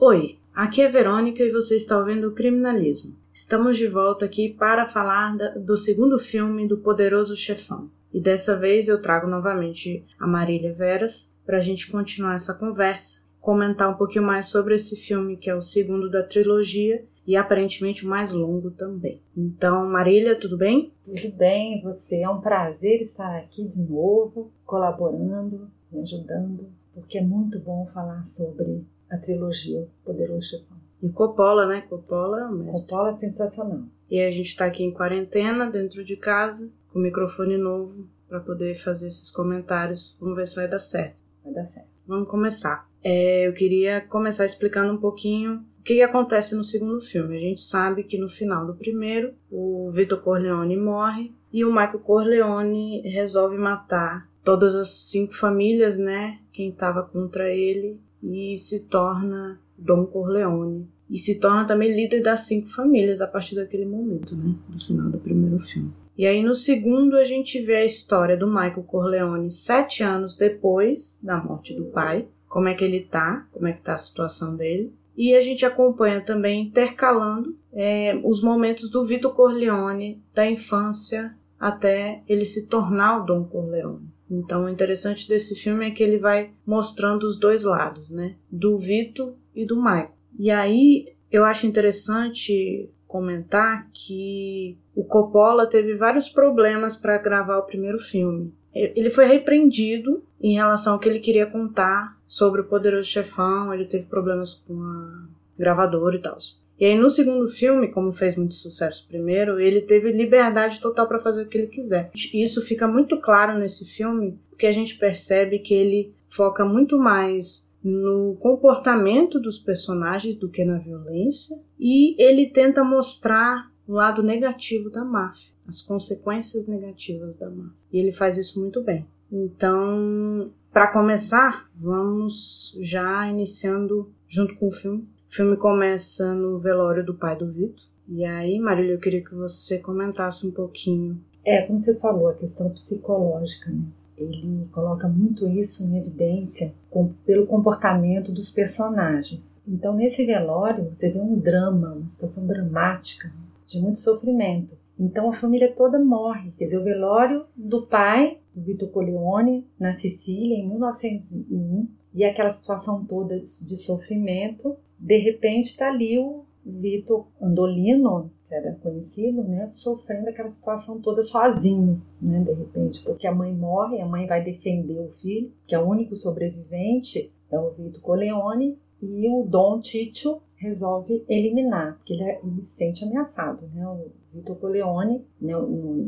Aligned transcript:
Oi, 0.00 0.38
aqui 0.54 0.80
é 0.80 0.88
Verônica 0.88 1.42
e 1.42 1.50
você 1.50 1.74
está 1.74 1.98
ouvindo 1.98 2.28
o 2.28 2.32
Criminalismo. 2.32 3.16
Estamos 3.34 3.76
de 3.76 3.88
volta 3.88 4.26
aqui 4.26 4.48
para 4.48 4.86
falar 4.86 5.36
do 5.58 5.76
segundo 5.76 6.20
filme 6.20 6.68
do 6.68 6.78
Poderoso 6.78 7.36
Chefão. 7.36 7.90
E 8.14 8.20
dessa 8.20 8.56
vez 8.56 8.86
eu 8.86 9.02
trago 9.02 9.26
novamente 9.26 10.06
a 10.16 10.28
Marília 10.28 10.72
Veras 10.72 11.34
para 11.44 11.56
a 11.56 11.60
gente 11.60 11.90
continuar 11.90 12.36
essa 12.36 12.54
conversa, 12.54 13.24
comentar 13.40 13.90
um 13.90 13.96
pouquinho 13.96 14.24
mais 14.24 14.46
sobre 14.46 14.76
esse 14.76 14.94
filme 14.94 15.36
que 15.36 15.50
é 15.50 15.56
o 15.56 15.60
segundo 15.60 16.08
da 16.08 16.22
trilogia 16.22 17.04
e 17.26 17.34
aparentemente 17.34 18.06
o 18.06 18.08
mais 18.08 18.32
longo 18.32 18.70
também. 18.70 19.20
Então, 19.36 19.84
Marília, 19.90 20.38
tudo 20.38 20.56
bem? 20.56 20.92
Tudo 21.02 21.32
bem, 21.32 21.82
você. 21.82 22.20
É 22.22 22.30
um 22.30 22.40
prazer 22.40 23.02
estar 23.02 23.36
aqui 23.36 23.66
de 23.66 23.82
novo, 23.82 24.52
colaborando, 24.64 25.68
me 25.90 26.02
ajudando, 26.02 26.68
porque 26.94 27.18
é 27.18 27.22
muito 27.22 27.58
bom 27.58 27.90
falar 27.92 28.22
sobre 28.22 28.86
a 29.10 29.16
trilogia 29.16 29.86
Poderoso 30.04 30.50
Chefão. 30.50 30.76
E 31.02 31.08
Coppola, 31.10 31.66
né? 31.66 31.82
Coppola 31.82 32.40
é 32.40 32.50
mestre. 32.50 32.90
Coppola 32.90 33.10
é 33.10 33.16
sensacional. 33.16 33.82
E 34.10 34.20
a 34.20 34.30
gente 34.30 34.46
está 34.46 34.64
aqui 34.64 34.82
em 34.82 34.92
quarentena, 34.92 35.70
dentro 35.70 36.04
de 36.04 36.16
casa, 36.16 36.70
com 36.92 36.98
microfone 36.98 37.56
novo, 37.56 38.06
para 38.28 38.40
poder 38.40 38.82
fazer 38.82 39.08
esses 39.08 39.30
comentários. 39.30 40.16
Vamos 40.20 40.36
ver 40.36 40.46
se 40.46 40.56
vai 40.56 40.68
dar 40.68 40.78
certo. 40.78 41.16
Vai 41.44 41.52
dar 41.52 41.66
certo. 41.66 41.88
Vamos 42.06 42.28
começar. 42.28 42.88
É, 43.02 43.46
eu 43.46 43.52
queria 43.52 44.00
começar 44.00 44.44
explicando 44.44 44.92
um 44.92 44.98
pouquinho 44.98 45.64
o 45.78 45.82
que 45.82 46.02
acontece 46.02 46.54
no 46.54 46.64
segundo 46.64 47.00
filme? 47.00 47.36
A 47.36 47.40
gente 47.40 47.62
sabe 47.62 48.02
que 48.02 48.18
no 48.18 48.28
final 48.28 48.66
do 48.66 48.74
primeiro, 48.74 49.32
o 49.50 49.90
Vitor 49.92 50.20
Corleone 50.20 50.76
morre 50.76 51.32
e 51.52 51.64
o 51.64 51.70
Michael 51.70 52.00
Corleone 52.00 53.00
resolve 53.02 53.56
matar 53.56 54.28
todas 54.44 54.74
as 54.74 54.88
cinco 54.88 55.34
famílias, 55.34 55.96
né? 55.96 56.40
Quem 56.52 56.70
estava 56.70 57.02
contra 57.02 57.50
ele 57.50 57.98
e 58.22 58.56
se 58.56 58.84
torna 58.84 59.58
Dom 59.76 60.06
Corleone. 60.06 60.88
E 61.08 61.16
se 61.16 61.40
torna 61.40 61.66
também 61.66 61.94
líder 61.94 62.22
das 62.22 62.42
cinco 62.42 62.68
famílias 62.68 63.20
a 63.20 63.26
partir 63.26 63.54
daquele 63.54 63.86
momento, 63.86 64.36
né? 64.36 64.54
No 64.68 64.80
final 64.80 65.10
do 65.10 65.18
primeiro 65.18 65.58
filme. 65.60 65.90
E 66.16 66.26
aí 66.26 66.42
no 66.42 66.54
segundo 66.54 67.16
a 67.16 67.24
gente 67.24 67.62
vê 67.62 67.76
a 67.76 67.84
história 67.84 68.36
do 68.36 68.46
Michael 68.46 68.82
Corleone 68.82 69.50
sete 69.50 70.02
anos 70.02 70.36
depois 70.36 71.20
da 71.22 71.42
morte 71.42 71.74
do 71.74 71.84
pai. 71.86 72.26
Como 72.48 72.68
é 72.68 72.74
que 72.74 72.84
ele 72.84 73.00
tá, 73.00 73.46
como 73.52 73.68
é 73.68 73.72
que 73.72 73.82
tá 73.82 73.94
a 73.94 73.98
situação 73.98 74.56
dele. 74.56 74.92
E 75.16 75.34
a 75.34 75.40
gente 75.40 75.64
acompanha 75.64 76.20
também 76.20 76.66
intercalando 76.66 77.56
é, 77.72 78.20
os 78.24 78.42
momentos 78.42 78.90
do 78.90 79.04
Vitor 79.04 79.34
Corleone 79.34 80.22
da 80.34 80.48
infância 80.48 81.34
até 81.58 82.22
ele 82.28 82.44
se 82.44 82.66
tornar 82.66 83.22
o 83.22 83.26
Dom 83.26 83.44
Corleone. 83.44 84.08
Então, 84.30 84.64
o 84.64 84.68
interessante 84.68 85.28
desse 85.28 85.54
filme 85.54 85.86
é 85.86 85.90
que 85.90 86.02
ele 86.02 86.18
vai 86.18 86.50
mostrando 86.66 87.24
os 87.24 87.38
dois 87.38 87.64
lados, 87.64 88.10
né? 88.10 88.34
Do 88.50 88.78
Vitor 88.78 89.34
e 89.54 89.64
do 89.64 89.76
Michael. 89.76 90.10
E 90.38 90.50
aí 90.50 91.12
eu 91.30 91.44
acho 91.44 91.66
interessante 91.66 92.90
comentar 93.06 93.88
que 93.92 94.76
o 94.94 95.02
Coppola 95.02 95.66
teve 95.66 95.94
vários 95.96 96.28
problemas 96.28 96.94
para 96.94 97.18
gravar 97.18 97.58
o 97.58 97.66
primeiro 97.66 97.98
filme. 97.98 98.52
Ele 98.74 99.10
foi 99.10 99.26
repreendido 99.26 100.22
em 100.40 100.54
relação 100.54 100.92
ao 100.92 100.98
que 100.98 101.08
ele 101.08 101.18
queria 101.18 101.46
contar 101.46 102.16
sobre 102.26 102.60
o 102.60 102.64
Poderoso 102.64 103.08
Chefão, 103.08 103.72
ele 103.72 103.86
teve 103.86 104.04
problemas 104.04 104.54
com 104.54 104.80
a 104.80 105.26
gravadora 105.58 106.16
e 106.16 106.20
tal. 106.20 106.36
E 106.78 106.86
aí 106.86 106.94
no 106.94 107.10
segundo 107.10 107.48
filme, 107.48 107.88
como 107.88 108.12
fez 108.12 108.36
muito 108.36 108.54
sucesso 108.54 109.06
primeiro, 109.08 109.58
ele 109.58 109.80
teve 109.80 110.12
liberdade 110.12 110.80
total 110.80 111.08
para 111.08 111.20
fazer 111.20 111.42
o 111.42 111.48
que 111.48 111.58
ele 111.58 111.66
quiser. 111.66 112.10
Isso 112.32 112.62
fica 112.62 112.86
muito 112.86 113.20
claro 113.20 113.58
nesse 113.58 113.84
filme, 113.84 114.38
porque 114.50 114.66
a 114.66 114.72
gente 114.72 114.96
percebe 114.96 115.58
que 115.58 115.74
ele 115.74 116.14
foca 116.28 116.64
muito 116.64 116.98
mais 116.98 117.68
no 117.82 118.36
comportamento 118.40 119.40
dos 119.40 119.58
personagens 119.58 120.34
do 120.34 120.48
que 120.48 120.64
na 120.64 120.78
violência, 120.78 121.58
e 121.78 122.20
ele 122.20 122.46
tenta 122.46 122.82
mostrar 122.84 123.70
o 123.86 123.92
lado 123.92 124.22
negativo 124.22 124.90
da 124.90 125.04
máfia, 125.04 125.50
as 125.66 125.80
consequências 125.80 126.66
negativas 126.66 127.36
da 127.36 127.48
máfia. 127.48 127.72
E 127.92 127.98
ele 127.98 128.12
faz 128.12 128.36
isso 128.36 128.60
muito 128.60 128.82
bem. 128.82 129.06
Então, 129.30 130.50
para 130.72 130.92
começar, 130.92 131.68
vamos 131.74 132.76
já 132.80 133.28
iniciando 133.28 134.12
junto 134.26 134.54
com 134.56 134.68
o 134.68 134.72
filme. 134.72 135.08
Filme 135.38 135.56
começa 135.56 136.34
no 136.34 136.58
velório 136.58 137.06
do 137.06 137.14
pai 137.14 137.36
do 137.36 137.46
Vitor. 137.46 137.86
E 138.08 138.24
aí, 138.24 138.58
Marília, 138.58 138.94
eu 138.94 138.98
queria 138.98 139.22
que 139.22 139.36
você 139.36 139.78
comentasse 139.78 140.44
um 140.44 140.50
pouquinho. 140.50 141.16
É, 141.44 141.62
como 141.62 141.80
você 141.80 141.94
falou, 141.94 142.26
a 142.26 142.34
questão 142.34 142.68
psicológica, 142.70 143.70
né? 143.70 143.84
Ele 144.16 144.66
coloca 144.72 145.06
muito 145.06 145.46
isso 145.46 145.84
em 145.84 145.96
evidência 145.96 146.74
com, 146.90 147.12
pelo 147.24 147.46
comportamento 147.46 148.32
dos 148.32 148.50
personagens. 148.50 149.54
Então, 149.64 149.94
nesse 149.94 150.26
velório, 150.26 150.90
você 150.92 151.08
vê 151.08 151.20
um 151.20 151.38
drama, 151.38 151.92
uma 151.92 152.08
situação 152.08 152.44
dramática, 152.44 153.30
de 153.64 153.80
muito 153.80 154.00
sofrimento. 154.00 154.74
Então, 154.98 155.30
a 155.30 155.36
família 155.36 155.72
toda 155.72 156.00
morre. 156.00 156.50
Quer 156.58 156.64
dizer, 156.64 156.78
o 156.78 156.84
velório 156.84 157.44
do 157.54 157.86
pai 157.86 158.38
do 158.52 158.60
Vitor 158.60 158.88
Corleone 158.88 159.64
na 159.78 159.94
Sicília 159.94 160.56
em 160.56 160.68
1901 160.68 161.86
e 162.12 162.24
aquela 162.24 162.50
situação 162.50 163.04
toda 163.04 163.38
de 163.38 163.76
sofrimento, 163.76 164.76
de 164.98 165.18
repente 165.18 165.66
está 165.66 165.88
ali 165.88 166.18
o 166.18 166.44
Vitor 166.64 167.26
Andolino, 167.40 168.30
que 168.48 168.54
era 168.54 168.72
conhecido, 168.82 169.42
né, 169.44 169.66
sofrendo 169.68 170.28
aquela 170.28 170.48
situação 170.48 171.00
toda 171.00 171.22
sozinho, 171.22 172.02
né, 172.20 172.40
de 172.40 172.52
repente, 172.52 173.02
porque 173.02 173.26
a 173.26 173.34
mãe 173.34 173.54
morre, 173.54 174.00
a 174.00 174.06
mãe 174.06 174.26
vai 174.26 174.42
defender 174.42 174.98
o 174.98 175.10
filho, 175.20 175.52
que 175.66 175.74
é 175.74 175.78
o 175.78 175.86
único 175.86 176.16
sobrevivente, 176.16 177.32
é 177.50 177.58
o 177.58 177.70
Vitor 177.70 178.00
Corleone, 178.00 178.78
e 179.00 179.28
o 179.28 179.44
Dom 179.44 179.80
Tito 179.80 180.42
resolve 180.56 181.24
eliminar, 181.28 181.96
porque 181.98 182.14
ele, 182.14 182.24
é, 182.24 182.40
ele 182.42 182.62
se 182.62 182.76
sente 182.78 183.04
ameaçado. 183.04 183.66
Né? 183.72 183.86
O 183.86 184.10
Vitor 184.34 184.56
Corleone, 184.56 185.24
né, 185.40 185.52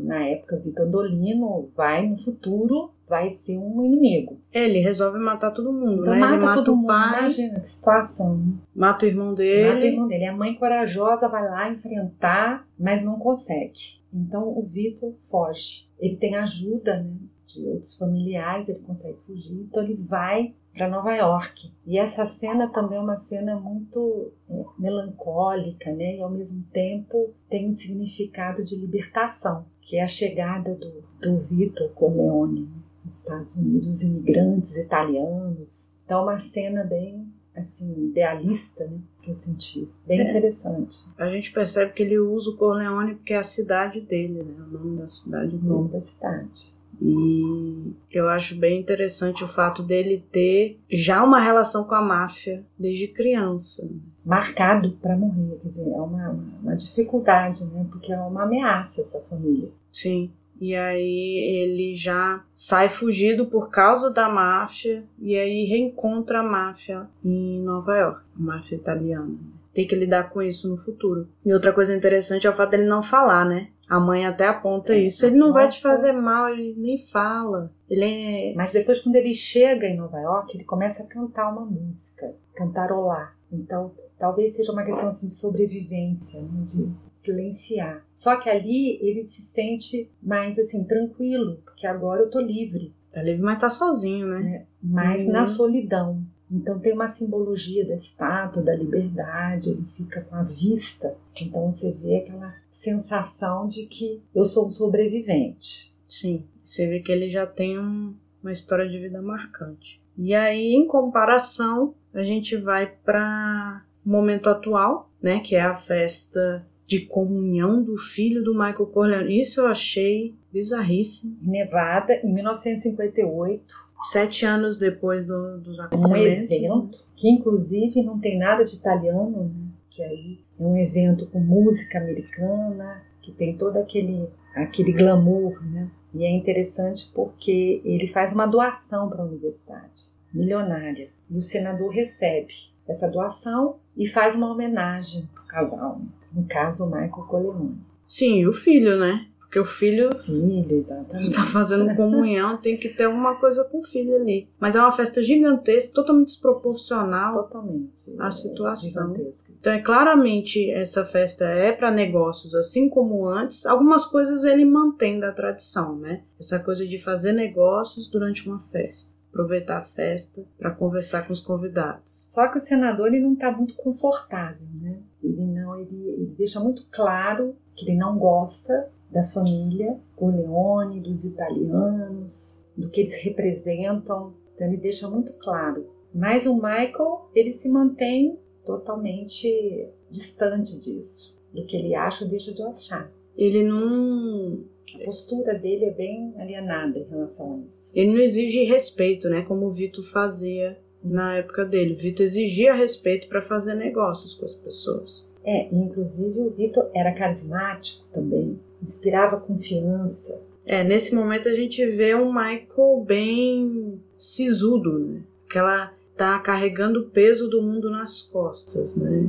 na 0.03 0.27
época 0.27 0.57
Vitor 0.57 0.87
Andolino, 0.87 1.71
vai 1.77 2.09
no 2.09 2.19
futuro 2.19 2.91
vai 3.11 3.31
ser 3.31 3.59
um 3.59 3.85
inimigo. 3.85 4.41
Ele 4.53 4.79
resolve 4.79 5.19
matar 5.19 5.51
todo 5.51 5.73
mundo, 5.73 6.03
então, 6.03 6.15
né? 6.15 6.21
Mata 6.21 6.35
ele 6.35 6.45
mata 6.45 6.55
todo 6.61 6.73
o 6.73 6.77
mundo. 6.77 6.87
pai, 6.87 7.19
Imagina 7.19 7.61
que 7.61 7.69
situação. 7.69 8.37
Né? 8.37 8.53
mata 8.73 9.05
o 9.05 9.09
irmão 9.09 9.35
dele. 9.35 9.73
Mata 9.73 9.83
o 9.83 9.89
irmão 9.89 10.09
dele. 10.09 10.27
A 10.27 10.37
mãe 10.37 10.55
corajosa 10.55 11.29
vai 11.29 11.43
lá 11.43 11.73
enfrentar, 11.73 12.65
mas 12.79 13.05
não 13.05 13.19
consegue. 13.19 14.01
Então 14.15 14.45
o 14.45 14.63
Vitor 14.63 15.13
foge. 15.29 15.89
Ele 15.99 16.17
tem 16.17 16.37
ajuda 16.37 17.03
né, 17.03 17.17
de 17.49 17.67
outros 17.67 17.99
familiares, 17.99 18.69
ele 18.69 18.79
consegue 18.79 19.19
fugir. 19.27 19.55
Então 19.55 19.83
ele 19.83 19.97
vai 19.97 20.55
para 20.73 20.89
Nova 20.89 21.13
York. 21.13 21.73
E 21.85 21.99
essa 21.99 22.25
cena 22.27 22.69
também 22.69 22.97
é 22.97 23.01
uma 23.01 23.17
cena 23.17 23.57
muito 23.57 24.33
é, 24.49 24.65
melancólica, 24.79 25.93
né? 25.93 26.17
E 26.17 26.23
ao 26.23 26.31
mesmo 26.31 26.65
tempo 26.73 27.35
tem 27.49 27.69
um 27.69 27.73
significado 27.73 28.63
de 28.63 28.77
libertação, 28.77 29.67
que 29.83 29.97
é 29.97 30.05
a 30.05 30.07
chegada 30.07 30.77
do, 30.77 31.03
do 31.21 31.39
Vitor 31.51 31.89
Corleone 31.91 32.69
nos 33.05 33.19
Estados 33.19 33.55
Unidos, 33.57 33.89
os 33.89 34.03
imigrantes 34.03 34.77
italianos. 34.77 35.93
Então, 36.05 36.21
é 36.21 36.23
uma 36.23 36.39
cena 36.39 36.85
bem 36.85 37.27
assim 37.55 38.09
idealista, 38.09 38.87
né? 38.87 38.99
Que 39.23 39.31
eu 39.31 39.35
senti 39.35 39.89
bem 40.07 40.21
é. 40.21 40.31
interessante. 40.31 40.99
A 41.19 41.29
gente 41.29 41.53
percebe 41.53 41.93
que 41.93 42.03
ele 42.03 42.19
usa 42.19 42.51
o 42.51 42.57
Corleone 42.57 43.15
porque 43.15 43.35
é 43.35 43.39
a 43.39 43.43
cidade 43.43 44.01
dele, 44.01 44.43
né? 44.43 44.55
O 44.59 44.73
nome 44.73 44.99
da 44.99 45.07
cidade. 45.07 45.57
O 45.57 45.59
nome 45.59 45.89
da 45.91 46.01
cidade. 46.01 46.81
E 47.03 47.95
eu 48.11 48.29
acho 48.29 48.59
bem 48.59 48.79
interessante 48.79 49.43
o 49.43 49.49
fato 49.49 49.83
dele 49.83 50.23
ter 50.31 50.79
já 50.91 51.25
uma 51.25 51.41
relação 51.41 51.85
com 51.85 51.95
a 51.95 52.03
máfia 52.03 52.63
desde 52.79 53.09
criança. 53.09 53.91
Marcado 54.25 54.93
para 55.01 55.17
morrer, 55.17 55.59
quer 55.63 55.69
dizer, 55.69 55.89
é 55.89 56.01
uma, 56.01 56.31
uma 56.63 56.77
dificuldade, 56.77 57.65
né? 57.67 57.87
Porque 57.91 58.13
é 58.13 58.19
uma 58.19 58.43
ameaça 58.43 59.01
essa 59.01 59.19
família. 59.21 59.71
Sim. 59.91 60.31
E 60.61 60.77
aí 60.77 61.63
ele 61.63 61.95
já 61.95 62.45
sai 62.53 62.89
fugido 62.89 63.47
por 63.47 63.71
causa 63.71 64.13
da 64.13 64.29
máfia 64.29 65.03
e 65.19 65.37
aí 65.37 65.65
reencontra 65.65 66.41
a 66.41 66.43
máfia 66.43 67.09
em 67.25 67.63
Nova 67.63 67.97
York, 67.97 68.21
a 68.39 68.43
máfia 68.43 68.77
italiana. 68.77 69.39
Tem 69.73 69.87
que 69.87 69.95
lidar 69.95 70.31
com 70.31 70.43
isso 70.43 70.69
no 70.69 70.77
futuro. 70.77 71.29
E 71.47 71.55
outra 71.55 71.73
coisa 71.73 71.97
interessante 71.97 72.47
é 72.47 72.51
o 72.51 72.53
fato 72.53 72.71
dele 72.71 72.85
não 72.87 73.03
falar, 73.03 73.47
né? 73.47 73.69
A 73.89 73.99
mãe 73.99 74.27
até 74.27 74.47
aponta 74.47 74.95
é, 74.95 74.99
isso. 74.99 75.25
Ele 75.25 75.37
não 75.37 75.53
vai 75.53 75.69
te 75.69 75.81
fazer 75.81 76.13
mal, 76.13 76.49
ele 76.49 76.75
nem 76.77 76.99
fala. 77.07 77.73
Ele 77.89 78.05
é... 78.05 78.55
Mas 78.55 78.73
depois, 78.73 79.01
quando 79.01 79.17
ele 79.17 79.35
chega 79.35 79.87
em 79.87 79.97
Nova 79.97 80.19
York, 80.19 80.57
ele 80.57 80.65
começa 80.65 81.03
a 81.03 81.07
cantar 81.07 81.51
uma 81.51 81.65
música, 81.65 82.33
cantarolar. 82.55 83.35
Então, 83.51 83.93
talvez 84.21 84.55
seja 84.55 84.71
uma 84.71 84.85
questão 84.85 85.09
assim, 85.09 85.29
de 85.29 85.35
sobrevivência, 85.35 86.43
né? 86.43 86.65
de 86.65 86.89
silenciar. 87.15 88.07
Só 88.15 88.37
que 88.37 88.51
ali 88.51 88.99
ele 89.01 89.25
se 89.25 89.41
sente 89.41 90.09
mais 90.23 90.59
assim, 90.59 90.85
tranquilo, 90.85 91.57
porque 91.65 91.87
agora 91.87 92.21
eu 92.21 92.31
tô 92.31 92.39
livre. 92.39 92.93
Tá 93.11 93.23
livre, 93.23 93.43
mas 93.43 93.59
tá 93.59 93.71
sozinho, 93.71 94.29
né? 94.29 94.57
É, 94.57 94.67
mas 94.81 95.25
uhum. 95.25 95.33
na 95.33 95.47
solidão. 95.47 96.23
Então 96.51 96.79
tem 96.79 96.93
uma 96.93 97.09
simbologia 97.09 97.85
da 97.87 97.95
estátua, 97.95 98.63
da 98.63 98.75
liberdade, 98.75 99.71
ele 99.71 99.85
fica 99.97 100.21
com 100.21 100.37
a 100.37 100.43
vista. 100.43 101.17
Então 101.41 101.73
você 101.73 101.91
vê 101.91 102.19
aquela 102.19 102.55
sensação 102.71 103.67
de 103.67 103.87
que 103.87 104.21
eu 104.35 104.45
sou 104.45 104.69
um 104.69 104.71
sobrevivente. 104.71 105.95
Sim, 106.07 106.45
você 106.63 106.89
vê 106.89 107.01
que 107.01 107.11
ele 107.11 107.31
já 107.31 107.47
tem 107.47 107.79
um, 107.79 108.15
uma 108.43 108.53
história 108.53 108.89
de 108.89 108.99
vida 108.99 109.23
marcante. 109.23 110.01
E 110.19 110.35
aí, 110.35 110.75
em 110.75 110.87
comparação, 110.87 111.95
a 112.13 112.23
gente 112.23 112.57
vai 112.57 112.87
para 112.87 113.83
momento 114.11 114.49
atual, 114.49 115.11
né, 115.23 115.41
que 115.41 115.55
é 115.55 115.63
a 115.63 115.77
festa 115.77 116.67
de 116.87 117.03
comunhão 117.03 117.83
do 117.83 117.97
filho 117.97 118.43
do 118.43 118.53
Michael 118.53 118.87
Corleone. 118.87 119.41
Isso 119.41 119.61
eu 119.61 119.69
achei 119.69 120.35
bizarríssimo. 120.53 121.37
Nevada, 121.41 122.15
em 122.15 122.35
1958. 122.35 123.63
Sete 124.03 124.47
anos 124.47 124.79
depois 124.79 125.27
do, 125.27 125.59
dos 125.59 125.79
acontecimentos. 125.79 126.51
Um 126.51 126.55
evento 126.55 126.99
que, 127.15 127.29
inclusive, 127.29 128.03
não 128.03 128.19
tem 128.19 128.39
nada 128.39 128.65
de 128.65 128.75
italiano, 128.75 129.45
né? 129.45 129.71
que 129.91 130.03
aí 130.03 130.39
é 130.59 130.63
um 130.63 130.77
evento 130.79 131.27
com 131.27 131.39
música 131.39 131.99
americana, 131.99 133.03
que 133.23 133.31
tem 133.31 133.57
todo 133.57 133.77
aquele, 133.77 134.27
aquele 134.55 134.93
glamour, 134.93 135.63
né? 135.71 135.91
E 136.15 136.25
é 136.25 136.31
interessante 136.31 137.11
porque 137.15 137.81
ele 137.85 138.09
faz 138.09 138.33
uma 138.33 138.47
doação 138.47 139.09
para 139.09 139.23
a 139.23 139.27
universidade, 139.27 140.13
milionária. 140.33 141.11
E 141.31 141.37
o 141.37 141.43
senador 141.43 141.91
recebe 141.91 142.53
essa 142.91 143.09
doação 143.09 143.77
e 143.97 144.09
faz 144.09 144.35
uma 144.35 144.51
homenagem 144.51 145.29
ao 145.37 145.45
casal. 145.47 146.01
No 146.33 146.45
caso, 146.47 146.85
o 146.85 146.87
Michael 146.87 147.27
Coleman. 147.29 147.75
Sim, 148.07 148.41
e 148.41 148.47
o 148.47 148.53
filho, 148.53 148.99
né? 148.99 149.27
Porque 149.39 149.59
o 149.59 149.65
filho, 149.65 150.11
filho 150.25 150.77
exatamente. 150.77 151.33
tá 151.33 151.45
fazendo 151.45 151.93
comunhão, 151.97 152.57
tem 152.57 152.77
que 152.77 152.89
ter 152.89 153.05
alguma 153.05 153.35
coisa 153.35 153.65
com 153.65 153.81
o 153.81 153.85
filho 153.85 154.15
ali. 154.15 154.49
Mas 154.61 154.77
é 154.77 154.81
uma 154.81 154.93
festa 154.93 155.21
gigantesca, 155.25 155.93
totalmente 155.93 156.29
desproporcional 156.29 157.43
totalmente, 157.43 158.15
à 158.21 158.31
situação. 158.31 159.17
É 159.17 159.33
então, 159.59 159.73
é 159.73 159.81
claramente 159.81 160.71
essa 160.71 161.05
festa 161.05 161.45
é 161.47 161.73
para 161.73 161.91
negócios, 161.91 162.55
assim 162.55 162.89
como 162.89 163.27
antes. 163.27 163.67
Algumas 163.67 164.05
coisas 164.05 164.45
ele 164.45 164.65
mantém 164.65 165.19
da 165.19 165.33
tradição, 165.33 165.97
né? 165.97 166.23
Essa 166.39 166.61
coisa 166.61 166.87
de 166.87 166.99
fazer 166.99 167.33
negócios 167.33 168.09
durante 168.09 168.49
uma 168.49 168.61
festa 168.71 169.20
aproveitar 169.31 169.79
a 169.79 169.85
festa 169.85 170.45
para 170.59 170.73
conversar 170.73 171.27
com 171.27 171.33
os 171.33 171.41
convidados. 171.41 172.25
Só 172.27 172.49
que 172.49 172.57
o 172.57 172.61
senador 172.61 173.09
ele 173.09 173.21
não 173.21 173.33
está 173.33 173.51
muito 173.51 173.75
confortável, 173.75 174.67
né? 174.81 174.99
Ele 175.23 175.43
não, 175.43 175.79
ele, 175.79 176.09
ele 176.09 176.35
deixa 176.37 176.61
muito 176.61 176.85
claro 176.91 177.57
que 177.77 177.87
ele 177.87 177.97
não 177.97 178.19
gosta 178.19 178.91
da 179.11 179.25
família 179.29 179.99
Corleone, 180.17 181.01
dos 181.01 181.25
italianos, 181.25 182.65
do 182.77 182.89
que 182.89 183.01
eles 183.01 183.23
representam. 183.23 184.35
Então 184.55 184.67
ele 184.67 184.77
deixa 184.77 185.09
muito 185.09 185.33
claro. 185.39 185.89
Mas 186.15 186.47
o 186.47 186.55
Michael, 186.55 187.31
ele 187.35 187.53
se 187.53 187.71
mantém 187.71 188.39
totalmente 188.65 189.89
distante 190.11 190.81
disso. 190.81 191.35
Do 191.53 191.65
que 191.67 191.77
ele 191.77 191.95
acha, 191.95 192.27
deixa 192.27 192.53
de 192.53 192.63
achar. 192.63 193.11
Ele 193.37 193.63
não 193.63 194.65
a 194.95 195.05
postura 195.05 195.55
dele 195.55 195.87
é 195.87 195.91
bem 195.91 196.35
alienada 196.39 196.99
em 196.99 197.05
relação 197.05 197.55
a 197.55 197.67
isso. 197.67 197.93
Ele 197.95 198.13
não 198.13 198.21
exige 198.21 198.65
respeito, 198.65 199.29
né? 199.29 199.43
Como 199.43 199.67
o 199.67 199.73
Vitor 199.73 200.05
fazia 200.05 200.79
na 201.03 201.37
época 201.37 201.65
dele. 201.65 201.95
O 201.95 201.97
Vitor 201.97 202.25
exigia 202.25 202.75
respeito 202.75 203.29
para 203.29 203.43
fazer 203.43 203.75
negócios 203.75 204.35
com 204.35 204.45
as 204.45 204.55
pessoas. 204.55 205.31
É, 205.45 205.69
inclusive 205.73 206.39
o 206.39 206.51
Vitor 206.51 206.91
era 206.95 207.13
carismático 207.13 208.07
também, 208.13 208.61
inspirava 208.83 209.41
confiança. 209.41 210.43
É, 210.67 210.85
nesse 210.85 211.15
momento 211.15 211.49
a 211.49 211.55
gente 211.55 211.85
vê 211.87 212.15
um 212.15 212.33
Michael 212.33 213.05
bem 213.07 214.01
sisudo, 214.17 214.99
né? 214.99 215.23
Que 215.51 215.59
ela 215.59 215.93
tá 216.17 216.39
carregando 216.39 217.01
o 217.01 217.11
peso 217.11 217.49
do 217.49 217.63
mundo 217.63 217.91
nas 217.91 218.23
costas, 218.23 218.95
né? 218.97 219.27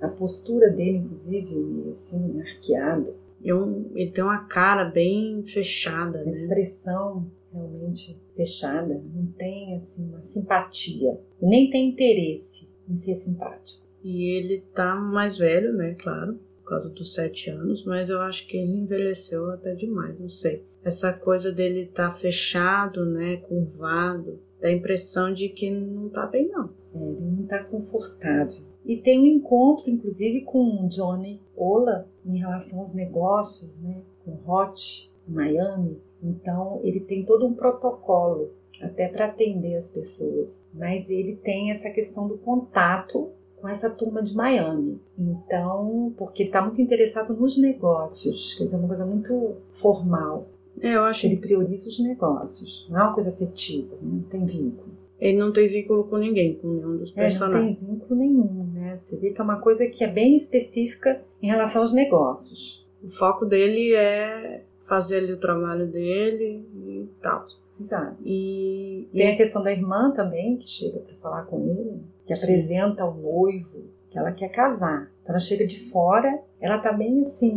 A 0.00 0.08
postura 0.08 0.68
dele, 0.68 0.98
inclusive, 0.98 1.90
assim, 1.90 2.40
arqueada 2.40 3.14
ele 3.50 4.10
tem 4.10 4.24
uma 4.24 4.44
cara 4.46 4.84
bem 4.84 5.42
fechada. 5.44 6.24
Né? 6.24 6.30
expressão 6.30 7.30
realmente 7.52 8.18
fechada. 8.34 9.02
Não 9.14 9.26
tem 9.38 9.76
assim, 9.76 10.08
uma 10.08 10.22
simpatia. 10.22 11.18
E 11.40 11.46
nem 11.46 11.70
tem 11.70 11.90
interesse 11.90 12.70
em 12.88 12.96
ser 12.96 13.16
simpático. 13.16 13.84
E 14.02 14.36
ele 14.36 14.62
tá 14.74 14.94
mais 14.94 15.38
velho, 15.38 15.72
né? 15.72 15.94
Claro, 15.94 16.38
por 16.62 16.70
causa 16.70 16.92
dos 16.92 17.14
sete 17.14 17.50
anos, 17.50 17.84
mas 17.84 18.10
eu 18.10 18.20
acho 18.20 18.46
que 18.46 18.56
ele 18.56 18.72
envelheceu 18.72 19.50
até 19.50 19.74
demais, 19.74 20.20
não 20.20 20.28
sei. 20.28 20.62
Essa 20.82 21.12
coisa 21.12 21.50
dele 21.50 21.86
tá 21.86 22.12
fechado, 22.12 23.06
né? 23.06 23.38
Curvado, 23.38 24.38
dá 24.60 24.68
a 24.68 24.72
impressão 24.72 25.32
de 25.32 25.48
que 25.48 25.70
não 25.70 26.10
tá 26.10 26.26
bem, 26.26 26.48
não. 26.48 26.70
É, 26.94 26.98
ele 26.98 27.20
não 27.20 27.46
tá 27.46 27.64
confortável. 27.64 28.60
E 28.84 28.98
tem 28.98 29.18
um 29.18 29.38
encontro, 29.38 29.90
inclusive, 29.90 30.42
com 30.42 30.86
Johnny 30.88 31.40
Ola 31.56 32.06
em 32.24 32.38
relação 32.38 32.80
aos 32.80 32.94
negócios, 32.94 33.80
né, 33.80 33.96
com 34.24 34.38
Hot, 34.50 35.10
em 35.28 35.32
Miami. 35.32 35.98
Então, 36.22 36.80
ele 36.82 37.00
tem 37.00 37.24
todo 37.24 37.46
um 37.46 37.54
protocolo 37.54 38.50
até 38.80 39.08
para 39.08 39.26
atender 39.26 39.76
as 39.76 39.90
pessoas, 39.90 40.60
mas 40.72 41.08
ele 41.08 41.36
tem 41.36 41.70
essa 41.70 41.90
questão 41.90 42.26
do 42.26 42.36
contato 42.38 43.30
com 43.60 43.68
essa 43.68 43.88
turma 43.88 44.22
de 44.22 44.34
Miami. 44.34 45.00
Então, 45.18 46.12
porque 46.18 46.42
ele 46.42 46.48
está 46.50 46.60
muito 46.60 46.80
interessado 46.80 47.34
nos 47.34 47.56
negócios, 47.58 48.56
quer 48.56 48.64
dizer, 48.64 48.76
uma 48.76 48.86
coisa 48.86 49.06
muito 49.06 49.56
formal. 49.80 50.48
É, 50.80 50.96
eu 50.96 51.04
acho 51.04 51.26
ele 51.26 51.36
prioriza 51.36 51.88
os 51.88 51.98
negócios, 52.00 52.86
não 52.90 53.00
é 53.00 53.04
uma 53.04 53.14
coisa 53.14 53.30
afetiva, 53.30 53.96
não 54.02 54.20
tem 54.22 54.44
vínculo. 54.44 54.93
Ele 55.20 55.38
não 55.38 55.52
tem 55.52 55.68
vínculo 55.68 56.04
com 56.04 56.16
ninguém, 56.16 56.54
com 56.54 56.68
nenhum 56.68 56.96
dos 56.96 57.10
personagens. 57.10 57.76
É, 57.76 57.80
não 57.80 57.86
tem 57.86 57.94
vínculo 57.94 58.20
nenhum, 58.20 58.70
né? 58.74 58.98
Você 59.00 59.16
vê 59.16 59.30
que 59.30 59.40
é 59.40 59.44
uma 59.44 59.60
coisa 59.60 59.86
que 59.86 60.02
é 60.02 60.08
bem 60.08 60.36
específica 60.36 61.22
em 61.40 61.46
relação 61.46 61.82
aos 61.82 61.94
negócios. 61.94 62.86
O 63.02 63.08
foco 63.08 63.44
dele 63.44 63.94
é 63.94 64.62
fazer 64.86 65.18
ali 65.18 65.32
o 65.32 65.40
trabalho 65.40 65.86
dele 65.86 66.66
e 66.74 67.08
tal. 67.22 67.46
Exato. 67.80 68.16
E, 68.24 69.08
tem 69.12 69.32
a 69.32 69.36
questão 69.36 69.62
da 69.62 69.72
irmã 69.72 70.12
também, 70.12 70.56
que 70.56 70.68
chega 70.68 71.00
para 71.00 71.14
falar 71.16 71.42
com 71.44 71.60
ele, 71.68 72.00
que 72.26 72.34
Sim. 72.34 72.46
apresenta 72.46 73.04
o 73.04 73.14
noivo, 73.14 73.84
que 74.10 74.18
ela 74.18 74.32
quer 74.32 74.48
casar. 74.48 75.10
Então 75.22 75.34
ela 75.34 75.40
chega 75.40 75.66
de 75.66 75.90
fora, 75.90 76.38
ela 76.60 76.78
tá 76.78 76.92
bem 76.92 77.22
assim, 77.22 77.52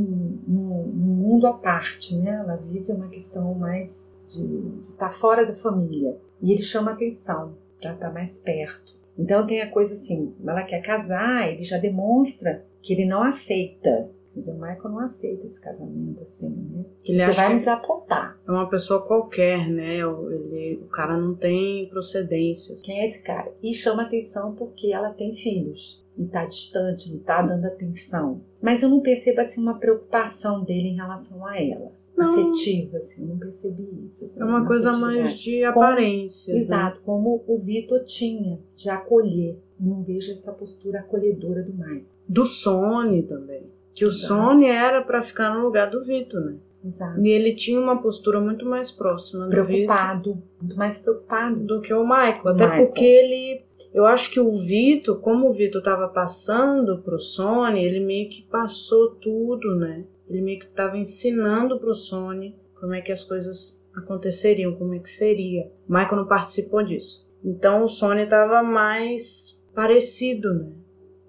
num, 0.47 0.83
num 0.87 1.15
mundo 1.15 1.47
à 1.47 1.53
parte, 1.53 2.17
né? 2.17 2.31
Ela 2.31 2.55
vive 2.55 2.91
uma 2.91 3.07
questão 3.07 3.53
mais 3.53 4.09
de 4.27 4.89
estar 4.89 5.09
tá 5.09 5.11
fora 5.11 5.45
da 5.45 5.55
família. 5.55 6.17
E 6.41 6.51
ele 6.51 6.61
chama 6.61 6.91
atenção 6.91 7.57
para 7.81 7.93
estar 7.93 8.07
tá 8.07 8.13
mais 8.13 8.41
perto. 8.41 8.95
Então 9.17 9.47
tem 9.47 9.61
a 9.61 9.71
coisa 9.71 9.95
assim, 9.95 10.33
ela 10.45 10.63
quer 10.63 10.81
casar, 10.81 11.51
ele 11.51 11.63
já 11.63 11.77
demonstra 11.77 12.63
que 12.81 12.93
ele 12.93 13.05
não 13.05 13.23
aceita. 13.23 14.09
Dizer, 14.35 14.51
o 14.51 14.55
Michael 14.55 14.89
não 14.89 14.99
aceita 14.99 15.47
esse 15.47 15.59
casamento 15.59 16.21
assim, 16.21 16.55
né? 16.71 16.85
Ele 17.03 17.25
Você 17.25 17.31
vai 17.31 17.53
me 17.53 17.59
desapontar. 17.59 18.37
É 18.47 18.51
uma 18.51 18.69
pessoa 18.69 19.01
qualquer, 19.01 19.67
né? 19.67 19.95
Ele, 19.95 20.79
o 20.83 20.87
cara 20.89 21.17
não 21.17 21.33
tem 21.33 21.89
procedência. 21.89 22.77
Quem 22.83 22.99
é 22.99 23.05
esse 23.07 23.23
cara? 23.23 23.51
E 23.63 23.73
chama 23.73 24.03
atenção 24.03 24.53
porque 24.53 24.93
ela 24.93 25.09
tem 25.09 25.33
filhos. 25.35 26.05
E 26.15 26.25
tá 26.25 26.45
distante, 26.45 27.11
não 27.11 27.19
tá 27.19 27.41
dando 27.41 27.65
atenção. 27.65 28.41
Mas 28.61 28.83
eu 28.83 28.89
não 28.89 28.99
percebo 28.99 29.41
assim 29.41 29.59
uma 29.59 29.79
preocupação 29.79 30.63
dele 30.63 30.89
em 30.89 30.95
relação 30.95 31.43
a 31.43 31.59
ela 31.59 31.91
não. 32.17 32.31
afetiva, 32.31 32.97
assim, 32.97 33.25
não 33.25 33.37
percebi 33.37 33.87
isso. 34.07 34.25
Assim, 34.25 34.41
é 34.41 34.45
uma 34.45 34.65
coisa 34.65 34.91
mais 34.97 35.39
de 35.39 35.63
aparência. 35.63 36.53
Né? 36.53 36.59
Exato, 36.59 37.01
como 37.01 37.43
o 37.47 37.59
Vitor 37.59 38.03
tinha, 38.05 38.59
de 38.75 38.89
acolher. 38.89 39.57
Não 39.79 40.03
vejo 40.03 40.31
essa 40.31 40.51
postura 40.51 40.99
acolhedora 40.99 41.61
do 41.61 41.73
Michael. 41.73 42.05
Do 42.27 42.45
Sony 42.45 43.23
também. 43.23 43.63
Que 43.93 44.05
o 44.05 44.07
Exato. 44.07 44.33
Sony 44.33 44.67
era 44.67 45.01
para 45.01 45.21
ficar 45.21 45.53
no 45.53 45.63
lugar 45.63 45.89
do 45.89 46.03
Vitor, 46.03 46.41
né? 46.41 46.57
Exato. 46.83 47.19
E 47.21 47.29
ele 47.29 47.53
tinha 47.53 47.79
uma 47.79 48.01
postura 48.01 48.39
muito 48.39 48.65
mais 48.65 48.91
próxima 48.91 49.45
do 49.45 49.51
Preocupado, 49.51 50.33
Vitor, 50.33 50.43
muito 50.61 50.75
mais 50.77 51.01
preocupado 51.01 51.59
do 51.59 51.81
que 51.81 51.93
o 51.93 52.03
Michael. 52.03 52.41
O 52.43 52.49
até 52.49 52.65
Michael. 52.65 52.85
porque 52.87 53.05
ele. 53.05 53.61
Eu 53.93 54.05
acho 54.05 54.31
que 54.31 54.39
o 54.39 54.51
Vitor, 54.65 55.19
como 55.19 55.49
o 55.49 55.53
Vitor 55.53 55.79
estava 55.79 56.07
passando 56.07 56.99
pro 56.99 57.19
Sony, 57.19 57.83
ele 57.83 57.99
meio 57.99 58.29
que 58.29 58.43
passou 58.43 59.11
tudo, 59.15 59.75
né? 59.75 60.03
Ele 60.29 60.41
meio 60.41 60.59
que 60.59 60.65
estava 60.65 60.97
ensinando 60.97 61.79
para 61.79 61.89
o 61.89 61.95
Sony 61.95 62.55
como 62.79 62.93
é 62.93 63.01
que 63.01 63.11
as 63.11 63.23
coisas 63.23 63.83
aconteceriam, 63.95 64.75
como 64.75 64.93
é 64.93 64.99
que 64.99 65.09
seria. 65.09 65.71
Michael 65.87 66.17
não 66.17 66.27
participou 66.27 66.83
disso. 66.83 67.27
Então 67.43 67.83
o 67.83 67.89
Sony 67.89 68.23
estava 68.23 68.61
mais 68.61 69.65
parecido, 69.73 70.53
né? 70.53 70.71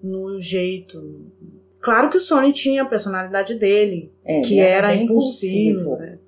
No 0.01 0.39
jeito. 0.39 1.31
Claro 1.81 2.09
que 2.09 2.17
o 2.17 2.21
Sony 2.21 2.51
tinha 2.51 2.83
a 2.83 2.85
personalidade 2.85 3.55
dele, 3.55 4.11
é, 4.23 4.41
que 4.41 4.59
era, 4.59 4.91
era 4.91 4.95
impulsivo. 4.95 5.97
Né? 5.97 6.19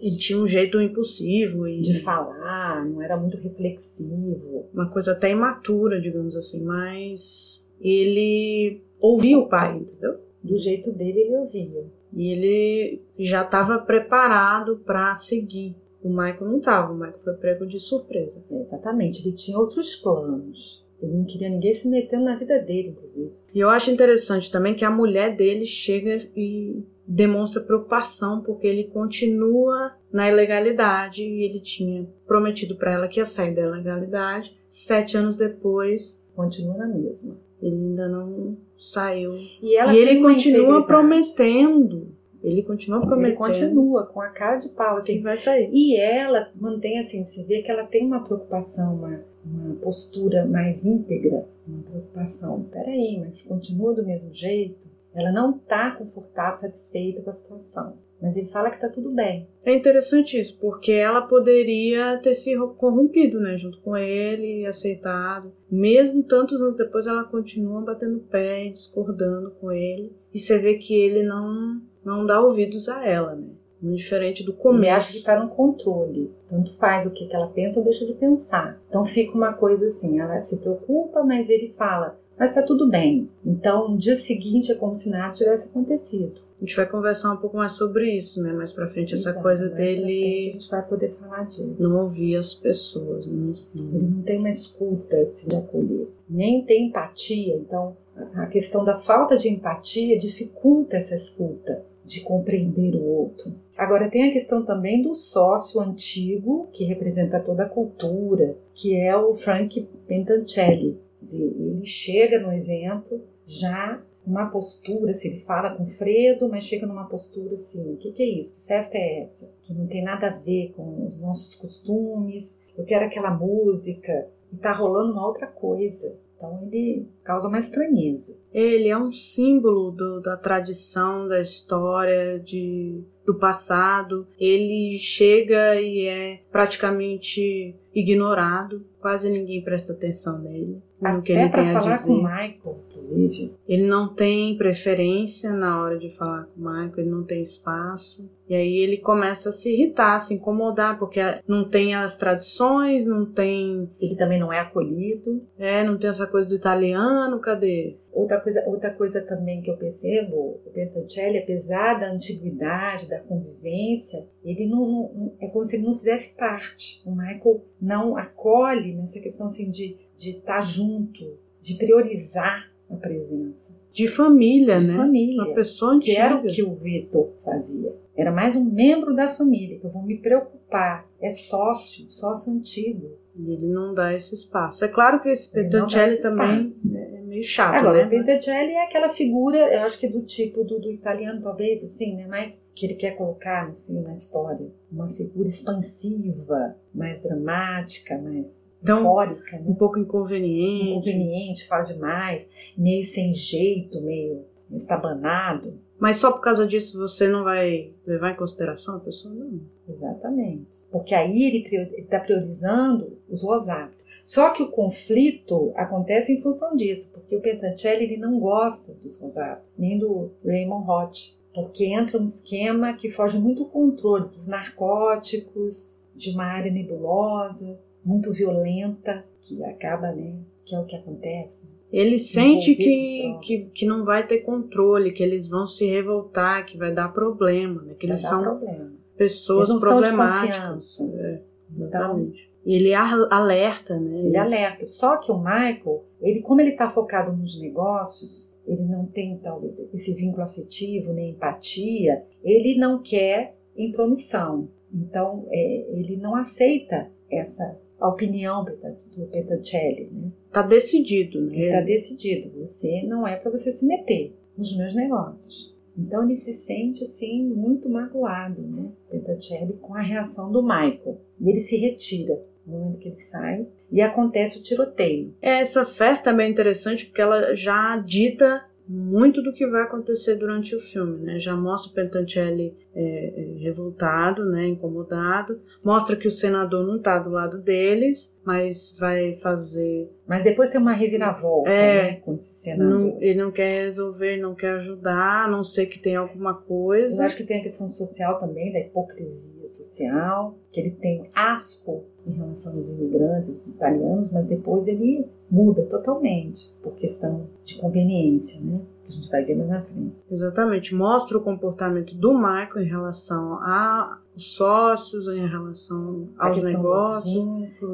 Ele 0.00 0.16
tinha 0.16 0.38
um 0.38 0.46
jeito 0.46 0.80
impulsivo 0.80 1.66
e... 1.66 1.80
de 1.80 2.00
falar, 2.02 2.84
não 2.84 3.02
era 3.02 3.16
muito 3.16 3.36
reflexivo. 3.36 4.68
Uma 4.72 4.88
coisa 4.90 5.12
até 5.12 5.30
imatura, 5.30 6.00
digamos 6.00 6.36
assim, 6.36 6.64
mas 6.64 7.68
ele 7.80 8.82
ouvia 9.00 9.38
o 9.38 9.48
pai, 9.48 9.76
entendeu? 9.76 10.20
Do 10.46 10.56
jeito 10.56 10.92
dele 10.92 11.20
ele 11.20 11.36
ouvia. 11.36 11.84
E 12.14 12.32
ele 12.32 13.02
já 13.18 13.42
estava 13.42 13.78
preparado 13.78 14.76
para 14.84 15.12
seguir. 15.14 15.74
O 16.02 16.08
Michael 16.08 16.46
não 16.46 16.58
estava, 16.58 16.92
o 16.92 16.94
Michael 16.94 17.18
foi 17.24 17.34
prego 17.34 17.66
de 17.66 17.80
surpresa. 17.80 18.44
É, 18.50 18.60
exatamente, 18.60 19.26
ele 19.26 19.34
tinha 19.34 19.58
outros 19.58 19.96
planos. 19.96 20.86
Ele 21.02 21.12
não 21.12 21.24
queria 21.24 21.50
ninguém 21.50 21.74
se 21.74 21.90
metendo 21.90 22.24
na 22.24 22.36
vida 22.36 22.58
dele, 22.60 22.90
inclusive. 22.90 23.32
E 23.52 23.58
eu 23.58 23.68
acho 23.68 23.90
interessante 23.90 24.50
também 24.50 24.74
que 24.74 24.84
a 24.84 24.90
mulher 24.90 25.34
dele 25.34 25.66
chega 25.66 26.28
e 26.36 26.82
demonstra 27.06 27.62
preocupação 27.62 28.40
porque 28.40 28.66
ele 28.66 28.84
continua 28.84 29.96
na 30.12 30.30
ilegalidade 30.30 31.22
e 31.22 31.44
ele 31.44 31.60
tinha 31.60 32.08
prometido 32.26 32.76
para 32.76 32.92
ela 32.92 33.08
que 33.08 33.20
ia 33.20 33.26
sair 33.26 33.54
da 33.54 33.62
ilegalidade. 33.62 34.56
Sete 34.68 35.16
anos 35.16 35.36
depois, 35.36 36.24
continua 36.34 36.76
na 36.76 36.86
mesma. 36.86 37.36
Ele 37.62 37.74
ainda 37.74 38.08
não 38.08 38.56
saiu. 38.78 39.34
E, 39.62 39.76
e 39.76 39.96
ele 39.96 40.20
continua 40.20 40.86
prometendo. 40.86 42.14
Ele 42.42 42.62
continua 42.62 43.00
prometendo. 43.00 43.26
Ele 43.26 43.36
continua 43.36 44.06
com 44.06 44.20
a 44.20 44.28
cara 44.28 44.58
de 44.58 44.68
pau, 44.68 44.96
assim. 44.96 45.16
que 45.16 45.22
vai 45.22 45.36
sair. 45.36 45.70
E 45.72 45.98
ela 45.98 46.50
mantém 46.54 46.98
assim, 46.98 47.24
você 47.24 47.42
vê 47.42 47.62
que 47.62 47.70
ela 47.70 47.84
tem 47.84 48.06
uma 48.06 48.22
preocupação, 48.22 48.94
uma, 48.94 49.20
uma 49.44 49.74
postura 49.76 50.44
mais 50.46 50.84
íntegra, 50.84 51.48
uma 51.66 51.82
preocupação. 51.82 52.62
Peraí, 52.70 53.18
mas 53.18 53.42
continua 53.42 53.94
do 53.94 54.04
mesmo 54.04 54.32
jeito? 54.32 54.86
Ela 55.14 55.32
não 55.32 55.56
está 55.56 55.92
confortável, 55.92 56.56
satisfeita 56.56 57.22
com 57.22 57.30
a 57.30 57.32
situação. 57.32 57.94
Mas 58.20 58.36
ele 58.36 58.48
fala 58.48 58.70
que 58.70 58.80
tá 58.80 58.88
tudo 58.88 59.10
bem. 59.10 59.46
É 59.64 59.74
interessante 59.74 60.38
isso, 60.38 60.58
porque 60.60 60.92
ela 60.92 61.22
poderia 61.22 62.18
ter 62.22 62.34
se 62.34 62.56
corrompido, 62.78 63.38
né, 63.38 63.56
junto 63.56 63.80
com 63.80 63.96
ele, 63.96 64.62
e 64.62 64.66
aceitado. 64.66 65.52
Mesmo 65.70 66.22
tantos 66.22 66.62
anos 66.62 66.76
depois, 66.76 67.06
ela 67.06 67.24
continua 67.24 67.82
batendo 67.82 68.20
pé, 68.30 68.68
discordando 68.68 69.50
com 69.60 69.70
ele. 69.70 70.12
E 70.32 70.38
você 70.38 70.58
vê 70.58 70.74
que 70.74 70.94
ele 70.94 71.22
não, 71.22 71.80
não 72.04 72.26
dá 72.26 72.40
ouvidos 72.40 72.88
a 72.88 73.06
ela, 73.06 73.34
né? 73.34 73.48
Muito 73.80 73.98
diferente 73.98 74.42
do 74.42 74.52
Ele 74.52 74.58
começo. 74.58 74.94
acha 74.96 75.12
que 75.12 75.18
está 75.18 75.38
no 75.38 75.50
controle. 75.50 76.32
Tanto 76.48 76.74
faz 76.76 77.06
o 77.06 77.10
que, 77.10 77.26
que 77.26 77.36
ela 77.36 77.48
pensa 77.48 77.78
ou 77.80 77.84
deixa 77.84 78.06
de 78.06 78.14
pensar. 78.14 78.80
Então 78.88 79.04
fica 79.04 79.36
uma 79.36 79.52
coisa 79.52 79.86
assim, 79.86 80.18
ela 80.18 80.40
se 80.40 80.58
preocupa, 80.60 81.22
mas 81.22 81.50
ele 81.50 81.74
fala, 81.76 82.18
mas 82.38 82.54
tá 82.54 82.62
tudo 82.62 82.88
bem. 82.88 83.28
Então 83.44 83.90
no 83.90 83.98
dia 83.98 84.16
seguinte 84.16 84.72
é 84.72 84.74
como 84.74 84.96
se 84.96 85.10
nada 85.10 85.34
tivesse 85.34 85.68
acontecido. 85.68 86.45
A 86.58 86.64
gente 86.64 86.74
vai 86.76 86.86
conversar 86.88 87.32
um 87.32 87.36
pouco 87.36 87.56
mais 87.58 87.72
sobre 87.72 88.16
isso, 88.16 88.42
né? 88.42 88.52
Mais 88.52 88.72
pra 88.72 88.88
frente, 88.88 89.12
essa 89.14 89.28
Exato, 89.30 89.42
coisa 89.42 89.68
dele 89.68 90.48
A 90.50 90.52
gente 90.54 90.70
vai 90.70 90.82
poder 90.86 91.14
falar 91.20 91.44
disso. 91.44 91.76
não 91.78 92.04
ouvir 92.04 92.34
as 92.36 92.54
pessoas. 92.54 93.26
Não, 93.26 93.52
não- 93.74 93.94
Ele 93.94 94.08
não 94.16 94.22
tem 94.22 94.38
uma 94.38 94.48
escuta 94.48 95.16
assim, 95.18 95.48
de 95.48 95.56
acolher, 95.56 96.08
nem 96.28 96.64
tem 96.64 96.86
empatia. 96.88 97.54
Então, 97.56 97.96
a- 98.34 98.46
questão 98.46 98.84
da 98.84 98.96
falta 98.98 99.36
de 99.36 99.48
empatia 99.50 100.16
dificulta 100.16 100.96
essa 100.96 101.14
escuta, 101.14 101.84
de 102.04 102.20
compreender 102.22 102.94
o 102.96 103.02
outro. 103.04 103.52
Agora, 103.76 104.08
tem 104.08 104.30
a 104.30 104.32
questão 104.32 104.64
também 104.64 105.02
do 105.02 105.14
sócio 105.14 105.80
antigo, 105.82 106.68
que 106.72 106.84
representa 106.84 107.38
toda 107.38 107.64
a 107.64 107.68
cultura, 107.68 108.56
que 108.72 108.96
é 108.96 109.14
o 109.14 109.34
Frank 109.36 109.86
Pentancelli. 110.08 110.96
Ele 111.30 111.84
chega 111.84 112.40
no 112.40 112.52
evento 112.52 113.20
já 113.46 114.00
uma 114.26 114.46
postura, 114.50 115.12
se 115.14 115.28
ele 115.28 115.40
fala 115.40 115.74
com 115.76 115.86
Fredo, 115.86 116.48
mas 116.48 116.64
chega 116.64 116.86
numa 116.86 117.04
postura 117.08 117.54
assim, 117.54 117.92
o 117.94 117.96
que, 117.96 118.12
que 118.12 118.22
é 118.22 118.38
isso? 118.40 118.56
Que 118.60 118.66
festa 118.66 118.96
é 118.98 119.22
essa? 119.24 119.50
Que 119.62 119.72
não 119.72 119.86
tem 119.86 120.02
nada 120.02 120.26
a 120.28 120.36
ver 120.36 120.72
com 120.76 121.06
os 121.06 121.20
nossos 121.20 121.54
costumes, 121.54 122.64
eu 122.76 122.84
quero 122.84 123.04
aquela 123.06 123.30
música, 123.30 124.28
e 124.52 124.56
tá 124.56 124.72
rolando 124.72 125.12
uma 125.12 125.26
outra 125.26 125.46
coisa. 125.46 126.18
Então 126.36 126.60
ele 126.70 127.08
causa 127.24 127.48
uma 127.48 127.58
estranheza. 127.58 128.34
Ele 128.52 128.88
é 128.88 128.98
um 128.98 129.10
símbolo 129.10 129.90
do- 129.90 130.20
da 130.20 130.36
tradição, 130.36 131.26
da 131.26 131.40
história, 131.40 132.38
de, 132.38 133.00
do 133.24 133.38
passado. 133.38 134.26
Ele 134.38 134.98
chega 134.98 135.80
e 135.80 136.06
é 136.06 136.40
praticamente 136.52 137.74
ignorado. 137.94 138.84
Quase 139.00 139.30
ninguém 139.30 139.62
presta 139.62 139.92
atenção 139.94 140.38
nele, 140.42 140.82
no 141.00 141.22
que 141.22 141.32
ele 141.32 141.42
tem 141.42 141.50
para 141.50 141.70
a 141.70 141.72
falar 141.82 141.96
dizer. 141.96 142.06
com 142.06 142.12
o 142.14 142.22
Michael, 142.22 142.78
inclusive, 143.06 143.52
Ele 143.68 143.86
não 143.86 144.14
tem 144.14 144.56
preferência 144.56 145.52
na 145.52 145.82
hora 145.82 145.98
de 145.98 146.10
falar 146.16 146.44
com 146.44 146.60
o 146.60 146.64
Michael, 146.64 146.92
ele 146.98 147.10
não 147.10 147.24
tem 147.24 147.42
espaço. 147.42 148.30
E 148.48 148.54
aí 148.54 148.76
ele 148.78 148.98
começa 148.98 149.48
a 149.48 149.52
se 149.52 149.74
irritar, 149.74 150.14
a 150.14 150.18
se 150.20 150.34
incomodar, 150.34 150.98
porque 151.00 151.20
não 151.48 151.68
tem 151.68 151.96
as 151.96 152.16
tradições, 152.16 153.04
não 153.04 153.26
tem, 153.26 153.90
ele 154.00 154.14
também 154.14 154.38
não 154.38 154.52
é 154.52 154.60
acolhido. 154.60 155.42
é, 155.58 155.82
não 155.82 155.98
tem 155.98 156.08
essa 156.08 156.28
coisa 156.28 156.48
do 156.48 156.54
italiano, 156.54 157.40
cadê? 157.40 157.96
Outra 158.12 158.40
coisa, 158.40 158.62
outra 158.66 158.90
coisa 158.94 159.20
também 159.20 159.60
que 159.62 159.70
eu 159.70 159.76
percebo, 159.76 160.60
o 160.64 160.70
Bertoncelli, 160.72 161.38
apesar 161.38 161.98
da 161.98 162.10
antiguidade, 162.12 163.08
da 163.08 163.18
convivência, 163.20 164.24
ele 164.44 164.66
não, 164.66 164.86
não- 165.12 165.32
é 165.40 165.48
como 165.48 165.64
se 165.64 165.76
ele 165.76 165.84
não 165.86 165.96
fizesse 165.98 166.34
parte. 166.36 167.02
O 167.04 167.10
Michael 167.10 167.64
não 167.82 168.16
acolhe 168.16 168.94
nessa 168.94 169.20
questão 169.20 169.48
assim 169.48 169.70
de 169.70 169.96
de 170.16 170.30
estar 170.30 170.62
junto, 170.62 171.38
de 171.60 171.76
priorizar 171.76 172.70
a 172.90 172.94
presença 172.96 173.74
De 173.92 174.06
família, 174.06 174.78
de 174.78 174.86
né? 174.88 174.96
família. 174.96 175.42
Uma 175.44 175.54
pessoa 175.54 175.92
que 176.00 176.10
antiga. 176.12 176.20
era 176.22 176.36
o 176.36 176.42
que 176.46 176.62
o 176.62 176.74
Vitor 176.74 177.32
fazia. 177.44 177.94
Era 178.16 178.32
mais 178.32 178.56
um 178.56 178.64
membro 178.64 179.14
da 179.14 179.34
família, 179.34 179.78
que 179.78 179.84
eu 179.84 179.90
vou 179.90 180.02
me 180.02 180.18
preocupar. 180.18 181.06
É 181.20 181.30
sócio, 181.30 182.06
sócio 182.10 182.52
antigo. 182.52 183.10
E 183.38 183.52
ele 183.52 183.66
não 183.66 183.92
dá 183.92 184.14
esse 184.14 184.34
espaço. 184.34 184.82
É 184.84 184.88
claro 184.88 185.20
que 185.20 185.28
esse 185.28 185.52
Petancelli 185.52 186.16
também 186.20 186.64
espaço. 186.64 186.96
é 186.96 187.20
meio 187.20 187.42
chato, 187.42 187.74
Agora, 187.76 187.98
o 187.98 188.04
né? 188.04 188.08
Pentecelli 188.08 188.72
é 188.72 188.84
aquela 188.84 189.10
figura, 189.10 189.58
eu 189.58 189.82
acho 189.82 189.98
que 190.00 190.08
do 190.08 190.22
tipo 190.22 190.64
do, 190.64 190.80
do 190.80 190.90
italiano, 190.90 191.42
talvez, 191.42 191.84
assim, 191.84 192.16
né? 192.16 192.26
Mas 192.26 192.62
que 192.74 192.86
ele 192.86 192.94
quer 192.94 193.10
colocar 193.16 193.74
no 193.86 194.00
na 194.00 194.14
história. 194.14 194.66
Uma 194.90 195.08
figura 195.08 195.48
expansiva, 195.48 196.76
mais 196.94 197.22
dramática, 197.22 198.16
mais 198.18 198.46
Então, 198.82 198.98
eufórica, 198.98 199.56
Um 199.56 199.70
né? 199.70 199.76
pouco 199.78 199.98
inconveniente. 199.98 201.10
Inconveniente, 201.10 201.66
fala 201.66 201.84
demais, 201.84 202.48
meio 202.76 203.02
sem 203.04 203.34
jeito, 203.34 204.00
meio 204.02 204.44
estabanado. 204.70 205.78
Mas 205.98 206.18
só 206.18 206.32
por 206.32 206.40
causa 206.40 206.66
disso 206.66 206.98
você 206.98 207.26
não 207.28 207.42
vai 207.42 207.92
levar 208.06 208.32
em 208.32 208.36
consideração 208.36 208.96
a 208.96 209.00
pessoa? 209.00 209.34
Não. 209.34 209.60
Exatamente. 209.88 210.82
Porque 210.90 211.14
aí 211.14 211.42
ele 211.42 211.86
está 211.98 212.20
priorizando 212.20 213.16
os 213.28 213.42
rosários. 213.42 213.96
Só 214.24 214.50
que 214.50 214.62
o 214.62 214.70
conflito 214.70 215.72
acontece 215.76 216.32
em 216.32 216.42
função 216.42 216.76
disso, 216.76 217.12
porque 217.14 217.36
o 217.36 217.40
Pentancelli 217.40 218.04
ele 218.04 218.16
não 218.16 218.40
gosta 218.40 218.92
dos 218.94 219.20
rosários, 219.20 219.64
nem 219.78 220.00
do 220.00 220.32
Raymond 220.44 220.84
Roth, 220.84 221.38
porque 221.54 221.86
entra 221.86 222.18
um 222.18 222.24
esquema 222.24 222.92
que 222.94 223.12
foge 223.12 223.38
muito 223.38 223.62
do 223.62 223.70
controle 223.70 224.28
dos 224.28 224.48
narcóticos, 224.48 226.00
de 226.12 226.30
uma 226.30 226.44
área 226.44 226.72
nebulosa, 226.72 227.78
muito 228.06 228.32
violenta, 228.32 229.24
que 229.42 229.62
acaba, 229.64 230.12
né, 230.12 230.36
que 230.64 230.74
é 230.74 230.78
o 230.78 230.84
que 230.84 230.94
acontece. 230.94 231.66
Ele 231.92 232.18
sente 232.18 232.74
que, 232.74 233.38
que, 233.42 233.70
que 233.72 233.86
não 233.86 234.04
vai 234.04 234.26
ter 234.26 234.38
controle, 234.38 235.12
que 235.12 235.22
eles 235.22 235.48
vão 235.48 235.66
se 235.66 235.86
revoltar, 235.86 236.64
que 236.66 236.76
vai 236.76 236.92
dar 236.92 237.12
problema, 237.12 237.82
né? 237.82 237.94
Que 237.94 238.06
Vai 238.06 238.14
eles 238.16 238.22
são 238.22 238.42
problema. 238.42 238.92
pessoas 239.16 239.70
Eles 239.70 239.80
são 239.80 239.90
problemáticas. 239.90 241.00
É, 241.00 241.40
exatamente. 241.76 242.50
Ele 242.64 242.92
alerta, 242.92 243.98
né? 243.98 244.18
Ele 244.18 244.26
eles- 244.36 244.52
alerta. 244.52 244.84
Só 244.86 245.16
que 245.18 245.30
o 245.30 245.38
Michael, 245.38 246.04
ele, 246.20 246.42
como 246.42 246.60
ele 246.60 246.70
está 246.70 246.90
focado 246.90 247.34
nos 247.34 247.58
negócios, 247.60 248.52
ele 248.66 248.82
não 248.82 249.06
tem 249.06 249.38
talvez 249.38 249.72
esse 249.94 250.12
vínculo 250.12 250.42
afetivo 250.42 251.12
nem 251.12 251.30
empatia, 251.30 252.24
ele 252.42 252.76
não 252.78 253.00
quer 253.00 253.56
intromissão. 253.76 254.68
Então, 254.92 255.46
é, 255.50 255.86
ele 255.92 256.16
não 256.16 256.34
aceita 256.34 257.08
essa 257.30 257.78
a 258.00 258.08
opinião 258.08 258.64
do 258.64 259.26
Petancelli. 259.26 260.10
Né? 260.12 260.30
Tá 260.52 260.62
decidido, 260.62 261.40
né? 261.40 261.82
decidido. 261.82 262.50
Você 262.60 263.02
não 263.02 263.26
é 263.26 263.36
para 263.36 263.50
você 263.50 263.72
se 263.72 263.86
meter 263.86 264.34
nos 264.56 264.76
meus 264.76 264.94
negócios. 264.94 265.74
Então 265.98 266.24
ele 266.24 266.36
se 266.36 266.52
sente 266.52 267.04
assim 267.04 267.42
muito 267.42 267.88
magoado, 267.88 268.60
né? 268.60 268.90
Petancelli 269.10 269.74
com 269.80 269.94
a 269.94 270.02
reação 270.02 270.52
do 270.52 270.62
Michael. 270.62 271.20
E 271.40 271.48
ele 271.48 271.60
se 271.60 271.78
retira 271.78 272.38
no 272.66 272.78
momento 272.78 272.98
que 272.98 273.08
ele 273.08 273.16
sai 273.16 273.66
e 273.90 274.02
acontece 274.02 274.58
o 274.58 274.62
tiroteio. 274.62 275.34
Essa 275.40 275.86
festa 275.86 276.30
é 276.30 276.34
bem 276.34 276.50
interessante 276.50 277.06
porque 277.06 277.22
ela 277.22 277.54
já 277.54 277.96
dita 277.98 278.62
muito 278.88 279.42
do 279.42 279.52
que 279.52 279.66
vai 279.66 279.82
acontecer 279.82 280.36
durante 280.36 280.74
o 280.74 280.78
filme, 280.78 281.18
né? 281.24 281.38
Já 281.40 281.56
mostra 281.56 281.90
o 281.90 281.94
Pentancelli 281.94 282.74
é, 282.94 283.02
é, 283.02 283.58
revoltado, 283.62 284.44
né? 284.46 284.68
Incomodado. 284.68 285.60
Mostra 285.84 286.14
que 286.16 286.28
o 286.28 286.30
senador 286.30 286.86
não 286.86 286.98
tá 287.00 287.18
do 287.18 287.30
lado 287.30 287.58
deles, 287.58 288.34
mas 288.44 288.96
vai 288.98 289.36
fazer 289.42 290.08
Mas 290.26 290.42
depois 290.44 290.70
tem 290.70 290.80
uma 290.80 290.92
reviravolta, 290.92 291.68
É. 291.70 292.02
né? 292.12 292.16
Com 292.20 292.34
esse 292.34 292.62
senador. 292.62 292.98
Não- 292.98 293.22
ele 293.22 293.40
não 293.40 293.50
quer 293.52 293.82
resolver, 293.82 294.36
não 294.38 294.54
quer 294.54 294.70
ajudar, 294.76 295.44
a 295.44 295.48
não 295.48 295.62
ser 295.64 295.86
que 295.86 295.98
tenha 296.00 296.18
alguma 296.20 296.50
Eu 296.50 296.66
coisa. 296.66 297.24
acho 297.26 297.36
que 297.36 297.44
tem 297.44 297.60
a 297.60 297.62
questão 297.62 297.86
social 297.88 298.38
também, 298.40 298.72
da 298.72 298.78
hipocrisia 298.80 299.66
social, 299.68 300.58
que 300.72 300.80
ele 300.80 300.90
tem 300.92 301.28
asco 301.34 302.04
em 302.26 302.32
relação 302.32 302.74
aos 302.74 302.88
imigrantes 302.88 303.68
italianos, 303.68 304.32
mas 304.32 304.46
depois 304.46 304.88
ele 304.88 305.26
muda 305.50 305.82
totalmente 305.82 306.72
por 306.82 306.94
questão 306.94 307.46
de 307.64 307.76
conveniência, 307.78 308.60
né? 308.60 308.80
Que 309.04 309.12
a 309.12 309.14
gente 309.14 309.30
vai 309.30 309.44
ver 309.44 309.56
mais 309.56 309.70
na 309.70 309.82
frente. 309.82 310.16
Exatamente. 310.30 310.94
Mostra 310.94 311.38
o 311.38 311.40
comportamento 311.40 312.14
do 312.14 312.34
Michael 312.34 312.80
em 312.80 312.88
relação 312.88 313.62
aos 313.62 314.18
sócios, 314.34 315.28
em 315.28 315.46
relação 315.46 316.28
A 316.36 316.48
aos 316.48 316.62
negócios, 316.62 317.34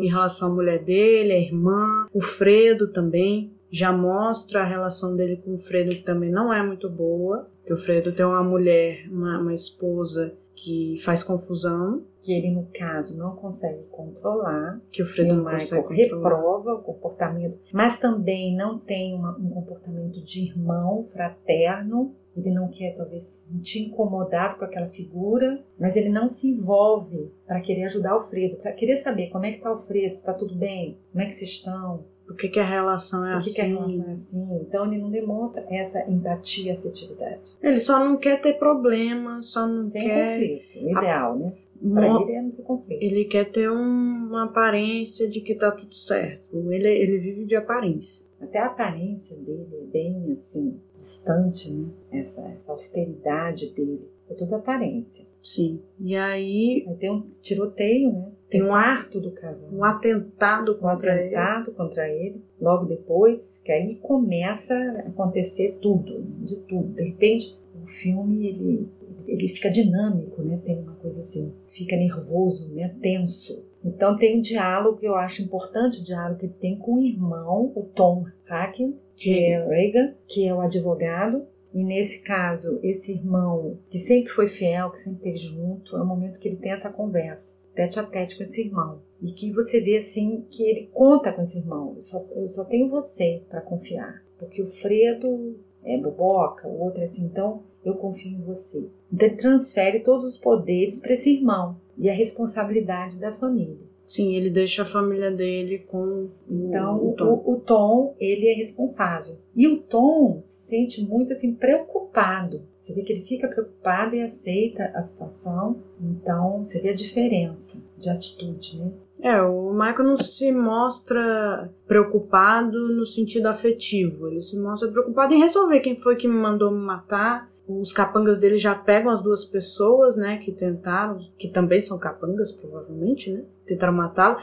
em 0.01 0.09
relação 0.09 0.51
à 0.51 0.55
mulher 0.55 0.83
dele, 0.83 1.33
a 1.33 1.39
irmã, 1.39 2.07
o 2.13 2.21
Fredo 2.21 2.89
também. 2.89 3.53
Já 3.71 3.91
mostra 3.91 4.61
a 4.61 4.67
relação 4.67 5.17
dele 5.17 5.41
com 5.43 5.55
o 5.55 5.59
Fredo, 5.59 5.91
que 5.91 6.03
também 6.03 6.31
não 6.31 6.53
é 6.53 6.63
muito 6.63 6.91
boa. 6.91 7.49
Que 7.65 7.73
o 7.73 7.79
Fredo 7.79 8.13
tem 8.13 8.25
uma 8.25 8.43
mulher, 8.43 9.09
uma, 9.11 9.39
uma 9.39 9.53
esposa 9.55 10.35
que 10.63 10.99
faz 11.03 11.23
confusão. 11.23 12.03
Que 12.21 12.33
ele, 12.33 12.53
no 12.53 12.69
caso, 12.73 13.19
não 13.19 13.35
consegue 13.35 13.83
controlar. 13.91 14.81
Que 14.93 15.03
o 15.03 15.07
Fredo 15.07 15.35
não 15.35 15.45
Michael 15.45 15.89
reprova 15.89 16.75
o 16.75 16.83
comportamento, 16.83 17.59
mas 17.73 17.99
também 17.99 18.55
não 18.55 18.79
tem 18.79 19.13
uma- 19.15 19.37
um 19.37 19.51
comportamento 19.51 20.23
de 20.23 20.47
irmão 20.47 21.09
fraterno. 21.13 22.15
Ele 22.37 22.51
não 22.51 22.69
quer, 22.69 22.97
talvez, 22.97 23.25
se 23.25 23.45
sentir 23.53 23.89
incomodado 23.89 24.57
com 24.59 24.65
aquela 24.65 24.89
figura, 24.89 25.63
mas 25.79 25.97
ele 25.97 26.09
não 26.09 26.29
se 26.29 26.49
envolve 26.49 27.31
para 27.47 27.61
querer 27.61 27.85
ajudar 27.85 28.17
o 28.17 28.29
Fredo, 28.29 28.57
para 28.57 28.73
querer 28.73 28.97
saber 28.99 29.29
como 29.29 29.45
é 29.45 29.51
que 29.51 29.59
está 29.59 29.71
o 29.73 29.83
Fredo, 29.83 30.15
se 30.15 30.21
está 30.21 30.33
tudo 30.33 30.55
bem, 30.55 30.97
como 31.11 31.23
é 31.23 31.27
que 31.27 31.35
vocês 31.35 31.51
estão, 31.51 32.05
Por 32.33 32.39
que, 32.39 32.49
que 32.49 32.61
a 32.61 32.69
relação 32.69 33.27
é 33.27 33.35
por 33.35 33.43
que, 33.43 33.51
assim? 33.51 33.55
que 33.55 33.61
a 33.61 33.65
relação 33.65 34.09
é 34.09 34.13
assim. 34.13 34.59
Então 34.63 34.87
ele 34.87 35.01
não 35.03 35.11
demonstra 35.11 35.65
essa 35.71 36.09
empatia, 36.11 36.75
afetividade. 36.75 37.41
Ele 37.63 37.79
só 37.79 37.99
não 38.05 38.17
quer 38.17 38.41
ter 38.41 38.55
problema, 38.59 39.41
só 39.43 39.67
não 39.67 39.81
Sem 39.83 40.05
quer. 40.05 40.35
conflito, 40.41 40.85
o 40.87 40.91
ideal, 40.99 41.39
né? 41.39 41.53
Para 41.95 42.07
ele 42.23 42.33
é 42.33 42.43
ter 42.51 42.63
conflito. 42.63 43.03
Ele 43.03 43.25
quer 43.25 43.51
ter 43.51 43.69
um- 43.69 44.29
uma 44.29 44.45
aparência 44.45 45.29
de 45.29 45.41
que 45.41 45.55
tá 45.55 45.71
tudo 45.73 45.95
certo. 45.97 46.43
Ele, 46.71 46.89
ele 46.89 47.19
vive 47.19 47.45
de 47.45 47.57
aparência. 47.57 48.27
Até 48.41 48.59
a 48.61 48.67
aparência 48.67 49.37
dele 49.39 49.67
é 49.73 49.85
bem 49.93 50.33
assim, 50.37 50.81
distante, 50.97 51.73
né? 51.73 51.89
Essa, 52.13 52.41
essa 52.41 52.71
austeridade 52.73 53.75
dele. 53.75 54.01
É 54.31 54.35
toda 54.35 54.57
aparência. 54.57 55.27
Sim. 55.43 55.81
E 56.01 56.15
aí 56.15 56.85
Aí 56.87 56.95
tem 56.97 57.11
um 57.11 57.27
tiroteio, 57.43 58.13
né? 58.13 58.29
Tem 58.53 58.63
um 58.63 58.69
quarto 58.69 59.21
do 59.21 59.33
casal. 59.33 59.69
um 59.73 59.83
atentado 59.83 60.73
Um 60.73 60.79
contra 60.79 61.15
ele. 61.17 61.35
atentado 61.35 61.73
contra 61.73 62.09
ele, 62.09 62.43
logo 62.61 62.85
depois, 62.85 63.63
que 63.65 63.73
aí 63.73 63.97
começa 63.97 64.75
a 64.75 65.09
acontecer 65.09 65.79
tudo, 65.81 66.23
de 66.45 66.57
tudo. 66.69 66.93
De 66.93 67.03
repente, 67.03 67.59
o 67.83 67.87
filme 67.87 68.47
ele, 68.47 68.89
ele 69.27 69.49
fica 69.49 69.71
dinâmico, 69.71 70.43
né? 70.43 70.61
Tem 70.65 70.79
uma 70.79 70.95
coisa 70.97 71.21
assim, 71.21 71.53
fica 71.71 71.97
nervoso, 71.97 72.75
né? 72.75 72.95
Tenso. 73.01 73.67
Então 73.85 74.17
tem 74.17 74.39
um 74.39 74.41
diálogo 74.41 74.99
que 74.99 75.07
eu 75.07 75.17
acho 75.17 75.43
importante, 75.43 76.01
o 76.01 76.05
diálogo 76.05 76.39
que 76.39 76.47
ele 76.47 76.55
tem 76.61 76.79
com 76.79 76.97
o 76.97 77.03
irmão, 77.03 77.73
o 77.75 77.83
Tom 77.83 78.27
Hacken, 78.49 78.97
que 79.17 79.45
é 79.45 79.67
Reagan, 79.67 80.15
que 80.29 80.47
é 80.47 80.55
o 80.55 80.61
advogado. 80.61 81.47
E 81.75 81.83
nesse 81.83 82.23
caso, 82.23 82.79
esse 82.83 83.13
irmão 83.13 83.79
que 83.89 83.99
sempre 83.99 84.31
foi 84.33 84.49
fiel, 84.49 84.91
que 84.91 84.99
sempre 84.99 85.31
esteve 85.31 85.39
junto, 85.39 85.97
é 85.97 86.03
o 86.03 86.07
momento 86.07 86.39
que 86.39 86.49
ele 86.49 86.59
tem 86.59 86.71
essa 86.71 86.93
conversa, 86.93 87.59
tete 87.75 87.99
a 88.01 88.05
tete 88.05 88.37
com 88.39 88.45
esse 88.45 88.61
irmão. 88.63 89.01
E 89.21 89.33
que 89.33 89.53
você 89.53 89.81
vê 89.81 89.99
assim 89.99 90.45
que 90.51 90.63
ele 90.65 90.89
conta 90.93 91.33
com 91.33 91.43
esse 91.43 91.59
irmão. 91.59 91.93
Eu 91.97 92.03
só, 92.03 92.25
eu 92.35 92.51
só 92.51 92.65
tenho 92.65 92.89
você 92.89 93.43
para 93.49 93.61
confiar. 93.61 94.23
Porque 94.39 94.61
o 94.63 94.69
Fredo 94.71 95.57
é 95.85 95.97
boboca, 95.99 96.67
o 96.69 96.81
outro 96.83 97.01
é 97.01 97.05
assim, 97.05 97.27
então 97.27 97.63
eu 97.85 97.95
confio 97.95 98.31
em 98.33 98.43
você. 98.43 98.89
Então 99.13 99.29
ele 99.29 99.37
transfere 99.37 100.01
todos 100.01 100.25
os 100.25 100.39
poderes 100.39 101.01
para 101.01 101.15
esse 101.15 101.31
irmão 101.35 101.77
e 101.97 102.09
a 102.11 102.15
responsabilidade 102.15 103.19
da 103.21 103.33
família. 103.37 103.77
Sim, 104.05 104.35
ele 104.35 104.51
deixa 104.51 104.83
a 104.83 104.85
família 104.85 105.31
dele 105.31 105.79
com 105.79 105.97
o- 105.99 106.31
Então, 106.51 106.99
o 106.99 107.11
o, 107.11 107.13
Tom. 107.15 107.43
o 107.47 107.61
Tom, 107.61 108.15
ele 108.19 108.49
é 108.49 108.55
responsável. 108.55 109.37
E 109.55 109.67
o 109.69 109.79
Tom 109.81 110.43
se 110.45 110.67
sente 110.69 111.05
muito 111.07 111.33
assim 111.33 111.55
preocupado. 111.55 112.63
Você 112.83 112.95
vê 112.95 113.03
que 113.03 113.13
ele 113.13 113.25
fica 113.25 113.47
preocupado 113.47 114.17
e 114.17 114.23
aceita 114.23 114.91
a 114.93 115.05
situação. 115.05 115.81
Então, 116.01 116.65
você 116.67 116.81
vê 116.81 116.89
a 116.89 116.95
diferença 116.95 117.81
de 117.97 118.11
atitude, 118.11 118.81
né? 118.81 118.91
É, 119.21 119.41
o 119.41 119.73
Michael 119.73 120.03
não 120.03 120.17
se 120.17 120.51
mostra 120.51 121.71
preocupado 121.87 122.89
no 122.89 123.07
sentido 123.07 123.47
afetivo. 123.47 124.27
Ele 124.27 124.43
se 124.43 124.61
mostra 124.61 124.91
preocupado 124.91 125.33
em 125.33 125.39
resolver 125.39 125.79
quem 125.79 125.95
foi 125.97 126.17
que 126.17 126.27
me 126.27 126.35
mandou 126.35 126.73
me 126.73 126.85
matar. 126.85 127.49
Os 127.69 127.93
capangas 127.93 128.41
dele 128.41 128.59
já 128.59 128.75
pegam 128.75 129.13
as 129.13 129.23
duas 129.23 129.45
pessoas, 129.45 130.17
né, 130.17 130.39
que 130.39 130.51
tentaram, 130.51 131.19
que 131.39 131.49
também 131.49 131.81
são 131.81 131.97
capangas, 131.97 132.51
provavelmente, 132.51 133.31
né? 133.31 133.45
Tentaram 133.65 133.93
matá-lo. 133.93 134.39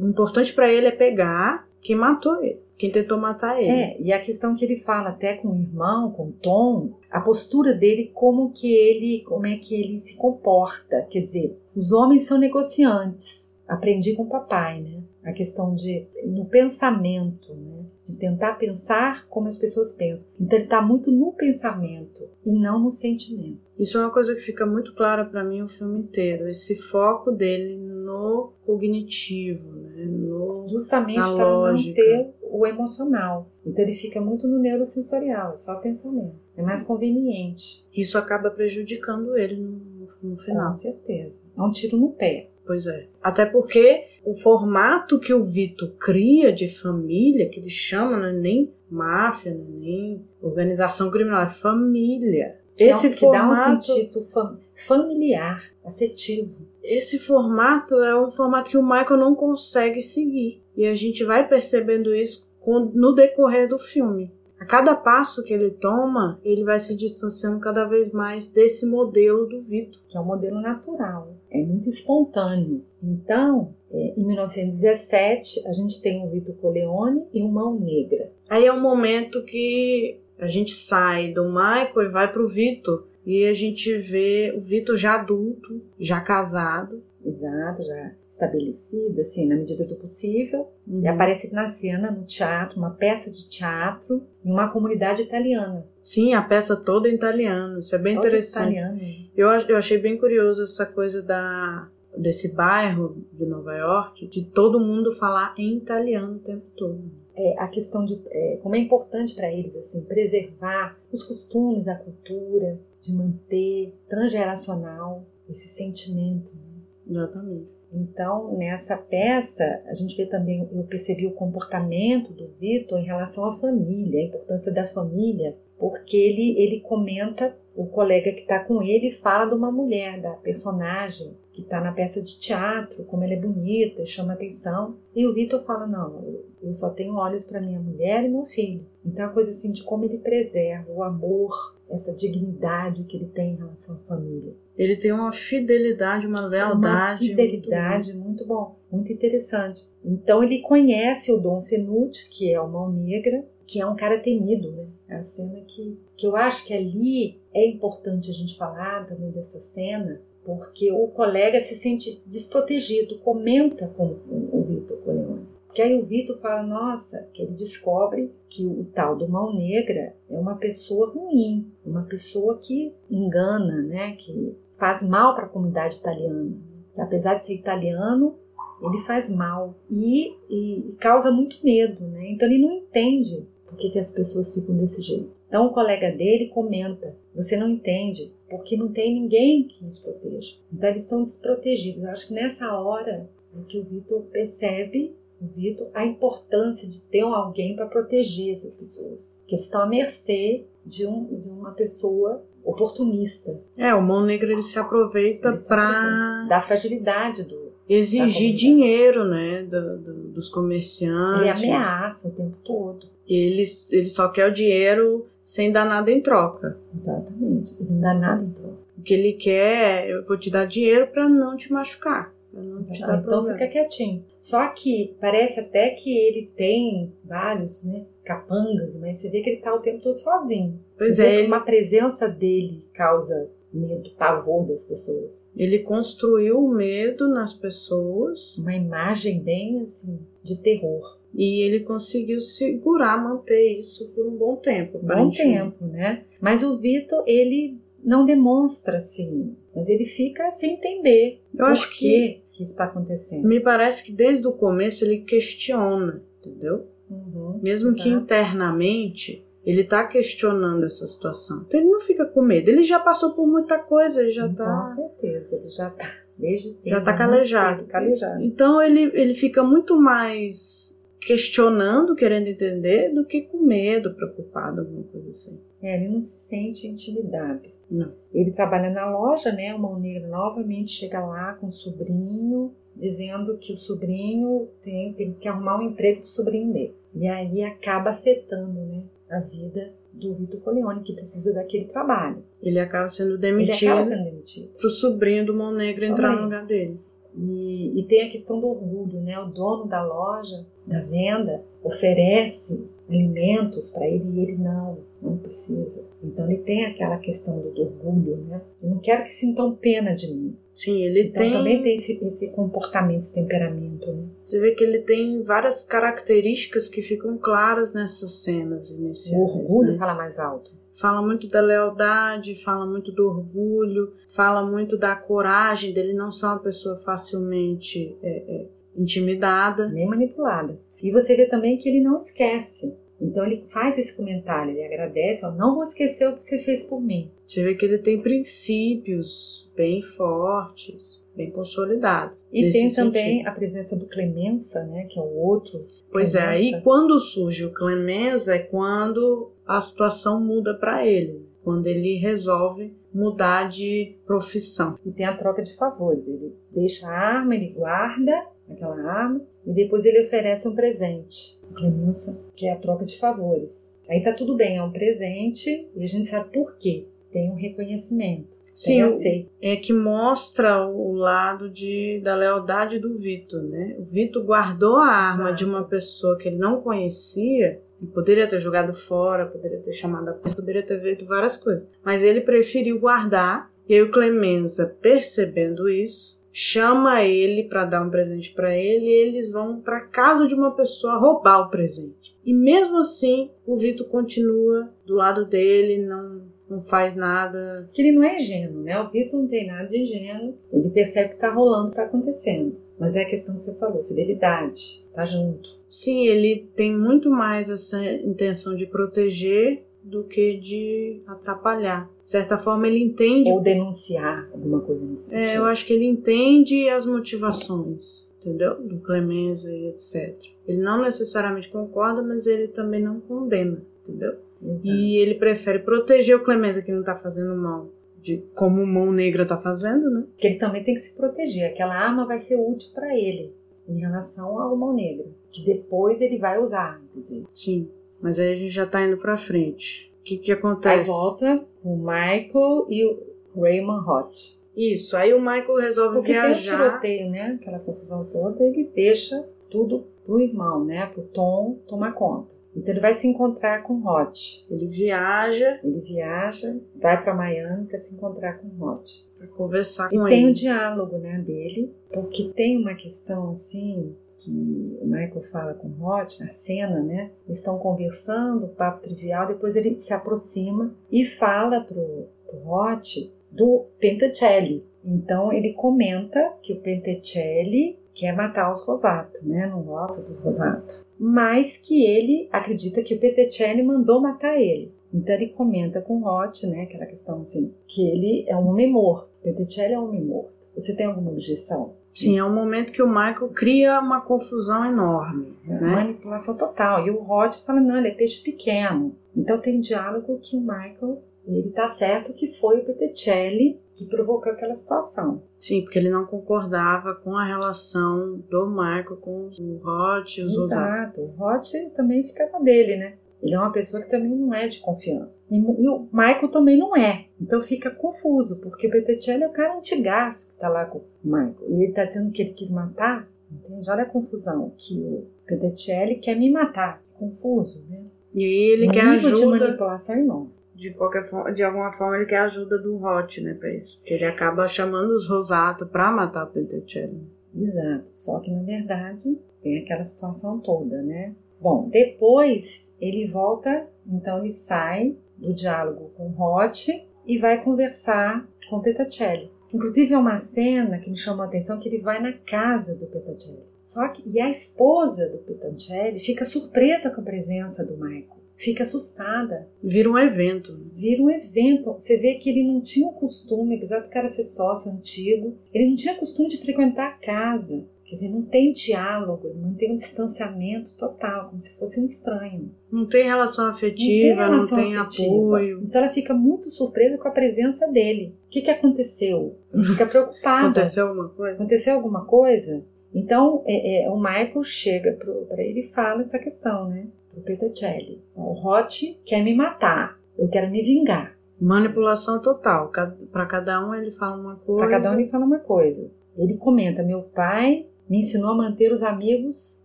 O 0.00 0.06
importante 0.06 0.54
pra 0.54 0.72
ele 0.72 0.86
é 0.86 0.92
pegar 0.92 1.66
quem 1.80 1.96
matou 1.96 2.42
ele, 2.42 2.62
quem 2.76 2.90
tentou 2.90 3.18
matar 3.18 3.60
ele. 3.60 3.70
É, 3.70 4.00
e 4.00 4.12
a 4.12 4.20
questão 4.20 4.54
que 4.56 4.64
ele 4.64 4.80
fala 4.80 5.10
até 5.10 5.34
com 5.34 5.48
o 5.48 5.60
irmão, 5.60 6.10
com 6.10 6.28
o 6.28 6.32
Tom, 6.32 6.98
a 7.10 7.20
postura 7.20 7.72
dele, 7.74 8.10
como 8.12 8.52
que 8.52 8.72
ele, 8.72 9.22
como 9.26 9.46
é 9.46 9.56
que 9.56 9.74
ele 9.74 9.98
se 9.98 10.16
comporta. 10.16 11.06
Quer 11.10 11.20
dizer, 11.20 11.58
os 11.74 11.92
homens 11.92 12.26
são 12.26 12.38
negociantes. 12.38 13.54
Aprendi 13.66 14.14
com 14.14 14.24
o 14.24 14.28
papai, 14.28 14.82
né? 14.82 15.02
A 15.24 15.32
questão 15.32 15.74
de 15.74 16.06
no 16.26 16.44
pensamento, 16.44 17.54
né? 17.54 17.86
De 18.06 18.18
tentar 18.18 18.58
pensar 18.58 19.26
como 19.28 19.48
as 19.48 19.58
pessoas 19.58 19.94
pensam. 19.94 20.28
Então 20.38 20.58
ele 20.58 20.66
está 20.66 20.82
muito 20.82 21.10
no 21.10 21.32
pensamento 21.32 22.28
e 22.44 22.52
não 22.52 22.78
no 22.78 22.90
sentimento. 22.90 23.60
Isso 23.78 23.96
é 23.96 24.02
uma 24.02 24.10
coisa 24.10 24.34
que 24.34 24.42
fica 24.42 24.66
muito 24.66 24.94
clara 24.94 25.24
pra 25.24 25.42
mim 25.42 25.62
o 25.62 25.66
filme 25.68 25.98
inteiro. 25.98 26.46
Esse 26.46 26.76
foco 26.76 27.32
dele 27.32 27.78
no 27.78 28.52
cognitivo, 28.66 29.72
né? 29.72 30.04
No... 30.04 30.66
Justamente 30.68 31.20
Na 31.20 31.34
para 31.34 31.44
não 31.44 31.60
lógica. 31.60 31.94
ter 31.94 32.34
o 32.58 32.66
emocional. 32.66 33.50
Então 33.66 33.84
ele 33.84 33.94
fica 33.94 34.20
muito 34.20 34.46
no 34.46 34.58
neurosensorial, 34.58 35.52
é 35.52 35.56
só 35.56 35.80
pensamento. 35.80 36.34
É 36.56 36.62
mais 36.62 36.82
conveniente. 36.84 37.84
Isso 37.92 38.16
acaba 38.16 38.50
prejudicando 38.50 39.36
ele 39.36 39.56
no, 39.56 40.08
no 40.22 40.38
final. 40.38 40.68
Com 40.68 40.74
certeza. 40.78 41.32
É 41.56 41.62
um 41.62 41.72
tiro 41.72 41.96
no 41.96 42.10
pé. 42.10 42.50
Pois 42.66 42.86
é. 42.86 43.08
Até 43.22 43.44
porque 43.44 44.04
o 44.24 44.34
formato 44.34 45.18
que 45.18 45.34
o 45.34 45.44
Vitor 45.44 45.90
cria 45.98 46.52
de 46.52 46.66
família, 46.68 47.48
que 47.50 47.60
ele 47.60 47.68
chama, 47.68 48.16
não 48.18 48.26
é 48.28 48.32
nem 48.32 48.72
máfia, 48.90 49.52
não 49.52 49.64
é 49.64 49.78
nem 49.80 50.24
organização 50.40 51.10
criminal, 51.10 51.42
é 51.42 51.48
família. 51.50 52.56
Que 52.76 52.84
Esse 52.84 53.10
que 53.10 53.20
dá 53.20 53.46
um 53.48 53.54
formato, 53.54 53.84
sentido 53.84 54.22
fam- 54.32 54.58
familiar, 54.86 55.62
afetivo. 55.84 56.54
esse 56.82 57.18
formato 57.18 57.94
é 58.02 58.18
um 58.20 58.30
formato 58.32 58.70
que 58.70 58.78
o 58.78 58.82
Michael 58.82 59.18
não 59.18 59.34
consegue 59.34 60.00
seguir. 60.02 60.62
E 60.76 60.86
a 60.86 60.94
gente 60.94 61.24
vai 61.24 61.48
percebendo 61.48 62.14
isso 62.14 62.50
no 62.94 63.14
decorrer 63.14 63.68
do 63.68 63.78
filme. 63.78 64.30
A 64.58 64.64
cada 64.64 64.94
passo 64.94 65.44
que 65.44 65.52
ele 65.52 65.72
toma, 65.72 66.40
ele 66.42 66.64
vai 66.64 66.78
se 66.78 66.96
distanciando 66.96 67.60
cada 67.60 67.84
vez 67.84 68.12
mais 68.12 68.50
desse 68.50 68.86
modelo 68.86 69.46
do 69.46 69.60
Vitor. 69.60 70.00
que 70.08 70.16
é 70.16 70.20
um 70.20 70.24
modelo 70.24 70.60
natural, 70.60 71.34
é 71.50 71.58
muito 71.62 71.88
espontâneo. 71.88 72.82
Então, 73.02 73.74
é, 73.90 74.14
em 74.16 74.24
1917, 74.24 75.68
a 75.68 75.72
gente 75.72 76.00
tem 76.00 76.24
o 76.24 76.30
Vitor 76.30 76.54
Corleone 76.54 77.26
e 77.34 77.42
o 77.42 77.48
Mão 77.48 77.78
Negra. 77.78 78.32
Aí 78.48 78.64
é 78.64 78.72
um 78.72 78.80
momento 78.80 79.44
que 79.44 80.18
a 80.38 80.46
gente 80.46 80.72
sai 80.72 81.32
do 81.32 81.44
Michael 81.44 82.02
e 82.02 82.08
vai 82.08 82.32
pro 82.32 82.48
Vitor. 82.48 83.06
E 83.26 83.44
a 83.46 83.52
gente 83.52 83.96
vê 83.98 84.54
o 84.56 84.60
Vitor 84.60 84.96
já 84.96 85.20
adulto, 85.20 85.82
já 85.98 86.20
casado. 86.20 87.02
Exato, 87.24 87.82
já 87.82 88.12
estabelecido, 88.34 89.20
assim, 89.20 89.46
na 89.46 89.56
medida 89.56 89.84
do 89.84 89.96
possível. 89.96 90.68
Uhum. 90.86 91.00
E 91.00 91.08
aparece 91.08 91.52
na 91.52 91.66
cena, 91.68 92.10
no 92.10 92.24
teatro, 92.24 92.78
uma 92.78 92.90
peça 92.90 93.30
de 93.30 93.48
teatro 93.48 94.22
em 94.44 94.50
uma 94.50 94.70
comunidade 94.70 95.22
italiana. 95.22 95.86
Sim, 96.02 96.34
a 96.34 96.42
peça 96.42 96.84
toda 96.84 97.08
em 97.08 97.14
italiano. 97.14 97.78
Isso 97.78 97.94
é 97.94 97.98
bem 97.98 98.14
Toda 98.14 98.26
interessante. 98.28 99.30
Eu, 99.36 99.48
eu 99.48 99.76
achei 99.76 99.98
bem 99.98 100.18
curioso 100.18 100.62
essa 100.62 100.84
coisa 100.84 101.22
da 101.22 101.88
desse 102.16 102.54
bairro 102.54 103.24
de 103.32 103.44
Nova 103.44 103.74
York, 103.74 104.28
de 104.28 104.44
todo 104.44 104.78
mundo 104.78 105.10
falar 105.10 105.52
em 105.58 105.78
italiano 105.78 106.36
o 106.36 106.38
tempo 106.38 106.64
todo. 106.76 107.10
É, 107.34 107.58
a 107.58 107.66
questão 107.66 108.04
de 108.04 108.20
é, 108.28 108.58
como 108.62 108.76
é 108.76 108.78
importante 108.78 109.34
para 109.34 109.52
eles 109.52 109.74
assim 109.74 110.00
preservar 110.02 110.96
os 111.10 111.24
costumes, 111.24 111.88
a 111.88 111.96
cultura, 111.96 112.78
de 113.00 113.12
manter 113.12 113.92
transgeracional 114.08 115.26
esse 115.48 115.74
sentimento. 115.74 116.48
né? 116.54 116.84
Exatamente. 117.10 117.73
Então, 117.94 118.56
nessa 118.58 118.96
peça, 118.96 119.64
a 119.86 119.94
gente 119.94 120.16
vê 120.16 120.26
também, 120.26 120.68
eu 120.72 120.82
percebi 120.84 121.28
o 121.28 121.34
comportamento 121.34 122.32
do 122.32 122.48
Vitor 122.58 122.98
em 122.98 123.06
relação 123.06 123.44
à 123.44 123.58
família, 123.60 124.20
a 124.20 124.24
importância 124.24 124.74
da 124.74 124.88
família, 124.88 125.56
porque 125.78 126.16
ele, 126.16 126.58
ele 126.58 126.80
comenta, 126.80 127.56
o 127.76 127.86
colega 127.86 128.30
que 128.32 128.40
está 128.42 128.60
com 128.60 128.82
ele 128.82 129.12
fala 129.12 129.46
de 129.46 129.54
uma 129.54 129.70
mulher, 129.72 130.20
da 130.20 130.30
personagem 130.34 131.36
que 131.52 131.62
está 131.62 131.80
na 131.80 131.92
peça 131.92 132.20
de 132.22 132.38
teatro, 132.38 133.04
como 133.04 133.22
ela 133.24 133.32
é 133.34 133.38
bonita, 133.40 134.04
chama 134.06 134.32
atenção. 134.32 134.96
E 135.14 135.26
o 135.26 135.32
Vitor 135.34 135.64
fala: 135.64 135.86
Não, 135.86 136.24
eu- 136.62 136.74
só 136.74 136.90
tenho 136.90 137.14
olhos 137.14 137.44
para 137.46 137.60
minha 137.60 137.78
mulher 137.80 138.24
e 138.24 138.28
meu 138.28 138.44
filho. 138.46 138.84
Então, 139.04 139.26
a 139.26 139.28
coisa 139.28 139.50
assim 139.50 139.70
de 139.72 139.84
como 139.84 140.04
ele 140.04 140.18
preserva 140.18 140.90
o 140.90 141.02
amor, 141.02 141.52
essa 141.90 142.12
dignidade 142.14 143.04
que 143.06 143.16
ele 143.16 143.26
tem 143.26 143.52
em 143.52 143.56
relação 143.56 143.96
à 143.96 143.98
família. 144.08 144.52
Ele 144.76 144.96
tem 144.96 145.12
uma 145.12 145.32
fidelidade, 145.32 146.26
uma 146.26 146.40
Uma 146.40 146.48
lealdade. 146.48 147.28
fidelidade 147.28 148.14
muito 148.14 148.44
bom, 148.46 148.76
muito 148.90 149.12
interessante. 149.12 149.82
Então 150.04 150.42
ele 150.42 150.60
conhece 150.62 151.32
o 151.32 151.38
Dom 151.38 151.62
Fenucci, 151.62 152.28
que 152.30 152.52
é 152.52 152.60
o 152.60 152.68
Mão 152.68 152.90
Negra, 152.90 153.44
que 153.66 153.80
é 153.80 153.86
um 153.86 153.94
cara 153.96 154.18
temido, 154.18 154.72
né? 154.72 154.86
É 155.08 155.16
a 155.16 155.22
cena 155.22 155.60
que, 155.66 155.98
que 156.16 156.26
eu 156.26 156.34
acho 156.36 156.66
que 156.66 156.74
ali 156.74 157.40
é 157.52 157.68
importante 157.68 158.30
a 158.30 158.34
gente 158.34 158.56
falar 158.56 159.06
também 159.06 159.30
dessa 159.30 159.60
cena, 159.60 160.20
porque 160.44 160.90
o 160.92 161.08
colega 161.08 161.60
se 161.60 161.74
sente 161.74 162.22
desprotegido, 162.26 163.18
comenta 163.18 163.86
com 163.96 164.16
o, 164.28 164.64
Vitor 164.66 164.98
Corleone. 164.98 165.46
Que 165.72 165.82
aí 165.82 165.98
o 165.98 166.04
Vitor 166.04 166.38
fala, 166.38 166.62
nossa, 166.62 167.28
que 167.32 167.42
ele 167.42 167.52
descobre 167.52 168.30
que 168.48 168.66
o 168.66 168.84
tal 168.94 169.16
do 169.16 169.28
Mão 169.28 169.52
Negra 169.54 170.14
é 170.30 170.38
uma 170.38 170.56
pessoa 170.56 171.10
ruim, 171.10 171.70
uma 171.84 172.02
pessoa 172.02 172.58
que 172.58 172.94
engana, 173.10 173.82
né? 173.82 174.12
Que 174.16 174.54
faz 174.78 175.06
mal 175.06 175.34
para 175.34 175.46
a 175.46 175.48
comunidade 175.48 175.96
italiana. 175.96 176.52
Apesar 176.96 177.34
de 177.34 177.46
ser 177.46 177.54
italiano, 177.54 178.36
ele 178.82 179.00
faz 179.00 179.34
mal 179.34 179.74
e, 179.90 180.36
e, 180.48 180.94
causa 181.00 181.32
muito 181.32 181.56
medo, 181.64 182.04
né? 182.06 182.30
Então 182.30 182.48
ele 182.48 182.64
não 182.64 182.72
entende 182.72 183.44
por 183.74 183.76
que, 183.76 183.90
que 183.90 183.98
as 183.98 184.12
pessoas 184.12 184.54
ficam 184.54 184.76
desse 184.76 185.02
jeito. 185.02 185.30
Então 185.48 185.66
o 185.66 185.72
colega 185.72 186.10
dele 186.12 186.48
comenta: 186.48 187.14
você 187.34 187.56
não 187.56 187.68
entende 187.68 188.32
porque 188.48 188.76
não 188.76 188.92
tem 188.92 189.20
ninguém 189.20 189.66
que 189.66 189.84
nos 189.84 190.00
proteja. 190.00 190.54
Então 190.72 190.88
eles 190.88 191.02
estão 191.02 191.24
desprotegidos. 191.24 192.04
Eu 192.04 192.10
acho 192.10 192.28
que 192.28 192.34
nessa 192.34 192.72
hora 192.78 193.28
é 193.56 193.62
que 193.68 193.80
o 193.80 193.84
Vitor 193.84 194.22
percebe 194.32 195.14
o 195.40 195.46
Vitor 195.46 195.90
a 195.92 196.06
importância 196.06 196.88
de 196.88 197.04
ter 197.06 197.22
alguém 197.22 197.74
para 197.74 197.86
proteger 197.86 198.54
essas 198.54 198.78
pessoas, 198.78 199.36
que 199.46 199.56
estão 199.56 199.82
à 199.82 199.86
mercê 199.86 200.64
de, 200.86 201.06
um, 201.06 201.24
de 201.24 201.48
uma 201.48 201.72
pessoa 201.72 202.44
oportunista. 202.62 203.60
É, 203.76 203.94
o 203.94 204.00
mão 204.00 204.24
negra 204.24 204.52
ele 204.52 204.62
se 204.62 204.78
aproveita 204.78 205.52
para 205.68 206.46
da 206.48 206.62
fragilidade 206.62 207.42
do 207.42 207.74
exigir 207.88 208.54
dinheiro, 208.54 209.24
né, 209.24 209.64
do, 209.64 209.98
do, 209.98 210.14
dos 210.28 210.48
comerciantes. 210.48 211.62
Ele 211.62 211.72
ameaça 211.72 212.28
o 212.28 212.32
tempo 212.32 212.56
todo. 212.64 213.13
Ele, 213.28 213.62
ele 213.92 214.06
só 214.06 214.28
quer 214.30 214.48
o 214.48 214.52
dinheiro 214.52 215.26
sem 215.40 215.70
dar 215.72 215.84
nada 215.84 216.10
em 216.10 216.20
troca. 216.20 216.78
Exatamente, 216.98 217.74
ele 217.80 217.90
não 217.90 218.00
dá 218.00 218.14
nada 218.14 218.44
em 218.44 218.50
troca. 218.50 218.78
O 218.98 219.02
que 219.02 219.14
ele 219.14 219.32
quer 219.34 220.06
é, 220.06 220.12
eu 220.12 220.24
vou 220.24 220.38
te 220.38 220.50
dar 220.50 220.66
dinheiro 220.66 221.06
para 221.08 221.28
não 221.28 221.56
te 221.56 221.72
machucar. 221.72 222.34
Não 222.52 222.84
te 222.84 223.02
ah, 223.02 223.20
então 223.20 223.46
fica 223.46 223.66
quietinho. 223.68 224.24
Só 224.38 224.68
que 224.68 225.16
parece 225.20 225.60
até 225.60 225.90
que 225.90 226.16
ele 226.16 226.50
tem 226.56 227.12
vários, 227.24 227.82
né, 227.82 228.04
capangas, 228.24 228.94
mas 229.00 229.18
você 229.18 229.28
vê 229.28 229.42
que 229.42 229.50
ele 229.50 229.60
tá 229.60 229.74
o 229.74 229.80
tempo 229.80 230.02
todo 230.02 230.16
sozinho. 230.16 230.78
Pois 230.96 231.16
você 231.16 231.26
é. 231.26 231.38
Ele... 231.40 231.48
Uma 231.48 231.60
presença 231.60 232.28
dele 232.28 232.84
causa 232.94 233.50
medo, 233.72 234.10
pavor 234.16 234.66
das 234.66 234.86
pessoas. 234.86 235.32
Ele 235.56 235.80
construiu 235.80 236.58
o 236.58 236.72
medo 236.72 237.28
nas 237.28 237.52
pessoas. 237.52 238.56
Uma 238.58 238.74
imagem 238.74 239.42
bem 239.42 239.82
assim 239.82 240.18
de 240.42 240.56
terror. 240.56 241.18
E 241.34 241.62
ele 241.64 241.80
conseguiu 241.80 242.38
segurar, 242.38 243.22
manter 243.22 243.76
isso 243.78 244.12
por 244.14 244.26
um 244.26 244.36
bom 244.36 244.56
tempo. 244.56 245.00
Bom 245.02 245.30
tempo, 245.30 245.84
né? 245.86 246.22
Mas 246.40 246.62
o 246.62 246.78
Vitor, 246.78 247.24
ele 247.26 247.76
não 248.04 248.24
demonstra 248.24 248.98
assim, 248.98 249.56
mas 249.74 249.88
ele 249.88 250.06
fica 250.06 250.50
sem 250.50 250.74
entender. 250.74 251.40
Eu 251.56 251.66
acho 251.66 251.90
que, 251.98 252.42
que 252.52 252.62
está 252.62 252.84
acontecendo. 252.84 253.48
Me 253.48 253.60
parece 253.60 254.04
que 254.04 254.12
desde 254.12 254.46
o 254.46 254.52
começo 254.52 255.04
ele 255.04 255.18
questiona, 255.18 256.22
entendeu? 256.38 256.86
Uhum, 257.10 257.60
Mesmo 257.64 257.96
tá. 257.96 258.02
que 258.02 258.08
internamente 258.10 259.44
ele 259.64 259.80
está 259.80 260.06
questionando 260.06 260.84
essa 260.84 261.06
situação. 261.06 261.64
Então 261.66 261.80
ele 261.80 261.88
não 261.88 262.00
fica 262.00 262.24
com 262.26 262.42
medo. 262.42 262.68
Ele 262.68 262.84
já 262.84 263.00
passou 263.00 263.32
por 263.32 263.46
muita 263.46 263.78
coisa, 263.78 264.22
ele 264.22 264.32
já 264.32 264.46
está. 264.46 264.64
Com 264.64 264.88
certeza, 264.94 265.56
ele 265.56 265.68
já 265.68 265.88
está. 265.88 266.12
Desde 266.36 266.68
sempre. 266.70 266.90
Já 266.90 266.98
está 266.98 267.12
calejado. 267.14 267.84
calejado. 267.84 268.42
Então 268.42 268.82
ele, 268.82 269.10
ele 269.14 269.34
fica 269.34 269.62
muito 269.62 269.96
mais 269.96 271.03
questionando, 271.24 272.14
querendo 272.14 272.48
entender, 272.48 273.12
do 273.12 273.24
que 273.24 273.42
com 273.42 273.58
medo, 273.58 274.14
preocupado, 274.14 274.82
alguma 274.82 275.04
coisa 275.04 275.30
assim. 275.30 275.60
É, 275.82 275.96
ele 275.96 276.08
não 276.08 276.22
se 276.22 276.48
sente 276.48 276.86
intimidado. 276.86 277.68
Não. 277.90 278.12
Ele 278.32 278.50
trabalha 278.50 278.90
na 278.90 279.10
loja, 279.10 279.50
né? 279.52 279.74
O 279.74 279.78
Mão 279.78 279.98
Negra 279.98 280.28
novamente 280.28 280.92
chega 280.92 281.24
lá 281.24 281.54
com 281.54 281.68
o 281.68 281.72
sobrinho, 281.72 282.74
dizendo 282.94 283.56
que 283.56 283.72
o 283.72 283.78
sobrinho 283.78 284.68
tem, 284.82 285.14
tem 285.14 285.32
que 285.32 285.48
arrumar 285.48 285.78
um 285.78 285.82
emprego 285.90 286.20
para 286.20 286.28
o 286.28 286.32
sobrinho 286.32 286.72
dele. 286.72 286.94
E 287.14 287.26
aí 287.26 287.62
acaba 287.62 288.10
afetando, 288.10 288.80
né? 288.80 289.02
A 289.30 289.40
vida 289.40 289.92
do 290.12 290.34
Vitor 290.34 290.60
Coleone, 290.60 291.02
que 291.02 291.14
precisa 291.14 291.52
daquele 291.54 291.86
trabalho. 291.86 292.44
Ele 292.62 292.78
acaba 292.78 293.08
sendo 293.08 293.38
demitido. 293.38 293.82
Ele 293.82 293.90
acaba 293.90 294.06
sendo 294.06 294.24
demitido. 294.24 294.68
Para 294.76 294.86
o 294.86 294.90
sobrinho 294.90 295.46
do 295.46 295.54
Mão 295.54 295.74
Negra 295.74 296.06
entrar 296.06 296.36
no 296.36 296.44
lugar 296.44 296.66
dele. 296.66 297.00
E, 297.36 297.98
e, 297.98 298.06
tem 298.06 298.22
a 298.22 298.30
questão 298.30 298.60
do 298.60 298.68
orgulho, 298.68 299.20
né? 299.20 299.38
O 299.38 299.46
dono 299.46 299.86
da 299.86 300.02
loja, 300.02 300.64
da 300.86 301.00
venda, 301.00 301.64
oferece 301.82 302.88
alimentos 303.08 303.92
para 303.92 304.06
ele 304.06 304.24
e 304.32 304.40
ele 304.40 304.56
não, 304.56 304.98
não 305.20 305.36
precisa. 305.36 306.02
Então 306.22 306.48
ele 306.48 306.62
tem 306.62 306.86
aquela 306.86 307.18
questão 307.18 307.58
do, 307.58 307.70
do 307.70 307.82
orgulho, 307.82 308.36
né? 308.48 308.60
Eu 308.82 308.90
não 308.90 308.98
quero 308.98 309.24
que 309.24 309.30
sintam 309.30 309.74
pena 309.74 310.14
de 310.14 310.32
mim. 310.32 310.56
Sim, 310.72 311.02
ele 311.02 311.24
então, 311.24 311.42
tem. 311.42 311.52
também 311.52 311.82
tem 311.82 311.96
esse, 311.96 312.24
esse 312.24 312.50
comportamento, 312.52 313.20
esse 313.20 313.34
temperamento, 313.34 314.12
né? 314.12 314.24
Você 314.44 314.60
vê 314.60 314.72
que 314.72 314.84
ele 314.84 315.00
tem 315.00 315.42
várias 315.42 315.84
características 315.84 316.88
que 316.88 317.02
ficam 317.02 317.36
claras 317.36 317.92
nessas 317.92 318.42
cenas 318.42 318.90
iniciais. 318.90 319.36
O 319.36 319.44
orgulho 319.44 319.92
né? 319.92 319.98
fala 319.98 320.14
mais 320.14 320.38
alto 320.38 320.73
fala 320.94 321.20
muito 321.20 321.48
da 321.48 321.60
lealdade, 321.60 322.54
fala 322.62 322.86
muito 322.86 323.12
do 323.12 323.26
orgulho, 323.26 324.12
fala 324.30 324.64
muito 324.64 324.96
da 324.96 325.14
coragem 325.14 325.92
dele 325.92 326.12
não 326.12 326.30
ser 326.30 326.46
uma 326.46 326.58
pessoa 326.58 326.96
facilmente 326.98 328.16
é, 328.22 328.28
é, 328.28 328.66
intimidada. 328.96 329.88
Nem 329.88 330.06
manipulada. 330.06 330.78
E 331.02 331.10
você 331.10 331.36
vê 331.36 331.46
também 331.46 331.76
que 331.78 331.88
ele 331.88 332.00
não 332.00 332.16
esquece. 332.16 332.96
Então 333.20 333.44
ele 333.44 333.64
faz 333.70 333.96
esse 333.98 334.16
comentário, 334.16 334.72
ele 334.72 334.84
agradece, 334.84 335.46
ó, 335.46 335.50
não 335.52 335.74
vou 335.74 335.84
esquecer 335.84 336.28
o 336.28 336.36
que 336.36 336.44
você 336.44 336.58
fez 336.64 336.82
por 336.84 337.00
mim. 337.00 337.30
Você 337.46 337.62
vê 337.62 337.74
que 337.74 337.84
ele 337.84 337.98
tem 337.98 338.20
princípios 338.20 339.70
bem 339.76 340.02
fortes, 340.02 341.24
bem 341.34 341.50
consolidados. 341.50 342.36
E 342.52 342.68
tem 342.68 342.92
também 342.92 343.46
a 343.46 343.52
presença 343.52 343.96
do 343.96 344.06
Clemença, 344.06 344.84
né, 344.84 345.06
que 345.10 345.18
é 345.18 345.22
o 345.22 345.36
outro. 345.36 345.86
Pois 346.14 346.36
é, 346.36 346.46
aí 346.46 346.80
quando 346.84 347.18
surge 347.18 347.64
o 347.64 347.72
Clemença 347.72 348.54
é 348.54 348.60
quando 348.60 349.50
a 349.66 349.80
situação 349.80 350.40
muda 350.40 350.72
para 350.72 351.04
ele, 351.04 351.44
quando 351.64 351.88
ele 351.88 352.18
resolve 352.18 352.94
mudar 353.12 353.68
de 353.68 354.14
profissão. 354.24 354.96
E 355.04 355.10
tem 355.10 355.26
a 355.26 355.36
troca 355.36 355.60
de 355.60 355.74
favores. 355.74 356.24
Ele 356.24 356.54
deixa 356.70 357.08
a 357.08 357.18
arma, 357.18 357.56
ele 357.56 357.70
guarda 357.70 358.46
aquela 358.70 358.94
arma 358.94 359.40
e 359.66 359.72
depois 359.72 360.06
ele 360.06 360.24
oferece 360.24 360.68
um 360.68 360.74
presente. 360.76 361.60
Clemença, 361.74 362.40
que 362.54 362.68
é 362.68 362.72
a 362.74 362.78
troca 362.78 363.04
de 363.04 363.18
favores. 363.18 363.92
Aí 364.08 364.20
tá 364.20 364.32
tudo 364.32 364.54
bem, 364.54 364.76
é 364.76 364.84
um 364.84 364.92
presente 364.92 365.88
e 365.96 366.04
a 366.04 366.06
gente 366.06 366.28
sabe 366.28 366.48
por 366.50 366.76
quê. 366.76 367.08
Tem 367.32 367.50
um 367.50 367.56
reconhecimento. 367.56 368.56
Sim, 368.74 369.48
é 369.62 369.76
que 369.76 369.92
mostra 369.92 370.84
o 370.84 371.12
lado 371.12 371.70
de, 371.70 372.20
da 372.24 372.34
lealdade 372.34 372.98
do 372.98 373.16
Vitor, 373.16 373.62
né? 373.62 373.96
O 373.98 374.04
Vitor 374.04 374.44
guardou 374.44 374.98
a 374.98 375.06
arma 375.06 375.50
Exato. 375.50 375.56
de 375.56 375.64
uma 375.64 375.84
pessoa 375.84 376.36
que 376.36 376.48
ele 376.48 376.58
não 376.58 376.80
conhecia 376.80 377.80
poderia 378.12 378.46
ter 378.46 378.60
jogado 378.60 378.92
fora, 378.92 379.46
poderia 379.46 379.78
ter 379.78 379.92
chamado 379.92 380.28
a 380.28 380.32
polícia, 380.32 380.56
poderia 380.56 380.84
ter 380.84 381.00
feito 381.00 381.26
várias 381.26 381.56
coisas. 381.56 381.84
Mas 382.04 382.22
ele 382.22 382.40
preferiu 382.40 382.98
guardar. 382.98 383.72
E 383.88 383.94
aí 383.94 384.02
o 384.02 384.10
Clemenza, 384.10 384.96
percebendo 385.00 385.88
isso, 385.88 386.42
chama 386.50 387.22
ele 387.22 387.64
para 387.64 387.84
dar 387.84 388.02
um 388.02 388.10
presente 388.10 388.52
para 388.54 388.74
ele 388.76 389.04
e 389.04 389.28
eles 389.28 389.52
vão 389.52 389.80
para 389.80 390.06
casa 390.06 390.48
de 390.48 390.54
uma 390.54 390.74
pessoa 390.74 391.18
roubar 391.18 391.66
o 391.66 391.70
presente. 391.70 392.34
E 392.44 392.54
mesmo 392.54 392.98
assim, 392.98 393.50
o 393.66 393.76
Vitor 393.76 394.08
continua 394.08 394.88
do 395.04 395.14
lado 395.14 395.44
dele, 395.44 396.06
não, 396.06 396.42
não 396.74 396.82
faz 396.82 397.14
nada. 397.14 397.88
Que 397.92 398.02
ele 398.02 398.12
não 398.12 398.24
é 398.24 398.36
ingênuo, 398.36 398.82
né? 398.82 398.98
O 399.00 399.10
Vitor 399.10 399.40
não 399.40 399.48
tem 399.48 399.66
nada 399.66 399.88
de 399.88 399.98
ingênuo. 399.98 400.58
Ele 400.72 400.90
percebe 400.90 401.30
que 401.30 401.40
tá 401.40 401.52
rolando, 401.52 401.92
tá 401.92 402.04
acontecendo. 402.04 402.76
Mas 402.98 403.16
é 403.16 403.22
a 403.22 403.28
questão 403.28 403.56
que 403.56 403.62
você 403.62 403.74
falou, 403.74 404.04
fidelidade, 404.04 405.04
tá 405.12 405.24
junto. 405.24 405.68
Sim, 405.88 406.26
ele 406.26 406.68
tem 406.76 406.96
muito 406.96 407.28
mais 407.28 407.68
essa 407.68 408.04
intenção 408.04 408.76
de 408.76 408.86
proteger 408.86 409.84
do 410.02 410.22
que 410.22 410.58
de 410.58 411.20
atrapalhar. 411.26 412.08
De 412.22 412.28
certa 412.28 412.56
forma, 412.58 412.86
ele 412.86 413.02
entende. 413.02 413.50
Ou 413.50 413.60
denunciar 413.60 414.48
alguma 414.52 414.80
coisa 414.80 415.04
nesse 415.04 415.34
é, 415.34 415.56
Eu 415.56 415.64
acho 415.64 415.86
que 415.86 415.92
ele 415.92 416.06
entende 416.06 416.88
as 416.88 417.06
motivações, 417.06 418.30
entendeu? 418.40 418.80
Do 418.80 418.98
Clemenza 418.98 419.72
e 419.72 419.88
etc. 419.88 420.36
Ele 420.68 420.80
não 420.80 421.02
necessariamente 421.02 421.68
concorda, 421.70 422.22
mas 422.22 422.46
ele 422.46 422.68
também 422.68 423.02
não 423.02 423.18
condena, 423.20 423.82
entendeu? 424.06 424.34
Exato. 424.64 424.86
E 424.86 425.18
ele 425.18 425.34
prefere 425.34 425.80
proteger 425.80 426.36
o 426.36 426.44
Clemenza 426.44 426.82
que 426.82 426.90
não 426.90 427.00
está 427.00 427.14
fazendo 427.16 427.54
mal 427.54 427.90
de 428.24 428.42
como 428.54 428.82
o 428.82 428.86
Mão 428.86 429.12
Negra 429.12 429.46
tá 429.46 429.58
fazendo, 429.58 430.10
né? 430.10 430.24
Que 430.38 430.46
ele 430.46 430.58
também 430.58 430.82
tem 430.82 430.94
que 430.94 431.00
se 431.00 431.14
proteger. 431.14 431.70
Aquela 431.70 431.94
arma 431.94 432.26
vai 432.26 432.38
ser 432.38 432.56
útil 432.56 432.90
para 432.94 433.14
ele 433.14 433.52
em 433.86 434.00
relação 434.00 434.58
ao 434.58 434.74
Mão 434.74 434.94
Negra, 434.94 435.26
que 435.52 435.62
depois 435.62 436.22
ele 436.22 436.38
vai 436.38 436.58
usar, 436.58 437.02
inclusive. 437.10 437.46
Sim, 437.52 437.90
mas 438.18 438.38
aí 438.38 438.54
a 438.54 438.56
gente 438.56 438.72
já 438.72 438.86
tá 438.86 439.02
indo 439.06 439.18
para 439.18 439.36
frente. 439.36 440.10
O 440.20 440.24
que 440.24 440.38
que 440.38 440.52
acontece? 440.52 441.10
Aí 441.10 441.16
volta 441.16 441.64
o 441.84 441.96
Michael 441.96 442.86
e 442.88 443.06
o 443.06 443.60
Raymond 443.60 444.08
Hot. 444.08 444.58
Isso, 444.74 445.16
aí 445.18 445.34
o 445.34 445.38
Michael 445.38 445.76
resolve 445.76 446.16
Porque 446.16 446.32
viajar. 446.32 446.78
Porque 446.78 447.06
tiroteio, 447.06 447.30
né? 447.30 447.58
Aquela 447.60 447.78
confusão 447.78 448.24
toda, 448.24 448.64
ele 448.64 448.90
deixa 448.94 449.46
tudo 449.70 450.06
pro 450.24 450.40
irmão, 450.40 450.82
né? 450.82 451.06
Pro 451.12 451.24
Tom 451.24 451.78
tomar 451.86 452.12
conta. 452.12 452.53
Então 452.76 452.92
ele 452.92 453.00
vai 453.00 453.14
se 453.14 453.26
encontrar 453.26 453.82
com 453.82 454.04
Hot. 454.04 454.66
Ele 454.70 454.86
viaja. 454.86 455.78
Ele 455.82 456.00
viaja, 456.00 456.76
vai 456.96 457.22
para 457.22 457.34
Miami 457.34 457.86
para 457.86 457.98
se 457.98 458.14
encontrar 458.14 458.58
com 458.58 458.84
Hot. 458.84 459.28
Para 459.38 459.46
conversar 459.48 460.08
e 460.12 460.16
com 460.16 460.26
ele. 460.26 460.34
E 460.34 460.38
tem 460.38 460.46
o 460.46 460.50
um 460.50 460.52
diálogo 460.52 461.18
né, 461.18 461.38
dele, 461.38 461.94
porque 462.12 462.52
tem 462.54 462.76
uma 462.76 462.94
questão 462.94 463.50
assim 463.50 464.14
que 464.36 464.98
o 465.00 465.06
Michael 465.06 465.44
fala 465.50 465.74
com 465.74 465.88
o 465.88 466.06
Hot, 466.06 466.44
na 466.44 466.52
cena, 466.52 467.00
né? 467.02 467.30
Eles 467.46 467.58
estão 467.58 467.78
conversando, 467.78 468.68
papo 468.68 469.02
trivial, 469.02 469.46
depois 469.46 469.76
ele 469.76 469.96
se 469.96 470.12
aproxima 470.12 470.94
e 471.10 471.24
fala 471.24 471.80
pro, 471.80 472.28
pro 472.46 472.68
Hot 472.68 473.32
do 473.50 473.86
Pentacelli. 473.98 474.84
Então 475.04 475.52
ele 475.52 475.72
comenta 475.74 476.52
que 476.62 476.72
o 476.72 476.80
Pentacelli 476.80 477.98
quer 478.14 478.34
matar 478.34 478.70
os 478.70 478.86
Rosato, 478.86 479.46
né? 479.46 479.66
Não 479.66 479.82
gosta 479.82 480.22
dos 480.22 480.40
Rosato. 480.40 481.03
Mas 481.18 481.78
que 481.78 482.04
ele 482.04 482.48
acredita 482.50 483.02
que 483.02 483.14
o 483.14 483.20
Pentacelli 483.20 483.82
mandou 483.82 484.20
matar 484.20 484.60
ele. 484.60 484.92
Então 485.12 485.34
ele 485.34 485.48
comenta 485.48 486.00
com 486.00 486.20
o 486.20 486.26
Hot, 486.26 486.66
né? 486.66 486.82
Aquela 486.82 487.06
questão 487.06 487.42
assim, 487.42 487.72
que 487.86 488.06
ele 488.06 488.44
é 488.48 488.56
um 488.56 488.68
homem 488.68 488.90
morto. 488.90 489.28
Pentacelli 489.42 489.94
é 489.94 489.98
um 489.98 490.08
homem 490.08 490.24
morto. 490.24 490.52
Você 490.74 490.94
tem 490.94 491.06
alguma 491.06 491.30
objeção? 491.30 491.94
Sim, 492.12 492.38
é 492.38 492.44
um 492.44 492.54
momento 492.54 492.92
que 492.92 493.02
o 493.02 493.08
Michael 493.08 493.48
cria 493.48 494.00
uma 494.00 494.20
confusão 494.20 494.84
enorme. 494.84 495.52
É, 495.68 495.68
né? 495.68 495.80
Manipulação 495.80 496.56
total. 496.56 497.06
E 497.06 497.10
o 497.10 497.20
Rod 497.20 497.54
fala, 497.66 497.80
não, 497.80 497.96
ele 497.96 498.08
é 498.08 498.14
peixe 498.14 498.42
pequeno. 498.42 499.16
Então 499.36 499.60
tem 499.60 499.80
diálogo 499.80 500.38
que 500.40 500.56
o 500.56 500.60
Michael, 500.60 501.22
ele 501.46 501.70
tá 501.70 501.86
certo 501.88 502.32
que 502.32 502.58
foi 502.58 502.78
o 502.80 502.84
Petticelli 502.84 503.80
que 503.94 504.06
provocou 504.06 504.52
aquela 504.52 504.74
situação. 504.74 505.42
Sim, 505.58 505.82
porque 505.82 505.98
ele 505.98 506.10
não 506.10 506.26
concordava 506.26 507.14
com 507.14 507.36
a 507.36 507.46
relação 507.46 508.38
do 508.50 508.68
Michael 508.68 509.16
com 509.20 509.48
o 509.48 509.76
Rod 509.82 510.28
e 510.36 510.42
os. 510.42 510.56
Exato. 510.56 511.20
O 511.22 511.26
Rod 511.36 511.66
também 511.94 512.26
ficava 512.26 512.62
dele, 512.62 512.96
né? 512.96 513.14
Ele 513.42 513.54
é 513.54 513.58
uma 513.58 513.72
pessoa 513.72 514.02
que 514.02 514.10
também 514.10 514.34
não 514.34 514.54
é 514.54 514.66
de 514.66 514.80
confiança. 514.80 515.32
E, 515.50 515.56
e 515.58 515.88
o 515.88 516.08
Michael 516.10 516.48
também 516.48 516.78
não 516.78 516.96
é. 516.96 517.26
Então 517.40 517.62
fica 517.62 517.90
confuso, 517.90 518.60
porque 518.62 518.86
o 518.86 518.90
Petticelli 518.90 519.42
é 519.42 519.48
o 519.48 519.52
cara 519.52 519.76
antigaço 519.76 520.50
que 520.50 520.58
tá 520.58 520.68
lá 520.68 520.86
com 520.86 520.98
o 520.98 521.04
Michael. 521.22 521.56
E 521.68 521.84
ele 521.84 521.92
tá 521.92 522.06
dizendo 522.06 522.32
que 522.32 522.40
ele 522.40 522.54
quis 522.54 522.70
matar. 522.70 523.28
Entende? 523.52 523.90
Olha 523.90 524.04
a 524.04 524.08
confusão. 524.08 524.72
Que 524.78 524.98
o 524.98 525.26
Petticelli 525.46 526.16
quer 526.16 526.36
me 526.36 526.50
matar. 526.50 527.02
Confuso, 527.18 527.84
né? 527.88 528.02
E 528.34 528.42
aí 528.42 528.72
ele 528.72 528.88
um 528.88 528.92
quer 528.92 529.18
de 529.18 529.26
ajuda. 529.26 529.58
manipulação 529.58 530.16
enorme. 530.16 530.50
De 530.74 530.92
qualquer 530.94 531.24
forma, 531.24 531.52
de 531.52 531.62
alguma 531.62 531.92
forma 531.92 532.16
ele 532.16 532.26
quer 532.26 532.38
ajuda 532.38 532.78
do 532.78 533.02
Hot, 533.02 533.40
né, 533.40 533.54
pra 533.54 533.72
isso. 533.72 534.00
Porque 534.00 534.14
ele 534.14 534.24
acaba 534.24 534.66
chamando 534.66 535.10
os 535.10 535.28
Rosato 535.28 535.86
pra 535.86 536.10
matar 536.10 536.44
o 536.44 536.50
Pentacelli. 536.50 537.22
Exato. 537.54 538.06
Só 538.14 538.40
que 538.40 538.50
na 538.50 538.62
verdade 538.62 539.38
tem 539.62 539.82
aquela 539.82 540.04
situação 540.04 540.58
toda, 540.60 541.00
né? 541.02 541.34
Bom, 541.60 541.88
depois 541.88 542.96
ele 543.00 543.30
volta, 543.30 543.88
então 544.06 544.40
ele 544.40 544.52
sai 544.52 545.16
do 545.38 545.54
diálogo 545.54 546.10
com 546.16 546.34
Hot 546.38 546.92
e 547.26 547.38
vai 547.38 547.62
conversar 547.62 548.46
com 548.68 548.80
Petacelli. 548.80 549.50
Inclusive 549.72 550.12
é 550.12 550.18
uma 550.18 550.38
cena 550.38 550.98
que 550.98 551.10
me 551.10 551.16
chamou 551.16 551.42
a 551.44 551.48
atenção 551.48 551.80
que 551.80 551.88
ele 551.88 552.02
vai 552.02 552.20
na 552.20 552.32
casa 552.32 552.94
do 552.94 553.06
Petacelli. 553.06 553.64
Só 553.82 554.08
que 554.08 554.22
e 554.28 554.40
a 554.40 554.50
esposa 554.50 555.28
do 555.28 555.38
Petacelli 555.38 556.20
fica 556.20 556.44
surpresa 556.44 557.10
com 557.10 557.20
a 557.20 557.24
presença 557.24 557.84
do 557.84 557.96
Michael. 557.96 558.43
Fica 558.56 558.82
assustada. 558.82 559.68
Vira 559.82 560.10
um 560.10 560.18
evento. 560.18 560.78
Vira 560.94 561.22
um 561.22 561.30
evento. 561.30 561.92
Você 561.94 562.16
vê 562.16 562.34
que 562.34 562.48
ele 562.48 562.64
não 562.64 562.80
tinha 562.80 563.08
o 563.08 563.12
costume, 563.12 563.76
apesar 563.76 564.00
do 564.00 564.08
cara 564.08 564.28
ser 564.28 564.44
sócio 564.44 564.92
antigo, 564.92 565.56
ele 565.72 565.90
não 565.90 565.96
tinha 565.96 566.14
costume 566.14 566.48
de 566.48 566.58
frequentar 566.58 567.08
a 567.08 567.26
casa. 567.26 567.84
Quer 568.04 568.16
dizer, 568.16 568.28
não 568.28 568.42
tem 568.42 568.72
diálogo, 568.72 569.48
ele 569.48 569.58
mantém 569.58 569.92
um 569.92 569.96
distanciamento 569.96 570.94
total, 570.94 571.48
como 571.48 571.62
se 571.62 571.76
fosse 571.78 571.98
um 571.98 572.04
estranho. 572.04 572.70
Não 572.92 573.06
tem 573.06 573.24
relação 573.24 573.66
afetiva, 573.66 574.46
não 574.46 574.66
tem, 574.66 574.90
relação 574.90 575.02
afetiva. 575.02 575.34
apoio. 575.34 575.80
Então 575.82 576.02
ela 576.02 576.12
fica 576.12 576.34
muito 576.34 576.70
surpresa 576.70 577.16
com 577.16 577.26
a 577.26 577.32
presença 577.32 577.90
dele. 577.90 578.34
O 578.46 578.50
que, 578.50 578.60
que 578.60 578.70
aconteceu? 578.70 579.56
Ela 579.72 579.84
fica 579.84 580.06
preocupada. 580.06 580.66
Aconteceu 580.66 581.08
alguma 581.08 581.28
coisa? 581.30 581.54
Aconteceu 581.54 581.94
alguma 581.94 582.24
coisa? 582.26 582.84
Então 583.14 583.62
é, 583.66 584.04
é, 584.04 584.10
o 584.10 584.16
Michael 584.16 584.62
chega 584.62 585.18
para 585.48 585.62
ele 585.62 585.80
e 585.80 585.88
fala 585.88 586.22
essa 586.22 586.38
questão, 586.38 586.88
né? 586.88 587.06
Pro 587.34 587.42
Petticelli. 587.42 588.22
O 588.34 588.66
Hot 588.66 589.20
quer 589.24 589.42
me 589.42 589.54
matar, 589.54 590.18
eu 590.38 590.48
quero 590.48 590.70
me 590.70 590.82
vingar. 590.82 591.36
Manipulação 591.60 592.40
total. 592.42 592.90
Para 593.32 593.46
cada 593.46 593.86
um 593.86 593.94
ele 593.94 594.10
fala 594.12 594.36
uma 594.36 594.56
coisa. 594.56 594.86
Para 594.86 595.00
cada 595.00 595.10
um 595.10 595.20
ele 595.20 595.30
fala 595.30 595.44
uma 595.44 595.58
coisa. 595.58 596.10
Ele 596.36 596.54
comenta: 596.54 597.02
meu 597.02 597.22
pai 597.22 597.86
me 598.08 598.20
ensinou 598.20 598.50
a 598.50 598.56
manter 598.56 598.92
os 598.92 599.02
amigos 599.02 599.82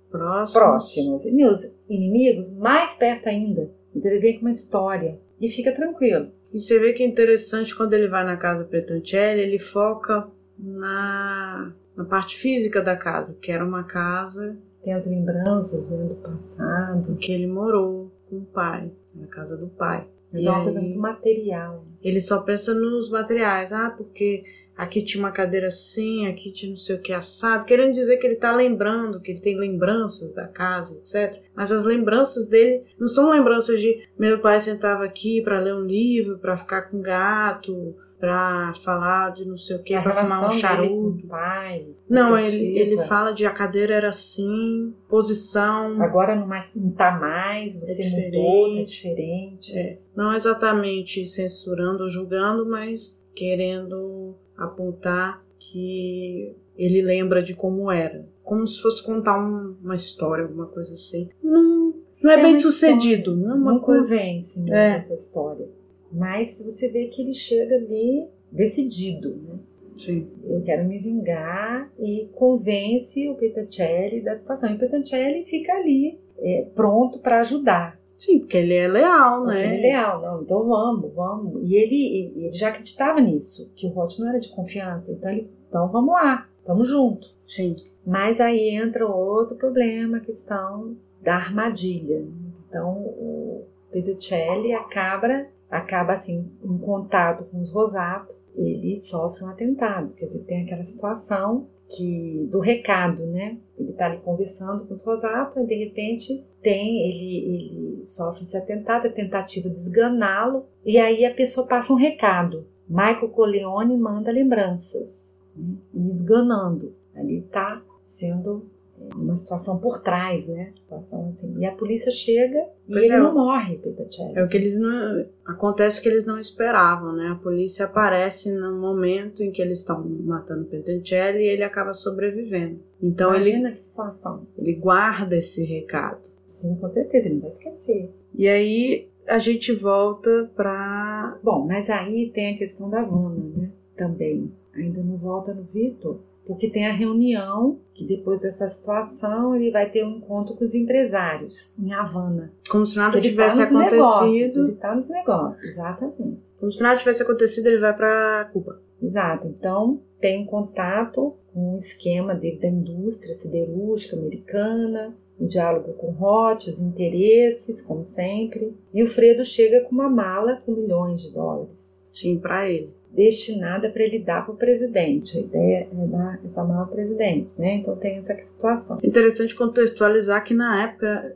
próximos. 0.10 0.64
próximos 0.64 1.26
e 1.26 1.32
meus 1.32 1.60
inimigos 1.88 2.54
mais 2.56 2.98
perto 2.98 3.30
ainda. 3.30 3.72
Então 3.96 4.12
ele 4.12 4.20
vem 4.20 4.36
com 4.36 4.46
uma 4.46 4.52
história 4.52 5.20
e 5.40 5.50
fica 5.50 5.74
tranquilo. 5.74 6.32
E 6.52 6.60
você 6.60 6.80
vê 6.80 6.94
que 6.94 7.04
é 7.04 7.08
interessante 7.08 7.76
quando 7.76 7.94
ele 7.94 8.08
vai 8.08 8.26
na 8.26 8.36
casa 8.36 8.66
Petoncelli, 8.66 9.42
ele 9.42 9.60
foca 9.60 10.28
na, 10.58 11.72
na 11.96 12.06
parte 12.06 12.38
física 12.38 12.82
da 12.82 12.96
casa, 12.96 13.38
que 13.40 13.52
era 13.52 13.64
uma 13.64 13.84
casa 13.84 14.58
Tem 14.84 14.94
as 14.94 15.06
lembranças 15.06 15.88
né, 15.90 15.98
do 16.08 16.16
passado. 16.16 17.16
que 17.18 17.32
ele 17.32 17.48
morou 17.48 18.12
com 18.30 18.38
o 18.38 18.46
pai, 18.46 18.92
na 19.14 19.28
casa 19.28 19.58
do 19.58 19.68
pai. 19.68 20.08
Mas 20.32 20.44
E 20.44 20.48
é 20.48 20.52
uma 20.52 20.64
coisa 20.64 20.80
aí- 20.80 20.86
muito 20.86 21.00
material. 21.00 21.84
Ele 22.04 22.20
só 22.22 22.42
pensa 22.44 22.74
nos 22.74 23.10
materiais, 23.10 23.74
ah, 23.74 23.90
porque 23.90 24.44
aqui 24.78 25.04
tinha 25.04 25.22
uma 25.24 25.32
cadeira 25.32 25.68
assim, 25.68 26.28
aqui 26.28 26.52
tinha 26.52 26.70
não 26.70 26.78
sei 26.78 26.96
o 26.96 27.02
que 27.02 27.12
assado, 27.12 27.66
querendo 27.66 27.94
dizer 27.94 28.18
que 28.18 28.26
ele 28.28 28.36
está 28.36 28.56
lembrando, 28.56 29.20
que 29.20 29.32
ele 29.32 29.42
tem 29.42 29.58
lembranças 29.58 30.34
da 30.34 30.48
casa, 30.48 30.96
etc. 30.98 31.42
Mas 31.54 31.72
as 31.72 31.84
lembranças 31.84 32.48
dele 32.48 32.84
não 32.98 33.08
são 33.08 33.30
lembranças 33.32 33.82
de 33.82 34.08
meu 34.18 34.40
pai 34.40 34.60
sentava 34.60 35.04
aqui 35.04 35.42
para 35.42 35.60
ler 35.60 35.74
um 35.76 35.84
livro, 35.86 36.38
para 36.38 36.56
ficar 36.58 36.84
com 36.84 37.02
gato, 37.02 37.96
para 38.20 38.74
falar 38.84 39.30
de 39.34 39.46
não 39.46 39.58
sei 39.58 39.78
o 39.78 39.84
que, 39.84 39.94
para 40.00 40.24
fumar 40.24 40.46
um 40.46 40.50
charuto. 40.50 41.26
pai. 41.28 41.88
Não, 42.10 42.38
ele, 42.38 42.78
ele 42.78 42.98
fala 43.04 43.32
de 43.32 43.46
a 43.46 43.52
cadeira 43.52 43.94
era 43.96 44.10
assim, 44.10 44.94
posição. 45.08 46.02
Agora 46.02 46.36
não, 46.36 46.46
mais, 46.46 46.70
não 46.76 46.92
tá 46.92 47.12
mais, 47.18 47.80
você 47.80 48.02
diferente. 48.02 48.38
mudou, 48.38 48.76
tá 48.78 48.84
diferente. 48.84 49.78
É, 49.78 50.00
não 50.16 50.34
exatamente 50.34 51.26
censurando 51.26 52.04
ou 52.04 52.10
julgando, 52.10 52.66
mas 52.66 53.22
querendo 53.34 54.36
apontar 54.58 55.42
que 55.58 56.56
ele 56.78 57.02
lembra 57.02 57.42
de 57.42 57.54
como 57.54 57.90
era. 57.92 58.28
Como 58.44 58.66
se 58.68 58.82
fosse 58.82 59.06
contar 59.06 59.40
um- 59.40 59.78
uma 59.82 59.96
história, 59.96 60.44
alguma 60.44 60.66
coisa 60.66 60.94
assim. 60.94 61.30
Não, 61.42 61.94
não 62.22 62.32
é, 62.32 62.40
É 62.40 62.42
bem 62.44 62.54
sucedido, 62.54 63.36
não 63.36 63.52
é 63.52 63.54
uma 63.54 63.72
não 63.74 63.80
coisa. 63.80 64.16
convence 64.18 64.60
muito 64.60 64.74
É. 64.74 64.98
essa 64.98 65.14
história. 65.14 65.68
Mas 66.12 66.64
você 66.64 66.90
vê 66.90 67.06
que 67.08 67.22
ele 67.22 67.34
chega 67.34 67.76
ali 67.76 68.28
decidido, 68.52 69.36
né? 69.36 69.60
Sim. 69.96 70.28
Eu 70.44 70.62
quero 70.62 70.88
me 70.88 70.98
vingar 70.98 71.92
e 72.00 72.30
convence 72.34 73.28
o 73.30 73.36
Petacelli 73.36 74.22
da 74.22 74.34
situação. 74.34 74.72
E 74.72 74.76
o 74.76 74.80
Petacelli 74.80 75.44
fica 75.46 75.74
ali 75.74 76.20
é, 76.40 76.68
pronto 76.74 77.20
para 77.20 77.42
ajudar. 77.42 78.00
Sim, 78.18 78.40
porque 78.40 78.58
ele 78.58 78.74
é 78.74 78.88
leal, 78.88 79.44
Porque 79.44 79.56
né? 79.56 79.78
Ele 79.78 79.88
é 79.88 79.92
leal, 79.92 80.22
não, 80.22 80.42
então 80.42 80.68
vamos, 80.68 81.14
vamos. 81.14 81.70
E 81.70 81.76
ele, 81.76 82.34
ele 82.36 82.54
já 82.54 82.70
acreditava 82.70 83.22
nisso, 83.22 83.72
que 83.76 83.88
o 83.88 83.98
Hot 83.98 84.20
não 84.20 84.30
era 84.30 84.40
de 84.40 84.50
confiança. 84.50 85.12
Então 85.12 85.30
ele, 85.30 85.50
então 85.70 85.90
vamos 85.90 86.14
lá, 86.14 86.48
vamos 86.66 86.90
junto. 86.90 87.28
Sim. 87.46 87.76
Mas 88.06 88.42
aí 88.42 88.76
entra 88.76 89.08
outro 89.08 89.56
problema, 89.56 90.18
a 90.18 90.22
questão 90.22 90.98
da 91.22 91.36
armadilha. 91.36 92.26
Então 92.68 92.98
o 92.98 93.66
Pedicelli 93.92 94.74
acaba, 94.74 95.48
acaba 95.70 96.14
assim, 96.14 96.52
em 96.64 96.78
contato 96.78 97.46
com 97.46 97.60
os 97.60 97.74
Rosato, 97.74 98.34
ele 98.56 98.98
sofre 98.98 99.44
um 99.44 99.50
atentado. 99.50 100.14
Quer 100.14 100.26
dizer, 100.26 100.44
tem 100.46 100.64
aquela 100.64 100.84
situação 100.84 101.68
que 101.88 102.48
do 102.52 102.60
recado, 102.60 103.26
né? 103.26 103.58
Ele 103.78 103.92
está 103.92 104.06
ali 104.06 104.18
conversando 104.20 104.86
com 104.86 104.94
os 104.94 105.04
Rosato 105.04 105.60
e 105.60 105.66
de 105.66 105.76
repente 105.86 106.46
tem 106.62 107.10
ele, 107.10 107.56
ele 107.56 108.06
sofre 108.06 108.44
esse 108.44 108.58
atentado, 108.58 109.08
a 109.08 109.12
tentativa 109.12 109.70
de 109.70 109.80
esganá-lo 109.80 110.66
e 110.86 110.98
aí 110.98 111.26
a 111.26 111.34
pessoa 111.34 111.68
passa 111.68 111.94
um 111.94 111.96
recado. 111.96 112.68
Michael 112.88 113.30
Corleone 113.30 113.98
manda 113.98 114.32
lembranças 114.32 115.38
né? 115.56 115.76
e 115.94 116.10
esganando. 116.10 116.94
Ali 117.16 117.40
está 117.40 117.82
sendo 118.06 118.70
uma 119.16 119.36
situação 119.36 119.80
por 119.80 120.02
trás, 120.02 120.48
né? 120.48 120.72
Situação 120.76 121.30
assim. 121.30 121.56
E 121.60 121.66
a 121.66 121.72
polícia 121.72 122.12
chega 122.12 122.60
e 122.88 122.92
Pois 122.94 123.06
ele 123.06 123.14
é. 123.14 123.20
não 123.20 123.34
morre, 123.34 123.78
Petacelli. 123.78 124.34
É 124.38 124.44
o 124.44 124.48
que 124.48 124.58
eles 124.58 124.80
não. 124.80 125.26
Acontece 125.46 126.00
o 126.00 126.04
que 126.04 126.10
eles 126.10 126.26
não 126.26 126.38
esperavam, 126.40 127.14
né? 127.14 127.30
A 127.30 127.36
polícia 127.36 127.86
aparece 127.86 128.52
no 128.54 128.80
momento 128.80 129.42
em 129.44 129.52
que 129.52 129.62
eles 129.62 129.80
estão 129.80 130.04
matando 130.26 130.66
Petancelli 130.66 131.40
e 131.40 131.48
ele 131.48 131.64
acaba 131.64 131.94
sobrevivendo. 131.94 132.80
Então 133.02 133.34
ele, 133.34 133.50
Imagina 133.50 133.72
que 133.72 133.84
situação. 133.84 134.48
ele 134.58 134.74
guarda 134.76 135.36
esse 135.38 135.64
recado. 135.66 136.22
Sim, 136.46 136.76
com 136.76 136.90
certeza, 136.90 137.28
ele 137.28 137.36
não 137.36 137.42
vai 137.42 137.52
esquecer. 137.52 138.12
E 138.36 138.48
aí 138.48 139.08
a 139.28 139.38
gente 139.38 139.72
volta 139.74 140.50
pra. 140.56 141.38
Bom, 141.44 141.66
mas 141.66 141.90
aí 141.90 142.32
tem 142.34 142.56
a 142.56 142.58
questão 142.58 142.90
da 142.90 143.02
Vanna, 143.04 143.44
né? 143.56 143.70
Também. 143.96 144.52
Ainda 144.76 145.02
não 145.04 145.18
volta 145.18 145.54
no 145.54 145.64
Vitor, 145.64 146.20
porque 146.50 146.68
tem 146.68 146.88
a 146.88 146.92
reunião 146.92 147.80
que 147.94 148.04
depois 148.04 148.42
dessa 148.42 148.68
situação 148.68 149.56
ele 149.56 149.70
vai 149.70 149.88
ter 149.88 150.04
um 150.04 150.18
encontro 150.18 150.56
com 150.56 150.66
os 150.66 150.74
empresários 150.74 151.78
em 151.78 151.94
Havana. 151.94 152.52
Como 152.72 152.84
se 152.88 152.98
nada 152.98 153.20
Ele 153.20 153.30
tivesse 153.30 153.58
tá 153.58 153.72
nos 153.72 153.92
negócios, 153.92 154.16
acontecido. 154.16 154.68
ele 154.68 154.76
tá 154.78 154.96
nos 154.96 155.10
negócios, 155.10 155.64
exatamente. 155.64 156.40
Como 156.60 156.72
se 156.72 156.82
nada 156.82 156.98
tivesse 156.98 157.22
acontecido, 157.22 157.68
ele 157.68 157.78
vai 157.78 157.96
pra 157.96 158.50
Cuba. 158.52 158.82
Exato. 159.00 159.48
Então 159.48 160.02
tem 160.20 160.42
um 160.42 160.48
contato 160.48 161.36
com 161.54 161.76
um 161.76 161.78
esquema 161.78 162.34
dele 162.34 162.58
da 162.58 162.68
indústria 162.68 163.36
siderúrgica 163.36 164.18
americana, 164.18 165.16
o 165.40 165.44
um 165.44 165.48
diálogo 165.48 165.94
com 165.94 166.10
Roth, 166.10 166.66
os 166.66 166.82
interesses, 166.82 167.86
como 167.86 168.04
sempre. 168.04 168.76
E 168.92 169.04
o 169.04 169.08
Fredo 169.08 169.46
chega 169.46 169.82
com 169.82 169.92
uma 169.92 170.10
mala 170.10 170.60
com 170.66 170.72
milhões 170.72 171.22
de 171.22 171.32
dólares. 171.32 172.02
Sim, 172.12 172.40
para 172.40 172.68
ele. 172.68 172.92
Destinada 173.12 173.90
para 173.90 174.04
ele 174.04 174.20
dar 174.20 174.46
para 174.46 174.54
o 174.54 174.58
presidente. 174.58 175.38
A 175.38 175.42
ideia 175.42 175.88
é 175.92 176.08
dar 176.08 176.40
essa 176.46 176.64
mala 176.64 176.82
ao 176.82 176.88
presidente, 176.88 177.54
né? 177.60 177.78
Então 177.78 177.96
tem 177.96 178.18
essa 178.18 178.36
situação. 178.44 178.98
Interessante 179.04 179.56
contextualizar 179.56 180.44
que 180.44 180.54
na 180.54 180.84
época 180.84 181.36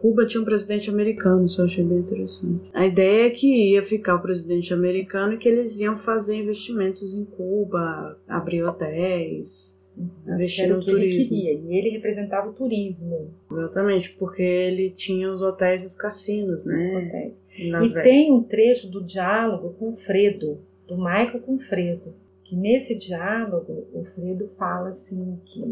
Cuba 0.00 0.26
tinha 0.26 0.40
um 0.40 0.44
presidente 0.44 0.90
americano, 0.90 1.46
isso 1.46 1.60
eu 1.60 1.66
achei 1.66 1.82
bem 1.82 1.98
interessante. 1.98 2.70
A 2.74 2.86
ideia 2.86 3.26
é 3.26 3.30
que 3.30 3.72
ia 3.72 3.82
ficar 3.82 4.16
o 4.16 4.22
presidente 4.22 4.72
americano 4.74 5.32
e 5.34 5.38
que 5.38 5.48
eles 5.48 5.80
iam 5.80 5.96
fazer 5.96 6.36
investimentos 6.36 7.14
em 7.14 7.24
Cuba, 7.24 8.18
abrir 8.28 8.62
hotéis, 8.62 9.82
investir 10.26 10.68
no 10.68 10.80
que 10.80 10.90
turismo. 10.90 11.20
ele 11.20 11.28
queria. 11.28 11.52
E 11.52 11.78
ele 11.78 11.90
representava 11.90 12.50
o 12.50 12.52
turismo. 12.52 13.30
Exatamente, 13.50 14.14
porque 14.18 14.42
ele 14.42 14.90
tinha 14.90 15.32
os 15.32 15.40
hotéis 15.40 15.82
e 15.82 15.86
os 15.86 15.96
cassinos, 15.96 16.64
né? 16.64 16.74
Os 16.74 17.06
hotéis. 17.06 17.34
E 17.56 17.70
Vegas. 17.70 17.92
tem 18.02 18.32
um 18.32 18.42
trecho 18.42 18.90
do 18.90 19.02
diálogo 19.02 19.74
com 19.78 19.92
o 19.92 19.96
Fredo, 19.96 20.58
do 20.86 20.96
Michael 20.96 21.40
com 21.40 21.54
o 21.54 21.58
Fredo, 21.58 22.14
que 22.44 22.56
nesse 22.56 22.96
diálogo 22.96 23.86
o 23.92 24.04
Fredo 24.14 24.50
fala 24.58 24.90
assim 24.90 25.40
que 25.44 25.62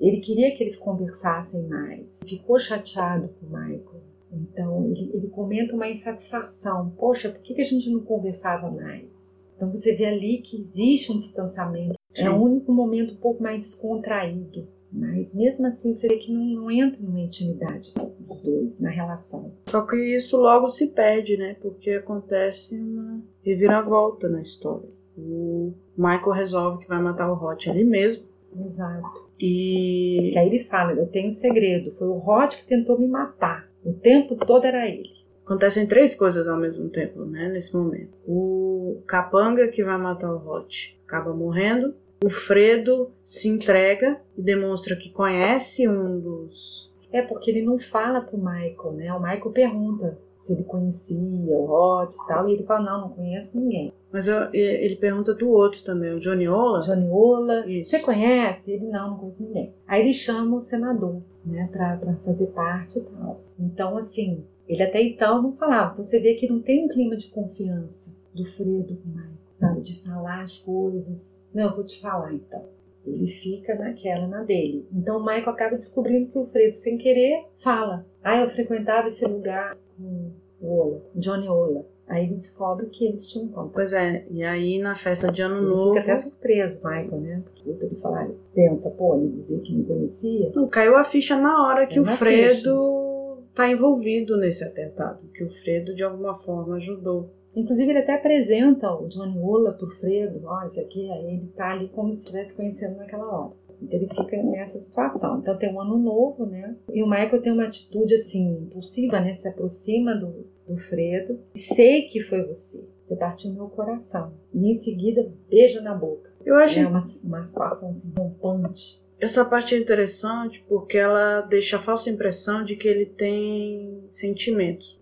ele 0.00 0.20
queria 0.20 0.56
que 0.56 0.62
eles 0.62 0.76
conversassem 0.76 1.66
mais, 1.68 2.20
ficou 2.26 2.58
chateado 2.58 3.28
com 3.28 3.46
o 3.46 3.50
Michael. 3.50 4.02
Então 4.32 4.86
ele, 4.86 5.10
ele 5.12 5.28
comenta 5.28 5.74
uma 5.74 5.88
insatisfação. 5.88 6.90
Poxa, 6.96 7.30
por 7.30 7.40
que, 7.42 7.54
que 7.54 7.60
a 7.60 7.66
gente 7.66 7.90
não 7.90 8.00
conversava 8.00 8.70
mais? 8.70 9.40
Então 9.54 9.70
você 9.70 9.94
vê 9.94 10.06
ali 10.06 10.38
que 10.38 10.60
existe 10.60 11.12
um 11.12 11.18
distanciamento. 11.18 11.94
Sim. 12.14 12.24
É 12.24 12.30
o 12.30 12.42
único 12.42 12.72
momento 12.72 13.14
um 13.14 13.18
pouco 13.18 13.42
mais 13.42 13.60
descontraído. 13.60 14.66
Mas 14.92 15.34
mesmo 15.34 15.66
assim 15.66 15.94
você 15.94 16.06
vê 16.06 16.16
que 16.16 16.30
não, 16.30 16.44
não 16.44 16.70
entra 16.70 17.00
numa 17.00 17.20
intimidade 17.20 17.94
dos 17.94 18.42
dois, 18.42 18.78
na 18.78 18.90
relação. 18.90 19.52
Só 19.66 19.82
que 19.82 19.96
isso 20.14 20.38
logo 20.38 20.68
se 20.68 20.88
perde, 20.88 21.36
né? 21.36 21.56
Porque 21.62 21.92
acontece 21.92 22.78
uma 22.78 23.01
reviravolta 23.44 24.28
na 24.28 24.40
história. 24.40 24.88
O 25.16 25.72
Michael 25.96 26.30
resolve 26.30 26.82
que 26.82 26.88
vai 26.88 27.00
matar 27.00 27.30
o 27.30 27.44
Hot 27.44 27.68
ali 27.68 27.84
mesmo. 27.84 28.26
Exato. 28.64 29.22
E 29.38 30.30
Que 30.32 30.38
aí 30.38 30.46
ele 30.46 30.64
fala, 30.64 30.92
eu 30.92 31.06
tenho 31.06 31.28
um 31.28 31.32
segredo, 31.32 31.90
foi 31.92 32.08
o 32.08 32.18
Rod 32.18 32.54
que 32.54 32.66
tentou 32.66 32.98
me 32.98 33.08
matar. 33.08 33.68
O 33.84 33.92
tempo 33.92 34.36
todo 34.46 34.64
era 34.64 34.88
ele. 34.88 35.10
acontecem 35.44 35.86
três 35.86 36.14
coisas 36.14 36.46
ao 36.46 36.56
mesmo 36.56 36.88
tempo, 36.88 37.24
né? 37.24 37.48
Nesse 37.48 37.76
momento. 37.76 38.16
O 38.26 39.02
Capanga, 39.06 39.66
que 39.68 39.82
vai 39.82 39.98
matar 39.98 40.32
o 40.32 40.48
Hot, 40.48 40.98
acaba 41.06 41.34
morrendo. 41.34 41.94
O 42.24 42.30
Fredo 42.30 43.10
se 43.24 43.48
entrega 43.48 44.20
e 44.38 44.42
demonstra 44.42 44.94
que 44.94 45.10
conhece 45.10 45.88
um 45.88 46.20
dos. 46.20 46.94
É 47.10 47.20
porque 47.20 47.50
ele 47.50 47.62
não 47.62 47.78
fala 47.78 48.20
pro 48.20 48.38
Michael, 48.38 48.92
né? 48.94 49.12
O 49.12 49.20
Michael 49.20 49.50
pergunta 49.50 50.18
se 50.42 50.52
ele 50.52 50.64
conhecia 50.64 51.18
o 51.56 51.64
Rod 51.66 52.12
e 52.12 52.26
tal, 52.26 52.48
e 52.48 52.52
ele 52.54 52.64
fala, 52.64 52.84
não, 52.84 53.00
não 53.02 53.08
conheço 53.10 53.58
ninguém. 53.58 53.92
Mas 54.12 54.28
eu- 54.28 54.52
ele 54.52 54.96
pergunta 54.96 55.32
do 55.34 55.48
outro 55.48 55.82
também, 55.84 56.12
o 56.14 56.20
Johnny 56.20 56.46
Ola. 56.48 56.80
Johnny 56.80 57.08
Ola, 57.08 57.66
Isso. 57.66 57.90
você 57.90 58.02
conhece? 58.02 58.72
Ele, 58.72 58.86
não, 58.88 59.10
não 59.10 59.16
conheço 59.18 59.42
ninguém. 59.42 59.72
Aí 59.86 60.02
ele 60.02 60.12
chama 60.12 60.56
o 60.56 60.60
senador, 60.60 61.22
né, 61.46 61.68
pra, 61.72 61.96
pra 61.96 62.14
fazer 62.24 62.46
parte 62.48 62.98
e 62.98 63.02
tal. 63.02 63.40
Então, 63.58 63.96
assim, 63.96 64.44
ele 64.68 64.82
até 64.82 65.02
então 65.02 65.40
não 65.40 65.52
falava. 65.52 65.92
Então 65.92 66.04
você 66.04 66.20
vê 66.20 66.34
que 66.34 66.48
não 66.48 66.60
tem 66.60 66.84
um 66.84 66.88
clima 66.88 67.16
de 67.16 67.30
confiança 67.30 68.10
do 68.34 68.44
Fredo 68.44 68.96
com 68.96 69.08
o 69.08 69.12
Michael, 69.12 69.32
sabe? 69.60 69.80
De 69.80 70.02
falar 70.02 70.42
as 70.42 70.60
coisas. 70.60 71.40
Não, 71.54 71.70
eu 71.70 71.74
vou 71.76 71.84
te 71.84 72.00
falar 72.00 72.34
então. 72.34 72.62
Ele 73.06 73.26
fica 73.26 73.74
naquela, 73.74 74.26
na 74.28 74.42
dele. 74.44 74.86
Então 74.92 75.16
o 75.18 75.24
Michael 75.24 75.50
acaba 75.50 75.74
descobrindo 75.76 76.30
que 76.30 76.38
o 76.38 76.46
Fredo, 76.46 76.74
sem 76.76 76.98
querer, 76.98 77.46
fala. 77.62 78.04
Ah, 78.22 78.40
eu 78.40 78.50
frequentava 78.50 79.08
esse 79.08 79.24
lugar 79.26 79.76
com 80.02 80.66
o 80.66 80.78
Ola, 80.78 81.02
Johnny 81.14 81.48
Ola. 81.48 81.84
Aí 82.08 82.24
ele 82.24 82.34
descobre 82.34 82.86
que 82.86 83.06
eles 83.06 83.28
tinham 83.28 83.48
contato. 83.48 83.72
Pois 83.72 83.92
é, 83.92 84.26
e 84.30 84.42
aí 84.42 84.78
na 84.78 84.94
festa 84.94 85.30
de 85.30 85.40
Ano 85.40 85.58
Ele 85.58 85.66
Novo. 85.66 85.94
fica 85.94 86.00
até 86.02 86.16
surpreso, 86.16 86.86
Michael, 86.86 87.20
né? 87.20 87.42
Porque 87.44 87.70
ele 87.70 87.96
fala, 88.02 88.30
pensa, 88.54 88.90
pô, 88.90 89.16
ele 89.16 89.28
dizia 89.40 89.60
que 89.60 89.74
me 89.74 89.84
conhecia. 89.84 90.50
Não, 90.54 90.68
caiu 90.68 90.96
a 90.96 91.04
ficha 91.04 91.38
na 91.38 91.66
hora 91.66 91.86
que 91.86 91.94
Caiu 91.94 92.02
o 92.02 92.06
Fredo 92.06 93.38
tá 93.54 93.70
envolvido 93.70 94.36
nesse 94.36 94.64
atentado. 94.64 95.20
Que 95.32 95.44
o 95.44 95.50
Fredo 95.50 95.94
de 95.94 96.02
alguma 96.02 96.38
forma 96.38 96.76
ajudou. 96.76 97.30
Inclusive, 97.54 97.90
ele 97.90 97.98
até 97.98 98.14
apresenta 98.14 98.90
o 98.92 99.06
Johnny 99.08 99.38
Ola 99.38 99.72
pro 99.72 99.86
Fredo, 99.98 100.40
olha, 100.44 100.68
esse 100.68 100.80
aqui, 100.80 101.10
aí 101.10 101.34
ele 101.34 101.52
tá 101.54 101.72
ali 101.72 101.88
como 101.88 102.14
se 102.14 102.20
estivesse 102.20 102.56
conhecendo 102.56 102.96
naquela 102.96 103.26
hora. 103.26 103.52
Então 103.82 103.98
ele 103.98 104.08
fica 104.08 104.42
nessa 104.42 104.78
situação. 104.78 105.38
Então 105.40 105.56
tem 105.58 105.72
um 105.72 105.80
ano 105.80 105.98
novo, 105.98 106.46
né? 106.46 106.76
E 106.92 107.02
o 107.02 107.06
Michael 107.08 107.42
tem 107.42 107.52
uma 107.52 107.66
atitude 107.66 108.14
assim, 108.14 108.58
impulsiva, 108.62 109.20
né? 109.20 109.34
Se 109.34 109.48
aproxima 109.48 110.14
do, 110.14 110.46
do 110.66 110.76
Fredo. 110.78 111.38
Sei 111.54 112.02
que 112.08 112.20
foi 112.22 112.42
você. 112.44 112.86
Você 113.06 113.16
partiu 113.16 113.52
meu 113.52 113.68
coração. 113.68 114.32
E 114.54 114.72
em 114.72 114.76
seguida, 114.76 115.30
beija 115.50 115.80
na 115.82 115.94
boca. 115.94 116.30
Eu 116.44 116.56
acho 116.56 116.80
É 116.80 116.86
uma, 116.86 117.04
uma 117.22 117.44
situação 117.44 117.90
assim, 117.90 118.12
rompante. 118.18 119.04
essa 119.20 119.44
parte 119.44 119.74
é 119.74 119.78
interessante 119.78 120.64
porque 120.68 120.96
ela 120.98 121.42
deixa 121.42 121.76
a 121.76 121.80
falsa 121.82 122.10
impressão 122.10 122.64
de 122.64 122.74
que 122.74 122.88
ele 122.88 123.06
tem 123.06 124.02
sentimentos, 124.08 124.98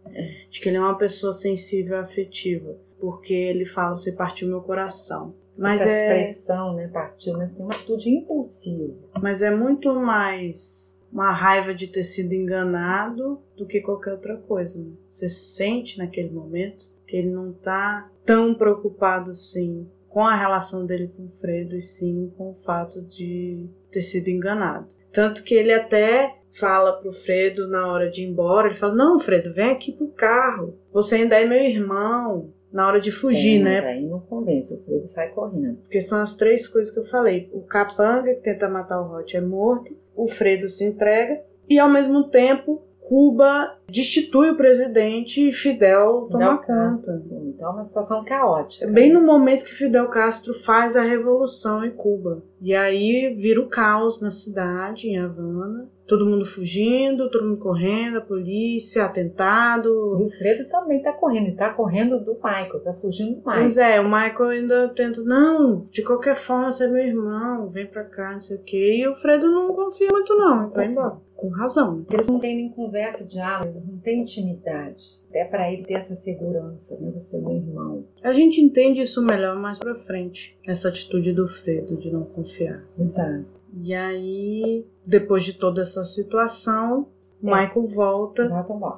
de 0.50 0.60
que 0.60 0.68
ele 0.68 0.76
é 0.76 0.80
uma 0.80 0.98
pessoa 0.98 1.32
sensível 1.32 1.96
e 1.96 2.00
afetiva, 2.00 2.76
porque 2.98 3.32
ele 3.32 3.64
fala: 3.64 3.96
Você 3.96 4.12
partiu 4.12 4.48
meu 4.48 4.60
coração. 4.60 5.34
Mas 5.56 5.80
Essa 5.80 5.90
é, 5.90 6.22
expressão, 6.22 6.74
né? 6.74 6.88
Partiu, 6.88 7.36
mas 7.36 7.52
tem 7.52 7.62
uma 7.62 7.74
atitude 7.74 8.10
impulsiva. 8.10 8.94
mas 9.20 9.42
é 9.42 9.50
muito 9.54 9.94
mais 9.94 11.00
uma 11.12 11.32
raiva 11.32 11.74
de 11.74 11.88
ter 11.88 12.04
sido 12.04 12.32
enganado 12.32 13.40
do 13.56 13.66
que 13.66 13.80
qualquer 13.80 14.12
outra 14.12 14.36
coisa. 14.36 14.78
né? 14.78 14.92
Você 15.10 15.28
sente 15.28 15.98
naquele 15.98 16.30
momento 16.30 16.84
que 17.06 17.16
ele 17.16 17.30
não 17.30 17.52
tá 17.52 18.08
tão 18.24 18.54
preocupado 18.54 19.30
assim 19.30 19.88
com 20.08 20.24
a 20.24 20.34
relação 20.34 20.86
dele 20.86 21.12
com 21.16 21.24
o 21.24 21.30
Fredo 21.40 21.76
e 21.76 21.80
sim 21.80 22.32
com 22.36 22.50
o 22.50 22.58
fato 22.64 23.02
de 23.02 23.68
ter 23.90 24.02
sido 24.02 24.28
enganado. 24.28 24.88
Tanto 25.12 25.42
que 25.42 25.54
ele 25.54 25.72
até 25.72 26.36
fala 26.52 26.92
pro 26.92 27.12
Fredo 27.12 27.68
na 27.68 27.86
hora 27.86 28.10
de 28.10 28.22
ir 28.22 28.28
embora, 28.28 28.68
ele 28.68 28.76
fala: 28.76 28.94
"Não, 28.94 29.18
Fredo, 29.18 29.52
vem 29.52 29.70
aqui 29.70 29.92
pro 29.92 30.08
carro. 30.08 30.78
Você 30.92 31.16
ainda 31.16 31.36
é 31.40 31.46
meu 31.46 31.58
irmão." 31.58 32.52
Na 32.72 32.87
hora 32.87 33.00
de 33.00 33.11
fugir, 33.11 33.61
É, 33.61 33.64
né? 33.64 33.78
Aí 33.80 34.06
não 34.06 34.20
convence, 34.20 34.72
o 34.74 34.85
Fredo 34.85 35.09
sai 35.09 35.30
correndo. 35.30 35.78
Porque 35.78 36.00
são 36.00 36.20
as 36.20 36.37
três 36.37 36.68
coisas 36.68 36.92
que 36.92 37.00
eu 37.00 37.06
falei. 37.06 37.50
O 37.52 37.62
capanga 37.62 38.35
que 38.35 38.42
tenta 38.42 38.68
matar 38.68 39.00
o 39.00 39.12
Hot 39.12 39.37
é 39.37 39.40
morto, 39.40 39.96
o 40.14 40.28
Fredo 40.28 40.68
se 40.68 40.85
entrega 40.85 41.40
e 41.68 41.78
ao 41.78 41.88
mesmo 41.88 42.28
tempo 42.28 42.83
Cuba 43.11 43.76
destitui 43.88 44.50
o 44.50 44.56
presidente 44.56 45.48
e 45.48 45.52
Fidel 45.52 46.28
toma 46.30 46.59
conta. 46.59 47.12
Então 47.44 47.70
é 47.70 47.72
uma 47.72 47.85
situação 47.87 48.24
caótica. 48.24 48.87
Bem 48.87 49.12
no 49.12 49.20
momento 49.20 49.64
que 49.64 49.72
Fidel 49.72 50.06
Castro 50.09 50.54
faz 50.54 50.96
a 50.96 51.02
revolução 51.02 51.85
em 51.85 51.90
Cuba. 51.90 52.40
E 52.61 52.72
aí 52.72 53.35
vira 53.37 53.61
o 53.61 53.68
caos 53.68 54.20
na 54.20 54.30
cidade, 54.30 55.09
em 55.09 55.18
Havana. 55.18 55.88
Todo 56.11 56.27
mundo 56.27 56.44
fugindo, 56.44 57.31
todo 57.31 57.46
mundo 57.46 57.59
correndo, 57.61 58.18
a 58.18 58.20
polícia, 58.20 58.99
E 58.99 59.03
atentado. 59.03 59.88
o 60.20 60.29
Fredo 60.29 60.68
também 60.68 61.01
tá 61.01 61.12
correndo, 61.12 61.46
ele 61.46 61.57
tá 61.57 61.73
correndo 61.73 62.18
do 62.18 62.35
Michael, 62.35 62.81
tá 62.81 62.92
fugindo 62.94 63.37
do 63.37 63.37
Michael. 63.37 63.59
Pois 63.61 63.79
é, 63.79 64.01
o 64.01 64.05
Michael 64.05 64.49
ainda 64.49 64.88
tenta, 64.88 65.23
não, 65.23 65.87
de 65.88 66.03
qualquer 66.03 66.37
forma 66.37 66.68
você 66.73 66.87
é 66.87 66.88
meu 66.88 67.07
irmão, 67.07 67.68
vem 67.70 67.87
pra 67.87 68.03
cá, 68.03 68.33
não 68.33 68.40
sei 68.40 68.57
o 68.57 68.62
quê. 68.64 68.96
E 68.99 69.07
o 69.09 69.14
Fredo 69.14 69.49
não 69.49 69.73
confia 69.73 70.09
muito 70.11 70.35
não, 70.35 70.68
e 70.68 70.75
vai 70.75 70.87
embora. 70.87 71.16
Com 71.37 71.49
razão. 71.49 72.05
Eles 72.11 72.29
não 72.29 72.38
têm 72.38 72.55
nem 72.57 72.70
conversa, 72.70 73.27
diálogo, 73.27 73.81
não 73.88 73.99
têm 74.01 74.20
intimidade. 74.20 75.05
Até 75.31 75.44
pra 75.44 75.73
ele 75.73 75.85
ter 75.85 75.94
essa 75.94 76.14
segurança, 76.14 76.99
né? 77.01 77.12
Você 77.14 77.38
é 77.38 77.40
meu 77.40 77.53
irmão. 77.53 78.05
A 78.23 78.33
gente 78.33 78.61
entende 78.61 79.01
isso 79.01 79.25
melhor 79.25 79.57
mais 79.57 79.79
pra 79.79 79.94
frente, 79.94 80.59
essa 80.66 80.88
atitude 80.88 81.33
do 81.33 81.49
Fredo 81.49 81.96
de 81.96 82.11
não 82.12 82.25
confiar. 82.25 82.85
Exato. 82.99 83.60
E 83.72 83.94
aí, 83.94 84.87
depois 85.06 85.44
de 85.44 85.54
toda 85.59 85.80
essa 85.80 86.02
situação, 86.04 87.06
o 87.42 87.48
É. 87.48 87.62
Michael 87.66 87.87
volta. 87.88 88.48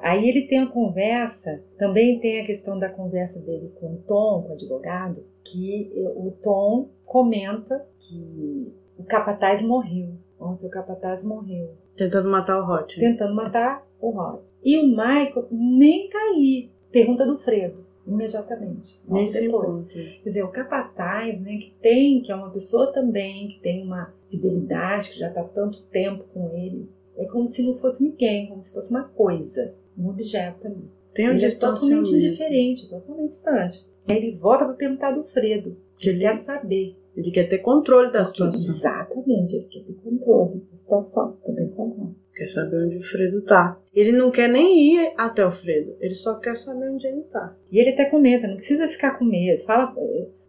Aí 0.01 0.27
ele 0.27 0.47
tem 0.47 0.59
a 0.59 0.67
conversa, 0.67 1.63
também 1.77 2.19
tem 2.19 2.41
a 2.41 2.45
questão 2.45 2.77
da 2.77 2.89
conversa 2.89 3.39
dele 3.39 3.71
com 3.79 3.93
o 3.93 3.97
Tom, 4.07 4.43
com 4.43 4.49
o 4.49 4.53
advogado, 4.53 5.23
que 5.43 5.91
o 6.15 6.31
Tom 6.43 6.89
comenta 7.05 7.85
que 7.99 8.73
o 8.97 9.03
capataz 9.03 9.61
morreu. 9.61 10.09
Nossa, 10.39 10.67
o 10.67 10.69
capataz 10.69 11.23
morreu. 11.23 11.75
Tentando 11.95 12.29
matar 12.29 12.59
o 12.59 12.69
Hot. 12.69 12.99
tentando 12.99 13.33
matar 13.35 13.85
o 14.01 14.09
Rod. 14.09 14.41
E 14.63 14.77
o 14.79 14.87
Michael 14.87 15.47
nem 15.51 16.09
tá 16.09 16.17
aí. 16.17 16.69
Pergunta 16.91 17.25
do 17.25 17.37
Fredo, 17.39 17.85
imediatamente. 18.05 18.99
Nem 19.07 19.25
depois. 19.25 19.85
Quer 19.87 20.23
dizer, 20.25 20.43
o 20.43 20.49
capataz, 20.51 21.39
né, 21.41 21.57
que 21.57 21.73
tem, 21.81 22.21
que 22.21 22.31
é 22.31 22.35
uma 22.35 22.49
pessoa 22.51 22.91
também, 22.91 23.49
que 23.49 23.59
tem 23.61 23.83
uma 23.83 24.13
fidelidade, 24.29 25.11
que 25.11 25.19
já 25.19 25.29
está 25.29 25.43
tanto 25.43 25.81
tempo 25.83 26.23
com 26.33 26.49
ele, 26.55 26.89
é 27.17 27.25
como 27.25 27.47
se 27.47 27.63
não 27.65 27.75
fosse 27.77 28.03
ninguém, 28.03 28.47
como 28.47 28.61
se 28.61 28.73
fosse 28.73 28.91
uma 28.91 29.03
coisa, 29.03 29.75
um 29.97 30.09
objeto 30.09 30.67
ali. 30.67 30.89
Tem 31.13 31.29
um 31.29 31.33
ele 31.33 31.45
é 31.45 31.49
totalmente 31.51 32.09
indiferente, 32.15 32.89
totalmente 32.89 33.27
distante. 33.29 33.87
Aí 34.09 34.17
ele 34.17 34.35
volta 34.37 34.65
para 34.65 34.73
perguntar 34.73 35.11
do 35.11 35.23
Fredo, 35.23 35.77
Que 35.97 36.09
ele 36.09 36.17
ele- 36.17 36.25
quer 36.25 36.39
saber. 36.39 36.97
Ele 37.15 37.29
quer 37.29 37.47
ter 37.47 37.59
controle 37.59 38.11
da 38.11 38.23
situação. 38.23 38.75
Exatamente, 38.75 39.55
ele 39.55 39.65
quer 39.65 39.83
ter 39.83 39.93
controle 39.93 40.59
da 40.71 40.77
situação. 40.77 41.37
Também 41.45 41.67
concordo. 41.69 42.15
Quer 42.35 42.47
saber 42.47 42.85
onde 42.85 42.97
o 42.97 43.03
Fredo 43.03 43.41
tá. 43.41 43.79
Ele 43.93 44.11
não 44.11 44.31
quer 44.31 44.49
nem 44.49 44.95
ir 44.95 45.13
até 45.17 45.45
o 45.45 45.51
Fredo, 45.51 45.95
ele 45.99 46.15
só 46.15 46.39
quer 46.39 46.55
saber 46.55 46.89
onde 46.89 47.05
ele 47.05 47.21
tá. 47.31 47.55
E 47.71 47.79
ele 47.79 47.91
até 47.91 48.05
comenta, 48.05 48.47
não 48.47 48.55
precisa 48.55 48.87
ficar 48.87 49.17
com 49.17 49.25
medo. 49.25 49.63
Fala, 49.65 49.93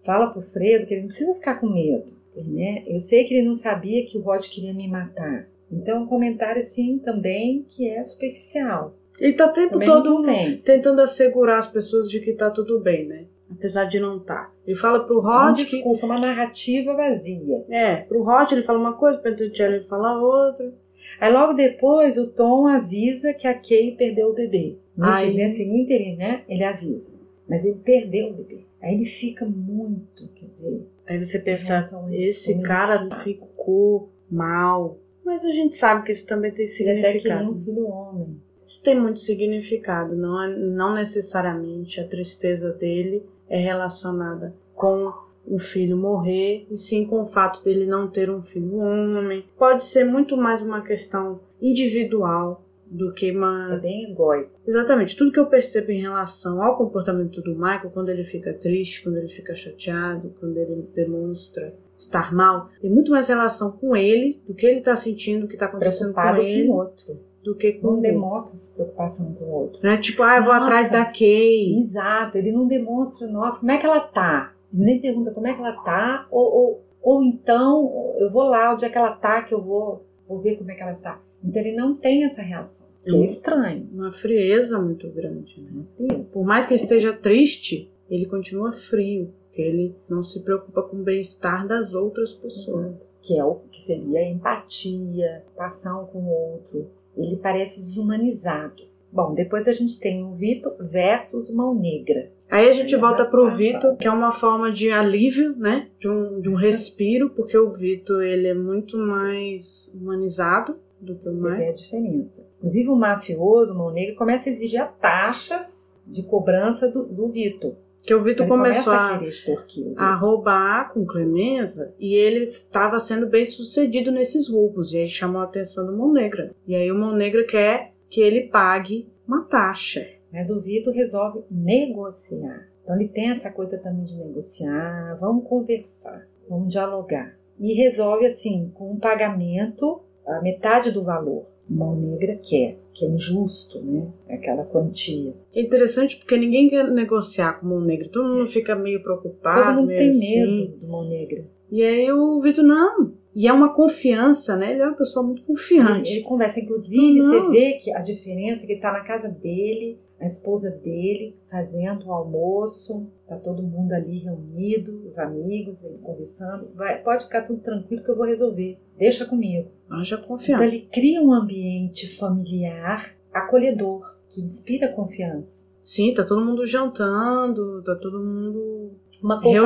fala 0.04 0.30
pro 0.30 0.42
Fredo 0.42 0.86
que 0.86 0.94
ele 0.94 1.02
não 1.02 1.08
precisa 1.08 1.34
ficar 1.34 1.60
com 1.60 1.68
medo. 1.68 2.12
Né? 2.36 2.82
Eu 2.86 2.98
sei 2.98 3.24
que 3.24 3.34
ele 3.34 3.46
não 3.46 3.54
sabia 3.54 4.04
que 4.06 4.18
o 4.18 4.22
Rod 4.22 4.44
queria 4.46 4.74
me 4.74 4.88
matar. 4.88 5.46
Então, 5.70 5.96
é 5.96 6.00
um 6.00 6.06
comentário 6.06 6.60
assim 6.60 6.98
também 6.98 7.66
que 7.70 7.88
é 7.88 8.02
superficial. 8.02 8.96
Ele 9.18 9.32
tá 9.34 9.46
o 9.46 9.52
tempo 9.52 9.72
Também 9.72 9.88
todo 9.88 10.24
tentando 10.64 11.00
assegurar 11.00 11.58
as 11.58 11.66
pessoas 11.66 12.08
de 12.08 12.20
que 12.20 12.32
tá 12.32 12.50
tudo 12.50 12.80
bem, 12.80 13.06
né? 13.06 13.24
Apesar 13.50 13.84
de 13.84 14.00
não 14.00 14.18
tá. 14.18 14.50
Ele 14.66 14.76
fala 14.76 15.04
pro 15.04 15.18
É 15.18 15.18
um 15.18 15.22
Rod 15.22 15.56
que. 15.56 15.64
discurso, 15.64 16.06
uma 16.06 16.18
narrativa 16.18 16.94
vazia. 16.94 17.64
É, 17.68 17.96
pro 17.96 18.22
Rod 18.22 18.50
ele 18.50 18.62
fala 18.62 18.78
uma 18.78 18.94
coisa, 18.94 19.18
pro 19.18 19.30
Antonelli 19.30 19.76
ele 19.76 19.84
fala 19.84 20.20
outra. 20.20 20.72
Aí 21.20 21.32
logo 21.32 21.52
depois 21.54 22.16
o 22.18 22.30
Tom 22.32 22.66
avisa 22.66 23.32
que 23.34 23.46
a 23.46 23.54
Kay 23.54 23.96
perdeu 23.96 24.30
o 24.30 24.34
bebê. 24.34 24.76
Nesse, 24.96 25.12
Aí- 25.24 25.34
nesse 25.34 25.62
ínterim, 25.64 26.16
né? 26.16 26.42
Ele 26.48 26.64
avisa. 26.64 27.10
Mas 27.48 27.64
ele 27.64 27.78
perdeu 27.84 28.30
o 28.30 28.34
bebê. 28.34 28.60
Aí 28.82 28.94
ele 28.94 29.06
fica 29.06 29.44
muito, 29.44 30.28
quer 30.34 30.46
dizer, 30.46 30.86
Aí 31.06 31.22
você 31.22 31.38
pensa, 31.40 31.80
esse 32.12 32.54
como 32.54 32.64
cara 32.66 33.08
ficou 33.22 34.10
mal. 34.30 34.98
Mas 35.24 35.44
a 35.44 35.50
gente 35.52 35.74
sabe 35.76 36.04
que 36.04 36.12
isso 36.12 36.26
também 36.26 36.50
tem 36.52 36.64
Ele 36.64 36.98
até 37.00 37.12
queria 37.12 37.38
significado. 37.38 37.50
um 37.50 37.64
filho 37.64 37.86
homem. 37.88 38.40
Isso 38.66 38.82
tem 38.82 38.98
muito 38.98 39.20
significado, 39.20 40.16
não, 40.16 40.42
é, 40.42 40.56
não 40.56 40.94
necessariamente 40.94 42.00
a 42.00 42.06
tristeza 42.08 42.72
dele 42.72 43.22
é 43.48 43.58
relacionada 43.58 44.54
com 44.74 45.12
o 45.46 45.58
filho 45.58 45.96
morrer, 45.96 46.66
e 46.70 46.76
sim 46.76 47.06
com 47.06 47.22
o 47.22 47.26
fato 47.26 47.62
dele 47.62 47.86
não 47.86 48.08
ter 48.08 48.30
um 48.30 48.42
filho 48.42 48.76
homem. 48.76 49.44
Pode 49.58 49.84
ser 49.84 50.04
muito 50.04 50.36
mais 50.36 50.62
uma 50.62 50.80
questão 50.82 51.40
individual 51.60 52.64
do 52.86 53.12
que 53.12 53.30
É 53.30 53.32
uma. 53.32 53.76
bem 53.82 54.10
egóico. 54.10 54.50
Exatamente, 54.66 55.16
tudo 55.16 55.32
que 55.32 55.40
eu 55.40 55.46
percebo 55.46 55.90
em 55.90 56.00
relação 56.00 56.62
ao 56.62 56.76
comportamento 56.76 57.40
do 57.42 57.54
Michael, 57.54 57.90
quando 57.92 58.08
ele 58.08 58.24
fica 58.24 58.52
triste, 58.54 59.02
quando 59.02 59.16
ele 59.16 59.28
fica 59.28 59.54
chateado, 59.54 60.34
quando 60.38 60.56
ele 60.56 60.88
demonstra 60.94 61.74
estar 61.96 62.32
mal, 62.34 62.68
tem 62.80 62.90
muito 62.90 63.10
mais 63.10 63.28
relação 63.28 63.72
com 63.72 63.96
ele, 63.96 64.40
do 64.46 64.54
que 64.54 64.66
ele 64.66 64.78
está 64.78 64.94
sentindo, 64.96 65.44
o 65.44 65.48
que 65.48 65.54
está 65.54 65.66
acontecendo 65.66 66.12
Preocupado 66.12 66.36
com 66.38 66.42
com 66.42 66.48
ele, 66.48 66.68
o 66.68 66.72
outro. 66.74 67.20
do 67.42 67.54
que 67.54 67.72
com 67.74 67.92
Não 67.92 68.00
demonstra 68.00 68.54
essa 68.54 68.74
preocupação 68.74 69.34
com 69.34 69.44
o 69.44 69.50
outro. 69.50 69.80
Né? 69.82 69.96
Tipo, 69.98 70.22
ah, 70.22 70.36
eu 70.36 70.44
vou 70.44 70.52
Nossa. 70.52 70.64
atrás 70.64 70.90
da 70.90 71.04
Kay. 71.04 71.78
Exato, 71.80 72.38
ele 72.38 72.52
não 72.52 72.66
demonstra, 72.66 73.26
nossa, 73.28 73.60
como 73.60 73.72
é 73.72 73.78
que 73.78 73.86
ela 73.86 74.00
tá? 74.00 74.53
Nem 74.76 75.00
pergunta 75.00 75.30
como 75.30 75.46
é 75.46 75.54
que 75.54 75.60
ela 75.60 75.72
tá, 75.72 76.26
ou, 76.30 76.44
ou, 76.44 76.84
ou 77.00 77.22
então 77.22 78.14
eu 78.18 78.30
vou 78.30 78.42
lá 78.42 78.72
onde 78.72 78.84
é 78.84 78.90
que 78.90 78.98
ela 78.98 79.12
tá, 79.12 79.42
que 79.42 79.54
eu 79.54 79.62
vou, 79.62 80.04
vou 80.28 80.40
ver 80.40 80.56
como 80.56 80.70
é 80.70 80.74
que 80.74 80.82
ela 80.82 80.92
está. 80.92 81.20
Então 81.42 81.62
ele 81.62 81.76
não 81.76 81.94
tem 81.94 82.24
essa 82.24 82.42
reação, 82.42 82.88
que 83.04 83.14
é 83.14 83.24
estranho. 83.24 83.88
Uma 83.92 84.12
frieza 84.12 84.80
muito 84.80 85.08
grande. 85.10 85.60
Né? 85.60 85.84
Por 86.32 86.44
mais 86.44 86.66
que 86.66 86.74
ele 86.74 86.82
esteja 86.82 87.12
triste, 87.12 87.90
ele 88.10 88.26
continua 88.26 88.72
frio. 88.72 89.32
Porque 89.46 89.62
ele 89.62 89.94
não 90.10 90.20
se 90.20 90.42
preocupa 90.42 90.82
com 90.82 90.96
o 90.96 91.02
bem-estar 91.04 91.68
das 91.68 91.94
outras 91.94 92.32
pessoas. 92.32 92.96
Que 93.22 93.38
é 93.38 93.44
o 93.44 93.60
que 93.70 93.80
seria 93.80 94.18
a 94.18 94.28
empatia, 94.28 95.44
paixão 95.56 96.06
com 96.06 96.18
o 96.18 96.52
outro. 96.54 96.90
Ele 97.16 97.36
parece 97.36 97.80
desumanizado. 97.80 98.82
Bom, 99.12 99.32
depois 99.32 99.68
a 99.68 99.72
gente 99.72 100.00
tem 100.00 100.24
o 100.24 100.34
Vitor 100.34 100.74
versus 100.80 101.54
Mão 101.54 101.72
Negra. 101.72 102.32
Aí 102.54 102.68
a 102.68 102.72
gente 102.72 102.94
volta 102.94 103.24
pro 103.24 103.46
tá, 103.46 103.54
Vitor, 103.56 103.96
que 103.96 104.06
é 104.06 104.10
uma 104.12 104.30
forma 104.30 104.70
de 104.70 104.88
alívio, 104.88 105.56
né? 105.56 105.88
De 105.98 106.08
um, 106.08 106.40
de 106.40 106.48
um 106.48 106.54
respiro, 106.54 107.30
porque 107.30 107.58
o 107.58 107.72
Vitor 107.72 108.22
ele 108.22 108.46
é 108.46 108.54
muito 108.54 108.96
mais 108.96 109.92
humanizado 109.92 110.76
do 111.00 111.16
que 111.16 111.28
o 111.28 111.32
Você 111.32 111.56
vê 111.56 111.68
a 111.68 111.72
diferença. 111.72 112.46
Inclusive 112.58 112.88
o 112.90 112.94
mafioso, 112.94 113.76
Mão 113.76 113.90
Negra, 113.90 114.14
começa 114.14 114.48
a 114.48 114.52
exigir 114.52 114.86
taxas 115.00 115.98
de 116.06 116.22
cobrança 116.22 116.88
do, 116.88 117.02
do 117.02 117.26
Vitor. 117.26 117.74
Que 118.00 118.14
o 118.14 118.22
Vitor 118.22 118.46
começou 118.46 118.92
a, 118.92 119.16
a 119.16 119.18
o 119.18 119.94
a 119.96 120.14
roubar 120.14 120.92
com 120.92 121.04
clemência 121.04 121.92
e 121.98 122.14
ele 122.14 122.44
estava 122.44 123.00
sendo 123.00 123.26
bem 123.26 123.44
sucedido 123.44 124.12
nesses 124.12 124.48
roubos. 124.48 124.92
E 124.92 125.00
aí 125.00 125.08
chamou 125.08 125.40
a 125.40 125.44
atenção 125.44 125.84
do 125.84 125.96
Mão 125.96 126.12
Negra. 126.12 126.54
E 126.68 126.76
aí 126.76 126.92
o 126.92 126.96
Mão 126.96 127.16
Negra 127.16 127.44
quer 127.44 127.94
que 128.08 128.20
ele 128.20 128.42
pague 128.42 129.08
uma 129.26 129.42
taxa. 129.42 130.06
Mas 130.34 130.50
o 130.50 130.60
Vitor 130.60 130.92
resolve 130.92 131.44
negociar. 131.48 132.68
Então 132.82 132.96
ele 132.96 133.08
tem 133.08 133.30
essa 133.30 133.50
coisa 133.50 133.78
também 133.78 134.04
de 134.04 134.16
negociar, 134.18 135.16
vamos 135.20 135.48
conversar, 135.48 136.26
vamos 136.48 136.72
dialogar. 136.72 137.38
E 137.58 137.72
resolve 137.74 138.26
assim, 138.26 138.72
com 138.74 138.90
um 138.90 138.98
pagamento, 138.98 140.00
a 140.26 140.42
metade 140.42 140.90
do 140.90 141.04
valor. 141.04 141.46
Mão 141.70 141.96
Negra 141.96 142.36
quer, 142.42 142.76
que 142.92 143.06
é 143.06 143.08
injusto, 143.08 143.80
né? 143.80 144.06
Aquela 144.28 144.64
quantia. 144.64 145.34
É 145.54 145.62
interessante 145.62 146.18
porque 146.18 146.36
ninguém 146.36 146.68
quer 146.68 146.90
negociar 146.90 147.54
com 147.60 147.66
o 147.66 147.70
Mão 147.70 147.80
Negra. 147.80 148.08
Todo 148.10 148.28
mundo 148.28 148.46
fica 148.46 148.74
meio 148.74 149.02
preocupado, 149.02 149.64
Todo 149.64 149.76
mundo 149.76 149.86
meio 149.86 150.00
tem 150.00 150.08
assim. 150.10 150.40
medo 150.40 150.76
do 150.78 150.86
Mão 150.88 151.08
Negra. 151.08 151.46
E 151.70 151.82
aí 151.82 152.10
o 152.12 152.40
Vitor, 152.40 152.64
não. 152.64 153.14
E 153.34 153.48
é 153.48 153.52
uma 153.52 153.72
confiança, 153.74 154.56
né? 154.56 154.72
Ele 154.72 154.82
é 154.82 154.86
uma 154.86 154.96
pessoa 154.96 155.26
muito 155.26 155.42
confiante. 155.42 156.12
Ele 156.12 156.22
conversa, 156.22 156.60
inclusive, 156.60 157.18
Não. 157.18 157.26
você 157.26 157.50
vê 157.50 157.72
que 157.82 157.90
a 157.92 158.00
diferença 158.00 158.62
é 158.62 158.66
que 158.66 158.72
ele 158.74 158.80
tá 158.80 158.92
na 158.92 159.00
casa 159.00 159.28
dele, 159.28 159.98
a 160.24 160.26
esposa 160.26 160.70
dele 160.70 161.36
fazendo 161.50 162.06
o 162.06 162.12
almoço, 162.12 163.06
tá 163.28 163.36
todo 163.36 163.62
mundo 163.62 163.92
ali 163.92 164.18
reunido, 164.18 165.06
os 165.06 165.18
amigos, 165.18 165.76
ele 165.84 165.98
conversando. 165.98 166.70
Vai, 166.74 167.02
pode 167.02 167.24
ficar 167.24 167.42
tudo 167.42 167.60
tranquilo 167.60 168.02
que 168.02 168.10
eu 168.10 168.16
vou 168.16 168.26
resolver. 168.26 168.78
Deixa 168.96 169.26
comigo. 169.26 169.70
Haja 169.90 170.16
Então 170.16 170.28
confiança. 170.28 170.64
ele 170.74 170.86
cria 170.86 171.20
um 171.22 171.32
ambiente 171.32 172.16
familiar 172.16 173.14
acolhedor, 173.32 174.14
que 174.30 174.40
inspira 174.40 174.88
confiança. 174.92 175.68
Sim, 175.82 176.14
tá 176.14 176.24
todo 176.24 176.44
mundo 176.44 176.64
jantando, 176.64 177.82
tá 177.82 177.94
todo 177.96 178.18
mundo. 178.24 178.92
Uma 179.22 179.40
Reunido. 179.40 179.60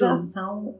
confraternização 0.00 0.74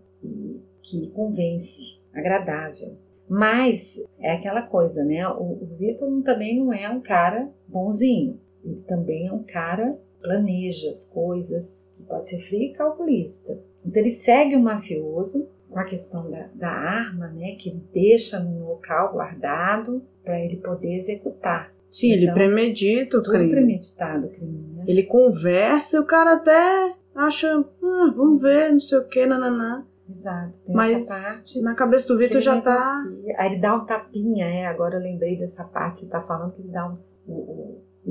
que- 0.82 1.10
convence, 1.14 2.00
agradável. 2.14 2.96
Mas 3.28 4.02
é 4.18 4.32
aquela 4.32 4.62
coisa, 4.62 5.04
né? 5.04 5.28
O, 5.28 5.42
o 5.62 5.76
Vitor 5.78 6.08
também 6.22 6.58
não 6.58 6.72
é 6.72 6.88
um 6.88 7.00
cara 7.02 7.50
bonzinho. 7.66 8.40
Ele 8.64 8.82
também 8.86 9.26
é 9.28 9.32
um 9.32 9.42
cara 9.42 9.92
que 9.92 10.22
planeja 10.22 10.90
as 10.90 11.08
coisas, 11.08 11.90
pode 12.08 12.28
ser 12.28 12.40
frio 12.48 12.62
e 12.62 12.72
calculista. 12.72 13.58
Então 13.84 14.02
ele 14.02 14.10
segue 14.10 14.56
o 14.56 14.60
mafioso 14.60 15.48
com 15.70 15.78
a 15.78 15.84
questão 15.84 16.30
da, 16.30 16.48
da 16.54 16.68
arma, 16.68 17.28
né? 17.28 17.56
Que 17.58 17.70
ele 17.70 17.82
deixa 17.92 18.38
num 18.40 18.66
local 18.66 19.12
guardado 19.12 20.02
para 20.24 20.38
ele 20.40 20.56
poder 20.56 20.94
executar. 20.98 21.72
Sim, 21.90 22.12
ele 22.12 22.24
Então, 22.24 22.34
premedita 22.34 23.18
o 23.18 23.22
crime. 23.22 23.50
premeditado 23.50 24.26
o 24.26 24.30
crime, 24.30 24.72
né? 24.76 24.84
Ele 24.86 25.02
conversa 25.04 25.96
e 25.96 26.00
o 26.00 26.06
cara 26.06 26.34
até 26.34 26.94
acha, 27.14 27.48
ah, 27.82 28.12
vamos 28.14 28.42
ver, 28.42 28.70
não 28.72 28.80
sei 28.80 28.98
o 28.98 29.08
que, 29.08 29.24
nananá. 29.24 29.84
Exato. 30.10 30.52
Tem 30.66 30.74
Mas 30.74 31.02
essa 31.10 31.32
parte 31.36 31.60
na 31.62 31.74
cabeça 31.74 32.08
do 32.08 32.18
Vitor 32.18 32.36
Ele 32.36 32.44
já 32.44 32.60
tá. 32.60 32.94
Aí 33.38 33.52
ele 33.52 33.60
dá 33.60 33.74
um 33.76 33.84
tapinha, 33.84 34.46
é. 34.46 34.66
Agora 34.66 34.96
eu 34.96 35.02
lembrei 35.02 35.36
dessa 35.36 35.64
parte 35.64 36.00
que 36.00 36.06
você 36.06 36.10
tá 36.10 36.20
falando 36.22 36.52
que 36.52 36.62
ele 36.62 36.70
dá 36.70 36.88
um. 36.88 36.96
o- 37.26 37.64
ele 37.66 37.67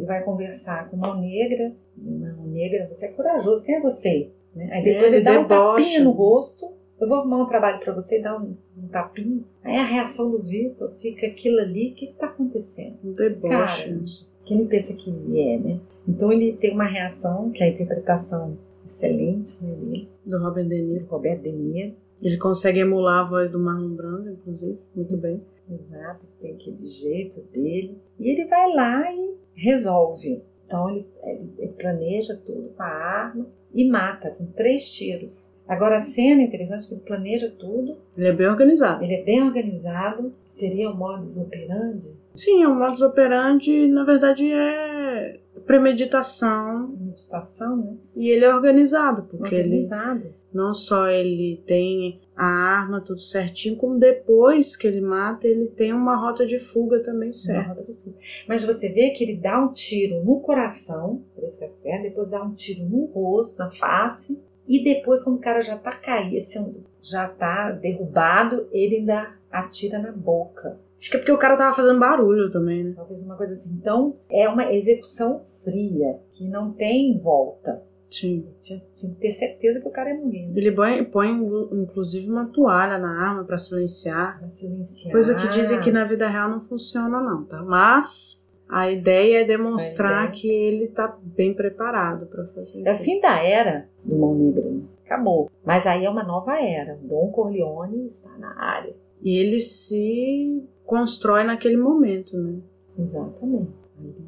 vai 0.08 0.24
conversar 0.24 0.90
com 0.90 0.98
mão 0.98 1.20
negra. 1.22 1.74
Mão 1.96 2.48
negra, 2.48 2.88
você 2.92 3.06
é 3.06 3.12
corajoso, 3.12 3.66
quem 3.66 3.76
é 3.76 3.82
você? 3.82 4.32
Né? 4.56 4.70
Aí 4.72 4.84
depois 4.84 5.08
Ele 5.08 5.16
ele, 5.18 5.24
dá 5.26 5.32
um 5.40 5.44
debocha. 5.44 5.84
tapinha 5.84 6.04
no 6.04 6.12
rosto. 6.12 6.72
Eu 7.00 7.08
vou 7.08 7.18
arrumar 7.20 7.44
um 7.44 7.48
trabalho 7.48 7.80
pra 7.80 7.94
você 7.94 8.18
e 8.18 8.24
dar 8.24 8.42
um, 8.42 8.56
um 8.76 8.88
tapinha. 8.88 9.44
Aí 9.64 9.76
a 9.76 9.84
reação 9.86 10.32
do 10.32 10.40
Vitor 10.42 10.92
fica 11.00 11.28
aquilo 11.28 11.60
ali, 11.60 11.92
o 11.92 11.94
que, 11.94 12.08
que 12.08 12.14
tá 12.14 12.26
acontecendo? 12.26 12.96
Um 13.04 13.14
deboche. 13.14 13.40
cara, 13.48 14.00
quem 14.46 14.58
ele 14.60 14.68
pensa 14.68 14.96
que 14.96 15.10
é, 15.40 15.58
né? 15.60 15.80
Então 16.08 16.32
ele 16.32 16.54
tem 16.54 16.74
uma 16.74 16.86
reação, 16.88 17.52
que 17.52 17.62
é 17.62 17.68
a 17.68 17.70
interpretação 17.70 18.58
excelente 18.88 19.64
né, 19.64 19.76
dele, 19.76 20.10
Do 20.26 20.40
Robert 20.40 20.66
De 20.66 20.82
Niro. 20.82 21.04
do 21.06 21.10
Roberto 21.12 21.44
De 21.44 21.52
Niro. 21.52 21.94
Ele 22.22 22.38
consegue 22.38 22.80
emular 22.80 23.26
a 23.26 23.30
voz 23.30 23.52
do 23.52 23.60
Marlon 23.60 23.90
Brando, 23.90 24.32
inclusive, 24.32 24.80
muito 24.96 25.16
bem. 25.18 25.40
Exato, 25.70 26.26
tem 26.42 26.54
aquele 26.56 26.84
jeito 26.88 27.42
dele. 27.54 27.96
E 28.20 28.30
ele 28.30 28.46
vai 28.46 28.74
lá 28.74 29.12
e 29.14 29.36
resolve. 29.58 30.42
Então 30.66 30.90
ele, 30.90 31.06
ele- 31.24 31.54
ele 31.58 31.72
planeja 31.74 32.36
tudo 32.46 32.70
com 32.76 32.84
a 32.84 32.86
arma 32.88 33.48
e 33.74 33.90
mata 33.90 34.30
com 34.32 34.46
três 34.46 34.92
tiros. 34.94 35.48
Agora 35.68 35.98
a 35.98 36.00
cena 36.00 36.42
é 36.42 36.46
interessante 36.46 36.88
que 36.88 36.94
ele 36.94 37.02
planeja 37.02 37.50
tudo, 37.60 37.98
Ele 38.18 38.28
é 38.28 38.34
bem 38.34 38.48
organizado. 38.48 39.04
ele 39.04 39.16
é 39.16 39.24
bem 39.24 39.44
organizado, 39.44 40.34
seria 40.56 40.90
o 40.90 40.96
modus 40.96 41.36
operandi, 41.38 42.12
Sim, 42.36 42.66
o 42.66 42.76
modus 42.76 43.02
operandi, 43.02 43.88
na 43.88 44.04
verdade, 44.06 44.50
é 44.52 45.40
premeditação 45.66 46.88
meditação, 47.00 47.78
né? 47.78 47.94
e 48.16 48.30
ele 48.30 48.46
é 48.46 48.54
organizado, 48.54 49.24
porque 49.24 49.54
ele 49.56 49.64
Organizado. 49.64 50.34
não 50.54 50.74
só 50.74 51.08
ele 51.10 51.62
tem 51.66 52.20
a 52.38 52.46
arma 52.46 53.02
tudo 53.02 53.20
certinho, 53.20 53.76
como 53.76 53.98
depois 53.98 54.76
que 54.76 54.88
ele 54.88 55.02
mata, 55.02 55.48
ele 55.48 55.68
tem 55.70 55.92
uma 55.92 56.16
rota 56.16 56.46
de 56.46 56.60
fuga 56.60 57.00
também 57.00 57.34
certa. 57.34 57.84
Mas 58.48 58.64
você 58.64 58.90
vê 58.90 59.10
que 59.10 59.24
ele 59.24 59.38
dá 59.38 59.60
um 59.60 59.74
tiro 59.74 60.24
no 60.24 60.40
coração, 60.40 61.24
é 61.42 61.50
certo, 61.50 62.04
depois 62.04 62.30
dá 62.30 62.44
um 62.44 62.54
tiro 62.54 62.86
no 62.86 63.06
rosto, 63.06 63.58
na 63.58 63.72
face, 63.72 64.40
E 64.68 64.84
depois, 64.84 65.24
quando 65.24 65.38
o 65.38 65.42
cara 65.42 65.62
já 65.62 65.78
tá 65.78 65.92
caído, 65.96 66.44
já 67.02 67.28
tá 67.28 67.72
derrubado, 67.72 68.68
ele 68.72 68.98
ainda 68.98 69.34
atira 69.50 69.98
na 69.98 70.12
boca. 70.12 70.78
Acho 71.00 71.10
que 71.10 71.16
é 71.16 71.20
porque 71.20 71.32
o 71.32 71.38
cara 71.38 71.56
tava 71.56 71.76
fazendo 71.76 72.00
barulho 72.00 72.50
também, 72.50 72.84
né? 72.84 72.94
Talvez 72.96 73.22
uma 73.24 73.38
coisa 73.38 73.54
assim. 73.54 73.76
Então, 73.76 74.18
é 74.30 74.50
uma 74.50 74.74
execução 74.74 75.42
fria, 75.64 76.20
que 76.34 76.44
não 76.44 76.74
tem 76.74 77.18
volta. 77.18 77.82
Sim. 78.10 78.48
Tinha, 78.62 78.82
tinha 78.94 79.14
que 79.14 79.20
ter 79.20 79.32
certeza 79.32 79.80
que 79.82 79.88
o 79.88 79.92
cara 79.92 80.10
é. 80.10 80.14
Né? 80.14 80.52
Ele 80.56 80.72
põe, 80.72 81.04
põe, 81.04 81.30
inclusive, 81.30 82.30
uma 82.30 82.46
toalha 82.46 82.98
na 82.98 83.30
arma 83.30 83.44
para 83.44 83.58
silenciar. 83.58 84.40
Pra 84.40 84.50
silenciar. 84.50 85.12
Coisa 85.12 85.36
que 85.36 85.48
dizem 85.50 85.80
que 85.82 85.92
na 85.92 86.06
vida 86.06 86.28
real 86.28 86.50
não 86.50 86.62
funciona, 86.62 87.20
não, 87.22 87.44
tá? 87.44 87.62
Mas 87.64 88.48
a 88.70 88.90
ideia 88.90 89.42
é 89.42 89.46
demonstrar 89.46 90.30
ideia... 90.30 90.32
que 90.32 90.48
ele 90.48 90.88
tá 90.88 91.18
bem 91.22 91.54
preparado 91.54 92.26
para 92.28 92.46
fazer. 92.48 92.86
É 92.86 92.94
o 92.94 92.98
fim 92.98 93.20
da 93.22 93.42
era 93.44 93.88
do 94.04 94.16
Mão 94.16 94.36
Negra. 94.36 94.64
Acabou. 95.06 95.50
Mas 95.66 95.88
aí 95.88 96.06
é 96.06 96.10
uma 96.10 96.24
nova 96.24 96.62
era. 96.62 96.98
Dom 97.02 97.32
Corleone 97.32 98.08
está 98.08 98.30
na 98.38 98.60
área. 98.60 98.94
E 99.22 99.38
ele 99.38 99.60
se 99.60 100.64
constrói 100.86 101.44
naquele 101.44 101.78
momento, 101.78 102.38
né? 102.38 102.60
Exatamente. 102.98 103.72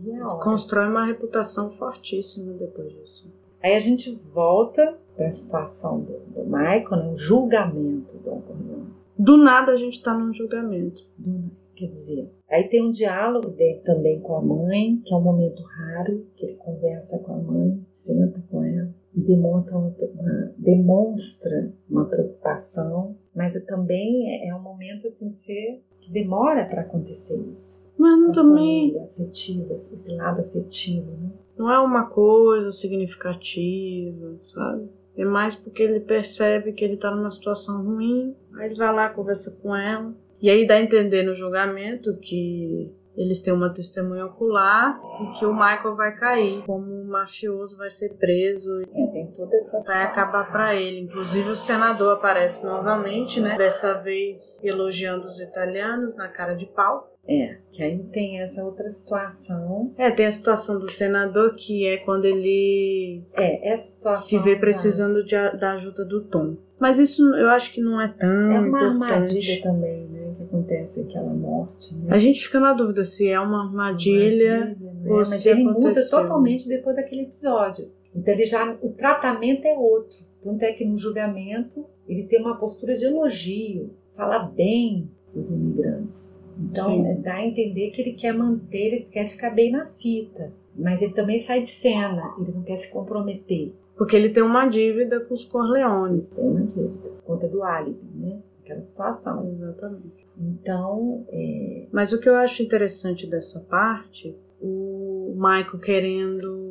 É 0.07 0.43
constrói 0.43 0.87
uma 0.87 1.05
reputação 1.05 1.71
fortíssima 1.71 2.53
depois 2.53 2.91
disso. 2.91 3.31
Aí 3.61 3.75
a 3.75 3.79
gente 3.79 4.19
volta 4.33 4.97
para 5.15 5.27
a 5.27 5.31
situação 5.31 6.01
do, 6.01 6.19
do 6.33 6.45
Michael, 6.45 7.03
né? 7.03 7.11
o 7.13 7.17
julgamento 7.17 8.17
do 8.17 8.41
Corleone. 8.41 8.93
Do 9.17 9.37
nada 9.37 9.73
a 9.73 9.77
gente 9.77 9.97
está 9.97 10.17
num 10.17 10.33
julgamento. 10.33 11.05
Do, 11.17 11.51
quer 11.75 11.87
dizer, 11.87 12.29
aí 12.49 12.63
tem 12.69 12.85
um 12.85 12.91
diálogo 12.91 13.49
dele 13.49 13.81
também 13.85 14.19
com 14.21 14.35
a 14.35 14.41
mãe, 14.41 15.01
que 15.05 15.13
é 15.13 15.17
um 15.17 15.21
momento 15.21 15.61
raro, 15.61 16.25
que 16.35 16.45
ele 16.45 16.55
conversa 16.55 17.19
com 17.19 17.33
a 17.33 17.37
mãe, 17.37 17.85
senta 17.89 18.41
com 18.49 18.63
ela 18.63 18.93
e 19.15 19.21
demonstra 19.21 19.77
uma, 19.77 19.93
uma 20.19 20.53
demonstra 20.57 21.73
uma 21.89 22.05
preocupação, 22.05 23.15
mas 23.35 23.53
também 23.65 24.29
é, 24.29 24.49
é 24.49 24.55
um 24.55 24.61
momento 24.61 25.07
assim 25.07 25.29
de 25.29 25.37
ser 25.37 25.83
que 25.99 26.11
demora 26.11 26.65
para 26.65 26.81
acontecer 26.81 27.39
isso. 27.51 27.87
Mas 27.97 28.33
também 28.33 28.97
afetiva, 28.97 29.73
esse 29.73 30.15
lado 30.15 30.41
afetivo, 30.41 31.11
né? 31.11 31.29
Não 31.59 31.69
é 31.69 31.77
uma 31.77 32.05
coisa 32.05 32.71
significativa, 32.71 34.37
sabe? 34.41 34.89
É 35.17 35.25
mais 35.25 35.57
porque 35.57 35.83
ele 35.83 35.99
percebe 35.99 36.71
que 36.71 36.85
ele 36.85 36.95
tá 36.95 37.11
numa 37.11 37.29
situação 37.29 37.83
ruim, 37.83 38.33
aí 38.55 38.67
ele 38.67 38.75
vai 38.75 38.95
lá, 38.95 39.09
conversa 39.09 39.59
com 39.61 39.75
ela. 39.75 40.15
E 40.41 40.49
aí 40.49 40.65
dá 40.65 40.75
a 40.75 40.81
entender 40.81 41.21
no 41.23 41.35
julgamento 41.35 42.15
que 42.21 42.89
eles 43.19 43.41
têm 43.41 43.53
uma 43.53 43.71
testemunha 43.73 44.25
ocular 44.27 44.97
e 45.21 45.37
que 45.37 45.45
o 45.45 45.53
Michael 45.53 45.95
vai 45.97 46.15
cair, 46.15 46.63
como 46.65 47.01
o 47.01 47.05
mafioso 47.05 47.77
vai 47.77 47.89
ser 47.89 48.15
preso. 48.17 48.81
É, 48.81 49.27
toda 49.35 49.57
essa 49.57 49.79
vai 49.85 50.03
acabar 50.03 50.49
para 50.49 50.73
ele. 50.73 51.01
Inclusive 51.01 51.49
o 51.49 51.55
senador 51.55 52.13
aparece 52.13 52.65
novamente, 52.65 53.41
né? 53.41 53.55
Dessa 53.55 53.93
vez 53.95 54.57
elogiando 54.63 55.27
os 55.27 55.41
italianos 55.41 56.15
na 56.15 56.29
cara 56.29 56.53
de 56.53 56.65
pau. 56.67 57.13
É, 57.27 57.57
que 57.73 57.83
aí 57.83 57.99
tem 58.11 58.41
essa 58.41 58.63
outra 58.63 58.89
situação. 58.89 59.93
É, 59.97 60.09
tem 60.09 60.25
a 60.25 60.31
situação 60.31 60.79
do 60.79 60.89
senador 60.89 61.53
que 61.55 61.85
é 61.85 61.97
quando 61.97 62.23
ele 62.25 63.23
é, 63.33 63.73
essa 63.73 63.91
situação 63.91 64.21
se 64.21 64.39
vê 64.39 64.55
precisando 64.55 65.23
de, 65.23 65.35
da 65.57 65.73
ajuda 65.73 66.05
do 66.05 66.23
Tom. 66.23 66.57
Mas 66.79 66.97
isso 66.99 67.35
eu 67.35 67.49
acho 67.49 67.73
que 67.73 67.81
não 67.81 68.01
é 68.01 68.07
tão 68.07 68.51
É 68.53 68.59
uma 68.61 68.87
importante. 68.87 69.61
também, 69.61 70.07
né? 70.07 70.18
Acontece 70.49 71.01
aquela 71.01 71.33
morte. 71.33 71.95
Né? 71.97 72.07
A 72.11 72.17
gente 72.17 72.41
fica 72.41 72.59
na 72.59 72.73
dúvida 72.73 73.03
se 73.03 73.29
é 73.29 73.39
uma 73.39 73.65
armadilha, 73.65 74.61
armadilha 74.61 74.93
né? 75.03 75.09
ou 75.09 75.17
Mas 75.17 75.27
se 75.29 75.49
ele 75.49 75.61
aconteceu. 75.61 76.19
muda 76.19 76.23
totalmente 76.27 76.67
depois 76.67 76.95
daquele 76.95 77.21
episódio. 77.21 77.89
Então 78.15 78.33
ele 78.33 78.45
já 78.45 78.75
o 78.81 78.89
tratamento 78.89 79.65
é 79.65 79.77
outro. 79.77 80.17
Tanto 80.43 80.63
é 80.63 80.73
que 80.73 80.85
no 80.85 80.97
julgamento 80.97 81.85
ele 82.07 82.23
tem 82.23 82.41
uma 82.41 82.57
postura 82.57 82.95
de 82.95 83.05
elogio, 83.05 83.91
fala 84.15 84.39
bem 84.39 85.09
dos 85.33 85.51
imigrantes. 85.51 86.33
Então 86.59 87.21
dá 87.21 87.35
a 87.35 87.45
entender 87.45 87.91
que 87.91 88.01
ele 88.01 88.13
quer 88.13 88.33
manter, 88.33 88.77
ele 88.77 89.07
quer 89.11 89.29
ficar 89.29 89.51
bem 89.51 89.71
na 89.71 89.85
fita. 89.85 90.51
Mas 90.75 91.01
ele 91.01 91.13
também 91.13 91.39
sai 91.39 91.61
de 91.61 91.69
cena, 91.69 92.33
ele 92.39 92.51
não 92.53 92.63
quer 92.63 92.77
se 92.77 92.91
comprometer. 92.91 93.73
Porque 93.97 94.15
ele 94.15 94.29
tem 94.29 94.41
uma 94.41 94.65
dívida 94.67 95.19
com 95.19 95.33
os 95.33 95.43
Corleones. 95.43 96.29
Tem 96.29 96.45
uma 96.45 96.61
dívida, 96.61 97.09
por 97.09 97.23
conta 97.23 97.47
do 97.49 97.61
álibi, 97.61 97.99
né? 98.15 98.39
Aquela 98.63 98.81
situação. 98.81 99.51
Exatamente. 99.51 100.18
Então. 100.39 101.25
É... 101.29 101.87
Mas 101.91 102.13
o 102.13 102.19
que 102.19 102.29
eu 102.29 102.35
acho 102.35 102.63
interessante 102.63 103.27
dessa 103.27 103.59
parte, 103.61 104.35
o 104.61 105.33
Michael 105.35 105.79
querendo 105.79 106.69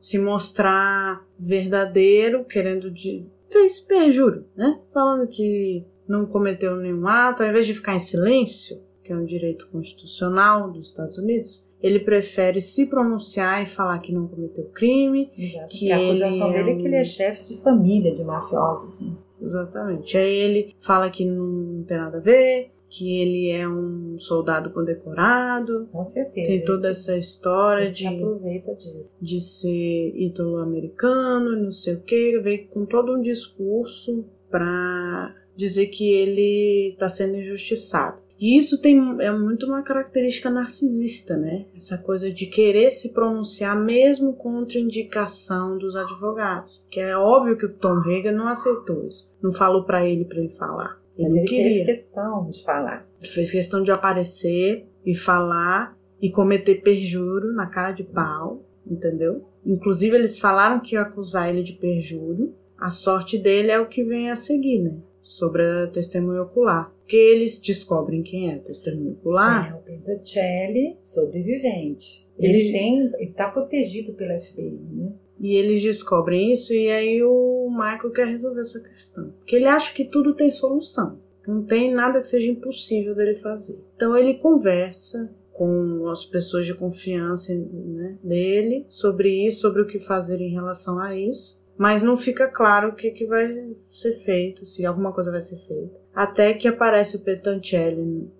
se 0.00 0.18
mostrar 0.18 1.26
verdadeiro, 1.38 2.44
querendo 2.44 2.90
de. 2.90 3.26
fez 3.50 3.80
perjuro, 3.80 4.44
né? 4.56 4.80
Falando 4.92 5.26
que 5.28 5.84
não 6.08 6.26
cometeu 6.26 6.76
nenhum 6.76 7.06
ato, 7.08 7.42
ao 7.42 7.48
invés 7.48 7.66
de 7.66 7.74
ficar 7.74 7.94
em 7.94 7.98
silêncio, 7.98 8.80
que 9.02 9.12
é 9.12 9.16
um 9.16 9.24
direito 9.24 9.68
constitucional 9.70 10.70
dos 10.70 10.90
Estados 10.90 11.18
Unidos, 11.18 11.70
ele 11.80 12.00
prefere 12.00 12.60
se 12.60 12.88
pronunciar 12.88 13.62
e 13.62 13.66
falar 13.66 13.98
que 14.00 14.12
não 14.12 14.26
cometeu 14.26 14.64
crime. 14.74 15.30
Exato, 15.36 15.68
que 15.68 15.92
a 15.92 15.96
acusação 15.96 16.52
dele 16.52 16.70
é, 16.70 16.74
um... 16.74 16.78
é 16.78 16.80
que 16.80 16.86
ele 16.86 16.96
é 16.96 17.04
chefe 17.04 17.48
de 17.48 17.60
família 17.62 18.14
de 18.14 18.24
mafiosos. 18.24 19.00
Né? 19.00 19.12
Exatamente. 19.40 20.16
Aí 20.16 20.34
ele 20.34 20.74
fala 20.80 21.10
que 21.10 21.24
não 21.24 21.84
tem 21.84 21.96
nada 21.96 22.18
a 22.18 22.20
ver, 22.20 22.70
que 22.88 23.20
ele 23.20 23.50
é 23.50 23.68
um 23.68 24.18
soldado 24.18 24.70
condecorado. 24.70 25.88
Com 25.90 26.04
certeza. 26.04 26.46
Tem 26.46 26.64
toda 26.64 26.88
essa 26.88 27.16
história 27.16 27.90
de, 27.90 28.06
aproveita 28.06 28.74
disso. 28.74 29.10
de 29.20 29.40
ser 29.40 30.12
ítalo-americano, 30.14 31.56
não 31.56 31.70
sei 31.70 31.94
o 31.94 32.02
que. 32.02 32.38
Veio 32.38 32.66
com 32.68 32.86
todo 32.86 33.14
um 33.14 33.20
discurso 33.20 34.24
para 34.50 35.34
dizer 35.56 35.86
que 35.86 36.08
ele 36.08 36.92
está 36.92 37.08
sendo 37.08 37.36
injustiçado. 37.36 38.26
E 38.38 38.56
isso 38.56 38.80
tem, 38.82 38.98
é 39.20 39.32
muito 39.32 39.64
uma 39.64 39.82
característica 39.82 40.50
narcisista, 40.50 41.36
né? 41.36 41.64
Essa 41.74 41.96
coisa 41.96 42.30
de 42.30 42.46
querer 42.46 42.90
se 42.90 43.14
pronunciar 43.14 43.74
mesmo 43.74 44.34
contra 44.34 44.78
indicação 44.78 45.78
dos 45.78 45.96
advogados. 45.96 46.84
Que 46.90 47.00
é 47.00 47.16
óbvio 47.16 47.56
que 47.56 47.64
o 47.64 47.72
Tom 47.72 47.98
Hagen 48.00 48.34
não 48.34 48.48
aceitou 48.48 49.06
isso. 49.06 49.30
Não 49.42 49.52
falou 49.52 49.84
para 49.84 50.06
ele 50.06 50.26
para 50.26 50.38
ele 50.38 50.54
falar. 50.54 51.00
Ele 51.18 51.38
ele 51.38 51.48
queria. 51.48 51.84
fez 51.84 51.98
questão 52.00 52.50
de 52.50 52.62
falar. 52.62 53.08
Ele 53.20 53.30
fez 53.30 53.50
questão 53.50 53.82
de 53.82 53.90
aparecer 53.90 54.86
e 55.04 55.14
falar 55.14 55.96
e 56.20 56.30
cometer 56.30 56.82
perjúrio 56.82 57.52
na 57.52 57.66
cara 57.66 57.92
de 57.92 58.04
pau, 58.04 58.64
entendeu? 58.86 59.44
Inclusive 59.64 60.16
eles 60.16 60.38
falaram 60.38 60.80
que 60.80 60.94
ia 60.94 61.02
acusar 61.02 61.48
ele 61.48 61.62
de 61.62 61.72
perjúrio. 61.72 62.54
A 62.78 62.90
sorte 62.90 63.38
dele 63.38 63.70
é 63.70 63.80
o 63.80 63.88
que 63.88 64.04
vem 64.04 64.30
a 64.30 64.36
seguir, 64.36 64.82
né? 64.82 64.98
Sobre 65.22 65.62
a 65.62 65.86
testemunha 65.88 66.42
ocular 66.42 66.94
porque 67.06 67.16
eles 67.16 67.62
descobrem 67.62 68.20
quem 68.24 68.50
é 68.50 68.58
testemunho 68.58 69.12
ocular. 69.12 69.70
É 69.70 69.74
o 69.74 69.78
Pentacelli, 69.78 70.98
sobrevivente. 71.00 72.26
Ele, 72.36 72.58
ele 72.58 72.72
tem, 72.72 73.12
está 73.20 73.48
protegido 73.48 74.12
pela 74.14 74.40
FBI, 74.40 74.80
né? 74.92 75.12
E 75.38 75.56
eles 75.56 75.82
descobrem 75.82 76.52
isso 76.52 76.72
e 76.72 76.88
aí 76.90 77.22
o 77.22 77.68
Michael 77.70 78.10
quer 78.10 78.26
resolver 78.26 78.60
essa 78.60 78.80
questão, 78.80 79.30
porque 79.38 79.56
ele 79.56 79.66
acha 79.66 79.92
que 79.92 80.04
tudo 80.04 80.34
tem 80.34 80.50
solução. 80.50 81.20
Não 81.46 81.62
tem 81.62 81.94
nada 81.94 82.20
que 82.20 82.26
seja 82.26 82.50
impossível 82.50 83.14
dele 83.14 83.36
fazer. 83.36 83.78
Então 83.94 84.16
ele 84.16 84.34
conversa 84.34 85.30
com 85.52 86.08
as 86.08 86.24
pessoas 86.24 86.66
de 86.66 86.74
confiança 86.74 87.54
né, 87.54 88.18
dele 88.22 88.84
sobre 88.88 89.46
isso, 89.46 89.60
sobre 89.60 89.82
o 89.82 89.86
que 89.86 90.00
fazer 90.00 90.40
em 90.40 90.52
relação 90.52 90.98
a 90.98 91.16
isso, 91.16 91.64
mas 91.78 92.02
não 92.02 92.16
fica 92.16 92.48
claro 92.48 92.88
o 92.88 92.94
que, 92.94 93.10
que 93.10 93.26
vai 93.26 93.74
ser 93.90 94.24
feito, 94.24 94.66
se 94.66 94.84
alguma 94.84 95.12
coisa 95.12 95.30
vai 95.30 95.40
ser 95.40 95.58
feita 95.66 96.06
até 96.16 96.54
que 96.54 96.66
aparece 96.66 97.18
o 97.18 97.20
Petancelli 97.20 98.32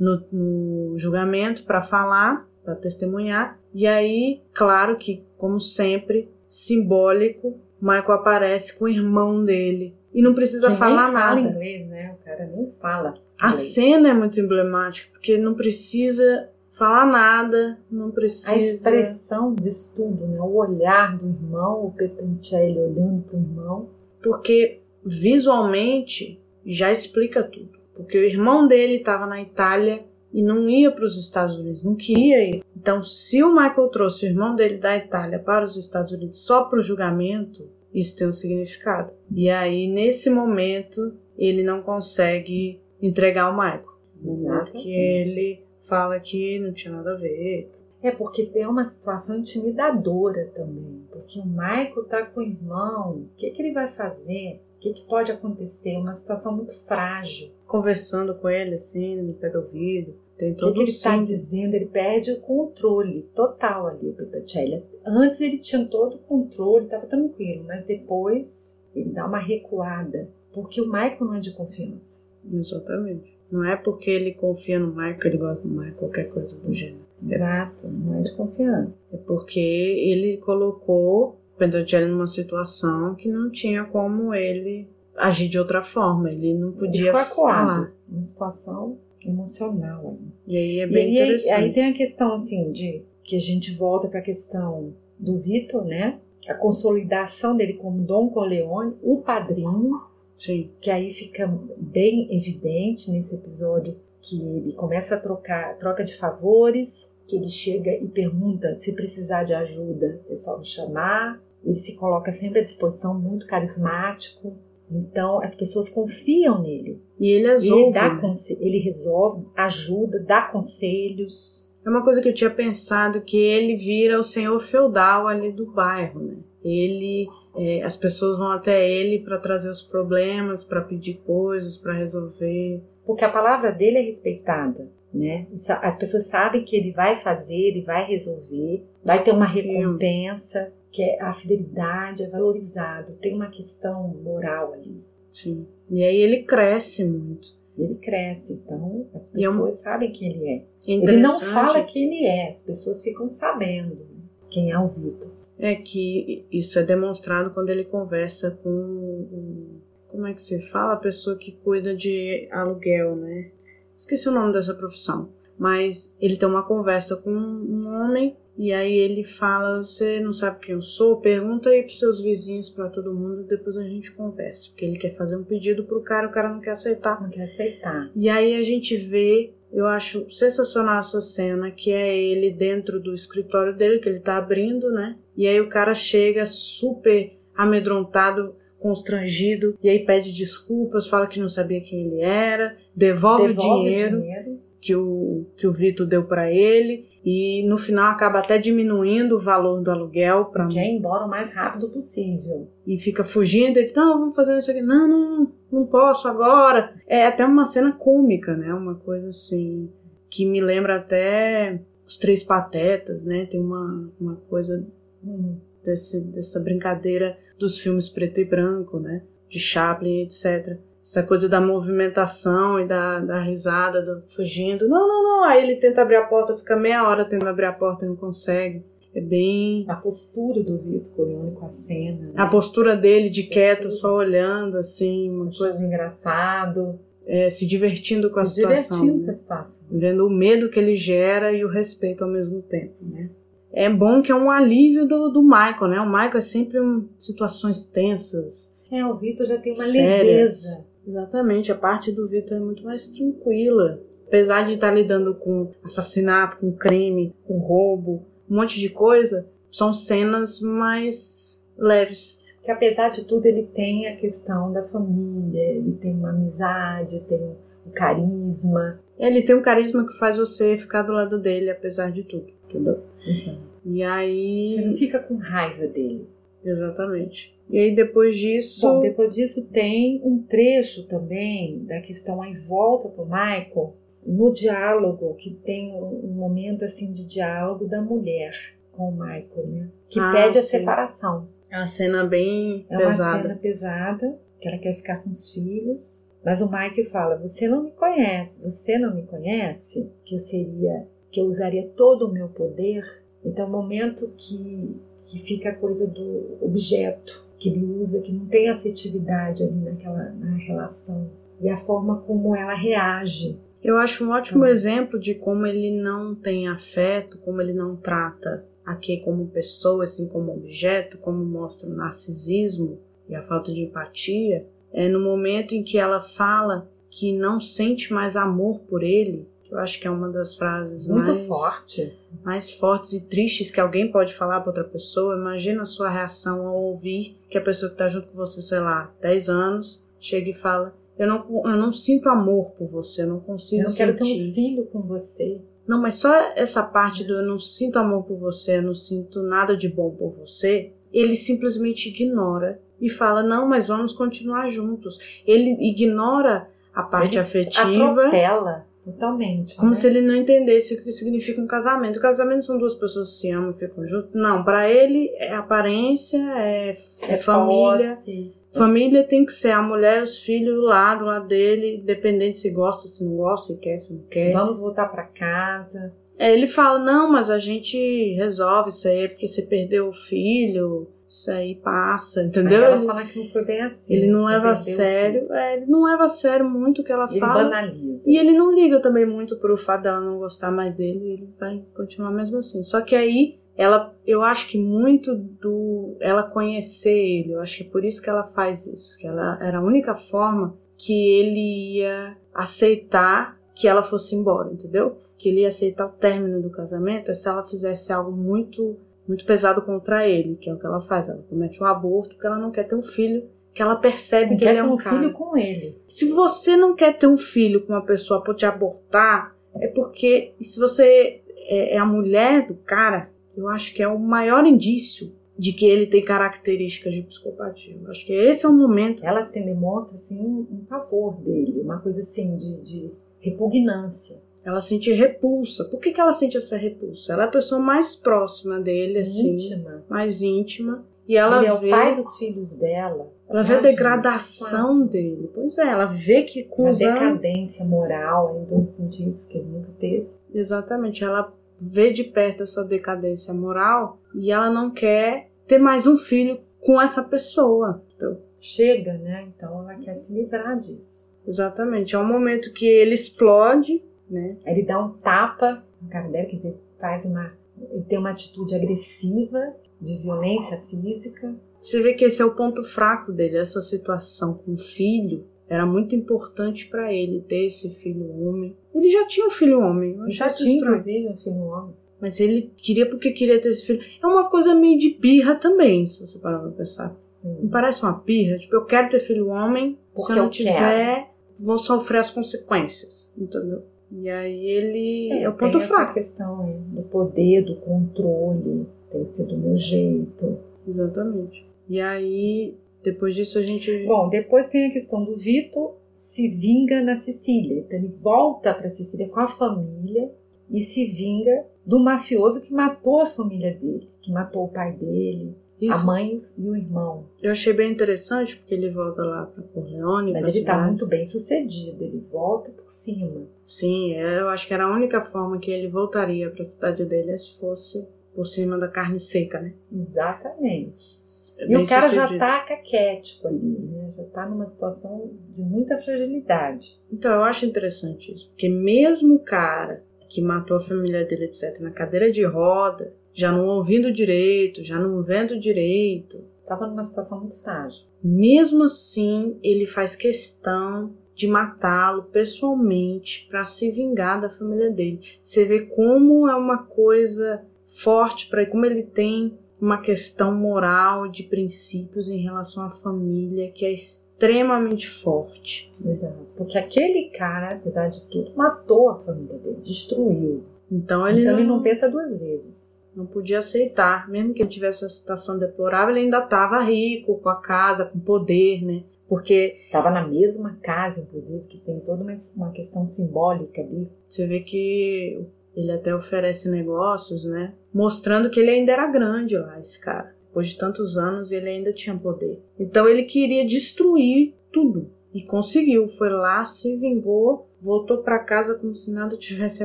no, 0.00 0.24
no 0.32 0.98
julgamento 0.98 1.64
para 1.64 1.82
falar, 1.82 2.48
para 2.64 2.74
testemunhar. 2.74 3.60
E 3.74 3.86
aí, 3.88 4.40
claro 4.54 4.96
que, 4.96 5.24
como 5.36 5.58
sempre, 5.58 6.30
simbólico, 6.46 7.58
Michael 7.80 8.12
aparece 8.12 8.78
com 8.78 8.84
o 8.84 8.88
irmão 8.88 9.44
dele. 9.44 9.94
E 10.14 10.22
não 10.22 10.32
precisa 10.32 10.70
que 10.70 10.76
falar 10.76 11.06
nem 11.06 11.12
nada. 11.12 11.36
Fala 11.36 11.40
inglês, 11.40 11.88
né? 11.88 12.14
O 12.18 12.24
cara 12.24 12.46
nem 12.46 12.72
fala. 12.80 13.14
A 13.38 13.50
cena 13.50 14.10
é 14.10 14.14
muito 14.14 14.40
emblemática, 14.40 15.10
porque 15.12 15.36
não 15.36 15.54
precisa 15.54 16.48
falar 16.78 17.04
nada, 17.04 17.78
não 17.90 18.12
precisa. 18.12 18.54
A 18.54 18.56
expressão 18.56 19.54
disso 19.54 19.92
tudo, 19.96 20.24
né? 20.28 20.38
O 20.40 20.54
olhar 20.54 21.18
do 21.18 21.28
irmão, 21.28 21.86
o 21.86 21.92
Petancelli 21.92 22.78
olhando 22.78 23.24
para 23.24 23.36
o 23.36 23.40
irmão. 23.40 23.88
Porque 24.22 24.80
visualmente 25.04 26.40
já 26.64 26.90
explica 26.90 27.42
tudo. 27.42 27.70
Porque 27.94 28.18
o 28.18 28.24
irmão 28.24 28.66
dele 28.66 28.96
estava 28.96 29.26
na 29.26 29.42
Itália 29.42 30.04
e 30.32 30.42
não 30.42 30.68
ia 30.68 30.90
para 30.90 31.04
os 31.04 31.16
Estados 31.16 31.58
Unidos, 31.58 31.82
não 31.82 31.94
queria 31.94 32.42
ir. 32.42 32.63
Então, 32.84 33.02
se 33.02 33.42
o 33.42 33.48
Michael 33.48 33.88
trouxe 33.88 34.26
o 34.26 34.28
irmão 34.28 34.54
dele 34.54 34.76
da 34.76 34.94
Itália 34.94 35.38
para 35.38 35.64
os 35.64 35.74
Estados 35.74 36.12
Unidos 36.12 36.44
só 36.44 36.64
para 36.64 36.78
o 36.78 36.82
julgamento, 36.82 37.66
isso 37.94 38.18
tem 38.18 38.28
um 38.28 38.32
significado. 38.32 39.10
E 39.34 39.48
aí, 39.48 39.88
nesse 39.88 40.28
momento, 40.28 41.14
ele 41.38 41.62
não 41.62 41.80
consegue 41.80 42.82
entregar 43.00 43.50
o 43.50 43.56
Michael. 43.56 43.88
No 44.20 44.36
momento 44.36 44.72
que 44.72 44.94
ele 44.94 45.64
fala 45.84 46.20
que 46.20 46.58
não 46.58 46.74
tinha 46.74 46.92
nada 46.92 47.14
a 47.14 47.16
ver. 47.16 47.72
É 48.02 48.10
porque 48.10 48.52
é 48.54 48.68
uma 48.68 48.84
situação 48.84 49.38
intimidadora 49.38 50.52
também. 50.54 51.06
Porque 51.10 51.40
o 51.40 51.46
Michael 51.46 52.04
tá 52.04 52.26
com 52.26 52.40
o 52.40 52.44
irmão, 52.44 53.12
o 53.12 53.28
que, 53.38 53.50
que 53.50 53.62
ele 53.62 53.72
vai 53.72 53.90
fazer? 53.94 54.60
O 54.76 54.80
que, 54.80 54.92
que 54.92 55.06
pode 55.06 55.32
acontecer? 55.32 55.96
Uma 55.96 56.12
situação 56.12 56.54
muito 56.54 56.78
frágil. 56.84 57.50
Conversando 57.66 58.34
com 58.34 58.50
ele, 58.50 58.74
assim, 58.74 59.16
no 59.16 59.32
pé 59.32 59.48
do 59.48 59.60
ouvido. 59.60 60.22
Tem 60.38 60.50
O 60.52 60.54
que, 60.54 60.60
todo 60.60 60.80
ele 60.80 60.90
está 60.90 61.16
dizendo? 61.16 61.74
Ele 61.74 61.86
perde 61.86 62.32
o 62.32 62.40
controle 62.40 63.22
total 63.34 63.86
ali, 63.86 64.08
o 64.08 64.14
Pepacelli. 64.14 64.82
Antes 65.06 65.40
ele 65.40 65.58
tinha 65.58 65.84
todo 65.86 66.16
o 66.16 66.18
controle, 66.18 66.86
estava 66.86 67.06
tranquilo, 67.06 67.64
mas 67.66 67.86
depois 67.86 68.82
ele 68.94 69.10
dá 69.10 69.26
uma 69.26 69.38
recuada. 69.38 70.28
Porque 70.52 70.80
o 70.80 70.86
Michael 70.86 71.16
não 71.20 71.34
é 71.34 71.40
de 71.40 71.52
confiança. 71.52 72.22
Exatamente. 72.52 73.34
Não 73.50 73.64
é 73.64 73.76
porque 73.76 74.10
ele 74.10 74.34
confia 74.34 74.78
no 74.78 74.88
Michael, 74.88 75.18
ele 75.24 75.38
gosta 75.38 75.62
do 75.62 75.68
Michael, 75.72 75.94
qualquer 75.94 76.28
coisa 76.30 76.60
do 76.60 76.72
gênero. 76.74 77.04
Exato, 77.26 77.86
não 77.86 78.18
é 78.18 78.22
de 78.22 78.34
confiança. 78.34 78.92
É 79.12 79.16
porque 79.16 79.60
ele 79.60 80.36
colocou 80.38 81.38
o 81.54 81.58
Pentocelli 81.58 82.06
numa 82.10 82.26
situação 82.26 83.14
que 83.14 83.28
não 83.28 83.50
tinha 83.50 83.84
como 83.84 84.34
ele 84.34 84.88
agir 85.16 85.48
de 85.48 85.58
outra 85.58 85.82
forma. 85.82 86.30
Ele 86.30 86.54
não 86.54 86.68
Ele 86.70 86.78
podia 86.78 87.04
ficou 87.06 87.20
acuado. 87.20 87.66
falar. 87.66 87.92
Uma 88.08 88.22
situação 88.22 88.98
emocional. 89.26 90.18
E 90.46 90.56
aí 90.56 90.80
é 90.80 90.84
E 90.84 90.86
bem 90.86 91.06
aí, 91.06 91.18
aí 91.18 91.24
interessante. 91.34 91.74
tem 91.74 91.84
a 91.90 91.94
questão 91.94 92.34
assim 92.34 92.70
de 92.72 93.02
que 93.22 93.36
a 93.36 93.40
gente 93.40 93.74
volta 93.74 94.08
para 94.08 94.20
a 94.20 94.22
questão 94.22 94.92
do 95.18 95.38
Vitor, 95.38 95.84
né? 95.84 96.18
A 96.48 96.54
consolidação 96.54 97.56
dele 97.56 97.74
como 97.74 98.02
Dom 98.02 98.28
Corleone, 98.28 98.94
o 99.02 99.22
padrinho, 99.22 100.00
Sim, 100.34 100.70
que 100.80 100.90
aí 100.90 101.14
fica 101.14 101.46
bem 101.76 102.26
evidente 102.36 103.10
nesse 103.12 103.36
episódio 103.36 103.96
que 104.20 104.40
ele 104.42 104.72
começa 104.72 105.14
a 105.14 105.20
trocar 105.20 105.78
troca 105.78 106.02
de 106.02 106.16
favores, 106.16 107.14
que 107.28 107.36
ele 107.36 107.48
chega 107.48 107.92
e 107.92 108.08
pergunta 108.08 108.76
se 108.78 108.92
precisar 108.92 109.44
de 109.44 109.54
ajuda, 109.54 110.20
é 110.28 110.36
só 110.36 110.58
me 110.58 110.66
chamar. 110.66 111.40
Ele 111.64 111.74
se 111.74 111.94
coloca 111.96 112.32
sempre 112.32 112.60
à 112.60 112.64
disposição, 112.64 113.18
muito 113.18 113.46
carismático. 113.46 114.56
Então 114.90 115.42
as 115.42 115.56
pessoas 115.56 115.88
confiam 115.88 116.60
nele. 116.62 117.00
e 117.18 117.28
ele 117.28 117.44
Ele, 117.44 117.48
resolve. 117.52 117.92
dá 117.94 118.14
né? 118.14 118.20
conse- 118.20 118.58
ele 118.60 118.78
resolve, 118.78 119.46
ajuda, 119.56 120.18
dá 120.20 120.42
conselhos. 120.42 121.72
É 121.84 121.90
uma 121.90 122.02
coisa 122.02 122.20
que 122.22 122.28
eu 122.28 122.34
tinha 122.34 122.50
pensado 122.50 123.20
que 123.20 123.36
ele 123.36 123.76
vira 123.76 124.18
o 124.18 124.22
senhor 124.22 124.58
feudal 124.60 125.26
ali 125.28 125.52
do 125.52 125.66
bairro, 125.66 126.20
né? 126.20 126.36
Ele, 126.64 127.26
é, 127.56 127.82
as 127.82 127.94
pessoas 127.96 128.38
vão 128.38 128.50
até 128.50 128.88
ele 128.90 129.18
para 129.18 129.38
trazer 129.38 129.68
os 129.70 129.82
problemas, 129.82 130.64
para 130.64 130.80
pedir 130.80 131.20
coisas, 131.26 131.76
para 131.76 131.92
resolver. 131.92 132.80
Porque 133.04 133.22
a 133.24 133.30
palavra 133.30 133.70
dele 133.70 133.98
é 133.98 134.02
respeitada, 134.02 134.88
né? 135.12 135.46
As 135.82 135.98
pessoas 135.98 136.26
sabem 136.28 136.64
que 136.64 136.74
ele 136.74 136.90
vai 136.92 137.20
fazer, 137.20 137.54
ele 137.54 137.82
vai 137.82 138.06
resolver, 138.06 138.82
vai 139.04 139.22
ter 139.22 139.32
uma 139.32 139.46
recompensa, 139.46 140.72
que 140.94 141.02
é 141.02 141.20
a 141.20 141.34
fidelidade 141.34 142.22
é 142.22 142.30
valorizado, 142.30 143.14
tem 143.20 143.34
uma 143.34 143.50
questão 143.50 144.08
moral 144.22 144.72
ali. 144.74 145.02
Sim. 145.32 145.66
E 145.90 146.04
aí 146.04 146.16
ele 146.16 146.44
cresce 146.44 147.04
muito. 147.08 147.48
Ele 147.76 147.96
cresce, 147.96 148.52
então 148.52 149.04
as 149.12 149.34
E 149.34 149.44
é 149.44 149.48
um- 149.50 149.52
pessoas 149.54 149.80
sabem 149.80 150.12
quem 150.12 150.30
ele 150.30 150.48
é. 150.48 150.64
Ele 150.86 151.16
não 151.20 151.34
fala 151.40 151.82
quem 151.82 152.04
ele 152.06 152.24
é, 152.26 152.50
as 152.50 152.62
pessoas 152.62 153.02
ficam 153.02 153.28
sabendo 153.28 153.96
né, 153.96 154.06
quem 154.48 154.70
é 154.70 154.78
o 154.78 154.86
Vitor. 154.86 155.32
é 155.58 155.74
que 155.74 156.46
isso 156.52 156.78
é 156.78 156.84
demonstrado 156.84 157.50
quando 157.52 157.70
ele 157.70 157.84
conversa 157.84 158.52
com 158.62 159.80
como 160.08 160.26
é 160.28 160.32
que 160.32 160.42
se 160.42 160.60
fala 160.70 160.92
a 160.92 160.96
pessoa 160.98 161.36
que 161.36 161.50
cuida 161.64 161.92
de 161.96 162.48
aluguel, 162.52 163.16
né? 163.16 163.50
Esqueci 163.96 164.28
o 164.28 164.32
nome 164.32 164.52
dessa 164.52 164.72
profissão, 164.74 165.28
mas 165.58 166.16
ele 166.20 166.36
tem 166.36 166.48
uma 166.48 166.62
conversa 166.62 167.16
com 167.16 167.30
um 167.32 167.88
homem 167.88 168.36
e 168.56 168.72
aí 168.72 168.94
ele 168.94 169.24
fala: 169.24 169.78
"Você 169.78 170.20
não 170.20 170.32
sabe 170.32 170.60
quem 170.60 170.74
eu 170.74 170.82
sou? 170.82 171.20
Pergunta 171.20 171.70
aí 171.70 171.82
pros 171.82 171.98
seus 171.98 172.20
vizinhos, 172.20 172.70
para 172.70 172.88
todo 172.88 173.14
mundo, 173.14 173.44
depois 173.44 173.76
a 173.76 173.82
gente 173.82 174.12
conversa". 174.12 174.70
Porque 174.70 174.84
ele 174.84 174.98
quer 174.98 175.16
fazer 175.16 175.36
um 175.36 175.44
pedido 175.44 175.84
pro 175.84 176.02
cara, 176.02 176.28
o 176.28 176.32
cara 176.32 176.48
não 176.48 176.60
quer 176.60 176.70
aceitar. 176.72 177.20
Não 177.20 177.30
quer 177.30 177.44
aceitar. 177.44 178.10
E 178.14 178.28
aí 178.28 178.56
a 178.56 178.62
gente 178.62 178.96
vê, 178.96 179.52
eu 179.72 179.86
acho 179.86 180.30
sensacional 180.30 180.98
essa 180.98 181.20
cena, 181.20 181.70
que 181.70 181.92
é 181.92 182.16
ele 182.16 182.50
dentro 182.50 183.00
do 183.00 183.12
escritório 183.12 183.74
dele, 183.74 183.98
que 183.98 184.08
ele 184.08 184.20
tá 184.20 184.36
abrindo, 184.36 184.90
né? 184.90 185.16
E 185.36 185.46
aí 185.48 185.60
o 185.60 185.68
cara 185.68 185.94
chega 185.94 186.46
super 186.46 187.32
amedrontado, 187.56 188.54
constrangido, 188.78 189.78
e 189.82 189.88
aí 189.88 190.04
pede 190.04 190.32
desculpas, 190.32 191.06
fala 191.06 191.26
que 191.26 191.40
não 191.40 191.48
sabia 191.48 191.80
quem 191.80 192.06
ele 192.06 192.20
era, 192.20 192.76
devolve, 192.94 193.52
o 193.52 193.54
dinheiro 193.54 194.20
dinheiro. 194.20 194.60
que 194.80 194.94
o, 194.94 195.46
que 195.56 195.66
o 195.66 195.72
Vitor 195.72 196.06
deu 196.06 196.24
pra 196.24 196.52
ele, 196.52 197.08
e 197.24 197.66
no 197.66 197.78
final 197.78 198.12
acaba 198.12 198.40
até 198.40 198.58
diminuindo 198.58 199.36
o 199.36 199.40
valor 199.40 199.82
do 199.82 199.90
aluguel 199.90 200.46
para 200.46 200.68
quer 200.68 200.84
ir 200.86 200.96
embora 200.96 201.24
o 201.24 201.28
mais 201.28 201.54
rápido 201.54 201.88
possível. 201.88 202.68
e 202.86 202.98
fica 202.98 203.24
fugindo, 203.24 203.78
ele, 203.78 203.92
não, 203.96 204.18
vamos 204.20 204.34
fazer 204.36 204.58
isso 204.58 204.70
aqui, 204.70 204.82
não, 204.82 205.08
não, 205.08 205.52
não 205.72 205.86
posso 205.86 206.28
agora. 206.28 206.92
É 207.06 207.26
até 207.26 207.44
uma 207.46 207.64
cena 207.64 207.92
cômica, 207.92 208.54
né? 208.54 208.74
Uma 208.74 208.94
coisa 208.96 209.28
assim, 209.28 209.90
que 210.30 210.44
me 210.44 210.60
lembra 210.60 210.96
até 210.96 211.80
os 212.06 212.18
Três 212.18 212.42
Patetas, 212.44 213.22
né? 213.22 213.46
Tem 213.46 213.60
uma, 213.60 214.12
uma 214.20 214.36
coisa 214.48 214.86
Hum. 215.26 215.56
desse, 215.82 216.22
dessa 216.32 216.60
brincadeira 216.60 217.38
dos 217.58 217.78
filmes 217.78 218.10
preto 218.10 218.38
e 218.40 218.44
branco, 218.44 218.98
né? 218.98 219.22
De 219.48 219.58
Chaplin, 219.58 220.22
etc. 220.24 220.78
Essa 221.04 221.22
coisa 221.22 221.48
da 221.50 221.60
movimentação 221.60 222.80
e 222.80 222.86
da, 222.88 223.20
da 223.20 223.42
risada, 223.42 224.00
do 224.02 224.22
fugindo. 224.34 224.88
Não, 224.88 225.06
não, 225.06 225.22
não. 225.22 225.44
Aí 225.44 225.62
ele 225.62 225.76
tenta 225.76 226.00
abrir 226.00 226.16
a 226.16 226.26
porta, 226.26 226.56
fica 226.56 226.74
meia 226.76 227.06
hora 227.06 227.26
tentando 227.28 227.50
abrir 227.50 227.66
a 227.66 227.72
porta 227.74 228.06
e 228.06 228.08
não 228.08 228.16
consegue. 228.16 228.82
É 229.14 229.20
bem. 229.20 229.84
A 229.86 229.94
postura 229.96 230.62
do 230.64 230.78
Vitor 230.78 231.10
Corleone 231.14 231.52
com 231.54 231.66
a 231.66 231.70
cena. 231.70 232.18
né? 232.28 232.32
A 232.36 232.46
postura 232.46 232.96
dele 232.96 233.28
de 233.28 233.44
quieto, 233.44 233.90
só 233.90 234.16
olhando, 234.16 234.76
assim, 234.78 235.30
uma 235.30 235.44
Coisa 235.44 235.58
coisa. 235.58 235.84
engraçado. 235.84 236.98
é, 237.26 237.48
se 237.50 237.66
divertindo 237.66 238.30
com 238.30 238.40
a 238.40 238.44
se 238.44 238.56
situação. 238.56 239.00
divertindo 239.00 239.20
com 239.20 239.26
né? 239.26 239.32
a 239.32 239.36
situação. 239.36 239.74
Vendo 239.90 240.26
o 240.26 240.30
medo 240.30 240.68
que 240.70 240.78
ele 240.80 240.96
gera 240.96 241.52
e 241.52 241.64
o 241.64 241.68
respeito 241.68 242.24
ao 242.24 242.30
mesmo 242.30 242.60
tempo, 242.62 242.94
né? 243.02 243.30
É 243.72 243.88
bom 243.90 244.20
que 244.22 244.30
é 244.32 244.34
um 244.34 244.50
alívio 244.50 245.06
do, 245.06 245.28
do 245.28 245.42
Michael, 245.42 245.88
né? 245.88 246.00
O 246.00 246.06
Michael 246.06 246.36
é 246.38 246.40
sempre 246.40 246.80
um, 246.80 247.06
situações 247.18 247.84
tensas, 247.86 248.74
É, 248.90 249.04
o 249.04 249.16
Vitor 249.16 249.46
já 249.46 249.58
tem 249.58 249.72
uma 249.74 249.82
Sérias. 249.84 250.28
leveza. 250.64 250.93
Exatamente, 251.06 251.70
a 251.70 251.74
parte 251.74 252.10
do 252.10 252.28
Vitor 252.28 252.56
é 252.56 252.60
muito 252.60 252.84
mais 252.84 253.08
tranquila. 253.08 254.00
Apesar 254.26 254.66
de 254.66 254.74
estar 254.74 254.90
lidando 254.90 255.34
com 255.34 255.70
assassinato, 255.84 256.56
com 256.58 256.72
crime, 256.72 257.34
com 257.46 257.58
roubo, 257.58 258.26
um 258.50 258.56
monte 258.56 258.80
de 258.80 258.88
coisa, 258.88 259.48
são 259.70 259.92
cenas 259.92 260.60
mais 260.60 261.64
leves. 261.76 262.44
Que 262.62 262.70
apesar 262.70 263.10
de 263.10 263.24
tudo, 263.24 263.46
ele 263.46 263.64
tem 263.74 264.08
a 264.08 264.16
questão 264.16 264.72
da 264.72 264.82
família, 264.84 265.60
ele 265.60 265.92
tem 266.00 266.14
uma 266.14 266.30
amizade, 266.30 267.20
tem 267.28 267.38
o 267.86 267.90
carisma. 267.90 268.98
Ele 269.18 269.42
tem 269.42 269.54
um 269.54 269.62
carisma 269.62 270.06
que 270.06 270.18
faz 270.18 270.38
você 270.38 270.78
ficar 270.78 271.02
do 271.02 271.12
lado 271.12 271.38
dele, 271.38 271.70
apesar 271.70 272.10
de 272.10 272.24
tudo, 272.24 272.46
entendeu? 272.68 273.04
Exato. 273.24 273.58
E 273.84 274.02
aí. 274.02 274.74
Você 274.74 274.84
não 274.86 274.96
fica 274.96 275.18
com 275.18 275.36
raiva 275.36 275.86
dele. 275.86 276.26
Exatamente. 276.64 277.53
E 277.68 277.78
aí 277.78 277.94
depois 277.94 278.38
disso. 278.38 278.86
Bom, 278.88 279.00
depois 279.00 279.34
disso 279.34 279.66
tem 279.68 280.20
um 280.24 280.42
trecho 280.42 281.06
também 281.08 281.84
da 281.84 282.00
questão 282.00 282.42
aí 282.42 282.54
volta 282.54 283.08
pro 283.08 283.24
Michael 283.24 283.94
no 284.26 284.52
diálogo 284.52 285.34
que 285.34 285.50
tem 285.64 285.94
um, 285.94 286.32
momento 286.34 286.84
assim 286.84 287.12
de 287.12 287.26
diálogo 287.26 287.86
da 287.86 288.00
mulher 288.00 288.54
com 288.92 289.08
o 289.08 289.12
Michael, 289.12 289.66
né? 289.66 289.88
Que 290.08 290.20
Ah, 290.20 290.32
pede 290.32 290.58
a 290.58 290.62
sim. 290.62 290.78
separação. 290.78 291.48
É 291.70 291.76
uma 291.76 291.86
cena 291.86 292.24
bem 292.24 292.86
É 292.88 292.96
uma 292.96 293.06
pesada. 293.06 293.42
cena 293.42 293.54
pesada 293.56 294.38
que 294.60 294.68
ela 294.68 294.78
quer 294.78 294.94
ficar 294.96 295.22
com 295.22 295.30
os 295.30 295.52
filhos, 295.52 296.30
mas 296.44 296.62
o 296.62 296.70
Michael 296.70 297.10
fala: 297.10 297.36
"Você 297.36 297.68
não 297.68 297.84
me 297.84 297.90
conhece, 297.90 298.58
você 298.62 298.98
não 298.98 299.14
me 299.14 299.22
conhece 299.22 300.10
que 300.24 300.34
eu 300.34 300.38
seria 300.38 301.06
que 301.30 301.40
eu 301.40 301.46
usaria 301.46 301.88
todo 301.96 302.26
o 302.26 302.32
meu 302.32 302.48
poder". 302.48 303.04
Então, 303.44 303.66
é 303.66 303.68
um 303.68 303.72
momento 303.72 304.30
que 304.36 304.96
que 305.26 305.40
fica 305.40 305.70
a 305.70 305.74
coisa 305.74 306.06
do 306.06 306.58
objeto 306.60 307.44
que 307.64 307.70
ele 307.70 307.86
usa, 307.86 308.20
que 308.20 308.30
não 308.30 308.44
tem 308.44 308.68
afetividade 308.68 309.62
ali 309.62 309.76
naquela 309.76 310.30
na 310.32 310.54
relação 310.56 311.30
e 311.62 311.70
a 311.70 311.78
forma 311.78 312.18
como 312.20 312.54
ela 312.54 312.74
reage. 312.74 313.58
Eu 313.82 313.96
acho 313.96 314.26
um 314.26 314.32
ótimo 314.32 314.64
Hum. 314.64 314.66
exemplo 314.66 315.18
de 315.18 315.34
como 315.34 315.66
ele 315.66 315.90
não 315.90 316.34
tem 316.34 316.68
afeto, 316.68 317.38
como 317.38 317.62
ele 317.62 317.72
não 317.72 317.96
trata 317.96 318.66
aqui 318.84 319.22
como 319.22 319.46
pessoa, 319.46 320.04
assim 320.04 320.28
como 320.28 320.52
objeto, 320.52 321.16
como 321.16 321.42
mostra 321.42 321.88
o 321.88 321.94
narcisismo 321.94 322.98
e 323.26 323.34
a 323.34 323.42
falta 323.42 323.72
de 323.72 323.80
empatia. 323.80 324.66
É 324.92 325.08
no 325.08 325.18
momento 325.20 325.72
em 325.74 325.82
que 325.82 325.96
ela 325.98 326.20
fala 326.20 326.86
que 327.08 327.32
não 327.32 327.58
sente 327.58 328.12
mais 328.12 328.36
amor 328.36 328.80
por 328.80 329.02
ele, 329.02 329.48
eu 329.74 329.80
acho 329.80 330.00
que 330.00 330.06
é 330.06 330.10
uma 330.10 330.28
das 330.28 330.56
frases 330.56 331.08
Muito 331.08 331.26
mais 331.26 331.46
forte. 331.48 332.18
mais 332.44 332.70
fortes 332.70 333.12
e 333.12 333.28
tristes 333.28 333.70
que 333.70 333.80
alguém 333.80 334.10
pode 334.10 334.34
falar 334.34 334.60
para 334.60 334.70
outra 334.70 334.84
pessoa. 334.84 335.36
Imagina 335.36 335.82
a 335.82 335.84
sua 335.86 336.08
reação 336.08 336.66
ao 336.66 336.76
ouvir 336.82 337.36
que 337.50 337.58
a 337.58 337.62
pessoa 337.62 337.90
que 337.90 337.94
está 337.94 338.08
junto 338.08 338.28
com 338.28 338.36
você, 338.36 338.62
sei 338.62 338.78
lá, 338.80 339.12
10 339.20 339.48
anos, 339.48 340.04
chega 340.20 340.50
e 340.50 340.54
fala: 340.54 340.94
Eu 341.18 341.26
não, 341.28 341.44
eu 341.66 341.76
não 341.76 341.92
sinto 341.92 342.28
amor 342.28 342.70
por 342.78 342.88
você, 342.88 343.22
eu 343.22 343.26
não 343.28 343.40
consigo 343.40 343.82
Eu 343.82 343.88
não 343.88 343.94
quero 343.94 344.16
ter 344.16 344.24
sentir. 344.24 344.50
um 344.50 344.54
filho 344.54 344.84
com 344.86 345.00
você. 345.02 345.60
não, 345.86 346.00
mas 346.00 346.16
só 346.16 346.32
essa 346.56 346.82
parte 346.84 347.24
do 347.24 347.34
eu 347.34 347.46
não 347.46 347.58
sinto 347.58 347.98
amor 347.98 348.24
por 348.24 348.38
você, 348.38 348.78
eu 348.78 348.82
não 348.82 348.94
sinto 348.94 349.42
nada 349.42 349.76
de 349.76 349.88
bom 349.88 350.10
por 350.10 350.32
você, 350.38 350.92
ele 351.12 351.34
simplesmente 351.36 352.08
ignora 352.08 352.80
e 353.00 353.10
fala: 353.10 353.42
não, 353.42 353.68
mas 353.68 353.88
vamos 353.88 354.12
continuar 354.12 354.68
juntos. 354.70 355.18
Ele 355.46 355.76
ignora 355.80 356.68
a 356.94 357.02
parte 357.02 357.34
ele 357.36 357.42
afetiva. 357.42 357.82
Atropela 358.22 358.86
totalmente. 359.04 359.76
Como 359.76 359.88
né? 359.88 359.94
se 359.94 360.06
ele 360.06 360.20
não 360.20 360.34
entendesse 360.34 360.94
o 360.94 361.02
que 361.02 361.10
significa 361.10 361.60
um 361.60 361.66
casamento. 361.66 362.16
O 362.18 362.22
casamento 362.22 362.64
são 362.64 362.78
duas 362.78 362.94
pessoas 362.94 363.30
que 363.30 363.36
se 363.36 363.50
amam 363.50 363.70
e 363.70 363.74
ficam 363.74 364.06
juntas. 364.06 364.30
Não, 364.34 364.64
para 364.64 364.88
ele 364.90 365.30
é 365.36 365.54
aparência, 365.54 366.38
é, 366.56 366.96
é, 367.22 367.36
família. 367.36 368.14
Posse. 368.14 368.52
Família 368.72 369.22
tem 369.22 369.44
que 369.44 369.52
ser 369.52 369.70
a 369.70 369.80
mulher, 369.80 370.22
os 370.22 370.40
filhos 370.40 370.82
lá 370.84 371.14
do 371.14 371.24
lado 371.24 371.46
dele, 371.46 372.02
dependente 372.04 372.58
se 372.58 372.72
gosta, 372.72 373.06
se 373.06 373.24
não 373.24 373.36
gosta, 373.36 373.72
se 373.72 373.80
quer, 373.80 373.96
se 373.96 374.16
não 374.16 374.24
quer. 374.24 374.52
Vamos 374.52 374.80
voltar 374.80 375.06
para 375.06 375.22
casa. 375.22 376.12
É, 376.36 376.52
ele 376.52 376.66
fala: 376.66 376.98
não, 376.98 377.30
mas 377.30 377.50
a 377.50 377.58
gente 377.58 378.34
resolve 378.34 378.88
isso 378.88 379.06
aí, 379.06 379.24
é 379.24 379.28
porque 379.28 379.46
você 379.46 379.62
perdeu 379.62 380.08
o 380.08 380.12
filho, 380.12 381.08
isso 381.34 381.50
aí 381.50 381.74
passa, 381.74 382.44
entendeu? 382.44 382.80
Mas 382.80 382.90
ela 382.90 382.96
Ele, 382.96 383.06
fala 383.06 383.24
que 383.24 383.38
não 383.38 383.50
foi 383.50 383.64
bem 383.64 383.82
assim. 383.82 384.14
ele 384.14 384.26
não 384.28 384.44
leva 384.44 384.70
a 384.70 384.74
sério, 384.74 385.52
é, 385.52 385.76
ele 385.76 385.86
não 385.86 386.04
leva 386.04 386.24
a 386.24 386.28
sério 386.28 386.68
muito 386.68 387.02
o 387.02 387.04
que 387.04 387.12
ela. 387.12 387.28
Ele 387.30 387.40
fala. 387.40 387.64
banaliza. 387.64 388.30
E 388.30 388.36
ele 388.36 388.52
não 388.56 388.72
liga 388.72 389.00
também 389.00 389.26
muito 389.26 389.56
pro 389.58 389.76
fato 389.76 390.02
dela 390.02 390.20
não 390.20 390.38
gostar 390.38 390.70
mais 390.70 390.94
dele, 390.94 391.32
ele 391.32 391.48
vai 391.58 391.82
continuar 391.94 392.30
mesmo 392.30 392.58
assim. 392.58 392.82
Só 392.82 393.00
que 393.00 393.16
aí 393.16 393.58
ela, 393.76 394.14
eu 394.24 394.42
acho 394.42 394.68
que 394.68 394.78
muito 394.78 395.34
do 395.34 396.16
ela 396.20 396.44
conhecer 396.44 397.18
ele, 397.18 397.54
eu 397.54 397.60
acho 397.60 397.78
que 397.78 397.82
é 397.84 397.90
por 397.90 398.04
isso 398.04 398.22
que 398.22 398.30
ela 398.30 398.44
faz 398.54 398.86
isso, 398.86 399.18
que 399.18 399.26
ela 399.26 399.58
era 399.60 399.78
a 399.78 399.82
única 399.82 400.14
forma 400.14 400.76
que 400.96 401.12
ele 401.12 401.98
ia 401.98 402.36
aceitar 402.54 403.58
que 403.74 403.88
ela 403.88 404.04
fosse 404.04 404.36
embora, 404.36 404.72
entendeu? 404.72 405.18
Que 405.36 405.48
ele 405.48 405.62
ia 405.62 405.68
aceitar 405.68 406.06
o 406.06 406.10
término 406.10 406.62
do 406.62 406.70
casamento 406.70 407.32
é 407.32 407.34
se 407.34 407.48
ela 407.48 407.66
fizesse 407.66 408.12
algo 408.12 408.30
muito 408.30 408.96
muito 409.26 409.44
pesado 409.44 409.82
contra 409.82 410.28
ele, 410.28 410.56
que 410.56 410.68
é 410.68 410.74
o 410.74 410.78
que 410.78 410.86
ela 410.86 411.00
faz. 411.02 411.28
Ela 411.28 411.42
comete 411.48 411.82
um 411.82 411.86
aborto 411.86 412.30
porque 412.34 412.46
ela 412.46 412.58
não 412.58 412.70
quer 412.70 412.84
ter 412.84 412.94
um 412.94 413.02
filho 413.02 413.48
que 413.74 413.82
ela 413.82 413.96
percebe 413.96 414.52
Não 414.52 414.56
que 414.56 414.64
ele 414.64 414.78
é 414.78 414.82
ter 414.82 414.88
um 414.88 414.92
um 414.94 414.96
cara. 414.96 415.18
filho 415.18 415.32
com 415.32 415.56
ele. 415.56 415.98
Se 416.06 416.30
você 416.30 416.76
não 416.76 416.94
quer 416.94 417.18
ter 417.18 417.26
um 417.26 417.36
filho 417.36 417.84
com 417.84 417.92
uma 417.92 418.04
pessoa 418.04 418.40
pra 418.40 418.54
te 418.54 418.64
abortar, 418.64 419.54
é 419.80 419.88
porque 419.88 420.54
se 420.60 420.78
você 420.78 421.42
é, 421.66 421.96
é 421.96 421.98
a 421.98 422.04
mulher 422.06 422.68
do 422.68 422.74
cara, 422.74 423.30
eu 423.56 423.68
acho 423.68 423.94
que 423.94 424.02
é 424.02 424.08
o 424.08 424.18
maior 424.18 424.64
indício 424.64 425.34
de 425.58 425.72
que 425.72 425.86
ele 425.86 426.06
tem 426.06 426.24
características 426.24 427.14
de 427.14 427.22
psicopatia. 427.22 427.96
Eu 428.00 428.10
acho 428.10 428.24
que 428.26 428.32
esse 428.32 428.66
é 428.66 428.68
o 428.68 428.72
momento. 428.72 429.24
Ela 429.24 429.44
tem, 429.44 429.64
demonstra 429.64 430.16
assim 430.16 430.40
um 430.40 430.84
pavor 430.88 431.40
dele, 431.40 431.80
uma 431.80 431.98
coisa 431.98 432.20
assim 432.20 432.56
de, 432.56 432.82
de 432.82 433.12
repugnância. 433.40 434.42
Ela 434.64 434.80
sente 434.80 435.12
repulsa. 435.12 435.84
Por 435.90 436.00
que, 436.00 436.12
que 436.12 436.20
ela 436.20 436.32
sente 436.32 436.56
essa 436.56 436.76
repulsa? 436.76 437.32
Ela 437.32 437.44
é 437.44 437.46
a 437.46 437.50
pessoa 437.50 437.80
mais 437.80 438.16
próxima 438.16 438.80
dele, 438.80 439.18
assim, 439.18 439.54
íntima. 439.54 440.04
mais 440.08 440.42
íntima. 440.42 441.04
E 441.26 441.36
ela 441.36 441.58
ele 441.58 441.66
é 441.66 441.72
o 441.72 441.78
vê, 441.78 441.90
pai 441.90 442.16
dos 442.16 442.36
filhos 442.36 442.78
dela. 442.78 443.32
ela 443.48 443.62
vê 443.62 443.74
a 443.74 443.80
degradação 443.80 444.98
quase. 444.98 445.10
dele. 445.10 445.50
Pois 445.54 445.78
é, 445.78 445.88
ela 445.88 446.06
vê 446.06 446.42
que 446.42 446.64
com 446.64 446.82
Uma 446.82 446.90
os 446.90 447.00
anos 447.00 447.40
decadência 447.40 447.84
moral 447.84 448.60
em 448.60 448.66
todos 448.66 448.90
os 448.90 448.96
sentidos 448.96 449.46
que 449.46 449.58
ele 449.58 449.68
nunca 449.68 449.90
teve. 449.98 450.28
Exatamente, 450.52 451.24
ela 451.24 451.52
vê 451.78 452.12
de 452.12 452.24
perto 452.24 452.62
essa 452.62 452.84
decadência 452.84 453.52
moral 453.54 454.18
e 454.34 454.50
ela 454.50 454.70
não 454.70 454.90
quer 454.90 455.48
ter 455.66 455.78
mais 455.78 456.06
um 456.06 456.16
filho 456.16 456.58
com 456.80 457.00
essa 457.00 457.24
pessoa. 457.24 458.02
Então, 458.16 458.38
Chega, 458.60 459.12
né? 459.18 459.46
Então 459.54 459.82
ela 459.82 459.94
quer 459.96 460.14
se 460.14 460.34
livrar 460.34 460.80
disso. 460.80 461.30
exatamente, 461.46 462.14
é 462.14 462.18
um 462.18 462.26
momento 462.26 462.72
que 462.72 462.86
ele 462.86 463.12
explode, 463.12 464.02
né? 464.28 464.56
Ele 464.66 464.82
dá 464.82 465.02
um 465.04 465.10
tapa 465.10 465.84
na 466.00 466.08
cara 466.08 466.28
dela, 466.28 466.46
quer 466.46 466.56
dizer, 466.56 466.76
faz 467.00 467.24
uma. 467.24 467.52
Ele 467.90 468.04
tem 468.04 468.18
uma 468.18 468.30
atitude 468.30 468.74
agressiva, 468.74 469.74
de 470.00 470.18
violência 470.22 470.80
física. 470.88 471.54
Você 471.80 472.02
vê 472.02 472.14
que 472.14 472.24
esse 472.24 472.40
é 472.40 472.44
o 472.44 472.54
ponto 472.54 472.82
fraco 472.82 473.32
dele, 473.32 473.58
essa 473.58 473.80
situação 473.80 474.54
com 474.54 474.72
o 474.72 474.76
filho. 474.76 475.44
Era 475.68 475.86
muito 475.86 476.14
importante 476.14 476.88
para 476.88 477.12
ele 477.12 477.40
ter 477.40 477.64
esse 477.64 477.94
filho 477.94 478.30
homem. 478.42 478.76
Ele 478.94 479.08
já 479.10 479.26
tinha 479.26 479.46
um 479.46 479.50
filho 479.50 479.80
homem, 479.80 480.16
eu 480.16 480.30
já 480.30 480.48
tinha, 480.48 480.74
estranho. 480.74 480.96
inclusive, 480.96 481.28
um 481.28 481.36
filho 481.38 481.64
homem. 481.64 481.94
Mas 482.20 482.40
ele 482.40 482.70
queria 482.76 483.08
porque 483.08 483.32
queria 483.32 483.60
ter 483.60 483.70
esse 483.70 483.86
filho. 483.86 484.00
É 484.22 484.26
uma 484.26 484.48
coisa 484.48 484.74
meio 484.74 484.98
de 484.98 485.14
birra 485.14 485.56
também, 485.56 486.06
se 486.06 486.24
você 486.24 486.38
parar 486.38 486.58
pra 486.60 486.70
pensar. 486.70 487.16
Não 487.42 487.60
Sim. 487.60 487.68
parece 487.68 488.02
uma 488.02 488.18
pirra? 488.20 488.58
Tipo, 488.58 488.76
eu 488.76 488.84
quero 488.84 489.08
ter 489.10 489.20
filho 489.20 489.48
homem, 489.48 489.98
se 490.14 490.14
Porque 490.14 490.32
eu 490.32 490.36
não 490.36 490.44
eu 490.44 490.50
tiver, 490.50 491.30
vou 491.58 491.76
sofrer 491.76 492.18
as 492.18 492.30
consequências, 492.30 493.32
entendeu? 493.36 493.82
E 494.16 494.30
aí 494.30 494.66
ele 494.66 495.32
é, 495.42 495.48
o 495.48 495.52
tem 495.52 495.66
ponto 495.66 495.78
essa 495.78 495.94
fraco. 495.94 496.14
questão 496.14 496.68
é, 496.68 496.96
do 496.96 497.02
poder, 497.02 497.64
do 497.64 497.76
controle, 497.76 498.86
tem 499.10 499.24
que 499.24 499.36
ser 499.36 499.46
do 499.46 499.56
meu 499.56 499.76
jeito. 499.76 500.58
Exatamente. 500.86 501.66
E 501.88 502.00
aí, 502.00 502.74
depois 503.02 503.34
disso, 503.34 503.58
a 503.58 503.62
gente. 503.62 504.06
Bom, 504.06 504.28
depois 504.28 504.68
tem 504.68 504.86
a 504.86 504.92
questão 504.92 505.24
do 505.24 505.36
Vitor 505.36 505.96
se 506.24 506.48
vinga 506.48 507.02
na 507.02 507.16
Sicília. 507.16 507.80
Então 507.80 507.98
ele 507.98 508.14
volta 508.22 508.72
para 508.72 508.88
Sicília 508.88 509.28
com 509.28 509.40
a 509.40 509.48
família 509.48 510.32
e 510.70 510.80
se 510.80 511.06
vinga 511.12 511.66
do 511.84 512.02
mafioso 512.02 512.66
que 512.66 512.72
matou 512.72 513.20
a 513.20 513.30
família 513.30 513.74
dele, 513.74 514.08
que 514.22 514.32
matou 514.32 514.64
o 514.64 514.72
pai 514.72 514.92
dele, 514.92 515.54
a 515.90 515.94
Isso 515.94 516.06
mãe 516.06 516.42
e 516.56 516.68
o 516.68 516.76
irmão. 516.76 517.26
eu 517.42 517.50
achei 517.50 517.72
bem 517.72 517.92
interessante, 517.92 518.56
porque 518.56 518.74
ele 518.74 518.90
volta 518.90 519.22
lá 519.22 519.46
pra 519.46 519.62
Corleone. 519.64 520.32
Mas 520.32 520.54
ele 520.54 520.58
está 520.64 520.86
muito 520.86 521.06
bem 521.06 521.24
sucedido, 521.24 522.02
ele 522.04 522.24
volta 522.30 522.70
por 522.70 522.88
cima. 522.90 523.46
Sim, 523.64 524.14
é, 524.14 524.40
eu 524.40 524.48
acho 524.48 524.66
que 524.66 524.74
era 524.74 524.84
a 524.84 524.92
única 524.94 525.22
forma 525.24 525.58
que 525.58 525.70
ele 525.70 525.88
voltaria 525.88 526.50
pra 526.50 526.62
cidade 526.64 527.04
dele 527.04 527.30
é 527.32 527.36
se 527.36 527.58
fosse 527.58 528.06
por 528.34 528.44
cima 528.46 528.76
da 528.76 528.88
carne 528.88 529.18
seca, 529.20 529.60
né? 529.60 529.72
Exatamente. 529.92 531.22
É 531.58 531.66
E 531.70 531.76
o 531.76 531.86
cara 531.86 532.02
já 532.08 532.22
sucedido. 532.22 532.38
tá 532.38 532.60
caquético 532.64 533.48
ali, 533.48 533.58
né? 533.60 534.10
Já 534.12 534.24
tá 534.24 534.48
numa 534.48 534.66
situação 534.70 535.30
de 535.56 535.62
muita 535.62 535.98
fragilidade. 536.02 537.00
Então, 537.12 537.32
eu 537.32 537.44
acho 537.44 537.66
interessante 537.66 538.32
isso, 538.32 538.48
porque 538.50 538.68
mesmo 538.68 539.36
o 539.36 539.38
cara 539.44 540.02
que 540.28 540.42
matou 540.42 540.78
a 540.78 540.80
família 540.80 541.24
dele, 541.24 541.44
etc., 541.44 541.78
na 541.80 541.90
cadeira 541.92 542.32
de 542.32 542.44
roda, 542.44 543.12
já 543.34 543.50
não 543.52 543.66
ouvindo 543.66 544.12
direito, 544.12 544.84
já 544.84 544.98
não 544.98 545.22
vendo 545.22 545.58
direito, 545.58 546.42
Tava 546.66 546.86
numa 546.86 547.02
situação 547.02 547.40
muito 547.40 547.60
frágil. 547.60 548.04
mesmo 548.22 548.84
assim 548.84 549.58
ele 549.62 549.84
faz 549.84 550.16
questão 550.16 551.12
de 551.34 551.46
matá-lo 551.46 552.22
pessoalmente 552.24 553.46
para 553.50 553.64
se 553.64 553.90
vingar 553.90 554.40
da 554.40 554.48
família 554.48 554.90
dele. 554.90 555.20
Você 555.40 555.64
vê 555.64 555.80
como 555.80 556.48
é 556.48 556.54
uma 556.54 556.78
coisa 556.78 557.62
forte 557.84 558.48
para 558.48 558.62
ele, 558.62 558.70
como 558.70 558.86
ele 558.86 559.02
tem 559.02 559.58
uma 559.80 560.00
questão 560.00 560.54
moral 560.54 561.28
de 561.28 561.42
princípios 561.42 562.30
em 562.30 562.38
relação 562.38 562.86
à 562.86 562.90
família 562.90 563.70
que 563.72 563.84
é 563.84 563.92
extremamente 563.92 565.08
forte. 565.08 565.92
Exato. 566.04 566.46
Porque 566.56 566.78
aquele 566.78 567.30
cara, 567.30 567.74
apesar 567.74 568.08
de 568.08 568.24
tudo, 568.28 568.52
matou 568.56 569.10
a 569.10 569.18
família 569.18 569.58
dele, 569.58 569.80
destruiu. 569.82 570.64
Então 570.90 571.28
ele, 571.28 571.40
então 571.40 571.52
não, 571.52 571.58
ele 571.58 571.68
não 571.68 571.82
pensa 571.82 572.08
duas 572.08 572.38
vezes. 572.38 573.03
Não 573.16 573.26
podia 573.26 573.58
aceitar, 573.58 574.28
mesmo 574.28 574.54
que 574.54 574.62
ele 574.62 574.68
tivesse 574.68 575.04
uma 575.04 575.08
situação 575.08 575.58
deplorável, 575.58 576.14
ele 576.14 576.24
ainda 576.24 576.44
estava 576.44 576.82
rico, 576.82 577.38
com 577.38 577.48
a 577.48 577.56
casa, 577.56 578.06
com 578.06 578.18
poder, 578.18 578.84
né? 578.84 579.04
Porque 579.28 579.78
Estava 579.86 580.10
na 580.10 580.26
mesma 580.26 580.78
casa, 580.82 581.20
inclusive, 581.20 581.64
que 581.68 581.78
tem 581.78 582.00
toda 582.00 582.22
uma, 582.22 582.34
uma 582.56 582.72
questão 582.72 583.06
simbólica 583.06 583.80
ali. 583.80 584.08
você 584.28 584.46
vê 584.46 584.60
que 584.60 585.46
ele 585.74 585.90
até 585.92 586.14
oferece 586.14 586.70
negócios, 586.70 587.44
né? 587.44 587.74
Mostrando 587.92 588.50
que 588.50 588.60
ele 588.60 588.70
ainda 588.70 588.92
era 588.92 589.10
grande 589.10 589.56
lá, 589.56 589.78
esse 589.78 590.00
cara. 590.00 590.34
Depois 590.46 590.68
de 590.68 590.78
tantos 590.78 591.16
anos, 591.16 591.50
ele 591.50 591.68
ainda 591.68 591.92
tinha 591.92 592.16
poder. 592.16 592.62
Então 592.78 593.08
ele 593.08 593.24
queria 593.24 593.66
destruir 593.66 594.54
tudo. 594.72 595.10
E 595.32 595.42
conseguiu. 595.42 596.06
Foi 596.06 596.30
lá, 596.30 596.64
se 596.64 596.96
vingou, 596.96 597.68
voltou 597.80 598.18
para 598.18 598.38
casa 598.38 598.78
como 598.78 598.94
se 598.94 599.12
nada 599.12 599.36
tivesse 599.36 599.82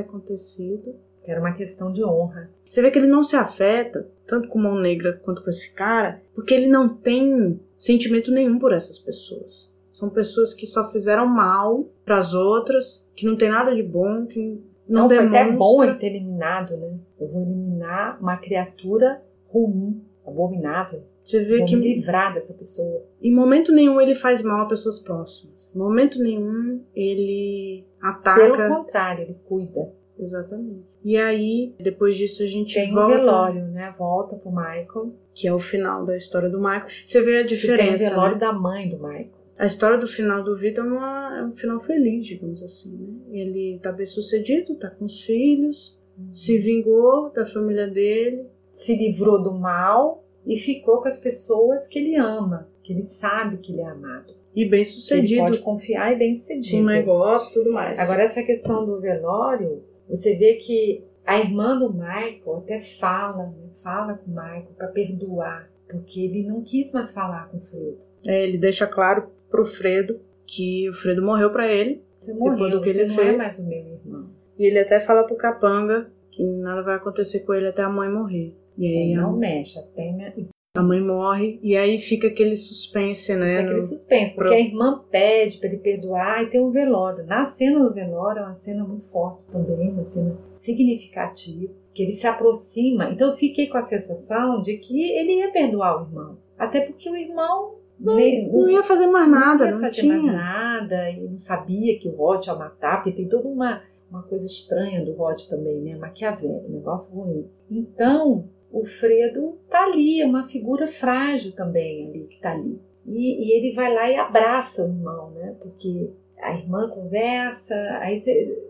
acontecido. 0.00 0.94
Que 1.24 1.30
era 1.30 1.40
uma 1.40 1.52
questão 1.52 1.92
de 1.92 2.04
honra. 2.04 2.50
Você 2.68 2.80
vê 2.80 2.90
que 2.90 2.98
ele 2.98 3.08
não 3.08 3.22
se 3.22 3.36
afeta, 3.36 4.08
tanto 4.26 4.48
com 4.48 4.58
Mão 4.58 4.78
Negra 4.78 5.20
quanto 5.24 5.42
com 5.42 5.50
esse 5.50 5.74
cara, 5.74 6.22
porque 6.34 6.54
ele 6.54 6.66
não 6.68 6.88
tem 6.88 7.60
sentimento 7.76 8.30
nenhum 8.30 8.58
por 8.58 8.72
essas 8.72 8.98
pessoas. 8.98 9.74
São 9.90 10.08
pessoas 10.08 10.54
que 10.54 10.66
só 10.66 10.90
fizeram 10.92 11.26
mal 11.26 11.88
para 12.04 12.16
as 12.16 12.32
outras, 12.32 13.10
que 13.16 13.26
não 13.26 13.36
tem 13.36 13.50
nada 13.50 13.74
de 13.74 13.82
bom, 13.82 14.24
que 14.26 14.62
não, 14.88 15.08
foi 15.08 15.18
demonstra. 15.18 15.40
até 15.42 15.52
bom 15.56 15.84
ele 15.84 15.94
ter 15.94 16.06
eliminado, 16.06 16.76
né? 16.76 16.96
Eu 17.20 17.28
vou 17.28 17.42
eliminar 17.42 18.18
uma 18.20 18.36
criatura 18.36 19.20
ruim, 19.48 20.00
abominável. 20.24 21.02
Você 21.22 21.44
vê 21.44 21.58
Vou 21.58 21.66
que 21.66 21.76
me 21.76 21.96
livrar 21.96 22.32
dessa 22.34 22.54
pessoa. 22.54 23.02
em 23.20 23.34
momento 23.34 23.72
nenhum 23.72 24.00
ele 24.00 24.14
faz 24.14 24.42
mal 24.42 24.62
a 24.62 24.68
pessoas 24.68 25.00
próximas. 25.00 25.70
Em 25.74 25.78
momento 25.78 26.22
nenhum 26.22 26.82
ele 26.94 27.84
Pelo 28.00 28.10
ataca. 28.10 28.68
contrário, 28.68 29.22
ele 29.24 29.36
cuida. 29.44 29.92
Exatamente. 30.18 30.84
E 31.04 31.16
aí, 31.16 31.74
depois 31.80 32.16
disso, 32.16 32.42
a 32.42 32.46
gente 32.46 32.74
Tem 32.74 32.90
um 32.90 32.94
volta, 32.94 33.16
velório, 33.16 33.64
né? 33.68 33.94
Volta 33.98 34.36
pro 34.36 34.50
Michael. 34.50 35.14
que 35.34 35.48
é 35.48 35.54
o 35.54 35.58
final 35.58 36.04
da 36.04 36.16
história 36.16 36.48
do 36.50 36.58
Michael. 36.58 36.86
Você 37.04 37.22
vê 37.22 37.38
a 37.38 37.42
Que 37.42 37.48
tem 37.48 37.56
o 37.56 37.60
diferença. 37.60 38.10
velório 38.10 38.34
né? 38.34 38.40
da 38.40 38.52
mãe 38.52 38.88
do 38.88 38.98
Michael. 38.98 39.30
a 39.58 39.64
história 39.66 39.98
do 39.98 40.06
final 40.06 40.42
do 40.42 40.56
Vitor 40.56 40.84
é, 40.84 40.88
uma- 40.88 41.38
é 41.38 41.44
um 41.44 41.52
final 41.56 41.80
feliz, 41.80 42.24
digamos 42.26 42.62
assim. 42.62 42.96
Né? 42.96 43.38
Ele 43.40 43.78
tá 43.82 43.92
bem 43.92 44.06
sucedido, 44.06 44.74
tá 44.74 44.88
com 44.90 45.04
os 45.04 45.20
filhos, 45.22 45.98
se 46.32 46.58
vingou 46.58 47.30
da 47.30 47.46
família 47.46 47.86
dele. 47.86 48.46
Se 48.72 48.94
livrou 48.96 49.42
do 49.42 49.52
mal 49.52 50.24
e 50.46 50.56
ficou 50.58 51.00
com 51.02 51.08
as 51.08 51.18
pessoas 51.20 51.86
que 51.88 51.98
ele 51.98 52.16
ama, 52.16 52.68
que 52.82 52.92
ele 52.92 53.02
sabe 53.04 53.58
que 53.58 53.72
ele 53.72 53.80
é 53.82 53.86
amado. 53.86 54.32
E 54.54 54.64
bem 54.64 54.80
Ele 54.80 54.84
sucedido 54.84 55.42
pode 55.42 55.58
confiar 55.58 56.12
e 56.12 56.16
bem 56.18 56.34
sucedido. 56.34 56.86
negócio 56.86 57.50
e 57.50 57.54
tudo 57.62 57.72
mais. 57.72 57.98
Agora, 57.98 58.22
essa 58.22 58.42
questão 58.42 58.84
do 58.86 59.00
velório, 59.00 59.82
você 60.10 60.36
vê 60.36 60.54
que 60.54 61.04
a 61.24 61.38
irmã 61.38 61.78
do 61.78 61.92
Michael 61.92 62.56
até 62.58 62.80
fala, 62.80 63.46
né? 63.46 63.70
fala 63.82 64.14
com 64.14 64.30
o 64.30 64.34
Michael 64.34 64.74
para 64.76 64.88
perdoar, 64.88 65.70
porque 65.88 66.20
ele 66.20 66.46
não 66.46 66.62
quis 66.62 66.92
mais 66.92 67.14
falar 67.14 67.48
com 67.48 67.58
o 67.58 67.60
Fredo. 67.60 67.98
É, 68.26 68.44
ele 68.44 68.58
deixa 68.58 68.86
claro 68.86 69.30
pro 69.50 69.64
Fredo 69.64 70.20
que 70.46 70.88
o 70.88 70.92
Fredo 70.92 71.22
morreu 71.22 71.50
pra 71.50 71.66
ele. 71.68 72.02
Você 72.20 72.32
Depois 72.32 72.58
morreu, 72.58 72.78
do 72.78 72.82
que 72.82 72.92
você 72.92 73.00
ele 73.00 73.08
não 73.08 73.14
fez. 73.14 73.28
é 73.28 73.36
mais 73.36 73.58
o 73.58 73.68
meu 73.68 73.78
irmão. 73.78 74.30
E 74.58 74.66
ele 74.66 74.78
até 74.78 75.00
fala 75.00 75.24
pro 75.24 75.36
Capanga 75.36 76.10
que 76.30 76.44
nada 76.44 76.82
vai 76.82 76.96
acontecer 76.96 77.40
com 77.40 77.54
ele 77.54 77.68
até 77.68 77.82
a 77.82 77.88
mãe 77.88 78.10
morrer. 78.10 78.54
E 78.76 78.86
aí 78.86 79.14
não 79.14 79.34
a, 79.34 79.36
mexe, 79.36 79.78
até 79.78 80.12
minha... 80.12 80.34
a 80.80 80.84
mãe 80.84 81.00
morre 81.00 81.58
e 81.62 81.76
aí 81.76 81.98
fica 81.98 82.26
aquele 82.28 82.54
suspense, 82.56 83.34
né? 83.36 83.54
É 83.54 83.58
aquele 83.60 83.80
suspense, 83.80 84.34
porque 84.34 84.48
pro- 84.50 84.56
a 84.56 84.60
irmã 84.60 85.02
pede 85.10 85.58
para 85.58 85.68
ele 85.68 85.78
perdoar 85.78 86.42
e 86.42 86.50
tem 86.50 86.60
um 86.60 86.70
velório. 86.70 87.24
Na 87.26 87.44
cena 87.46 87.80
do 87.82 87.92
velório 87.94 88.40
é 88.40 88.44
uma 88.46 88.56
cena 88.56 88.84
muito 88.84 89.10
forte 89.10 89.46
também, 89.48 89.90
uma 89.90 90.04
cena 90.04 90.36
significativa, 90.56 91.72
que 91.94 92.02
ele 92.02 92.12
se 92.12 92.26
aproxima. 92.26 93.10
Então 93.10 93.30
eu 93.30 93.36
fiquei 93.36 93.68
com 93.68 93.78
a 93.78 93.82
sensação 93.82 94.60
de 94.60 94.76
que 94.78 95.02
ele 95.12 95.38
ia 95.40 95.52
perdoar 95.52 96.00
o 96.02 96.06
irmão. 96.06 96.36
Até 96.58 96.82
porque 96.86 97.08
o 97.10 97.16
irmão 97.16 97.74
ne- 97.98 98.48
Não 98.50 98.68
ia 98.70 98.82
fazer 98.82 99.06
mais 99.06 99.30
nada, 99.30 99.66
ia 99.66 99.72
não, 99.72 99.80
fazer 99.80 100.00
tinha. 100.02 100.16
mais 100.16 100.32
nada 100.34 101.10
e 101.10 101.20
não 101.28 101.38
sabia 101.38 101.98
que 101.98 102.08
o 102.08 102.12
Rod 102.16 102.46
ia 102.46 102.54
matar, 102.54 103.02
porque 103.02 103.16
tem 103.16 103.28
toda 103.28 103.48
uma, 103.48 103.82
uma 104.10 104.22
coisa 104.22 104.44
estranha 104.44 105.04
do 105.04 105.12
Rod 105.12 105.38
também, 105.48 105.80
né? 105.80 105.96
Maquiavélico, 105.96 106.70
negócio 106.70 107.14
ruim. 107.14 107.46
Então, 107.70 108.44
o 108.72 108.86
Fredo 108.86 109.58
tá 109.68 109.84
ali, 109.84 110.20
é 110.20 110.26
uma 110.26 110.48
figura 110.48 110.86
frágil 110.86 111.52
também 111.52 112.06
ali, 112.08 112.26
que 112.26 112.40
tá 112.40 112.52
ali. 112.52 112.80
E, 113.06 113.46
e 113.48 113.52
ele 113.56 113.74
vai 113.74 113.92
lá 113.92 114.08
e 114.10 114.16
abraça 114.16 114.84
o 114.84 114.88
irmão, 114.88 115.30
né? 115.30 115.56
Porque 115.60 116.10
a 116.38 116.54
irmã 116.54 116.88
conversa, 116.88 117.74
aí 118.00 118.22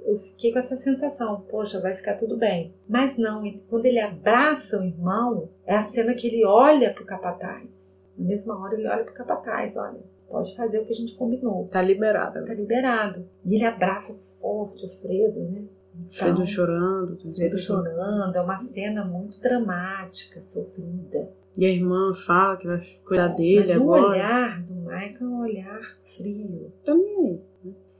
eu 0.06 0.18
fiquei 0.20 0.52
com 0.52 0.58
essa 0.58 0.76
sensação, 0.76 1.42
poxa, 1.48 1.80
vai 1.80 1.94
ficar 1.94 2.14
tudo 2.14 2.36
bem. 2.36 2.72
Mas 2.88 3.16
não, 3.16 3.42
quando 3.68 3.86
ele 3.86 4.00
abraça 4.00 4.80
o 4.80 4.84
irmão, 4.84 5.48
é 5.66 5.74
a 5.74 5.82
cena 5.82 6.14
que 6.14 6.26
ele 6.26 6.44
olha 6.44 6.92
pro 6.92 7.04
capataz. 7.04 8.02
Na 8.16 8.26
mesma 8.26 8.60
hora 8.60 8.74
ele 8.74 8.88
olha 8.88 9.04
pro 9.04 9.14
capataz, 9.14 9.76
olha, 9.76 10.00
pode 10.28 10.54
fazer 10.56 10.78
o 10.78 10.84
que 10.84 10.92
a 10.92 10.96
gente 10.96 11.16
combinou, 11.16 11.68
Tá 11.68 11.80
liberada. 11.82 12.44
tá 12.44 12.54
liberado. 12.54 13.28
E 13.44 13.54
ele 13.54 13.64
abraça 13.64 14.18
forte 14.40 14.84
o 14.84 14.88
Fredo, 14.88 15.40
né? 15.40 15.62
Fredo 16.10 16.32
Então, 16.34 16.46
chorando. 16.46 17.18
Fredo 17.34 17.58
chorando, 17.58 18.36
é 18.36 18.40
uma 18.40 18.58
cena 18.58 19.04
muito 19.04 19.40
dramática, 19.40 20.42
sofrida. 20.42 21.30
E 21.56 21.64
a 21.64 21.68
irmã 21.68 22.14
fala 22.14 22.56
que 22.56 22.66
vai 22.66 22.80
cuidar 23.04 23.28
dele 23.28 23.66
Mas 23.68 23.76
o 23.76 23.82
agora. 23.94 24.02
olhar 24.10 24.62
do 24.62 24.74
Michael 24.74 25.16
é 25.20 25.24
um 25.24 25.40
olhar 25.40 25.80
frio. 26.16 26.72
Tá 26.84 26.94
nem 26.94 27.16
aí. 27.16 27.40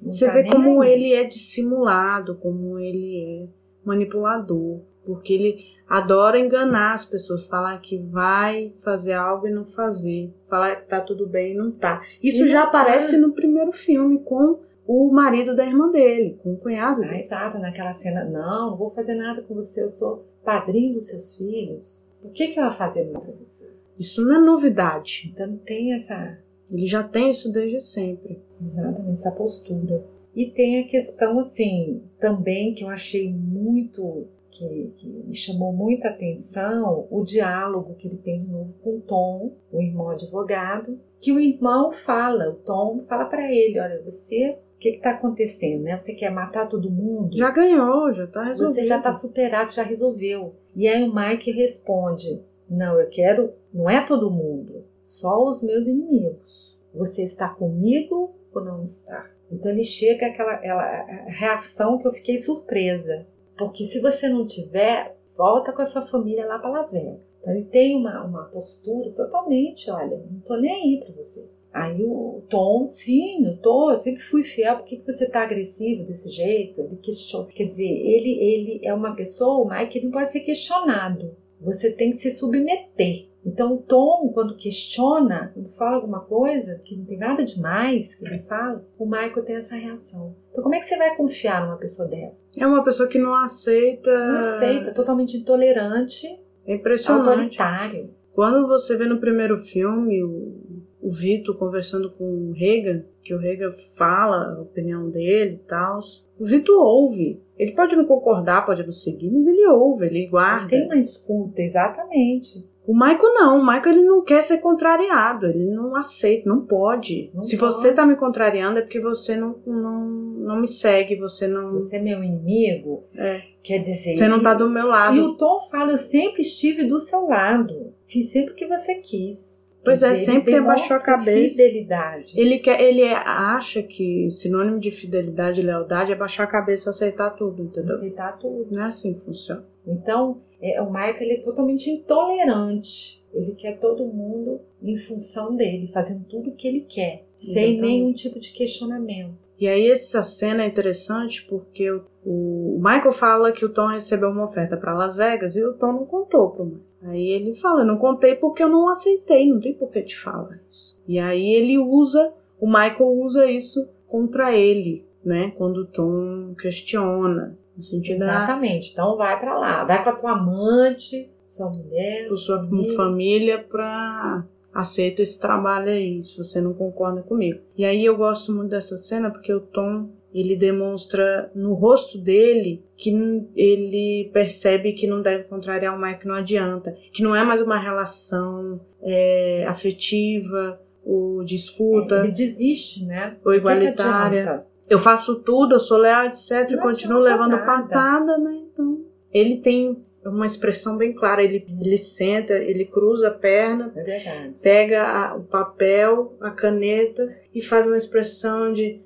Não 0.01 0.11
Você 0.11 0.27
tá 0.27 0.33
vê 0.33 0.45
como 0.45 0.81
aí. 0.83 0.93
ele 0.93 1.13
é 1.15 1.25
dissimulado, 1.25 2.35
como 2.37 2.79
ele 2.79 3.19
é 3.45 3.49
manipulador. 3.85 4.81
Porque 5.05 5.33
ele 5.33 5.65
adora 5.89 6.39
enganar 6.39 6.93
as 6.93 7.05
pessoas, 7.05 7.45
falar 7.47 7.79
que 7.81 7.99
vai 7.99 8.73
fazer 8.85 9.15
algo 9.15 9.47
e 9.47 9.51
não 9.51 9.65
fazer, 9.65 10.33
falar 10.49 10.77
que 10.77 10.89
tá 10.89 11.01
tudo 11.01 11.27
bem 11.27 11.53
e 11.53 11.57
não 11.57 11.71
tá. 11.71 12.01
Isso 12.23 12.45
E 12.45 12.49
já 12.49 12.63
tá. 12.63 12.69
aparece 12.69 13.19
no 13.19 13.33
primeiro 13.33 13.73
filme 13.73 14.21
com 14.21 14.61
o 14.93 15.13
marido 15.13 15.55
da 15.55 15.65
irmã 15.65 15.91
dele, 15.91 16.39
com 16.43 16.55
o 16.55 16.57
cunhado 16.57 17.03
Ah, 17.05 17.07
dele. 17.07 17.21
exato, 17.21 17.59
naquela 17.59 17.93
cena, 17.93 18.25
não, 18.25 18.71
não 18.71 18.77
vou 18.77 18.91
fazer 18.91 19.15
nada 19.15 19.41
com 19.43 19.55
você, 19.55 19.85
eu 19.85 19.91
sou 19.91 20.25
padrinho 20.45 20.95
dos 20.95 21.09
seus 21.09 21.37
filhos. 21.37 22.05
Por 22.21 22.33
que, 22.33 22.49
que 22.49 22.59
eu 22.59 22.65
vou 22.65 22.73
fazer 22.73 23.11
com 23.13 23.33
você? 23.45 23.71
Isso 23.99 24.25
não 24.27 24.37
é 24.37 24.41
novidade. 24.45 25.31
Então 25.33 25.57
tem 25.59 25.95
essa, 25.95 26.39
Ele 26.71 26.87
já 26.87 27.03
tem 27.05 27.29
isso 27.29 27.53
desde 27.53 27.79
sempre. 27.81 28.41
exatamente, 28.61 29.19
essa 29.21 29.31
postura. 29.31 30.05
E 30.35 30.51
tem 30.51 30.81
a 30.81 30.89
questão, 30.89 31.39
assim, 31.39 32.03
também 32.19 32.75
que 32.75 32.83
eu 32.85 32.89
achei 32.89 33.33
muito, 33.33 34.27
que, 34.51 34.93
que 34.97 35.07
me 35.09 35.37
chamou 35.37 35.73
muita 35.73 36.09
atenção, 36.09 37.07
o 37.11 37.23
diálogo 37.23 37.95
que 37.95 38.09
ele 38.09 38.19
tem 38.19 38.41
de 38.41 38.47
novo 38.49 38.73
com 38.83 38.97
o 38.97 39.01
Tom, 39.01 39.53
o 39.73 39.81
irmão 39.83 40.09
advogado, 40.11 40.99
que 41.21 41.33
o 41.33 41.39
irmão 41.41 41.93
fala, 42.05 42.49
o 42.51 42.55
Tom 42.55 43.05
fala 43.09 43.27
pra 43.27 43.53
ele, 43.53 43.79
olha, 43.81 44.03
você, 44.03 44.57
o 44.70 44.70
que 44.81 44.89
está 44.89 45.11
acontecendo, 45.11 45.83
né? 45.83 45.99
Você 45.99 46.15
quer 46.15 46.31
matar 46.31 46.69
todo 46.69 46.91
mundo? 46.91 47.37
Já 47.37 47.51
ganhou, 47.51 48.13
já 48.15 48.27
tá 48.27 48.45
resolvido. 48.45 48.75
Você 48.75 48.87
já 48.87 48.97
está 48.97 49.13
superado, 49.13 49.71
já 49.71 49.83
resolveu. 49.83 50.55
E 50.75 50.89
aí 50.89 51.03
o 51.03 51.15
Mike 51.15 51.53
responde: 51.53 52.43
Não, 52.69 52.99
eu 52.99 53.09
quero, 53.11 53.53
não 53.73 53.89
é 53.89 54.05
todo 54.07 54.31
mundo, 54.31 54.85
só 55.07 55.45
os 55.47 55.63
meus 55.63 55.87
inimigos. 55.87 56.79
Você 56.95 57.23
está 57.23 57.49
comigo 57.49 58.35
ou 58.53 58.65
não 58.65 58.83
está? 58.83 59.31
Então 59.53 59.71
ele 59.71 59.85
chega 59.85 60.27
àquela 60.27 60.55
aquela 60.55 61.05
reação 61.27 61.99
que 61.99 62.09
eu 62.09 62.13
fiquei 62.13 62.41
surpresa. 62.41 63.27
Porque 63.59 63.85
se 63.85 64.01
você 64.01 64.29
não 64.29 64.47
tiver, 64.47 65.15
volta 65.37 65.73
com 65.73 65.83
a 65.83 65.87
sua 65.87 66.07
família 66.07 66.47
lá 66.47 66.59
para 66.59 66.71
Las 66.71 66.91
Vegas. 66.91 67.21
Então 67.41 67.55
ele 67.55 67.67
tem 67.67 67.97
uma, 67.97 68.25
uma 68.25 68.45
postura 68.45 69.11
totalmente: 69.11 69.91
olha, 69.91 70.17
não 70.31 70.41
tô 70.41 70.57
nem 70.57 70.73
aí 70.73 71.05
para 71.05 71.23
você. 71.23 71.51
Aí 71.73 72.03
o 72.03 72.43
Tom, 72.51 72.89
sim, 72.91 73.47
eu 73.47 73.57
tô, 73.59 73.93
eu 73.93 73.99
sempre 74.01 74.23
fui 74.23 74.43
fiel, 74.43 74.77
por 74.79 74.87
que, 74.87 74.97
que 74.97 75.13
você 75.13 75.31
tá 75.31 75.43
agressivo 75.43 76.05
desse 76.05 76.29
jeito? 76.29 76.81
Ele 76.81 76.97
questiona. 76.97 77.47
Quer 77.47 77.67
dizer, 77.67 77.85
ele, 77.89 78.39
ele 78.41 78.81
é 78.83 78.93
uma 78.93 79.15
pessoa, 79.15 79.65
o 79.65 79.69
Mike, 79.69 79.99
ele 79.99 80.07
não 80.07 80.13
pode 80.13 80.31
ser 80.31 80.41
questionado. 80.41 81.37
Você 81.61 81.93
tem 81.93 82.11
que 82.11 82.17
se 82.17 82.33
submeter. 82.33 83.29
Então 83.45 83.75
o 83.75 83.79
Tom, 83.79 84.31
quando 84.35 84.57
questiona, 84.57 85.51
quando 85.55 85.71
fala 85.71 85.97
alguma 85.97 86.21
coisa 86.21 86.79
que 86.85 86.97
não 86.97 87.05
tem 87.07 87.17
nada 87.17 87.45
demais 87.45 88.19
que 88.19 88.27
ele 88.27 88.43
fala, 88.43 88.85
o 88.99 89.07
Michael 89.07 89.45
tem 89.45 89.57
essa 89.57 89.77
reação. 89.77 90.35
Então 90.51 90.63
como 90.63 90.75
é 90.75 90.81
que 90.81 90.87
você 90.87 90.99
vai 90.99 91.17
confiar 91.17 91.65
numa 91.65 91.79
pessoa 91.79 92.09
dessa? 92.09 92.37
É 92.59 92.67
uma 92.67 92.85
pessoa 92.85 93.09
que 93.09 93.19
não 93.19 93.35
aceita. 93.35 94.11
Não 94.11 94.39
aceita, 94.41 94.93
totalmente 94.93 95.37
intolerante, 95.39 96.27
É 96.67 96.75
impressionante. 96.75 97.29
autoritário. 97.29 98.11
Quando 98.35 98.67
você 98.67 98.97
vê 98.97 99.07
no 99.07 99.19
primeiro 99.19 99.59
filme 99.59 100.23
o, 100.23 100.61
o 101.03 101.11
Vito 101.11 101.55
conversando 101.55 102.11
com 102.11 102.25
o 102.25 102.53
Reagan, 102.53 103.05
que 103.23 103.35
o 103.35 103.39
Reagan 103.39 103.73
fala 103.97 104.57
a 104.57 104.61
opinião 104.63 105.09
dele 105.11 105.55
e 105.55 105.69
tal, 105.69 106.01
o 106.39 106.45
Vito 106.45 106.73
ouve. 106.73 107.41
Ele 107.59 107.73
pode 107.73 107.97
não 107.97 108.05
concordar, 108.05 108.65
pode 108.67 108.83
não 108.83 108.93
seguir, 108.93 109.31
mas 109.31 109.47
ele 109.47 109.67
ouve, 109.69 110.07
ele 110.07 110.27
guarda. 110.27 110.69
Tem 110.69 110.85
uma 110.87 110.99
escuta, 110.99 111.61
exatamente. 111.63 112.69
O 112.87 112.95
Michael 112.95 113.35
não, 113.35 113.61
o 113.61 113.67
Michael 113.67 113.95
ele 113.95 114.05
não 114.05 114.25
quer 114.25 114.43
ser 114.43 114.59
contrariado, 114.61 115.47
ele 115.47 115.67
não 115.71 115.95
aceita, 115.95 116.49
não 116.49 116.65
pode. 116.67 117.31
Não 117.33 117.41
Se 117.41 117.57
pode. 117.59 117.75
você 117.75 117.93
tá 117.95 118.05
me 118.07 118.17
contrariando 118.17 118.79
é 118.79 118.83
porque 118.83 118.99
você 119.01 119.37
não, 119.37 119.55
não, 119.67 120.01
não 120.09 120.61
me 120.61 120.67
segue, 120.67 121.15
você 121.17 121.47
não, 121.47 121.73
Você 121.75 121.97
é 121.99 122.03
meu 122.03 122.25
inimigo, 122.25 123.05
É. 123.15 123.43
quer 123.63 123.79
dizer. 123.79 124.17
você 124.17 124.27
não 124.27 124.43
tá 124.43 124.55
do 124.55 124.69
meu 124.69 124.87
lado. 124.89 125.15
E 125.17 125.21
o 125.21 125.35
Tom 125.37 125.69
fala: 125.71 125.93
Eu 125.93 125.99
sempre 125.99 126.41
estive 126.41 126.89
do 126.89 126.99
seu 126.99 127.27
lado, 127.27 127.93
fiz 128.09 128.33
sempre 128.33 128.55
o 128.55 128.57
que 128.57 128.67
você 128.67 128.97
quis. 128.97 129.60
Pois 129.83 130.03
é, 130.03 130.15
sempre 130.15 130.55
abaixou 130.55 130.97
a 130.97 131.01
cabeça. 131.01 131.57
Fidelidade. 131.57 132.39
Ele, 132.39 132.59
quer, 132.59 132.81
ele 132.81 133.05
acha 133.05 133.83
que 133.83 134.31
sinônimo 134.31 134.79
de 134.79 134.91
fidelidade 134.91 135.61
e 135.61 135.65
lealdade 135.65 136.13
é 136.13 136.17
baixar 136.17 136.45
a 136.45 136.47
cabeça 136.47 136.89
e 136.89 136.91
aceitar 136.91 137.31
tudo, 137.31 137.63
entendeu? 137.63 137.95
Aceitar 137.95 138.39
tudo. 138.39 138.69
Não 138.71 138.83
é 138.83 138.87
assim 138.87 139.15
que 139.15 139.25
funciona. 139.25 139.65
Então, 139.87 140.43
é, 140.61 140.81
o 140.83 140.91
Michael 140.91 141.17
ele 141.23 141.33
é 141.35 141.41
totalmente 141.43 141.91
intolerante. 141.91 143.25
Ele 143.33 143.53
quer 143.53 143.79
todo 143.79 144.05
mundo 144.05 144.61
em 144.83 144.99
função 144.99 145.57
dele, 145.57 145.91
fazendo 145.93 146.25
tudo 146.25 146.51
o 146.51 146.55
que 146.55 146.69
ele 146.69 146.81
quer, 146.81 147.25
sem 147.37 147.73
Exatamente. 147.73 147.81
nenhum 147.81 148.13
tipo 148.13 148.39
de 148.39 148.53
questionamento. 148.53 149.51
E 149.59 149.69
aí 149.69 149.91
essa 149.91 150.23
cena 150.23 150.65
é 150.65 150.67
interessante 150.67 151.47
porque 151.47 151.91
o, 151.91 152.03
o 152.25 152.79
Michael 152.79 153.13
fala 153.13 153.53
que 153.53 153.65
o 153.65 153.69
Tom 153.69 153.89
recebeu 153.89 154.31
uma 154.31 154.45
oferta 154.45 154.77
para 154.77 154.95
Las 154.95 155.17
Vegas 155.17 155.55
e 155.55 155.65
o 155.65 155.75
Tom 155.75 155.93
não 155.93 156.07
contou 156.07 156.51
pro 156.51 156.65
Michael. 156.65 156.90
Aí 157.03 157.29
ele 157.29 157.55
fala, 157.55 157.81
eu 157.81 157.87
não 157.87 157.97
contei 157.97 158.35
porque 158.35 158.63
eu 158.63 158.69
não 158.69 158.89
aceitei, 158.89 159.49
não 159.49 159.61
tem 159.61 159.73
por 159.73 159.91
que 159.91 160.03
te 160.03 160.19
falar 160.19 160.61
isso. 160.71 160.99
E 161.09 161.19
aí 161.19 161.55
ele 161.55 161.79
usa, 161.79 162.33
o 162.61 162.67
Michael 162.67 163.09
usa 163.23 163.51
isso 163.51 163.91
contra 164.07 164.55
ele, 164.55 165.05
né? 165.25 165.53
Quando 165.57 165.79
o 165.79 165.87
Tom 165.87 166.55
questiona, 166.61 167.57
no 167.77 167.83
sentido 167.83 168.19
da 168.19 168.27
Exatamente. 168.27 168.93
Então, 168.93 169.17
vai 169.17 169.41
pra 169.41 169.59
lá, 169.59 169.85
vai 169.85 170.03
pra 170.03 170.13
tua 170.13 170.33
amante, 170.33 171.31
sua 171.47 171.71
mulher. 171.71 172.29
por 172.29 172.37
sua 172.37 172.59
família. 172.59 172.95
família 172.95 173.59
pra 173.59 174.45
aceita 174.73 175.23
esse 175.23 175.41
trabalho 175.41 175.91
aí, 175.91 176.23
se 176.23 176.39
você 176.39 176.61
não 176.61 176.73
concorda 176.73 177.23
comigo. 177.23 177.61
E 177.77 177.85
aí 177.85 178.05
eu 178.05 178.17
gosto 178.17 178.53
muito 178.53 178.71
dessa 178.71 178.97
cena 178.97 179.31
porque 179.31 179.53
o 179.53 179.61
Tom 179.61 180.09
ele 180.33 180.57
demonstra 180.57 181.51
no 181.55 181.75
rosto 181.75 182.19
dele 182.19 182.85
que 182.97 183.11
ele 183.57 184.31
percebe 184.33 184.93
que 184.93 185.07
não 185.07 185.21
deve 185.21 185.45
contrariar 185.45 185.97
o 185.97 186.01
Mike, 186.01 186.27
não 186.27 186.35
adianta, 186.35 186.97
que 187.13 187.23
não 187.23 187.35
é 187.35 187.43
mais 187.43 187.61
uma 187.61 187.79
relação 187.79 188.81
é, 189.03 189.65
afetiva 189.69 190.81
o 191.05 191.43
de 191.45 191.57
escuta. 191.57 192.17
É, 192.17 192.21
ele 192.25 192.33
desiste, 192.33 193.07
né? 193.07 193.37
Ou 193.45 193.55
igualitária. 193.55 194.65
Eu 194.89 194.99
faço 194.99 195.43
tudo, 195.43 195.75
eu 195.75 195.79
sou 195.79 195.99
leal, 195.99 196.27
etc. 196.27 196.69
Não 196.71 196.79
e 196.79 196.83
continuo 196.83 197.21
levando 197.21 197.53
nada. 197.53 197.65
patada, 197.65 198.39
né? 198.39 198.61
Então, 198.73 199.05
ele 199.33 199.57
tem 199.57 200.05
uma 200.25 200.47
expressão 200.47 200.97
bem 200.97 201.13
clara. 201.13 201.43
Ele, 201.43 201.65
ele 201.81 201.97
senta, 201.97 202.55
ele 202.55 202.85
cruza 202.85 203.29
a 203.29 203.33
perna, 203.33 203.93
é 203.97 204.51
pega 204.63 205.03
a, 205.03 205.37
o 205.37 205.43
papel, 205.43 206.37
a 206.41 206.51
caneta 206.51 207.35
e 207.55 207.63
faz 207.63 207.87
uma 207.87 207.97
expressão 207.97 208.73
de 208.73 209.01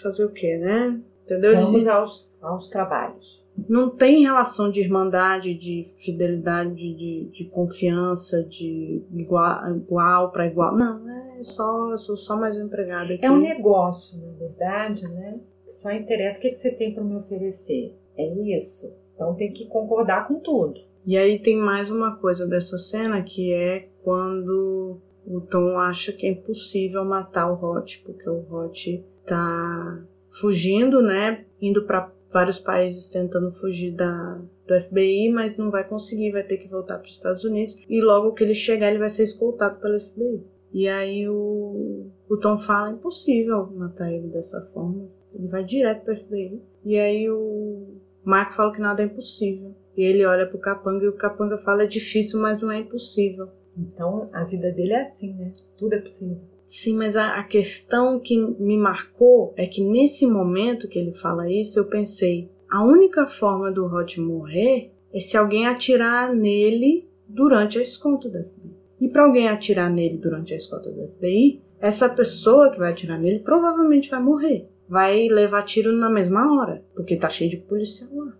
fazer 0.00 0.24
o 0.24 0.32
quê, 0.32 0.56
né? 0.58 1.00
Entendeu? 1.24 1.54
Vamos 1.56 1.82
ele, 1.82 1.90
aos, 1.90 2.30
aos 2.40 2.70
trabalhos. 2.70 3.44
Não 3.68 3.90
tem 3.90 4.22
relação 4.22 4.70
de 4.70 4.80
irmandade, 4.80 5.54
de 5.54 5.90
fidelidade, 5.96 6.74
de, 6.74 7.30
de 7.32 7.44
confiança, 7.46 8.44
de 8.44 9.02
igual, 9.12 9.76
igual 9.76 10.30
para 10.30 10.46
igual. 10.46 10.76
Não, 10.76 11.08
é 11.38 11.42
só, 11.42 11.96
sou 11.96 12.16
só 12.16 12.36
mais 12.36 12.56
um 12.56 12.66
empregado 12.66 13.12
aqui. 13.12 13.24
É 13.24 13.30
um 13.30 13.40
negócio, 13.40 14.20
na 14.20 14.32
verdade, 14.32 15.08
né? 15.08 15.40
Só 15.68 15.90
interessa 15.92 16.38
o 16.38 16.42
que, 16.42 16.50
que 16.50 16.58
você 16.58 16.70
tem 16.70 16.94
para 16.94 17.02
me 17.02 17.16
oferecer. 17.16 17.94
É 18.16 18.56
isso. 18.56 18.94
Então 19.14 19.34
tem 19.34 19.52
que 19.52 19.66
concordar 19.66 20.28
com 20.28 20.38
tudo. 20.38 20.80
E 21.04 21.16
aí 21.16 21.38
tem 21.38 21.56
mais 21.56 21.90
uma 21.90 22.16
coisa 22.16 22.46
dessa 22.46 22.78
cena 22.78 23.22
que 23.22 23.52
é 23.52 23.88
quando 24.02 25.00
o 25.26 25.40
Tom 25.40 25.78
acha 25.78 26.12
que 26.12 26.26
é 26.26 26.30
impossível 26.30 27.04
matar 27.04 27.50
o 27.50 27.64
Hot, 27.64 28.02
porque 28.04 28.28
o 28.28 28.44
Hot 28.50 29.04
tá 29.26 30.02
fugindo, 30.30 31.02
né? 31.02 31.44
Indo 31.60 31.84
para 31.84 32.10
vários 32.32 32.58
países 32.58 33.08
tentando 33.08 33.50
fugir 33.50 33.92
da, 33.92 34.40
do 34.66 34.80
FBI, 34.82 35.30
mas 35.30 35.56
não 35.56 35.70
vai 35.70 35.84
conseguir, 35.84 36.32
vai 36.32 36.42
ter 36.42 36.58
que 36.58 36.68
voltar 36.68 36.98
para 36.98 37.06
os 37.06 37.14
Estados 37.14 37.44
Unidos. 37.44 37.76
E 37.88 38.00
logo 38.02 38.32
que 38.32 38.44
ele 38.44 38.54
chegar, 38.54 38.88
ele 38.88 38.98
vai 38.98 39.08
ser 39.08 39.22
escoltado 39.22 39.80
pelo 39.80 40.00
FBI. 40.00 40.44
E 40.72 40.88
aí 40.88 41.28
o, 41.28 42.10
o 42.28 42.36
Tom 42.36 42.58
fala: 42.58 42.92
impossível 42.92 43.66
matar 43.74 44.12
ele 44.12 44.28
dessa 44.28 44.60
forma. 44.72 45.08
Ele 45.34 45.48
vai 45.48 45.64
direto 45.64 46.04
para 46.04 46.14
o 46.14 46.16
FBI. 46.16 46.62
E 46.84 46.98
aí 46.98 47.30
o 47.30 47.96
Marco 48.24 48.54
fala 48.54 48.72
que 48.72 48.80
nada 48.80 49.02
é 49.02 49.06
impossível. 49.06 49.74
E 49.96 50.02
ele 50.02 50.26
olha 50.26 50.46
pro 50.46 50.58
Capanga 50.58 51.04
e 51.04 51.08
o 51.08 51.16
Capanga 51.16 51.58
fala: 51.58 51.84
é 51.84 51.86
difícil, 51.86 52.40
mas 52.40 52.60
não 52.60 52.70
é 52.70 52.80
impossível. 52.80 53.48
Então 53.76 54.28
a 54.32 54.44
vida 54.44 54.70
dele 54.72 54.92
é 54.92 55.02
assim, 55.02 55.32
né? 55.34 55.52
Tudo 55.78 55.94
é 55.94 55.98
possível. 55.98 56.40
Sim, 56.66 56.96
mas 56.96 57.16
a, 57.16 57.38
a, 57.38 57.44
questão 57.44 58.18
que 58.18 58.36
me 58.36 58.76
marcou 58.76 59.54
é 59.56 59.66
que 59.66 59.84
nesse 59.84 60.26
momento 60.26 60.88
que 60.88 60.98
ele 60.98 61.12
fala 61.12 61.50
isso, 61.50 61.78
eu 61.78 61.88
pensei: 61.88 62.50
a 62.68 62.84
única 62.84 63.26
forma 63.26 63.70
do 63.70 63.86
Rod 63.86 64.16
morrer 64.18 64.90
é 65.14 65.20
se 65.20 65.36
alguém 65.36 65.66
atirar 65.66 66.34
nele 66.34 67.08
durante 67.28 67.78
a 67.78 67.82
escolta 67.82 68.28
da 68.28 68.40
FBI. 68.42 68.76
E 69.00 69.08
para 69.08 69.24
alguém 69.24 69.48
atirar 69.48 69.90
nele 69.90 70.16
durante 70.16 70.52
a 70.52 70.56
escolta 70.56 70.90
da 70.90 71.06
FBI, 71.06 71.62
essa 71.78 72.08
pessoa 72.08 72.70
que 72.70 72.78
vai 72.78 72.90
atirar 72.90 73.18
nele 73.18 73.38
provavelmente 73.38 74.10
vai 74.10 74.20
morrer. 74.20 74.68
Vai 74.88 75.28
levar 75.28 75.62
tiro 75.62 75.92
na 75.92 76.10
mesma 76.10 76.52
hora, 76.52 76.82
porque 76.94 77.16
tá 77.16 77.28
cheio 77.28 77.50
de 77.50 77.58
policial 77.58 78.10
lá. 78.12 78.32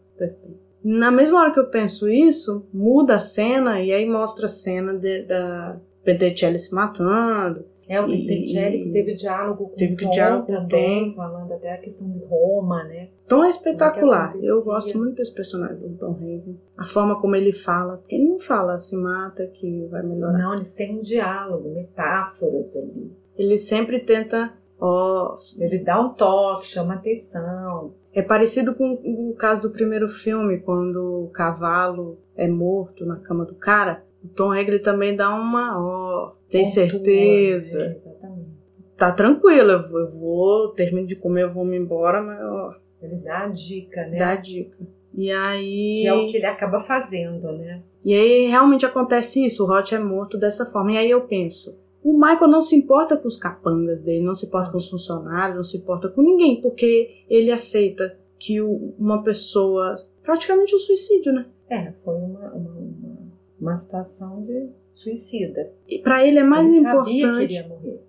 Na 0.82 1.10
mesma 1.10 1.40
hora 1.40 1.52
que 1.52 1.60
eu 1.60 1.66
penso 1.66 2.08
isso, 2.08 2.66
muda 2.72 3.16
a 3.16 3.18
cena 3.18 3.80
e 3.80 3.92
aí 3.92 4.08
mostra 4.08 4.46
a 4.46 4.48
cena 4.48 4.94
de, 4.94 5.22
da 5.22 5.80
Petecelli 6.04 6.58
se 6.58 6.74
matando 6.74 7.64
é, 7.88 8.00
o 8.00 8.06
Petricelli 8.06 8.90
teve 8.90 9.14
diálogo 9.14 9.68
com 9.68 9.76
teve 9.76 9.96
Tom 9.96 10.10
diálogo 10.10 10.46
também, 10.46 11.10
Tom. 11.10 11.16
falando 11.16 11.52
até 11.52 11.72
a 11.72 11.78
questão 11.78 12.08
de 12.10 12.18
Roma, 12.24 12.82
né? 12.84 13.08
Tom 13.28 13.44
é 13.44 13.48
espetacular. 13.48 14.34
Eu 14.42 14.64
gosto 14.64 14.98
muito 14.98 15.16
desse 15.16 15.34
personagem 15.34 15.88
do 15.88 15.96
Tom 15.96 16.12
Hagen. 16.12 16.60
A 16.76 16.84
forma 16.84 17.20
como 17.20 17.36
ele 17.36 17.52
fala, 17.52 17.98
porque 17.98 18.16
ele 18.16 18.28
não 18.28 18.40
fala 18.40 18.76
se 18.76 18.96
mata 18.96 19.46
que 19.46 19.86
vai 19.86 20.02
melhorar. 20.02 20.38
Não, 20.38 20.54
eles 20.54 20.74
têm 20.74 20.98
um 20.98 21.00
diálogo, 21.00 21.72
metáforas 21.72 22.76
ali. 22.76 23.12
Ele 23.36 23.56
sempre 23.56 24.00
tenta, 24.00 24.52
ó, 24.80 25.38
ele 25.58 25.78
dá 25.78 26.00
um 26.00 26.08
toque, 26.08 26.66
chama 26.66 26.94
atenção. 26.94 27.94
É 28.12 28.22
parecido 28.22 28.74
com 28.74 28.94
o 28.94 29.34
caso 29.38 29.62
do 29.62 29.70
primeiro 29.70 30.08
filme, 30.08 30.58
quando 30.58 31.24
o 31.24 31.30
cavalo 31.30 32.18
é 32.36 32.48
morto 32.48 33.06
na 33.06 33.16
cama 33.16 33.44
do 33.44 33.54
cara. 33.54 34.02
O 34.24 34.28
Tom 34.28 34.50
Hagen 34.50 34.80
também 34.80 35.14
dá 35.14 35.28
uma, 35.28 35.78
ó, 35.78 36.32
tem 36.50 36.64
certeza? 36.64 37.84
É, 37.84 37.96
exatamente. 37.96 38.56
Tá 38.96 39.12
tranquilo, 39.12 39.70
eu 39.72 39.88
vou, 39.88 40.00
eu 40.00 40.10
vou, 40.10 40.68
termino 40.70 41.06
de 41.06 41.16
comer, 41.16 41.44
eu 41.44 41.52
vou 41.52 41.64
me 41.64 41.76
embora, 41.76 42.22
mas 42.22 42.40
ó. 42.40 42.74
Ele 43.02 43.16
dá 43.16 43.44
a 43.44 43.48
dica, 43.48 44.06
né? 44.06 44.18
Dá 44.18 44.30
a 44.30 44.36
dica. 44.36 44.78
E 45.14 45.30
aí. 45.30 45.98
Que 46.02 46.06
é 46.06 46.14
o 46.14 46.26
que 46.26 46.36
ele 46.36 46.46
acaba 46.46 46.80
fazendo, 46.80 47.52
né? 47.52 47.82
E 48.04 48.14
aí 48.14 48.46
realmente 48.46 48.86
acontece 48.86 49.44
isso, 49.44 49.64
o 49.64 49.70
Hot 49.70 49.94
é 49.94 49.98
morto 49.98 50.38
dessa 50.38 50.64
forma. 50.66 50.92
E 50.92 50.98
aí 50.98 51.10
eu 51.10 51.22
penso, 51.22 51.78
o 52.02 52.12
Michael 52.12 52.48
não 52.48 52.62
se 52.62 52.76
importa 52.76 53.16
com 53.16 53.26
os 53.26 53.36
capangas 53.36 54.00
dele, 54.00 54.24
não 54.24 54.32
se 54.32 54.46
importa 54.46 54.70
com 54.70 54.76
os 54.76 54.88
funcionários, 54.88 55.56
não 55.56 55.64
se 55.64 55.78
importa 55.78 56.08
com 56.08 56.22
ninguém, 56.22 56.60
porque 56.60 57.24
ele 57.28 57.50
aceita 57.50 58.16
que 58.38 58.60
uma 58.60 59.22
pessoa. 59.22 59.96
praticamente 60.22 60.74
um 60.74 60.78
suicídio, 60.78 61.32
né? 61.32 61.46
É, 61.68 61.92
foi 62.04 62.14
uma, 62.14 62.52
uma, 62.52 62.70
uma, 62.70 63.18
uma 63.60 63.76
situação 63.76 64.44
de 64.44 64.68
suicida. 64.96 65.70
E 65.86 65.98
para 65.98 66.26
ele 66.26 66.38
é 66.38 66.42
mais 66.42 66.66
ele 66.66 66.78
importante. 66.78 67.56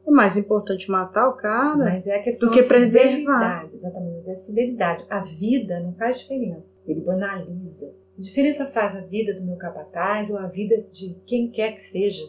É 0.08 0.10
mais 0.10 0.38
importante 0.38 0.90
matar 0.90 1.30
o 1.30 1.34
cara 1.34 1.76
Mas 1.76 2.08
é 2.08 2.16
a 2.16 2.24
questão 2.24 2.50
do 2.50 2.56
que 2.56 2.64
preservar. 2.64 3.70
Exatamente, 3.74 4.16
mas 4.16 4.28
é 4.28 4.32
a 4.32 4.46
fidelidade. 4.46 5.06
A 5.10 5.20
vida 5.20 5.80
não 5.82 5.94
faz 5.94 6.20
diferença. 6.22 6.66
Ele 6.88 7.02
banaliza. 7.02 7.94
A 8.18 8.22
diferença 8.22 8.66
faz 8.68 8.96
a 8.96 9.02
vida 9.02 9.34
do 9.34 9.46
meu 9.46 9.58
capataz 9.58 10.32
ou 10.32 10.40
a 10.40 10.48
vida 10.48 10.84
de 10.92 11.16
quem 11.28 11.52
quer 11.52 11.74
que 11.74 11.82
seja. 11.82 12.26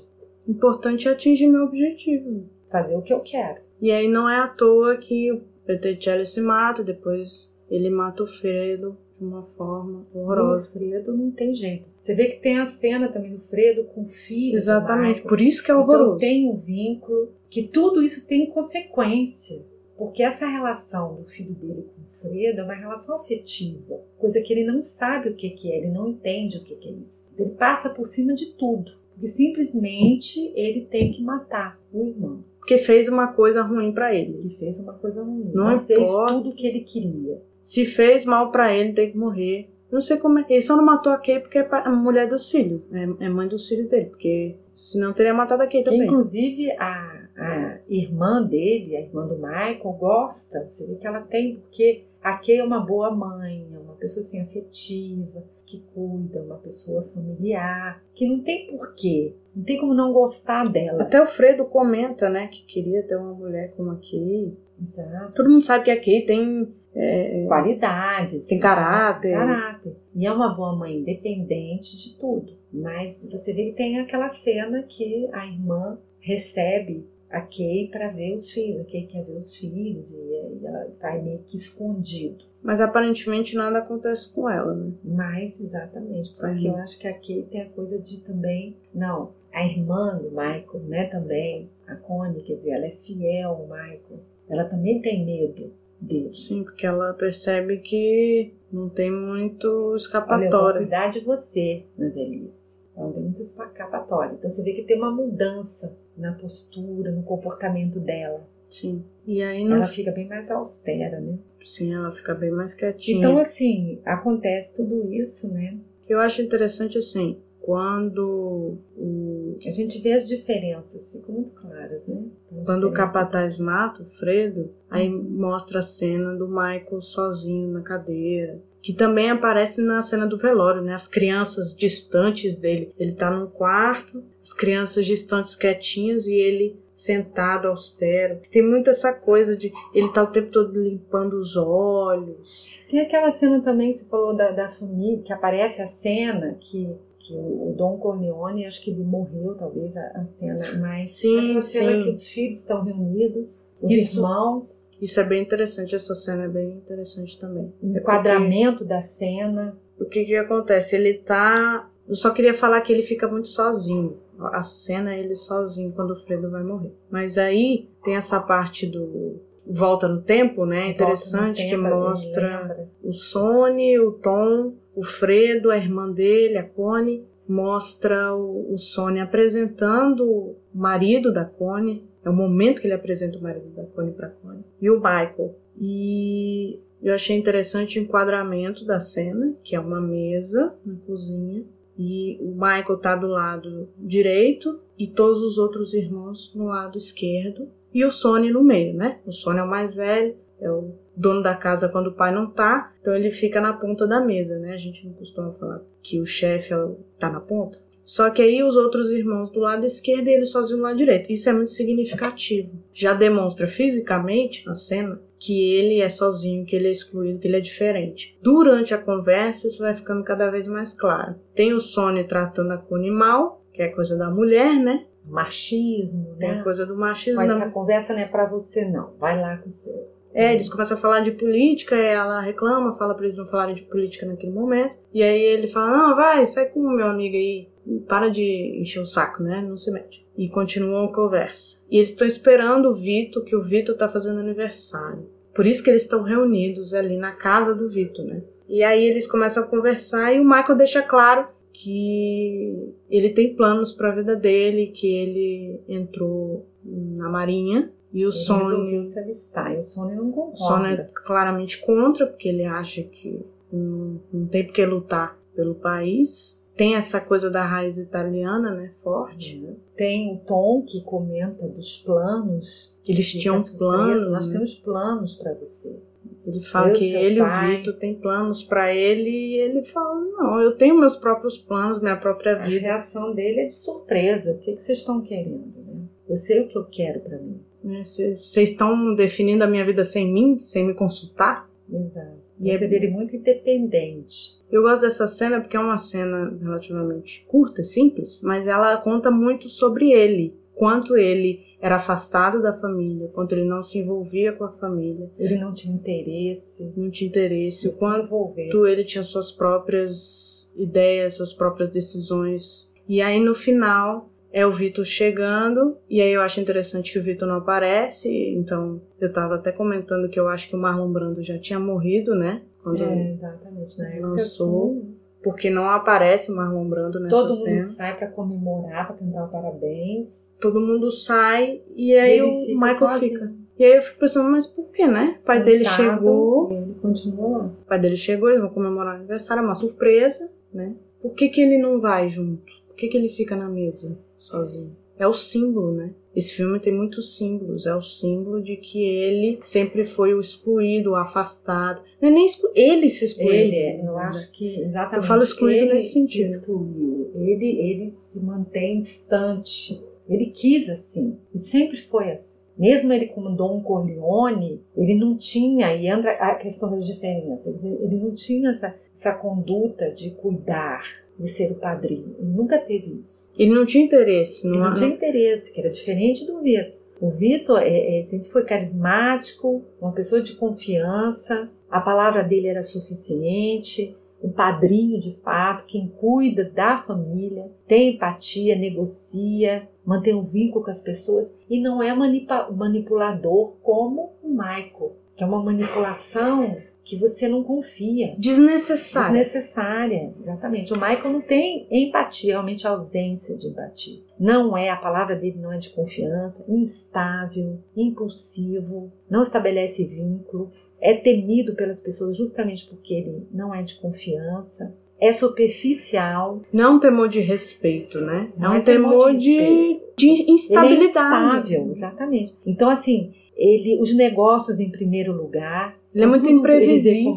Importante 0.46 1.08
é 1.08 1.12
atingir 1.12 1.46
meu 1.46 1.64
objetivo. 1.64 2.48
Fazer 2.70 2.96
o 2.96 3.02
que 3.02 3.12
eu 3.12 3.20
quero. 3.20 3.60
E 3.80 3.92
aí 3.92 4.08
não 4.08 4.28
é 4.28 4.40
à 4.40 4.48
toa 4.48 4.96
que 4.96 5.32
o 5.32 5.40
Petricelli 5.64 6.26
se 6.26 6.42
mata, 6.42 6.82
depois 6.82 7.56
ele 7.70 7.90
mata 7.90 8.24
o 8.24 8.26
Fredo 8.26 8.98
de 9.18 9.24
uma 9.24 9.42
forma 9.56 10.06
horrorosa. 10.14 10.68
O 10.68 10.72
Fredo 10.72 11.16
não 11.16 11.30
tem 11.30 11.54
jeito. 11.54 11.88
Você 12.00 12.14
vê 12.14 12.28
que 12.28 12.40
tem 12.40 12.58
a 12.58 12.66
cena 12.66 13.08
também 13.08 13.34
do 13.34 13.40
Fredo 13.40 13.84
com 13.84 14.04
o 14.04 14.08
filho. 14.08 14.54
Exatamente, 14.54 15.22
por 15.22 15.40
isso 15.40 15.64
que 15.64 15.70
é 15.70 15.74
horroroso. 15.74 16.16
Então 16.16 16.18
tem 16.18 16.48
um 16.48 16.56
vínculo, 16.56 17.32
que 17.50 17.64
tudo 17.64 18.02
isso 18.02 18.26
tem 18.26 18.46
consequência. 18.50 19.64
Porque 19.98 20.22
essa 20.22 20.46
relação 20.46 21.16
do 21.16 21.24
filho 21.24 21.52
dele 21.54 21.82
com 21.82 22.02
o 22.02 22.20
Fredo 22.20 22.60
é 22.60 22.64
uma 22.64 22.74
relação 22.74 23.16
afetiva, 23.16 24.00
coisa 24.16 24.40
que 24.40 24.52
ele 24.52 24.64
não 24.64 24.80
sabe 24.80 25.30
o 25.30 25.34
que, 25.34 25.56
é, 25.64 25.78
ele 25.78 25.88
não 25.88 26.08
entende 26.08 26.58
o 26.58 26.62
que, 26.62 26.74
é 26.74 26.92
isso. 26.92 27.26
Ele 27.36 27.50
passa 27.50 27.90
por 27.90 28.04
cima 28.04 28.32
de 28.32 28.52
tudo, 28.52 28.92
porque 29.12 29.26
simplesmente 29.26 30.52
ele 30.54 30.86
tem 30.86 31.12
que 31.12 31.20
matar 31.20 31.80
o 31.92 32.06
irmão. 32.06 32.44
Porque 32.58 32.78
fez 32.78 33.08
uma 33.08 33.32
coisa 33.32 33.62
ruim 33.62 33.92
para 33.92 34.14
ele. 34.14 34.36
Ele 34.38 34.56
fez 34.56 34.78
uma 34.78 34.92
coisa 34.92 35.22
ruim. 35.22 35.50
Não, 35.52 35.78
não 35.78 35.86
fez 35.86 36.08
tudo 36.08 36.50
o 36.50 36.54
que 36.54 36.66
ele 36.66 36.80
queria. 36.80 37.42
Se 37.68 37.84
fez 37.84 38.24
mal 38.24 38.50
para 38.50 38.74
ele, 38.74 38.94
tem 38.94 39.12
que 39.12 39.18
morrer. 39.18 39.68
Não 39.92 40.00
sei 40.00 40.16
como 40.16 40.38
é. 40.38 40.46
Ele 40.48 40.58
só 40.58 40.74
não 40.74 40.82
matou 40.82 41.12
a 41.12 41.18
Kay 41.18 41.40
porque 41.40 41.58
é 41.58 41.68
a 41.70 41.90
mulher 41.90 42.26
dos 42.26 42.50
filhos. 42.50 42.88
É, 42.90 43.26
é 43.26 43.28
mãe 43.28 43.46
dos 43.46 43.68
filhos 43.68 43.90
dele. 43.90 44.06
Porque 44.06 44.56
senão 44.74 45.12
teria 45.12 45.34
matado 45.34 45.62
a 45.62 45.66
Kay 45.66 45.84
também. 45.84 46.04
Inclusive, 46.04 46.70
a, 46.78 47.28
a 47.36 47.78
irmã 47.86 48.42
dele, 48.42 48.96
a 48.96 49.02
irmã 49.02 49.26
do 49.26 49.36
Michael, 49.36 49.96
gosta. 50.00 50.66
Você 50.66 50.86
vê 50.86 50.94
que 50.94 51.06
ela 51.06 51.20
tem, 51.20 51.56
porque 51.56 52.04
a 52.22 52.38
Kay 52.38 52.56
é 52.56 52.64
uma 52.64 52.80
boa 52.80 53.14
mãe, 53.14 53.68
é 53.70 53.78
uma 53.78 53.96
pessoa 53.96 54.24
assim 54.24 54.40
afetiva, 54.40 55.44
que 55.66 55.84
cuida, 55.94 56.40
uma 56.40 56.56
pessoa 56.56 57.06
familiar, 57.14 58.02
que 58.14 58.26
não 58.26 58.40
tem 58.40 58.66
porquê. 58.68 59.34
Não 59.54 59.62
tem 59.62 59.78
como 59.78 59.92
não 59.92 60.14
gostar 60.14 60.64
dela. 60.72 61.02
Até 61.02 61.20
o 61.20 61.26
Fredo 61.26 61.66
comenta, 61.66 62.30
né, 62.30 62.46
que 62.46 62.64
queria 62.64 63.02
ter 63.02 63.16
uma 63.16 63.34
mulher 63.34 63.74
como 63.76 63.90
a 63.90 63.96
Kay. 63.96 64.56
Exato. 64.82 65.32
Todo 65.34 65.50
mundo 65.50 65.62
sabe 65.62 65.84
que 65.84 65.90
a 65.90 66.00
Kay 66.00 66.24
tem 66.24 66.68
é, 66.94 67.44
qualidades. 67.46 68.46
Tem 68.46 68.58
caráter. 68.58 69.32
caráter. 69.32 69.96
E 70.14 70.26
é 70.26 70.32
uma 70.32 70.54
boa 70.54 70.74
mãe, 70.76 70.98
independente 70.98 71.96
de 71.96 72.18
tudo. 72.18 72.56
Mas 72.72 73.28
você 73.30 73.52
vê 73.52 73.66
que 73.66 73.76
tem 73.76 73.98
aquela 74.00 74.28
cena 74.28 74.82
que 74.82 75.28
a 75.32 75.46
irmã 75.46 75.98
recebe 76.20 77.06
a 77.30 77.40
Kay 77.40 77.88
para 77.90 78.08
ver 78.08 78.34
os 78.34 78.50
filhos. 78.50 78.80
A 78.80 78.90
Kay 78.90 79.06
quer 79.06 79.24
ver 79.24 79.36
os 79.36 79.56
filhos 79.56 80.12
e 80.12 80.66
ela 80.66 80.88
está 80.88 81.14
meio 81.16 81.40
que 81.46 81.56
escondido. 81.56 82.44
Mas 82.62 82.80
aparentemente 82.80 83.54
nada 83.54 83.78
acontece 83.78 84.34
com 84.34 84.50
ela, 84.50 84.74
né? 84.74 84.92
Mas, 85.04 85.60
exatamente. 85.60 86.32
Porque 86.34 86.66
eu 86.66 86.76
acho 86.76 86.98
que 86.98 87.06
a 87.06 87.14
Kay 87.14 87.46
tem 87.50 87.62
a 87.62 87.68
coisa 87.70 87.98
de 87.98 88.20
também. 88.24 88.76
Não, 88.92 89.32
a 89.52 89.64
irmã 89.64 90.18
do 90.18 90.30
Michael, 90.30 90.82
né, 90.86 91.06
também, 91.06 91.70
a 91.86 91.94
Connie, 91.96 92.42
quer 92.42 92.56
dizer, 92.56 92.72
ela 92.72 92.86
é 92.86 92.96
fiel 92.96 93.50
ao 93.50 93.62
Michael. 93.62 94.20
Ela 94.48 94.64
também 94.64 95.00
tem 95.00 95.24
medo 95.24 95.72
Deus. 96.00 96.46
Sim, 96.46 96.62
porque 96.62 96.86
ela 96.86 97.12
percebe 97.14 97.78
que 97.78 98.54
não 98.72 98.88
tem 98.88 99.10
muito 99.10 99.94
escapatória. 99.96 100.48
Olha, 100.48 100.56
eu 100.56 100.62
vou 100.62 100.72
cuidar 100.74 101.08
de 101.08 101.20
você 101.20 101.84
na 101.96 102.08
velhice. 102.08 102.80
Ela 102.96 103.06
não 103.06 103.12
tem 103.12 103.22
muito 103.22 103.42
escapatória. 103.42 104.34
Então 104.34 104.48
você 104.48 104.62
vê 104.62 104.74
que 104.74 104.82
tem 104.82 104.96
uma 104.96 105.10
mudança 105.10 105.98
na 106.16 106.32
postura, 106.32 107.10
no 107.10 107.22
comportamento 107.22 107.98
dela. 108.00 108.46
Sim. 108.68 109.04
E 109.26 109.42
aí 109.42 109.64
Ela 109.64 109.86
fica 109.86 110.12
bem 110.12 110.28
mais 110.28 110.50
austera, 110.50 111.20
né? 111.20 111.38
Sim, 111.62 111.94
ela 111.94 112.12
fica 112.12 112.34
bem 112.34 112.50
mais 112.50 112.74
quietinha. 112.74 113.18
Então, 113.18 113.38
assim, 113.38 114.00
acontece 114.04 114.76
tudo 114.76 115.12
isso, 115.12 115.52
né? 115.52 115.78
Eu 116.08 116.20
acho 116.20 116.42
interessante, 116.42 116.98
assim, 116.98 117.38
quando 117.60 118.78
o 118.96 119.27
a 119.66 119.72
gente 119.72 120.00
vê 120.00 120.12
as 120.12 120.28
diferenças, 120.28 121.12
ficam 121.12 121.34
muito 121.34 121.52
claras, 121.54 122.06
né? 122.08 122.26
Quando 122.64 122.86
o 122.86 122.92
capataz 122.92 123.58
mata 123.58 124.02
o 124.02 124.06
Fredo, 124.06 124.70
aí 124.90 125.08
mostra 125.08 125.78
a 125.78 125.82
cena 125.82 126.34
do 126.36 126.46
Michael 126.46 127.00
sozinho 127.00 127.72
na 127.72 127.80
cadeira, 127.80 128.60
que 128.82 128.92
também 128.92 129.30
aparece 129.30 129.82
na 129.82 130.02
cena 130.02 130.26
do 130.26 130.36
velório, 130.36 130.82
né? 130.82 130.92
As 130.92 131.08
crianças 131.08 131.74
distantes 131.74 132.56
dele. 132.56 132.92
Ele 132.98 133.12
tá 133.12 133.30
num 133.30 133.46
quarto, 133.46 134.22
as 134.42 134.52
crianças 134.52 135.06
distantes 135.06 135.56
quietinhas 135.56 136.26
e 136.26 136.34
ele 136.34 136.78
sentado 136.94 137.68
austero. 137.68 138.40
Tem 138.50 138.62
muito 138.62 138.90
essa 138.90 139.12
coisa 139.12 139.56
de 139.56 139.72
ele 139.94 140.12
tá 140.12 140.22
o 140.22 140.26
tempo 140.26 140.50
todo 140.50 140.82
limpando 140.82 141.34
os 141.34 141.56
olhos. 141.56 142.68
Tem 142.90 143.00
aquela 143.00 143.30
cena 143.30 143.60
também 143.60 143.92
que 143.92 143.98
você 143.98 144.08
falou 144.08 144.34
da, 144.34 144.50
da 144.50 144.70
família, 144.70 145.22
que 145.22 145.32
aparece 145.32 145.80
a 145.80 145.86
cena 145.86 146.58
que 146.60 146.96
que 147.28 147.34
o, 147.34 147.74
Dom 147.76 147.96
Corleone, 147.98 148.66
acho 148.66 148.82
que 148.82 148.90
ele 148.90 149.04
morreu, 149.04 149.54
talvez, 149.56 149.96
a, 149.96 150.00
a 150.16 150.24
cena, 150.24 150.78
mas 150.80 151.10
sim, 151.12 151.56
a 151.56 151.60
sim. 151.60 151.78
cena 151.78 152.02
que 152.04 152.10
os 152.10 152.26
filhos 152.26 152.60
estão 152.60 152.82
reunidos, 152.82 153.72
os 153.80 153.92
Isso- 153.92 154.16
irmãos, 154.18 154.88
Isso 155.00 155.20
é 155.20 155.24
bem 155.24 155.42
interessante, 155.42 155.94
essa 155.94 156.14
cena 156.14 156.44
é 156.44 156.48
bem 156.48 156.70
interessante 156.72 157.38
também. 157.38 157.72
o 157.82 157.94
É 157.96 158.00
enquadramento 158.00 158.84
da 158.84 159.00
cena. 159.02 159.76
O 160.00 160.04
que 160.04 160.24
que 160.24 160.34
acontece? 160.36 160.96
Ele 160.96 161.14
tá. 161.14 161.88
Eu 162.08 162.14
só 162.14 162.30
queria 162.32 162.54
falar 162.54 162.80
que 162.80 162.92
ele 162.92 163.02
fica 163.02 163.28
muito 163.28 163.48
sozinho. 163.48 164.16
A 164.52 164.62
cena 164.62 165.14
é 165.14 165.20
ele 165.20 165.34
sozinho 165.34 165.92
quando 165.92 166.12
o 166.12 166.16
Fredo 166.16 166.50
vai 166.50 166.62
morrer. 166.62 166.92
Mas 167.10 167.36
aí 167.38 167.88
tem 168.04 168.14
essa 168.16 168.40
parte 168.40 168.86
do. 168.86 169.40
Volta 169.70 170.08
no 170.08 170.22
tempo, 170.22 170.64
né? 170.64 170.90
Interessante 170.90 171.62
que 171.68 171.76
Volta 171.76 171.88
no 171.88 171.94
tempo, 171.94 172.08
mostra 172.08 172.60
lembra? 172.60 172.88
o 173.04 173.12
Sony, 173.12 173.98
o 173.98 174.12
Tom, 174.12 174.72
o 174.98 175.04
Fredo, 175.04 175.70
a 175.70 175.76
irmã 175.76 176.10
dele, 176.10 176.58
a 176.58 176.64
Connie. 176.64 177.24
Mostra 177.48 178.34
o, 178.34 178.74
o 178.74 179.22
apresentando 179.22 180.24
o 180.28 180.56
marido 180.74 181.32
da 181.32 181.44
Connie. 181.44 182.04
É 182.24 182.28
o 182.28 182.32
momento 182.32 182.80
que 182.80 182.88
ele 182.88 182.94
apresenta 182.94 183.38
o 183.38 183.42
marido 183.42 183.68
da 183.76 183.84
Connie 183.84 184.12
para 184.12 184.28
Connie. 184.28 184.64
E 184.82 184.90
o 184.90 184.96
Michael. 184.96 185.56
E 185.80 186.80
eu 187.00 187.14
achei 187.14 187.36
interessante 187.36 187.98
o 187.98 188.02
enquadramento 188.02 188.84
da 188.84 188.98
cena, 188.98 189.54
que 189.62 189.76
é 189.76 189.80
uma 189.80 190.00
mesa 190.00 190.74
na 190.84 190.96
cozinha. 191.06 191.64
E 191.96 192.36
o 192.40 192.50
Michael 192.52 192.98
tá 192.98 193.14
do 193.14 193.28
lado 193.28 193.88
direito 193.96 194.80
e 194.98 195.06
todos 195.06 195.40
os 195.40 195.58
outros 195.58 195.94
irmãos 195.94 196.52
no 196.56 196.66
lado 196.66 196.98
esquerdo. 196.98 197.68
E 197.94 198.04
o 198.04 198.10
Sony 198.10 198.50
no 198.50 198.64
meio, 198.64 198.94
né? 198.94 199.20
O 199.24 199.32
Sony 199.32 199.60
é 199.60 199.62
o 199.62 199.70
mais 199.70 199.94
velho, 199.94 200.34
é 200.60 200.70
o 200.70 200.92
dono 201.18 201.42
da 201.42 201.54
casa 201.54 201.88
quando 201.88 202.08
o 202.08 202.14
pai 202.14 202.32
não 202.32 202.48
tá, 202.50 202.92
então 203.00 203.14
ele 203.14 203.30
fica 203.30 203.60
na 203.60 203.72
ponta 203.72 204.06
da 204.06 204.20
mesa, 204.20 204.58
né? 204.58 204.72
A 204.72 204.76
gente 204.78 205.04
não 205.06 205.12
costuma 205.14 205.52
falar 205.54 205.80
que 206.02 206.20
o 206.20 206.24
chefe 206.26 206.72
é 206.72 206.76
o- 206.78 206.96
tá 207.18 207.30
na 207.30 207.40
ponta. 207.40 207.78
Só 208.04 208.30
que 208.30 208.40
aí 208.40 208.62
os 208.62 208.74
outros 208.76 209.10
irmãos 209.10 209.50
do 209.50 209.60
lado 209.60 209.84
esquerdo 209.84 210.28
e 210.28 210.32
ele 210.32 210.46
sozinho 210.46 210.78
do 210.78 210.84
lado 210.84 210.96
direito. 210.96 211.30
Isso 211.30 211.50
é 211.50 211.52
muito 211.52 211.72
significativo. 211.72 212.70
Já 212.94 213.12
demonstra 213.12 213.66
fisicamente 213.66 214.66
a 214.66 214.74
cena 214.74 215.20
que 215.38 215.74
ele 215.74 216.00
é 216.00 216.08
sozinho, 216.08 216.64
que 216.64 216.74
ele 216.74 216.88
é 216.88 216.90
excluído, 216.90 217.38
que 217.38 217.46
ele 217.46 217.58
é 217.58 217.60
diferente. 217.60 218.36
Durante 218.42 218.94
a 218.94 218.98
conversa, 218.98 219.66
isso 219.66 219.82
vai 219.82 219.94
ficando 219.94 220.24
cada 220.24 220.50
vez 220.50 220.66
mais 220.66 220.98
claro. 220.98 221.34
Tem 221.54 221.74
o 221.74 221.78
Sony 221.80 222.24
tratando 222.24 222.72
a 222.72 222.78
Connie 222.78 223.10
mal, 223.10 223.62
que 223.74 223.82
é 223.82 223.88
coisa 223.88 224.16
da 224.16 224.30
mulher, 224.30 224.74
né? 224.80 225.04
Machismo, 225.26 226.34
Tem 226.38 226.50
a 226.50 226.54
né? 226.56 226.62
coisa 226.62 226.84
do 226.86 226.96
machismo. 226.96 227.40
Mas 227.40 227.50
essa 227.50 227.70
conversa 227.70 228.14
não 228.14 228.20
é 228.20 228.26
pra 228.26 228.46
você, 228.46 228.84
não. 228.84 229.12
Vai 229.18 229.38
lá 229.40 229.58
com 229.58 229.70
você. 229.70 229.92
É, 230.38 230.52
eles 230.52 230.68
começam 230.68 230.96
a 230.96 231.00
falar 231.00 231.18
de 231.18 231.32
política, 231.32 231.96
ela 231.96 232.40
reclama, 232.40 232.96
fala 232.96 233.12
pra 233.12 233.24
eles 233.24 233.36
não 233.36 233.48
falarem 233.48 233.74
de 233.74 233.82
política 233.82 234.24
naquele 234.24 234.52
momento. 234.52 234.96
E 235.12 235.20
aí 235.20 235.42
ele 235.42 235.66
fala, 235.66 235.90
não, 235.90 236.14
vai, 236.14 236.46
sai 236.46 236.66
com 236.66 236.78
o 236.78 236.94
meu 236.94 237.08
amigo 237.08 237.34
aí. 237.34 237.68
Para 238.06 238.28
de 238.28 238.78
encher 238.80 239.00
o 239.00 239.04
saco, 239.04 239.42
né? 239.42 239.60
Não 239.68 239.76
se 239.76 239.90
mete. 239.90 240.24
E 240.36 240.48
continuam 240.48 241.06
a 241.06 241.12
conversa. 241.12 241.84
E 241.90 241.96
eles 241.96 242.10
estão 242.10 242.24
esperando 242.24 242.88
o 242.88 242.94
Vitor, 242.94 243.42
que 243.42 243.56
o 243.56 243.62
Vitor 243.64 243.96
tá 243.96 244.08
fazendo 244.08 244.38
aniversário. 244.38 245.26
Por 245.56 245.66
isso 245.66 245.82
que 245.82 245.90
eles 245.90 246.04
estão 246.04 246.22
reunidos 246.22 246.94
ali 246.94 247.16
na 247.16 247.32
casa 247.32 247.74
do 247.74 247.88
Vitor, 247.88 248.24
né? 248.24 248.40
E 248.68 248.84
aí 248.84 249.02
eles 249.02 249.26
começam 249.26 249.64
a 249.64 249.66
conversar 249.66 250.32
e 250.32 250.38
o 250.38 250.44
Michael 250.44 250.76
deixa 250.76 251.02
claro 251.02 251.48
que 251.72 252.94
ele 253.10 253.30
tem 253.30 253.56
planos 253.56 253.90
para 253.90 254.12
a 254.12 254.14
vida 254.14 254.36
dele, 254.36 254.92
que 254.94 255.08
ele 255.08 255.80
entrou 255.88 256.64
na 256.84 257.28
marinha 257.28 257.90
e 258.12 258.24
o 258.24 258.30
Sony 258.30 259.10
se 259.10 259.18
alistar. 259.18 259.72
E 259.72 259.80
o 259.80 259.86
Sony 259.86 260.14
não 260.14 260.30
concorda. 260.30 260.56
Sony 260.56 260.88
é 260.94 261.10
claramente 261.24 261.80
contra, 261.84 262.26
porque 262.26 262.48
ele 262.48 262.64
acha 262.64 263.02
que 263.02 263.44
não, 263.72 264.20
não 264.32 264.46
tem 264.46 264.64
por 264.64 264.72
que 264.72 264.84
lutar 264.84 265.38
pelo 265.54 265.74
país. 265.74 266.64
Tem 266.76 266.94
essa 266.94 267.20
coisa 267.20 267.50
da 267.50 267.64
raiz 267.66 267.98
italiana, 267.98 268.70
né? 268.70 268.92
Forte. 269.02 269.68
Tem 269.96 270.32
o 270.32 270.38
Tom 270.38 270.84
que 270.86 271.02
comenta 271.02 271.66
dos 271.66 272.02
planos. 272.02 272.96
Eles 273.06 273.32
Fica 273.32 273.42
tinham 273.42 273.62
planos. 273.64 274.30
Nós 274.30 274.46
né? 274.46 274.52
temos 274.54 274.74
planos 274.76 275.34
para 275.34 275.54
você. 275.54 276.00
Ele 276.46 276.62
fala 276.62 276.90
Eu, 276.90 276.94
que 276.96 277.14
ele 277.14 277.38
e 277.38 277.42
o 277.42 277.44
pai. 277.44 277.76
Vitor 277.76 277.94
têm 277.94 278.14
planos 278.14 278.62
pra 278.62 278.94
ele 278.94 279.28
e 279.28 279.54
ele 279.60 279.84
fala: 279.84 280.20
Não, 280.20 280.60
eu 280.60 280.76
tenho 280.76 280.96
meus 280.96 281.16
próprios 281.16 281.58
planos, 281.58 282.00
minha 282.00 282.16
própria 282.16 282.52
A 282.62 282.66
vida. 282.66 282.80
reação 282.80 283.34
dele 283.34 283.60
é 283.62 283.66
de 283.66 283.74
surpresa. 283.74 284.52
O 284.52 284.58
que, 284.60 284.76
que 284.76 284.84
vocês 284.84 284.98
estão 284.98 285.20
querendo? 285.20 285.74
Né? 285.84 286.06
Eu 286.28 286.36
sei 286.36 286.62
o 286.62 286.68
que 286.68 286.78
eu 286.78 286.84
quero 286.84 287.20
para 287.20 287.38
mim. 287.38 287.60
Né? 287.88 288.04
Vocês 288.04 288.38
vocês 288.52 288.70
estão 288.70 289.14
definindo 289.14 289.64
a 289.64 289.66
minha 289.66 289.84
vida 289.84 290.04
sem 290.04 290.32
mim, 290.32 290.58
sem 290.60 290.86
me 290.86 290.94
consultar? 290.94 291.68
Exato. 291.90 292.38
E 292.60 292.76
Você 292.76 292.84
é- 292.84 292.88
vê 292.88 292.96
ele 292.96 293.10
muito 293.10 293.36
independente. 293.36 294.58
Eu 294.70 294.82
gosto 294.82 295.02
dessa 295.02 295.26
cena 295.26 295.60
porque 295.60 295.76
é 295.76 295.80
uma 295.80 295.96
cena 295.96 296.56
relativamente 296.60 297.44
curta, 297.48 297.82
simples, 297.84 298.42
mas 298.42 298.66
ela 298.66 298.96
conta 298.98 299.30
muito 299.30 299.68
sobre 299.68 300.10
ele. 300.12 300.54
Quanto 300.74 301.16
ele 301.16 301.60
era 301.80 301.96
afastado 301.96 302.60
da 302.60 302.72
família, 302.72 303.28
quanto 303.28 303.52
ele 303.52 303.64
não 303.64 303.82
se 303.82 303.98
envolvia 304.00 304.52
com 304.52 304.64
a 304.64 304.72
família, 304.72 305.30
Ele 305.38 305.56
não 305.58 305.72
tinha 305.72 305.94
interesse 305.94 306.92
não 306.96 307.08
tinha 307.10 307.28
interesse, 307.28 307.88
o 307.88 307.98
quanto 307.98 308.26
envolver. 308.26 308.70
ele 308.90 309.04
tinha 309.04 309.22
suas 309.22 309.52
próprias 309.52 310.72
ideias, 310.76 311.36
suas 311.36 311.52
próprias 311.52 311.88
decisões. 311.90 312.92
E 313.08 313.20
aí 313.22 313.40
no 313.40 313.54
final 313.54 314.30
é 314.52 314.66
o 314.66 314.70
Vitor 314.70 315.04
chegando, 315.04 315.96
e 316.08 316.20
aí 316.20 316.32
eu 316.32 316.40
acho 316.40 316.60
interessante 316.60 317.12
que 317.12 317.18
o 317.18 317.22
Vitor 317.22 317.46
não 317.46 317.56
aparece, 317.56 318.30
então 318.54 319.00
eu 319.20 319.32
tava 319.32 319.56
até 319.56 319.70
comentando 319.72 320.28
que 320.28 320.38
eu 320.40 320.48
acho 320.48 320.68
que 320.68 320.74
o 320.76 320.78
Marlon 320.78 321.12
Brando 321.12 321.42
já 321.42 321.58
tinha 321.58 321.78
morrido, 321.78 322.34
né? 322.34 322.62
Quando 322.82 323.02
É, 323.04 323.32
exatamente. 323.32 324.00
Época, 324.02 324.26
Lançou. 324.26 324.90
assim, 324.92 325.14
Porque 325.42 325.68
não 325.70 325.88
aparece 325.90 326.50
o 326.52 326.56
Marlon 326.56 326.88
Brando 326.88 327.20
nessa 327.20 327.36
todo 327.36 327.52
cena. 327.52 327.76
mundo 327.76 327.86
sai 327.86 328.16
para 328.16 328.28
comemorar, 328.28 329.06
para 329.08 329.16
cantar 329.16 329.48
parabéns. 329.48 330.50
Todo 330.60 330.80
mundo 330.80 331.10
sai 331.10 331.80
e 331.94 332.14
aí 332.16 332.38
ele 332.38 332.42
o 332.42 332.66
fica 332.66 332.74
Michael 332.86 332.96
sozinho. 333.10 333.32
fica. 333.32 333.52
E 333.78 333.84
aí 333.84 333.96
eu 333.96 334.02
fico 334.02 334.18
pensando, 334.18 334.50
mas 334.50 334.66
por 334.66 334.90
que, 334.90 335.06
né? 335.06 335.36
O 335.40 335.46
pai 335.46 335.62
dele 335.62 335.84
chegou, 335.84 336.68
Ele 336.72 336.94
continua 336.94 337.58
lá. 337.58 337.64
o 337.66 337.84
pai 337.86 338.00
dele 338.00 338.16
chegou, 338.16 338.48
eles 338.48 338.60
vão 338.60 338.70
comemorar 338.70 339.14
o 339.14 339.16
aniversário, 339.18 339.60
é 339.62 339.64
uma 339.64 339.74
surpresa, 339.76 340.50
né? 340.74 340.94
Por 341.22 341.34
que, 341.34 341.48
que 341.48 341.60
ele 341.60 341.78
não 341.78 342.00
vai 342.00 342.28
junto? 342.28 342.64
Por 342.88 342.96
que, 342.96 343.06
que 343.08 343.16
ele 343.16 343.28
fica 343.28 343.54
na 343.54 343.68
mesa 343.68 344.18
sozinho? 344.38 344.96
É 345.18 345.26
o 345.26 345.32
símbolo, 345.32 345.92
né? 345.92 346.14
Esse 346.34 346.54
filme 346.54 346.78
tem 346.78 346.94
muitos 346.94 347.36
símbolos. 347.36 347.86
É 347.86 347.94
o 347.94 348.00
símbolo 348.00 348.62
de 348.62 348.76
que 348.76 349.02
ele 349.02 349.58
sempre 349.60 350.04
foi 350.04 350.32
o 350.32 350.40
excluído, 350.40 351.10
o 351.10 351.16
afastado. 351.16 352.00
Não 352.22 352.28
é 352.28 352.32
nem 352.32 352.44
exclu... 352.44 352.70
ele 352.74 353.08
se 353.08 353.24
excluiu. 353.24 353.52
Ele, 353.52 353.76
é, 353.76 354.06
eu 354.06 354.16
acho 354.16 354.52
que 354.52 354.80
exatamente. 354.82 355.24
Eu 355.24 355.28
falo 355.28 355.42
excluído 355.42 355.86
ele 355.86 355.94
nesse 355.94 356.12
sentido. 356.12 356.46
Se 356.46 356.58
excluiu. 356.58 357.32
Ele, 357.34 357.66
ele 357.66 358.12
se 358.12 358.44
mantém 358.44 359.00
distante. 359.00 360.00
Ele 360.28 360.46
quis 360.46 360.88
assim. 360.88 361.36
E 361.52 361.58
sempre 361.58 361.96
foi 361.96 362.30
assim. 362.30 362.60
Mesmo 362.78 363.12
ele 363.12 363.26
como 363.26 363.56
Dom 363.56 363.82
Corleone, 363.82 364.80
ele 364.96 365.16
não 365.16 365.36
tinha, 365.36 365.92
e 365.96 366.06
entra 366.06 366.30
a 366.34 366.54
questão 366.54 366.88
das 366.92 367.04
diferenças, 367.04 367.84
ele 367.84 367.96
ele 368.04 368.16
não 368.22 368.32
tinha 368.32 368.70
essa, 368.70 368.94
essa 369.12 369.34
conduta 369.34 370.12
de 370.12 370.30
cuidar, 370.30 371.02
de 371.38 371.48
ser 371.48 371.70
o 371.70 371.76
padrinho. 371.76 372.34
Ele 372.38 372.50
nunca 372.50 372.78
teve 372.78 373.20
isso. 373.20 373.42
Ele 373.58 373.74
não 373.74 373.86
tinha 373.86 374.04
interesse. 374.04 374.66
Ele 374.66 374.78
Não, 374.78 374.86
não 374.86 374.94
tinha 374.94 375.10
interesse, 375.10 375.72
que 375.72 375.80
era 375.80 375.90
diferente 375.90 376.46
do 376.46 376.60
Vitor. 376.60 376.98
O 377.20 377.30
Vitor 377.30 377.80
é, 377.82 378.20
é, 378.20 378.22
sempre 378.22 378.48
foi 378.48 378.64
carismático, 378.64 379.84
uma 380.00 380.12
pessoa 380.12 380.40
de 380.40 380.54
confiança, 380.54 381.68
a 381.90 382.00
palavra 382.00 382.44
dele 382.44 382.68
era 382.68 382.82
suficiente, 382.82 384.16
um 384.42 384.50
padrinho 384.50 385.20
de 385.20 385.36
fato, 385.42 385.86
quem 385.86 386.08
cuida 386.08 386.64
da 386.64 387.02
família, 387.02 387.72
tem 387.88 388.14
empatia, 388.14 388.76
negocia, 388.76 389.88
mantém 390.04 390.34
um 390.34 390.44
vínculo 390.44 390.84
com 390.84 390.90
as 390.90 391.02
pessoas 391.02 391.56
e 391.68 391.80
não 391.80 392.02
é 392.02 392.14
manipulador 392.14 393.72
como 393.82 394.34
o 394.42 394.48
Michael, 394.48 395.16
que 395.36 395.42
é 395.42 395.46
uma 395.46 395.62
manipulação 395.62 396.76
que 397.08 397.16
você 397.18 397.48
não 397.48 397.64
confia. 397.64 398.34
Desnecessário. 398.38 399.32
Desnecessária, 399.32 400.34
exatamente. 400.38 400.92
O 400.92 400.96
Michael 400.96 401.32
não 401.32 401.40
tem 401.40 401.86
empatia, 401.90 402.52
realmente 402.52 402.86
ausência 402.86 403.56
de 403.56 403.68
empatia. 403.68 404.20
Não 404.38 404.76
é, 404.76 404.90
a 404.90 404.96
palavra 404.96 405.34
dele 405.34 405.56
não 405.58 405.72
é 405.72 405.78
de 405.78 405.88
confiança, 405.90 406.64
instável, 406.68 407.78
impulsivo, 407.96 409.10
não 409.30 409.42
estabelece 409.42 410.04
vínculo, 410.04 410.70
é 411.00 411.14
temido 411.14 411.74
pelas 411.74 412.02
pessoas 412.02 412.36
justamente 412.36 412.86
porque 412.88 413.14
ele 413.14 413.46
não 413.52 413.74
é 413.74 413.82
de 413.82 413.94
confiança. 413.96 414.94
é 415.20 415.32
superficial. 415.32 416.62
Não 416.72 416.84
é 416.84 416.88
um 416.90 417.00
temor 417.00 417.28
de 417.28 417.40
respeito, 417.40 418.20
né? 418.20 418.52
Não 418.56 418.74
é 418.74 418.76
um 418.76 418.80
é 418.80 418.82
temor 418.82 419.36
de 419.36 419.38
de, 419.38 420.00
de 420.16 420.42
Ele 420.42 420.50
é 420.50 420.52
instabilidade. 420.52 421.08
instável, 421.08 421.90
exatamente. 421.90 422.54
Então, 422.66 422.88
assim, 422.88 423.32
ele, 423.56 423.98
os 424.00 424.14
negócios 424.16 424.78
em 424.78 424.90
primeiro 424.90 425.32
lugar. 425.32 425.97
Ele 426.14 426.24
é 426.24 426.26
muito 426.26 426.42
tudo 426.44 426.50
Ele 426.50 426.56
vê 426.56 426.62
como 426.62 426.76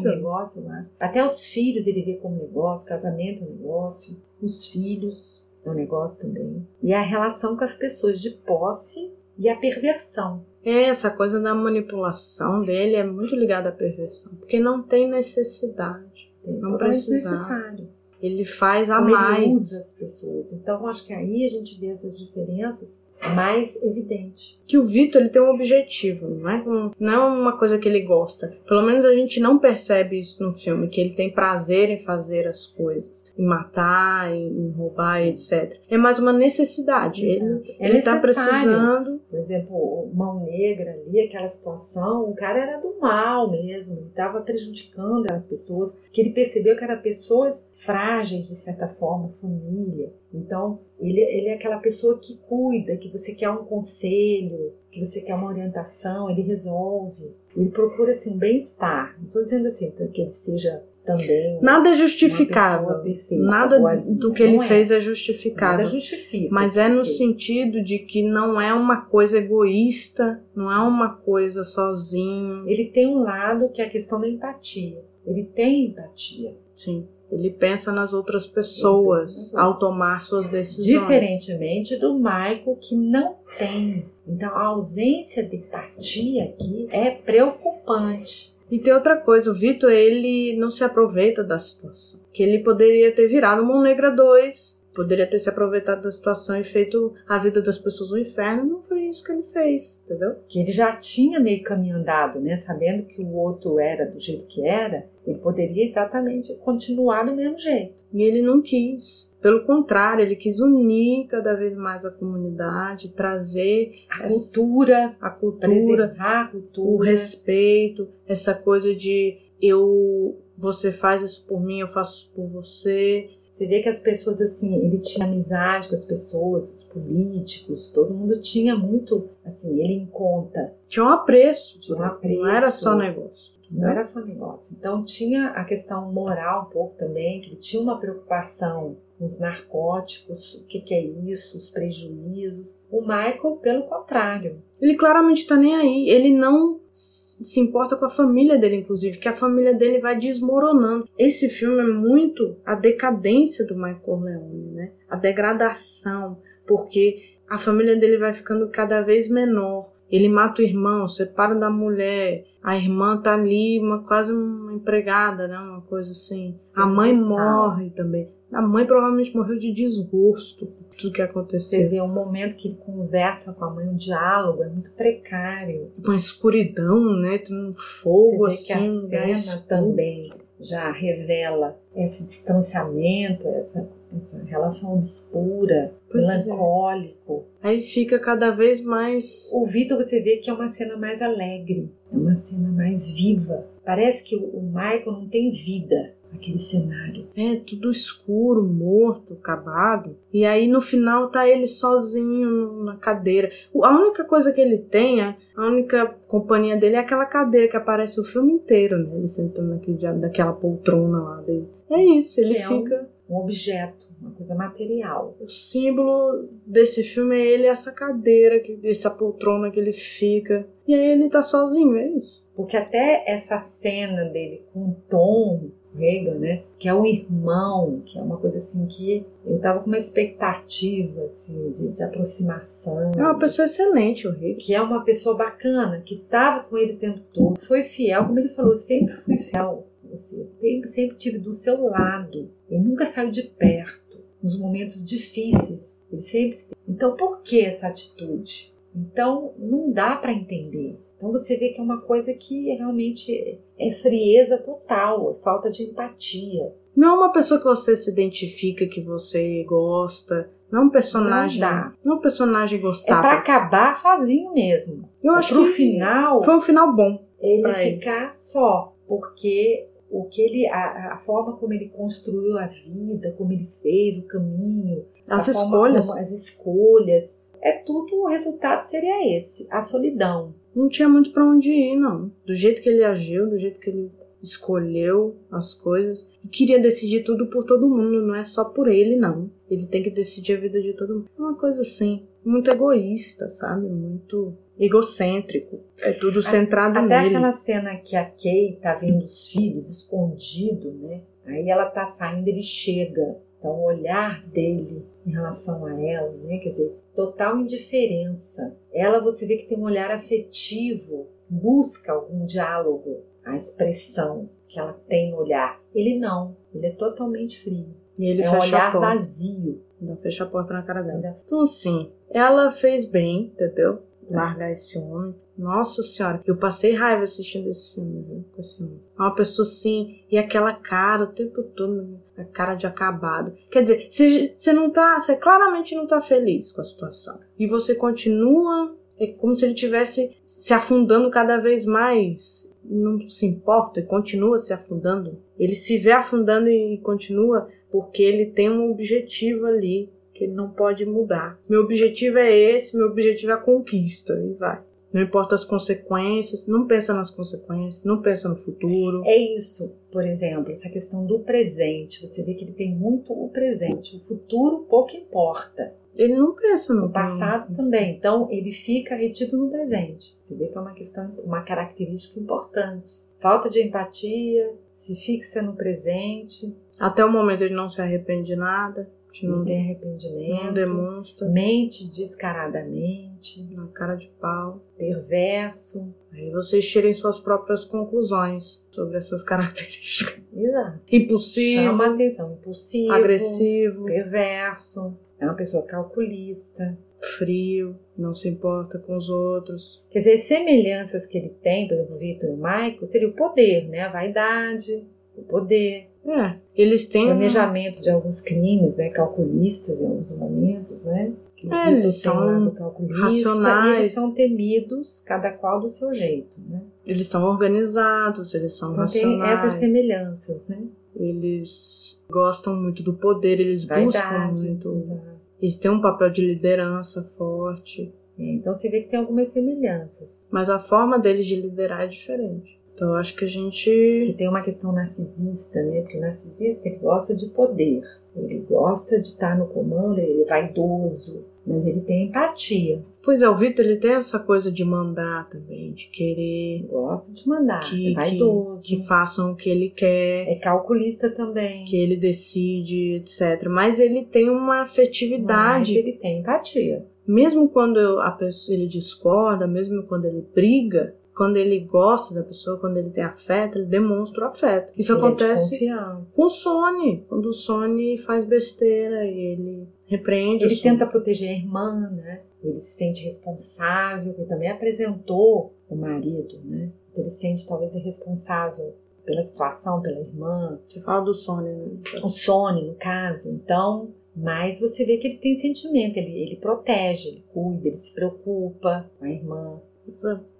negócio, 0.16 0.60
né? 0.62 0.86
Até 0.98 1.24
os 1.24 1.44
filhos 1.44 1.86
ele 1.86 2.02
vê 2.02 2.14
como 2.14 2.36
negócio, 2.36 2.88
casamento 2.88 3.44
é 3.44 3.46
um 3.46 3.50
negócio, 3.50 4.16
os 4.40 4.66
filhos 4.68 5.46
é 5.64 5.70
um 5.70 5.74
negócio 5.74 6.18
também. 6.20 6.66
E 6.82 6.92
a 6.92 7.02
relação 7.02 7.56
com 7.56 7.64
as 7.64 7.76
pessoas 7.76 8.20
de 8.20 8.30
posse 8.30 9.12
e 9.38 9.48
a 9.48 9.56
perversão. 9.56 10.44
É, 10.64 10.84
essa 10.84 11.10
coisa 11.10 11.40
da 11.40 11.54
manipulação 11.54 12.64
dele 12.64 12.94
é 12.96 13.04
muito 13.04 13.34
ligada 13.34 13.68
à 13.68 13.72
perversão, 13.72 14.36
porque 14.36 14.58
não 14.60 14.82
tem 14.82 15.08
necessidade. 15.10 16.30
É 16.44 16.50
Não 16.50 16.76
precisava. 16.76 17.36
necessário. 17.36 17.88
Ele 18.20 18.44
faz 18.44 18.88
a 18.90 18.96
Como 18.98 19.08
ele 19.08 19.16
mais. 19.16 19.54
usa 19.56 19.78
as 19.80 19.98
pessoas. 19.98 20.52
Então, 20.52 20.86
acho 20.86 21.04
que 21.06 21.12
aí 21.12 21.44
a 21.44 21.48
gente 21.48 21.78
vê 21.80 21.88
essas 21.88 22.16
diferenças 22.18 23.04
mais 23.34 23.80
evidentes. 23.82 24.60
que 24.66 24.78
o 24.78 24.84
Vitor 24.86 25.20
ele 25.20 25.28
tem 25.30 25.42
um 25.42 25.50
objetivo, 25.50 26.28
não 26.30 26.48
é, 26.50 26.56
um- 26.66 26.90
não 26.98 27.12
é 27.12 27.18
uma 27.18 27.58
coisa 27.58 27.78
que 27.78 27.86
ele 27.86 28.00
gosta. 28.00 28.56
Pelo 28.66 28.82
menos 28.82 29.04
a 29.04 29.12
gente 29.14 29.38
não 29.38 29.58
percebe 29.58 30.18
isso 30.18 30.42
no 30.42 30.54
filme, 30.54 30.88
que 30.88 30.98
ele 30.98 31.10
tem 31.10 31.30
prazer 31.30 31.90
em 31.90 32.02
fazer 32.04 32.48
as 32.48 32.66
coisas, 32.68 33.22
em 33.38 33.44
matar, 33.44 34.32
em, 34.34 34.48
em 34.48 34.70
roubar, 34.70 35.20
etc. 35.26 35.76
É 35.90 35.98
mais 35.98 36.18
uma 36.18 36.32
necessidade. 36.32 37.22
Ele, 37.22 37.62
É 37.78 37.88
ele 37.90 38.00
tá 38.02 38.14
necessário. 38.14 38.20
precisando. 38.22 39.20
Por 39.30 39.38
exemplo, 39.40 39.76
o 39.76 40.10
Mão 40.14 40.44
Negra 40.46 40.92
ali, 41.06 41.20
aquela 41.20 41.48
situação, 41.48 42.30
o 42.30 42.34
cara 42.34 42.58
era 42.62 42.80
do 42.80 42.98
mal 42.98 43.50
mesmo, 43.50 43.98
ele 43.98 44.06
estava 44.08 44.40
prejudicando 44.40 45.30
as 45.30 45.44
pessoas, 45.44 46.00
que 46.12 46.20
ele 46.22 46.30
percebeu 46.30 46.76
que 46.78 46.84
eram 46.84 47.00
pessoas 47.02 47.70
frágeis, 47.76 48.48
de 48.48 48.54
certa 48.56 48.88
forma, 48.88 49.32
família. 49.40 50.12
Então, 50.32 50.80
ele, 50.98 51.20
ele 51.20 51.48
é 51.48 51.54
aquela 51.54 51.78
pessoa 51.78 52.18
que 52.18 52.38
cuida, 52.48 52.96
que 52.96 53.10
você 53.10 53.34
quer 53.34 53.50
um 53.50 53.64
conselho, 53.64 54.72
que 54.90 55.04
você 55.04 55.20
quer 55.22 55.34
uma 55.34 55.48
orientação, 55.48 56.30
ele 56.30 56.42
resolve. 56.42 57.32
Ele 57.56 57.70
procura, 57.70 58.12
assim, 58.12 58.34
um 58.34 58.38
bem-estar. 58.38 59.14
Não 59.18 59.26
estou 59.26 59.42
dizendo 59.42 59.66
assim, 59.66 59.90
que 59.90 60.20
ele 60.22 60.30
seja 60.30 60.82
também 61.04 61.58
Nada 61.60 61.90
é 61.90 61.94
justificável. 61.94 63.02
perfeita, 63.02 63.42
Nada 63.42 63.78
boazinha. 63.78 64.20
do 64.20 64.32
que 64.32 64.42
ele 64.42 64.56
é. 64.56 64.60
fez 64.60 64.90
é 64.90 64.94
Nada 64.94 65.04
justificável. 65.04 65.86
justifica. 65.86 66.48
Mas 66.52 66.76
é 66.76 66.88
no 66.88 67.04
sentido 67.04 67.82
de 67.82 67.98
que 67.98 68.22
não 68.22 68.60
é 68.60 68.72
uma 68.72 69.02
coisa 69.06 69.38
egoísta, 69.38 70.42
não 70.54 70.70
é 70.70 70.80
uma 70.88 71.16
coisa 71.16 71.64
sozinho. 71.64 72.68
Ele 72.68 72.86
tem 72.86 73.06
um 73.06 73.22
lado 73.22 73.68
que 73.70 73.82
é 73.82 73.86
a 73.86 73.90
questão 73.90 74.20
da 74.20 74.28
empatia. 74.28 75.02
Ele 75.26 75.44
tem 75.44 75.86
empatia. 75.86 76.54
Sim. 76.74 77.06
Ele 77.32 77.50
pensa 77.50 77.90
nas 77.90 78.12
outras 78.12 78.46
pessoas 78.46 79.52
nas 79.54 79.64
ao 79.64 79.78
tomar 79.78 80.20
suas 80.20 80.46
decisões. 80.46 81.00
Diferentemente 81.00 81.98
do 81.98 82.14
Michael, 82.14 82.78
que 82.80 82.94
não 82.94 83.36
tem. 83.58 84.04
Então, 84.26 84.50
a 84.50 84.66
ausência 84.66 85.42
de 85.42 85.56
empatia 85.56 86.44
aqui 86.44 86.86
é 86.90 87.10
preocupante. 87.10 88.54
E 88.70 88.78
tem 88.78 88.92
outra 88.92 89.16
coisa, 89.16 89.50
o 89.50 89.54
Vitor, 89.54 89.90
ele 89.90 90.56
não 90.56 90.70
se 90.70 90.84
aproveita 90.84 91.42
da 91.42 91.58
situação. 91.58 92.20
Que 92.32 92.42
ele 92.42 92.60
poderia 92.60 93.14
ter 93.14 93.28
virado 93.28 93.64
Mão 93.64 93.82
Negra 93.82 94.10
2, 94.10 94.82
poderia 94.94 95.26
ter 95.26 95.38
se 95.38 95.48
aproveitado 95.48 96.02
da 96.02 96.10
situação 96.10 96.58
e 96.58 96.64
feito 96.64 97.14
a 97.28 97.38
vida 97.38 97.60
das 97.60 97.78
pessoas 97.78 98.12
um 98.12 98.18
inferno. 98.18 98.64
Não 98.64 98.82
foi 98.82 99.02
isso 99.02 99.24
que 99.24 99.32
ele 99.32 99.42
fez, 99.42 100.02
entendeu? 100.04 100.36
Que 100.48 100.60
ele 100.60 100.70
já 100.70 100.96
tinha 100.96 101.38
meio 101.38 101.62
caminho 101.62 101.96
andado, 101.96 102.40
né? 102.40 102.56
Sabendo 102.56 103.04
que 103.04 103.22
o 103.22 103.34
outro 103.34 103.78
era 103.78 104.06
do 104.06 104.18
jeito 104.18 104.46
que 104.46 104.66
era, 104.66 105.06
ele 105.26 105.38
poderia 105.38 105.88
exatamente 105.88 106.54
continuar 106.56 107.24
do 107.24 107.34
mesmo 107.34 107.58
jeito. 107.58 107.94
E 108.12 108.22
ele 108.22 108.42
não 108.42 108.60
quis. 108.60 109.34
Pelo 109.40 109.64
contrário, 109.64 110.22
ele 110.22 110.36
quis 110.36 110.60
unir 110.60 111.26
cada 111.28 111.54
vez 111.54 111.74
mais 111.76 112.04
a 112.04 112.10
comunidade, 112.10 113.12
trazer 113.14 113.92
A 114.10 114.24
essa- 114.26 114.52
cultura, 114.60 115.16
a 115.20 115.30
cultura, 115.30 116.14
a 116.18 116.46
o 116.48 116.50
cultura. 116.50 117.10
respeito, 117.10 118.08
essa 118.26 118.54
coisa 118.54 118.94
de 118.94 119.38
eu 119.60 120.38
você 120.58 120.92
faz 120.92 121.22
isso 121.22 121.46
por 121.48 121.60
mim, 121.64 121.80
eu 121.80 121.88
faço 121.88 122.24
isso 122.24 122.32
por 122.34 122.46
você. 122.48 123.30
Você 123.50 123.66
vê 123.66 123.82
que 123.82 123.88
as 123.88 124.00
pessoas, 124.00 124.40
assim, 124.40 124.76
ele 124.84 124.98
tinha 124.98 125.26
amizade 125.26 125.88
com 125.88 125.94
as 125.96 126.04
pessoas, 126.04 126.68
os 126.70 126.84
políticos, 126.84 127.90
todo 127.90 128.14
mundo 128.14 128.40
tinha 128.40 128.74
muito, 128.76 129.28
assim, 129.44 129.82
ele 129.82 129.94
em 129.94 130.06
conta. 130.06 130.72
Tinha 130.86 131.04
um 131.04 131.08
apreço, 131.08 131.80
Tinha 131.80 131.96
um 131.96 132.00
não 132.00 132.06
apreço. 132.06 132.46
era 132.46 132.70
só 132.70 132.96
negócio. 132.96 133.51
Não 133.72 133.88
era 133.88 134.04
só 134.04 134.20
negócio. 134.24 134.76
Então 134.78 135.04
tinha 135.04 135.48
a 135.48 135.64
questão 135.64 136.12
moral 136.12 136.66
um 136.66 136.72
pouco 136.72 136.96
também, 136.96 137.40
que 137.40 137.48
ele 137.48 137.56
tinha 137.56 137.82
uma 137.82 137.98
preocupação 137.98 138.98
com 139.18 139.26
os 139.26 139.38
narcóticos, 139.38 140.54
o 140.54 140.66
que, 140.66 140.80
que 140.80 140.94
é 140.94 141.00
isso, 141.00 141.56
os 141.56 141.70
prejuízos. 141.70 142.80
O 142.90 143.00
Michael, 143.00 143.58
pelo 143.62 143.84
contrário, 143.84 144.60
Ele 144.80 144.96
claramente 144.96 145.46
tá 145.46 145.56
nem 145.56 145.76
aí. 145.76 146.08
Ele 146.08 146.36
não 146.36 146.80
se 146.92 147.60
importa 147.60 147.96
com 147.96 148.04
a 148.04 148.10
família 148.10 148.58
dele, 148.58 148.76
inclusive, 148.76 149.18
que 149.18 149.28
a 149.28 149.34
família 149.34 149.72
dele 149.72 150.00
vai 150.00 150.18
desmoronando. 150.18 151.08
Esse 151.16 151.48
filme 151.48 151.80
é 151.80 151.86
muito 151.86 152.56
a 152.66 152.74
decadência 152.74 153.66
do 153.66 153.76
Michael 153.76 154.00
Corleone, 154.00 154.72
né? 154.72 154.92
A 155.08 155.16
degradação, 155.16 156.38
porque 156.66 157.38
a 157.48 157.58
família 157.58 157.96
dele 157.96 158.18
vai 158.18 158.32
ficando 158.34 158.68
cada 158.70 159.00
vez 159.02 159.30
menor. 159.30 159.91
Ele 160.12 160.28
mata 160.28 160.60
o 160.60 160.64
irmão, 160.64 161.08
separa 161.08 161.54
da 161.54 161.70
mulher. 161.70 162.44
A 162.62 162.76
irmã 162.76 163.16
tá 163.16 163.32
ali, 163.32 163.80
uma, 163.80 164.04
quase 164.04 164.30
uma 164.30 164.74
empregada, 164.74 165.48
né? 165.48 165.58
Uma 165.58 165.80
coisa 165.80 166.10
assim. 166.10 166.58
Sem 166.64 166.82
a 166.82 166.86
mãe 166.86 167.16
morre 167.16 167.88
também. 167.90 168.28
A 168.52 168.60
mãe 168.60 168.86
provavelmente 168.86 169.34
morreu 169.34 169.58
de 169.58 169.72
desgosto 169.72 170.66
por 170.66 170.84
tudo 170.94 171.12
que 171.12 171.16
você 171.16 171.22
aconteceu. 171.22 171.88
vê 171.88 172.02
um 172.02 172.08
momento 172.08 172.56
que 172.56 172.68
ele 172.68 172.76
conversa 172.76 173.54
com 173.54 173.64
a 173.64 173.70
mãe, 173.70 173.88
um 173.88 173.96
diálogo 173.96 174.62
é 174.62 174.68
muito 174.68 174.90
precário. 174.90 175.90
uma 176.04 176.14
escuridão, 176.14 177.16
né? 177.16 177.38
Tem 177.38 177.56
um 177.56 177.72
Você 177.72 178.02
fogo 178.02 178.46
vê 178.46 178.52
assim, 178.52 179.08
que 179.08 179.16
a 179.16 179.26
né, 179.26 179.34
cena 179.34 179.62
também 179.66 180.30
já 180.60 180.92
revela 180.92 181.80
esse 181.96 182.26
distanciamento, 182.26 183.48
essa, 183.48 183.88
essa 184.20 184.42
relação 184.44 184.94
obscura, 184.94 185.92
Pois 186.10 186.28
é. 186.28 186.38
melancólico. 186.44 187.44
Aí 187.62 187.80
fica 187.80 188.18
cada 188.18 188.50
vez 188.50 188.82
mais. 188.84 189.50
O 189.54 189.66
Vitor, 189.66 189.96
você 189.98 190.20
vê 190.20 190.36
que 190.38 190.50
é 190.50 190.52
uma 190.52 190.68
cena 190.68 190.96
mais 190.96 191.22
alegre, 191.22 191.90
é 192.12 192.16
uma 192.16 192.34
cena 192.36 192.68
mais 192.70 193.12
viva. 193.12 193.66
Parece 193.84 194.24
que 194.24 194.36
o 194.36 194.60
Michael 194.62 195.12
não 195.12 195.28
tem 195.28 195.50
vida 195.50 196.14
naquele 196.32 196.58
cenário. 196.58 197.26
É, 197.36 197.56
tudo 197.56 197.90
escuro, 197.90 198.62
morto, 198.62 199.34
acabado. 199.34 200.16
E 200.32 200.44
aí 200.46 200.66
no 200.66 200.80
final 200.80 201.30
tá 201.30 201.46
ele 201.48 201.66
sozinho 201.66 202.84
na 202.84 202.96
cadeira. 202.96 203.50
A 203.82 203.98
única 203.98 204.24
coisa 204.24 204.52
que 204.52 204.60
ele 204.60 204.78
tem, 204.78 205.20
a 205.20 205.36
a 205.54 205.66
única 205.66 206.06
companhia 206.26 206.76
dele 206.78 206.96
é 206.96 206.98
aquela 207.00 207.26
cadeira 207.26 207.68
que 207.68 207.76
aparece 207.76 208.18
o 208.18 208.24
filme 208.24 208.54
inteiro, 208.54 208.96
né? 208.96 209.10
Ele 209.16 209.28
sentando 209.28 209.68
naquele 209.74 209.98
daquela 210.18 210.52
poltrona 210.54 211.18
lá 211.22 211.40
dele. 211.42 211.68
É 211.90 212.02
isso, 212.16 212.40
ele 212.40 212.54
Que 212.54 212.60
é 212.62 212.68
um- 212.70 212.82
fica. 212.82 213.08
Um 213.32 213.38
objeto, 213.38 214.06
uma 214.20 214.30
coisa 214.32 214.54
material. 214.54 215.34
O 215.40 215.48
símbolo 215.48 216.48
desse 216.66 217.02
filme 217.02 217.34
é 217.36 217.46
ele, 217.46 217.66
essa 217.66 217.90
cadeira, 217.92 218.60
que- 218.60 218.78
essa 218.84 219.10
poltrona 219.10 219.70
que 219.70 219.80
ele 219.80 219.92
fica. 219.92 220.66
E 220.86 220.94
aí 220.94 221.12
ele 221.12 221.28
tá 221.30 221.42
sozinho, 221.42 221.96
é 221.96 222.08
isso. 222.10 222.46
Porque 222.54 222.76
até 222.76 223.24
essa 223.26 223.58
cena 223.58 224.24
dele 224.24 224.62
com 224.72 224.94
Tom 225.08 225.70
Reagan, 225.94 226.34
né? 226.38 226.62
Que 226.78 226.88
é 226.88 226.94
um 226.94 227.04
irmão, 227.06 228.02
que 228.06 228.18
é 228.18 228.22
uma 228.22 228.36
coisa 228.38 228.56
assim 228.58 228.86
que 228.86 229.24
eu 229.44 229.58
tava 229.60 229.80
com 229.80 229.86
uma 229.86 229.98
expectativa 229.98 231.22
assim, 231.26 231.74
de, 231.78 231.88
de 231.92 232.02
aproximação. 232.02 233.12
É 233.16 233.20
uma 233.22 233.38
pessoa 233.38 233.64
excelente, 233.66 234.26
o 234.26 234.32
Rick. 234.32 234.66
que 234.66 234.74
é 234.74 234.80
uma 234.80 235.04
pessoa 235.04 235.36
bacana, 235.36 236.02
que 236.04 236.16
estava 236.16 236.64
com 236.64 236.76
ele 236.76 236.94
o 236.94 236.98
tempo 236.98 237.20
todo, 237.32 237.60
foi 237.66 237.84
fiel, 237.84 238.26
como 238.26 238.38
ele 238.38 238.50
falou, 238.50 238.76
sempre 238.76 239.14
fui 239.24 239.36
fiel 239.38 239.86
você, 240.10 240.44
sempre, 240.44 240.90
sempre 240.90 241.16
tive 241.16 241.38
do 241.38 241.54
seu 241.54 241.84
lado, 241.86 242.50
ele 242.74 242.84
nunca 242.84 243.04
saiu 243.06 243.30
de 243.30 243.42
perto, 243.42 244.18
nos 244.42 244.58
momentos 244.58 245.06
difíceis, 245.06 246.02
ele 246.12 246.22
sempre. 246.22 246.58
Então, 246.88 247.16
por 247.16 247.42
que 247.42 247.60
essa 247.64 247.88
atitude? 247.88 248.72
Então, 248.94 249.52
não 249.58 249.90
dá 249.92 250.16
para 250.16 250.32
entender. 250.32 250.98
Então, 251.16 251.30
você 251.32 251.56
vê 251.56 251.68
que 251.70 251.80
é 251.80 251.82
uma 251.82 252.00
coisa 252.00 252.32
que 252.34 252.74
realmente 252.74 253.58
é 253.78 253.94
frieza 253.94 254.58
total, 254.58 255.30
é 255.38 255.42
falta 255.44 255.70
de 255.70 255.84
empatia. 255.84 256.74
Não 256.96 257.08
é 257.08 257.12
uma 257.18 257.32
pessoa 257.32 257.58
que 257.60 257.64
você 257.66 257.94
se 257.96 258.10
identifica, 258.10 258.86
que 258.86 259.00
você 259.00 259.62
gosta. 259.64 260.50
Não 260.70 260.82
é 260.82 260.84
um 260.86 260.90
personagem. 260.90 261.60
Não. 261.60 261.92
Não 262.04 262.14
é 262.14 262.18
um 262.18 262.20
personagem 262.20 262.78
É 262.78 262.80
para 262.80 262.88
gostável. 262.88 263.30
acabar 263.30 263.94
sozinho 263.94 264.52
mesmo. 264.52 265.08
Eu 265.22 265.32
acho 265.34 265.54
Pro 265.54 265.64
que 265.66 265.72
final, 265.72 266.42
foi 266.42 266.56
um 266.56 266.60
final 266.60 266.94
bom. 266.94 267.24
ele 267.40 267.62
pra 267.62 267.82
ele. 267.82 267.96
ficar 267.98 268.34
só, 268.34 268.92
porque 269.06 269.86
o 270.12 270.24
que 270.28 270.42
ele, 270.42 270.66
a, 270.68 271.14
a 271.14 271.22
forma 271.24 271.56
como 271.56 271.72
ele 271.72 271.88
construiu 271.88 272.58
a 272.58 272.66
vida, 272.66 273.34
como 273.38 273.52
ele 273.52 273.68
fez 273.82 274.18
o 274.18 274.26
caminho, 274.26 275.04
As 275.26 275.48
escolhas. 275.48 276.06
como- 276.08 276.20
as 276.20 276.30
escolhas, 276.32 277.48
é 277.62 277.72
tudo 277.72 278.14
o 278.22 278.26
resultado 278.28 278.82
seria 278.84 279.36
esse, 279.36 279.66
a 279.70 279.80
solidão. 279.80 280.54
Não 280.74 280.88
tinha 280.88 281.08
muito 281.08 281.32
pra 281.32 281.44
onde 281.46 281.70
ir, 281.70 281.96
não. 281.96 282.30
Do 282.46 282.54
jeito 282.54 282.82
que 282.82 282.88
ele 282.88 283.04
agiu, 283.04 283.48
do 283.48 283.58
jeito 283.58 283.78
que 283.80 283.90
ele 283.90 284.10
escolheu 284.42 285.36
as 285.50 285.72
coisas 285.72 286.28
e 286.44 286.48
queria 286.48 286.80
decidir 286.80 287.22
tudo 287.22 287.46
por 287.46 287.64
todo 287.64 287.88
mundo, 287.88 288.22
não 288.22 288.34
é 288.34 288.42
só 288.44 288.64
por 288.64 288.88
ele, 288.88 289.16
não. 289.16 289.50
Ele 289.70 289.86
tem 289.86 290.02
que 290.02 290.10
decidir 290.10 290.56
a 290.56 290.60
vida 290.60 290.80
de 290.80 290.92
todo 290.94 291.14
mundo. 291.14 291.30
É 291.38 291.40
uma 291.40 291.54
coisa 291.54 291.82
assim, 291.82 292.26
muito 292.44 292.70
egoísta, 292.70 293.48
sabe? 293.48 293.86
Muito 293.88 294.54
egocêntrico. 294.78 295.80
É 296.00 296.12
tudo 296.12 296.42
centrado 296.42 296.98
Até 296.98 297.22
nele. 297.22 297.36
aquela 297.36 297.52
cena 297.52 297.96
que 297.96 298.16
a 298.16 298.24
Kay 298.24 298.78
tá 298.82 298.94
vendo 298.94 299.24
os 299.24 299.50
filhos 299.52 299.88
escondido, 299.88 300.90
né? 300.92 301.22
Aí 301.46 301.68
ela 301.68 301.86
tá 301.86 302.04
saindo, 302.04 302.48
ele 302.48 302.62
chega. 302.62 303.36
Então 303.58 303.70
o 303.70 303.84
olhar 303.84 304.44
dele 304.48 305.04
em 305.24 305.30
relação 305.30 305.86
a 305.86 306.00
ela, 306.00 306.32
né? 306.44 306.58
Quer 306.58 306.70
dizer, 306.70 306.96
total 307.14 307.58
indiferença. 307.58 308.76
Ela 308.92 309.20
você 309.20 309.46
vê 309.46 309.56
que 309.56 309.68
tem 309.68 309.78
um 309.78 309.84
olhar 309.84 310.10
afetivo, 310.10 311.28
busca 311.48 312.12
algum 312.12 312.44
diálogo, 312.44 313.22
a 313.44 313.56
expressão 313.56 314.48
que 314.68 314.78
ela 314.78 314.92
tem 315.08 315.30
no 315.30 315.38
olhar. 315.38 315.80
Ele 315.94 316.18
não, 316.18 316.56
ele 316.74 316.86
é 316.86 316.90
totalmente 316.92 317.60
frio. 317.62 317.86
E 318.18 318.24
ele 318.26 318.42
é 318.42 318.50
um 318.50 318.58
olhar 318.58 318.92
porta. 318.92 318.98
vazio. 319.18 319.82
Ainda 320.00 320.16
fecha 320.16 320.44
a 320.44 320.46
porta 320.46 320.72
na 320.72 320.82
cara 320.82 321.02
dela. 321.02 321.16
Ainda- 321.16 321.36
Então, 321.44 321.60
assim, 321.60 322.10
ela 322.30 322.70
fez 322.70 323.04
bem, 323.08 323.52
entendeu? 323.54 324.02
Largar 324.30 324.70
esse 324.70 324.98
homem. 324.98 325.34
Nossa 325.58 326.02
senhora, 326.02 326.40
eu 326.46 326.56
passei 326.56 326.94
raiva 326.94 327.22
assistindo 327.24 327.68
esse 327.68 327.94
filme, 327.94 328.22
viu? 328.22 328.44
Com 328.54 328.60
esse 328.60 328.82
homem. 328.82 329.00
É 329.18 329.22
Uma 329.22 329.34
pessoa 329.34 329.66
assim, 329.66 330.20
e 330.30 330.38
aquela 330.38 330.72
cara 330.72 331.24
o 331.24 331.26
tempo 331.26 331.62
todo, 331.62 332.18
a 332.38 332.44
cara 332.44 332.74
de 332.74 332.86
acabado. 332.86 333.52
Quer 333.70 333.82
dizer, 333.82 334.08
você 334.10 334.52
você 334.56 334.72
não 334.72 334.90
tá, 334.90 335.18
você 335.18 335.36
claramente 335.36 335.94
não 335.94 336.06
tá 336.06 336.22
feliz 336.22 336.72
com 336.72 336.80
a 336.80 336.84
situação. 336.84 337.38
E 337.58 337.66
você 337.66 337.94
continua, 337.94 338.96
é 339.18 339.26
como 339.26 339.54
se 339.54 339.66
ele 339.66 339.74
tivesse 339.74 340.34
se 340.44 340.72
afundando 340.72 341.30
cada 341.30 341.58
vez 341.58 341.84
mais. 341.84 342.71
Não 342.84 343.28
se 343.28 343.46
importa 343.46 344.00
e 344.00 344.04
continua 344.04 344.58
se 344.58 344.72
afundando. 344.72 345.38
Ele 345.58 345.74
se 345.74 345.98
vê 345.98 346.12
afundando 346.12 346.68
e 346.68 346.98
continua 346.98 347.68
porque 347.90 348.22
ele 348.22 348.46
tem 348.46 348.70
um 348.70 348.90
objetivo 348.90 349.66
ali 349.66 350.10
que 350.34 350.44
ele 350.44 350.54
não 350.54 350.70
pode 350.70 351.04
mudar. 351.04 351.60
Meu 351.68 351.82
objetivo 351.82 352.38
é 352.38 352.50
esse, 352.50 352.96
meu 352.96 353.06
objetivo 353.06 353.52
é 353.52 353.54
a 353.54 353.58
conquista 353.58 354.34
e 354.34 354.54
vai. 354.54 354.82
Não 355.12 355.22
importa 355.22 355.54
as 355.54 355.64
consequências, 355.64 356.66
não 356.66 356.86
pensa 356.86 357.12
nas 357.12 357.30
consequências, 357.30 358.02
não 358.04 358.22
pensa 358.22 358.48
no 358.48 358.56
futuro. 358.56 359.22
É 359.26 359.36
isso, 359.36 359.94
por 360.10 360.26
exemplo, 360.26 360.72
essa 360.72 360.88
questão 360.88 361.26
do 361.26 361.40
presente. 361.40 362.26
Você 362.26 362.42
vê 362.42 362.54
que 362.54 362.64
ele 362.64 362.72
tem 362.72 362.94
muito 362.94 363.32
o 363.32 363.50
presente. 363.50 364.16
O 364.16 364.20
futuro 364.20 364.86
pouco 364.88 365.14
importa. 365.14 365.94
Ele 366.14 366.34
não 366.34 366.54
pensa 366.54 366.94
no 366.94 367.10
passado 367.10 367.74
também. 367.74 368.16
Então, 368.16 368.48
ele 368.50 368.72
fica 368.72 369.14
retido 369.14 369.56
no 369.56 369.70
presente. 369.70 370.36
Você 370.40 370.54
vê 370.54 370.68
que 370.68 370.76
é 370.76 370.80
uma 370.80 370.92
questão, 370.94 371.32
uma 371.44 371.62
característica 371.62 372.40
importante. 372.40 373.10
Falta 373.40 373.70
de 373.70 373.82
empatia, 373.82 374.74
se 374.96 375.16
fixa 375.16 375.62
no 375.62 375.74
presente, 375.74 376.74
Até 376.98 377.24
o 377.24 377.32
momento 377.32 377.62
ele 377.64 377.74
não 377.74 377.88
se 377.88 378.00
arrepende 378.00 378.48
de 378.48 378.56
nada, 378.56 379.10
não 379.42 379.58
não, 379.58 379.64
tem 379.64 379.78
não 379.78 379.84
arrependimento, 379.84 380.74
demonstra, 380.74 381.48
mente 381.48 382.08
descaradamente, 382.12 383.64
na 383.74 383.86
cara 383.88 384.14
de 384.14 384.28
pau. 384.40 384.82
perverso. 384.96 386.14
Aí 386.32 386.50
vocês 386.50 386.88
tirem 386.88 387.12
suas 387.12 387.40
próprias 387.40 387.84
conclusões 387.84 388.86
sobre 388.90 389.16
essas 389.16 389.42
características. 389.44 390.42
Exato. 390.54 391.00
Impulsivo, 391.10 391.82
Chama 391.82 392.14
atenção. 392.14 392.52
Impulsivo, 392.52 393.12
agressivo, 393.12 394.04
perverso. 394.04 395.18
É 395.42 395.46
uma 395.46 395.54
pessoa 395.54 395.82
calculista. 395.84 396.96
frio, 397.38 397.94
não 398.18 398.34
se 398.34 398.48
importa 398.48 398.98
com 398.98 399.16
os 399.16 399.28
outros. 399.28 400.04
Quer 400.10 400.18
dizer, 400.20 400.38
semelhanças 400.38 401.24
que 401.26 401.38
ele 401.38 401.50
tem, 401.62 401.86
por 401.86 401.94
exemplo, 401.94 402.16
o 402.16 402.18
Vitor 402.18 402.48
e 402.48 402.52
o 402.52 402.56
Michael, 402.56 403.06
seria 403.08 403.28
o 403.28 403.32
poder, 403.32 403.88
né? 403.88 404.00
A 404.00 404.10
vaidade, 404.10 405.04
o 405.36 405.42
poder, 405.42 406.08
É, 406.26 406.56
eles 406.74 407.08
têm 407.08 407.24
um- 407.24 407.28
planejamento 407.28 408.02
de 408.02 408.10
alguns 408.10 408.40
crimes, 408.42 408.96
né? 408.96 409.08
Calculistas 409.10 410.00
em 410.00 410.06
alguns 410.06 410.36
momentos, 410.36 411.06
né? 411.06 411.32
É, 411.70 411.92
eles 411.92 412.02
tem 412.02 412.32
são 412.32 412.74
racionais. 413.20 413.98
Eles 414.00 414.12
são 414.14 414.32
temidos, 414.32 415.22
cada 415.24 415.52
qual 415.52 415.80
do 415.80 415.88
seu 415.88 416.12
jeito, 416.12 416.56
né? 416.68 416.82
eles 417.06 417.28
são 417.28 417.48
organizados, 417.48 418.52
eles 418.54 418.76
são 418.76 418.92
Então 418.94 419.06
tem 419.06 419.22
racionais. 419.22 419.64
essas 419.64 419.78
semelhanças, 419.78 420.66
né? 420.68 420.78
Eles 421.14 422.24
gostam 422.28 422.74
muito 422.76 423.02
do 423.02 423.12
poder, 423.14 423.60
eles 423.60 423.84
buscam 423.84 424.28
Vaidade. 424.28 424.60
muito. 424.60 424.92
exato. 425.04 425.31
Eles 425.62 425.78
têm 425.78 425.90
um 425.90 426.00
papel 426.02 426.28
de 426.30 426.44
liderança 426.44 427.22
forte, 427.38 428.12
É, 428.38 428.42
então 428.54 428.74
você 428.74 428.90
vê 428.90 429.02
que 429.02 429.08
tem 429.10 429.20
algumas 429.20 429.50
semelhanças. 429.52 430.28
mas 430.50 430.68
a 430.68 430.78
forma 430.78 431.18
deles 431.18 431.46
de 431.46 431.54
liderar 431.60 432.02
é 432.02 432.06
diferente. 432.08 432.78
Então 432.94 433.08
eu 433.10 433.14
acho 433.16 433.34
que 433.36 433.44
a 433.44 433.48
Que 433.48 433.52
gente. 433.54 434.34
tem 434.36 434.48
uma 434.48 434.62
questão 434.62 434.92
narcisista, 434.92 435.82
né? 435.82 436.02
Porque 436.02 436.18
o 436.18 436.20
narcisista 436.20 436.86
ele 436.88 436.96
gosta 436.98 437.34
de 437.34 437.46
poder, 437.50 438.02
ele 438.36 438.58
gosta 438.68 439.18
de 439.20 439.28
estar 439.28 439.56
no 439.56 439.66
comando, 439.68 440.18
ele 440.18 440.42
é 440.42 440.44
vaidoso, 440.46 441.46
mas 441.66 441.86
ele 441.86 442.00
tem 442.00 442.28
empatia, 442.28 443.02
Pois 443.22 443.40
é, 443.40 443.48
o 443.48 443.54
Vitor 443.54 443.84
ele 443.84 443.98
tem 443.98 444.14
essa 444.14 444.40
coisa 444.40 444.70
de 444.72 444.84
mandar 444.84 445.48
também, 445.48 445.92
de 445.92 446.08
querer 446.08 446.84
gosta 446.90 447.32
de 447.32 447.48
mandar, 447.48 447.78
que, 447.80 448.10
é 448.10 448.14
vaidoso, 448.14 448.80
que, 448.82 448.96
que 448.96 449.06
façam 449.06 449.52
o 449.52 449.56
que 449.56 449.70
ele 449.70 449.90
quer, 449.90 450.48
é 450.48 450.56
calculista 450.56 451.30
também. 451.30 451.84
que 451.84 451.96
ele 451.96 452.16
decide, 452.16 453.14
etc. 453.14 453.68
Mas 453.68 454.00
ele 454.00 454.24
tem 454.24 454.50
uma 454.50 454.80
Mas 454.80 454.90
afetividade 454.90 455.96
ele 455.96 456.12
tem 456.14 456.40
empatia. 456.40 457.06
mesmo 457.26 457.68
quando 457.68 457.98
a 458.20 458.32
pessoa, 458.32 458.76
ele 458.76 458.88
discorda, 458.88 459.68
mesmo 459.68 460.02
quando 460.02 460.24
ele 460.24 460.44
briga, 460.52 461.14
quando 461.34 461.56
ele 461.56 461.80
gosta 461.80 462.34
da 462.34 462.42
pessoa, 462.42 462.78
quando 462.78 462.98
ele 462.98 463.10
tem 463.10 463.24
afeto, 463.24 463.78
ele 463.78 463.86
demonstra 463.86 464.44
o 464.44 464.48
afeto. 464.48 464.92
Isso 464.96 465.12
Ele 465.12 465.20
é 465.20 465.24
acontece 465.26 465.70
confiança. 465.70 466.32
com 466.34 466.42
o 466.44 466.50
Sony, 466.50 467.24
quando 467.28 467.46
o 467.46 467.52
Sony 467.52 468.18
faz 468.18 468.44
besteira 468.46 469.24
e 469.26 469.38
ele 469.52 469.88
repreende 470.06 470.64
Ele 470.64 470.74
Sony. 470.74 470.92
tenta 470.98 471.06
proteger 471.10 471.50
a 471.50 471.58
irmã, 471.58 472.10
né? 472.10 472.42
Ele 472.62 472.78
se 472.78 472.96
sente 472.98 473.24
responsável, 473.24 474.34
ele 474.36 474.46
também 474.46 474.70
apresentou 474.70 475.74
o 475.88 475.96
marido, 475.96 476.60
né? 476.64 476.92
Ele 477.16 477.28
se 477.30 477.40
sente 477.40 477.66
talvez 477.66 477.92
responsável 477.94 478.94
pela 479.24 479.42
situação, 479.42 480.00
pela 480.02 480.18
irmã, 480.20 480.78
Você 480.84 481.00
fala 481.00 481.24
do 481.24 481.32
Sony, 481.34 481.68
né? 481.70 482.00
o 482.24 482.28
Sony, 482.28 482.86
no 482.88 482.94
caso. 482.94 483.52
Então, 483.54 484.10
mas 484.34 484.80
você 484.80 485.04
vê 485.04 485.16
que 485.18 485.28
ele 485.28 485.38
tem 485.38 485.54
sentimento, 485.56 486.16
ele, 486.16 486.42
ele 486.42 486.56
protege, 486.56 487.28
ele 487.28 487.44
cuida, 487.52 487.88
ele 487.88 487.96
se 487.96 488.12
preocupa 488.14 489.10
com 489.18 489.24
a 489.24 489.30
irmã. 489.30 489.80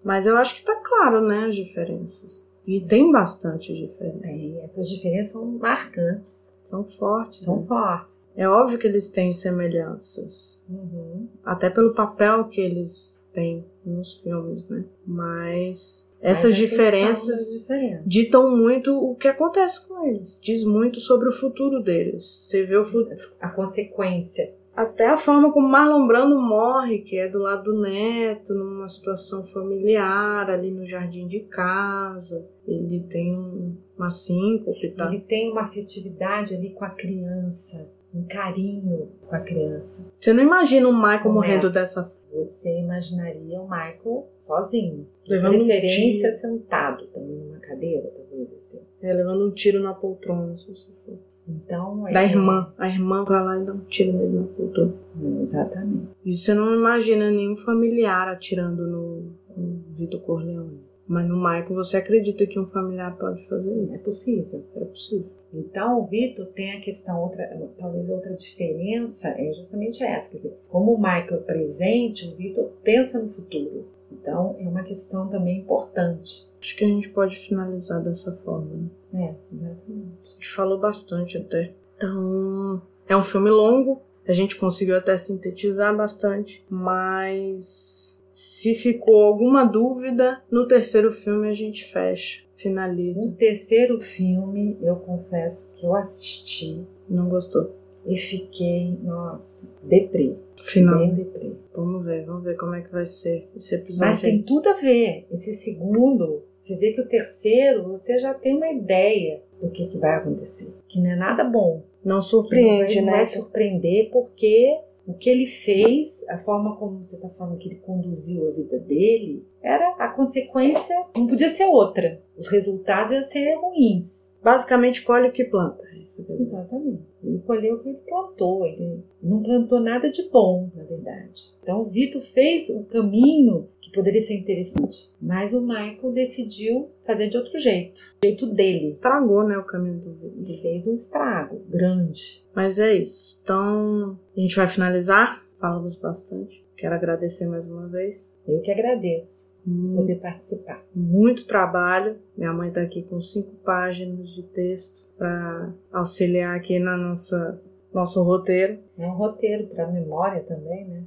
Mas 0.04 0.26
eu 0.26 0.36
acho 0.36 0.56
que 0.56 0.64
tá 0.64 0.74
claro, 0.76 1.20
né, 1.26 1.46
as 1.48 1.56
diferenças. 1.56 2.50
E 2.66 2.80
tem 2.80 3.10
bastante 3.10 3.72
diferença. 3.74 4.26
É, 4.26 4.64
essas 4.64 4.88
diferenças 4.88 5.32
são 5.32 5.44
marcantes, 5.58 6.52
São 6.64 6.84
fortes. 6.84 7.44
são 7.44 7.60
né? 7.60 7.66
fortes. 7.66 8.22
É 8.34 8.48
óbvio 8.48 8.78
que 8.78 8.86
eles 8.86 9.10
têm 9.10 9.30
semelhanças. 9.32 10.64
Uhum. 10.68 11.28
Até 11.44 11.68
pelo 11.68 11.92
papel 11.94 12.44
que 12.48 12.60
eles 12.62 13.26
têm 13.34 13.64
nos 13.84 14.14
filmes, 14.20 14.70
né? 14.70 14.84
Mas 15.06 16.10
Mas 16.10 16.10
essas 16.20 16.56
diferenças 16.56 17.26
das 17.36 17.60
diferenças. 17.60 18.02
ditam 18.06 18.56
muito 18.56 18.96
o 18.96 19.14
que 19.16 19.28
acontece 19.28 19.86
com 19.86 20.06
eles. 20.06 20.40
Diz 20.42 20.64
muito 20.64 20.98
sobre 21.00 21.28
o 21.28 21.32
futuro 21.32 21.82
deles. 21.82 22.24
Você 22.24 22.64
vê 22.64 22.76
o 22.76 22.86
futuro. 22.86 23.14
A 23.40 23.50
consequência. 23.50 24.54
Até 24.74 25.06
a 25.06 25.18
forma 25.18 25.52
como 25.52 25.68
Marlon 25.68 26.06
Brando 26.06 26.40
morre, 26.40 27.00
que 27.00 27.18
é 27.18 27.28
do 27.28 27.38
lado 27.38 27.64
do 27.72 27.80
neto, 27.82 28.54
numa 28.54 28.88
situação 28.88 29.44
familiar, 29.46 30.48
ali 30.50 30.70
no 30.70 30.86
jardim 30.86 31.26
de 31.28 31.40
casa. 31.40 32.48
Ele 32.66 33.00
tem 33.10 33.36
um- 33.36 33.76
uma 33.98 34.08
síncope, 34.08 34.90
tá? 34.92 35.06
Ele 35.08 35.20
tem 35.20 35.52
uma 35.52 35.62
afetividade 35.62 36.54
ali 36.54 36.70
com 36.70 36.84
a 36.86 36.90
criança, 36.90 37.90
um 38.14 38.24
carinho 38.24 39.10
com 39.28 39.36
a 39.36 39.40
criança. 39.40 40.10
Você 40.16 40.32
não 40.32 40.42
imagina 40.42 40.88
o 40.88 40.92
Michael 40.94 41.30
O 41.30 41.34
morrendo 41.34 41.64
neto. 41.66 41.74
dessa 41.74 42.10
Você 42.32 42.78
imaginaria 42.78 43.60
o 43.60 43.64
Michael 43.68 44.26
sozinho. 44.44 45.06
De 45.22 45.30
Levando 45.32 45.56
um 45.56 45.66
preferência 45.66 46.30
tiro. 46.30 46.40
sentado 46.40 47.06
também 47.08 47.36
numa 47.36 47.58
cadeira, 47.58 48.08
talvez 48.10 48.48
assim. 48.54 48.80
É, 49.02 49.12
levando 49.12 49.46
um 49.46 49.50
tiro 49.50 49.82
na 49.82 49.92
poltrona, 49.92 50.56
se 50.56 50.66
você 50.66 50.88
for. 51.04 51.18
Então, 51.48 52.04
Da 52.04 52.22
é- 52.22 52.26
irmã. 52.26 52.72
A 52.78 52.88
irmã 52.88 53.24
vai 53.24 53.44
lá 53.44 53.58
e 53.58 53.64
dá 53.64 53.72
um 53.72 53.80
tiro 53.80 54.12
nele 54.12 54.38
na 54.38 55.42
Exatamente. 55.42 56.08
E 56.24 56.32
você 56.32 56.54
não 56.54 56.74
imagina 56.74 57.30
nenhum 57.30 57.56
familiar 57.56 58.28
atirando 58.28 58.86
no, 58.86 59.32
no 59.56 59.82
Vitor 59.96 60.20
Corleone. 60.20 60.80
Mas 61.06 61.28
no 61.28 61.36
Michael 61.36 61.74
você 61.74 61.96
acredita 61.96 62.46
que 62.46 62.58
um 62.58 62.66
familiar 62.66 63.16
pode 63.18 63.46
fazer 63.48 63.74
isso. 63.74 63.94
É 63.94 63.98
possível. 63.98 64.64
É 64.76 64.84
possível. 64.84 65.26
Então, 65.52 66.00
o 66.00 66.06
Vitor 66.06 66.46
tem 66.46 66.72
a 66.72 66.80
questão, 66.80 67.20
outra, 67.20 67.44
talvez 67.78 68.08
outra 68.08 68.34
diferença 68.34 69.28
é 69.28 69.52
justamente 69.52 70.02
essa. 70.02 70.30
Quer 70.30 70.36
dizer, 70.38 70.58
como 70.68 70.94
o 70.94 70.96
Michael 70.96 71.34
é 71.34 71.42
presente, 71.42 72.26
o 72.28 72.36
Vitor 72.36 72.70
pensa 72.82 73.18
no 73.18 73.30
futuro. 73.30 73.84
Então, 74.10 74.56
é 74.58 74.66
uma 74.66 74.82
questão 74.82 75.28
também 75.28 75.58
importante. 75.58 76.50
Acho 76.60 76.76
que 76.76 76.84
a 76.84 76.88
gente 76.88 77.08
pode 77.10 77.36
finalizar 77.36 78.02
dessa 78.02 78.34
forma. 78.36 78.88
Né? 79.12 79.24
É, 79.24 79.54
exatamente. 79.54 80.21
Gente 80.42 80.56
falou 80.56 80.76
bastante 80.76 81.38
até. 81.38 81.72
Então, 81.96 82.82
é 83.08 83.16
um 83.16 83.22
filme 83.22 83.48
longo. 83.48 84.02
A 84.26 84.32
gente 84.32 84.56
conseguiu 84.56 84.96
até 84.96 85.16
sintetizar 85.16 85.96
bastante. 85.96 86.64
Mas 86.68 88.20
Se 88.32 88.74
ficou 88.74 89.22
alguma 89.22 89.62
dúvida, 89.62 90.42
no 90.50 90.66
terceiro 90.66 91.12
filme 91.12 91.48
a 91.48 91.52
gente 91.52 91.84
fecha, 91.84 92.42
finaliza. 92.56 93.28
O 93.28 93.36
terceiro 93.36 94.00
filme, 94.00 94.78
eu 94.80 94.96
confesso 94.96 95.76
que 95.76 95.84
eu 95.84 95.94
assisti. 95.94 96.82
Não 97.08 97.28
gostou? 97.28 97.76
E 98.06 98.16
fiquei, 98.16 98.98
nossa, 99.02 99.70
deprê. 99.82 100.34
Final. 100.60 100.98
Bem 100.98 101.14
deprê. 101.14 101.52
Vamos 101.74 102.04
ver, 102.04 102.24
vamos 102.24 102.42
ver 102.42 102.56
como 102.56 102.74
é 102.74 102.80
que 102.80 102.90
vai 102.90 103.04
ser 103.04 103.48
esse 103.54 103.74
episódio. 103.74 104.06
Mas 104.06 104.22
tem 104.22 104.42
tudo 104.42 104.70
a 104.70 104.74
ver. 104.74 105.26
Esse 105.30 105.54
segundo, 105.54 106.42
você 106.58 106.74
vê 106.76 106.92
que 106.92 107.02
o 107.02 107.08
terceiro, 107.08 107.84
você 107.84 108.18
já 108.18 108.32
tem 108.32 108.56
uma 108.56 108.70
ideia 108.70 109.42
do 109.62 109.70
que, 109.70 109.86
que 109.86 109.98
vai 109.98 110.16
acontecer. 110.16 110.74
Que 110.88 111.00
não 111.00 111.10
é 111.10 111.16
nada 111.16 111.44
bom. 111.44 111.82
Não 112.04 112.20
surpreende, 112.20 112.96
não 112.96 113.04
vai, 113.04 113.04
né? 113.04 113.10
Não 113.10 113.12
vai 113.12 113.26
surpreender 113.26 114.10
porque 114.10 114.80
o 115.06 115.14
que 115.14 115.30
ele 115.30 115.46
fez, 115.46 116.28
a 116.28 116.38
forma 116.38 116.76
como 116.76 117.06
você 117.06 117.16
está 117.16 117.28
falando 117.30 117.58
que 117.58 117.68
ele 117.68 117.76
conduziu 117.76 118.48
a 118.48 118.52
vida 118.52 118.78
dele, 118.78 119.44
era 119.62 119.96
a 119.98 120.08
consequência, 120.08 120.96
não 121.16 121.26
podia 121.26 121.50
ser 121.50 121.66
outra. 121.66 122.20
Os 122.36 122.48
resultados 122.48 123.12
iam 123.12 123.22
ser 123.22 123.54
ruins. 123.54 124.34
Basicamente, 124.42 125.02
colhe 125.04 125.28
o 125.28 125.32
que 125.32 125.44
planta. 125.44 125.82
Exatamente. 126.28 127.02
Ele 127.22 127.38
colheu 127.38 127.76
o 127.76 127.78
que 127.80 127.88
ele 127.88 127.98
plantou. 127.98 128.66
Ele 128.66 129.02
não 129.22 129.42
plantou 129.42 129.80
nada 129.80 130.10
de 130.10 130.28
bom, 130.30 130.70
na 130.74 130.84
verdade. 130.84 131.54
Então, 131.62 131.82
o 131.82 131.84
Vitor 131.84 132.22
fez 132.22 132.68
o 132.70 132.84
caminho 132.84 133.68
poderia 133.94 134.20
ser 134.20 134.34
interessante. 134.38 135.14
Mas 135.20 135.54
o 135.54 135.62
Michael 135.66 136.12
decidiu 136.12 136.90
fazer 137.06 137.28
de 137.28 137.36
outro 137.36 137.58
jeito. 137.58 138.00
O 138.22 138.26
jeito 138.26 138.46
dele. 138.46 138.84
Estragou, 138.84 139.44
né, 139.44 139.56
o 139.58 139.64
caminho 139.64 139.98
do 139.98 140.34
Ele 140.38 140.58
fez 140.60 140.86
um 140.86 140.94
estrago 140.94 141.60
grande. 141.68 142.44
Mas 142.54 142.78
é 142.78 142.94
isso. 142.94 143.40
Então, 143.42 144.18
a 144.36 144.40
gente 144.40 144.56
vai 144.56 144.68
finalizar. 144.68 145.42
Falamos 145.60 146.00
bastante. 146.00 146.62
Quero 146.76 146.96
agradecer 146.96 147.46
mais 147.46 147.70
uma 147.70 147.86
vez. 147.86 148.34
Eu 148.48 148.60
que 148.60 148.70
agradeço 148.70 149.54
Muito, 149.64 150.00
poder 150.00 150.16
participar. 150.16 150.84
muito 150.92 151.46
trabalho. 151.46 152.16
Minha 152.36 152.52
mãe 152.52 152.70
está 152.70 152.82
aqui 152.82 153.02
com 153.02 153.20
cinco 153.20 153.54
páginas 153.64 154.28
de 154.30 154.42
texto 154.42 155.08
para 155.16 155.72
auxiliar 155.92 156.56
aqui 156.56 156.80
na 156.80 156.96
nossa 156.96 157.62
nosso 157.94 158.22
roteiro. 158.24 158.78
É 158.98 159.06
um 159.06 159.14
roteiro 159.14 159.66
para 159.68 159.86
memória 159.86 160.42
também, 160.42 160.88
né? 160.88 161.04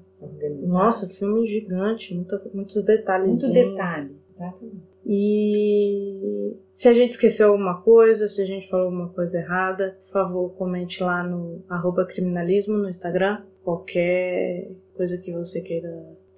Nossa, 0.67 1.07
filme 1.13 1.47
gigante, 1.47 2.13
muita, 2.13 2.41
muitos 2.53 2.83
detalhes. 2.83 3.27
muito 3.27 3.53
detalhe. 3.53 4.15
Exatamente. 4.35 4.95
E 5.07 6.57
se 6.71 6.89
a 6.89 6.93
gente 6.93 7.11
esqueceu 7.11 7.51
alguma 7.51 7.81
coisa, 7.81 8.27
se 8.27 8.41
a 8.41 8.45
gente 8.45 8.67
falou 8.67 8.87
alguma 8.87 9.09
coisa 9.09 9.39
errada, 9.39 9.97
por 10.03 10.11
favor, 10.11 10.49
comente 10.55 11.03
lá 11.03 11.23
no 11.23 11.63
arroba 11.69 12.05
criminalismo 12.05 12.77
no 12.77 12.89
Instagram. 12.89 13.43
Qualquer 13.63 14.71
coisa 14.95 15.17
que 15.17 15.31
você 15.31 15.61
queira 15.61 15.89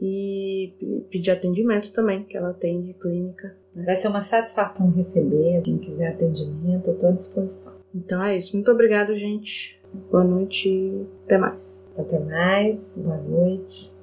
e 0.02 0.72
pe- 0.78 1.04
pedir 1.10 1.30
atendimento 1.30 1.92
também, 1.92 2.24
que 2.24 2.36
ela 2.36 2.50
atende 2.50 2.92
clínica. 2.94 3.54
Vai 3.74 3.94
ser 3.96 4.08
uma 4.08 4.22
satisfação 4.24 4.90
receber. 4.90 5.62
Quem 5.62 5.78
quiser 5.78 6.08
atendimento, 6.14 6.88
eu 6.88 6.94
estou 6.94 7.08
à 7.08 7.12
disposição. 7.12 7.72
Então 7.94 8.20
é 8.22 8.36
isso. 8.36 8.56
Muito 8.56 8.70
obrigado, 8.72 9.16
gente. 9.16 9.80
Boa 10.10 10.24
noite 10.24 10.68
e 10.68 11.06
até 11.24 11.38
mais. 11.38 11.86
Até 11.96 12.18
mais. 12.18 12.98
Boa 12.98 13.16
noite. 13.18 14.00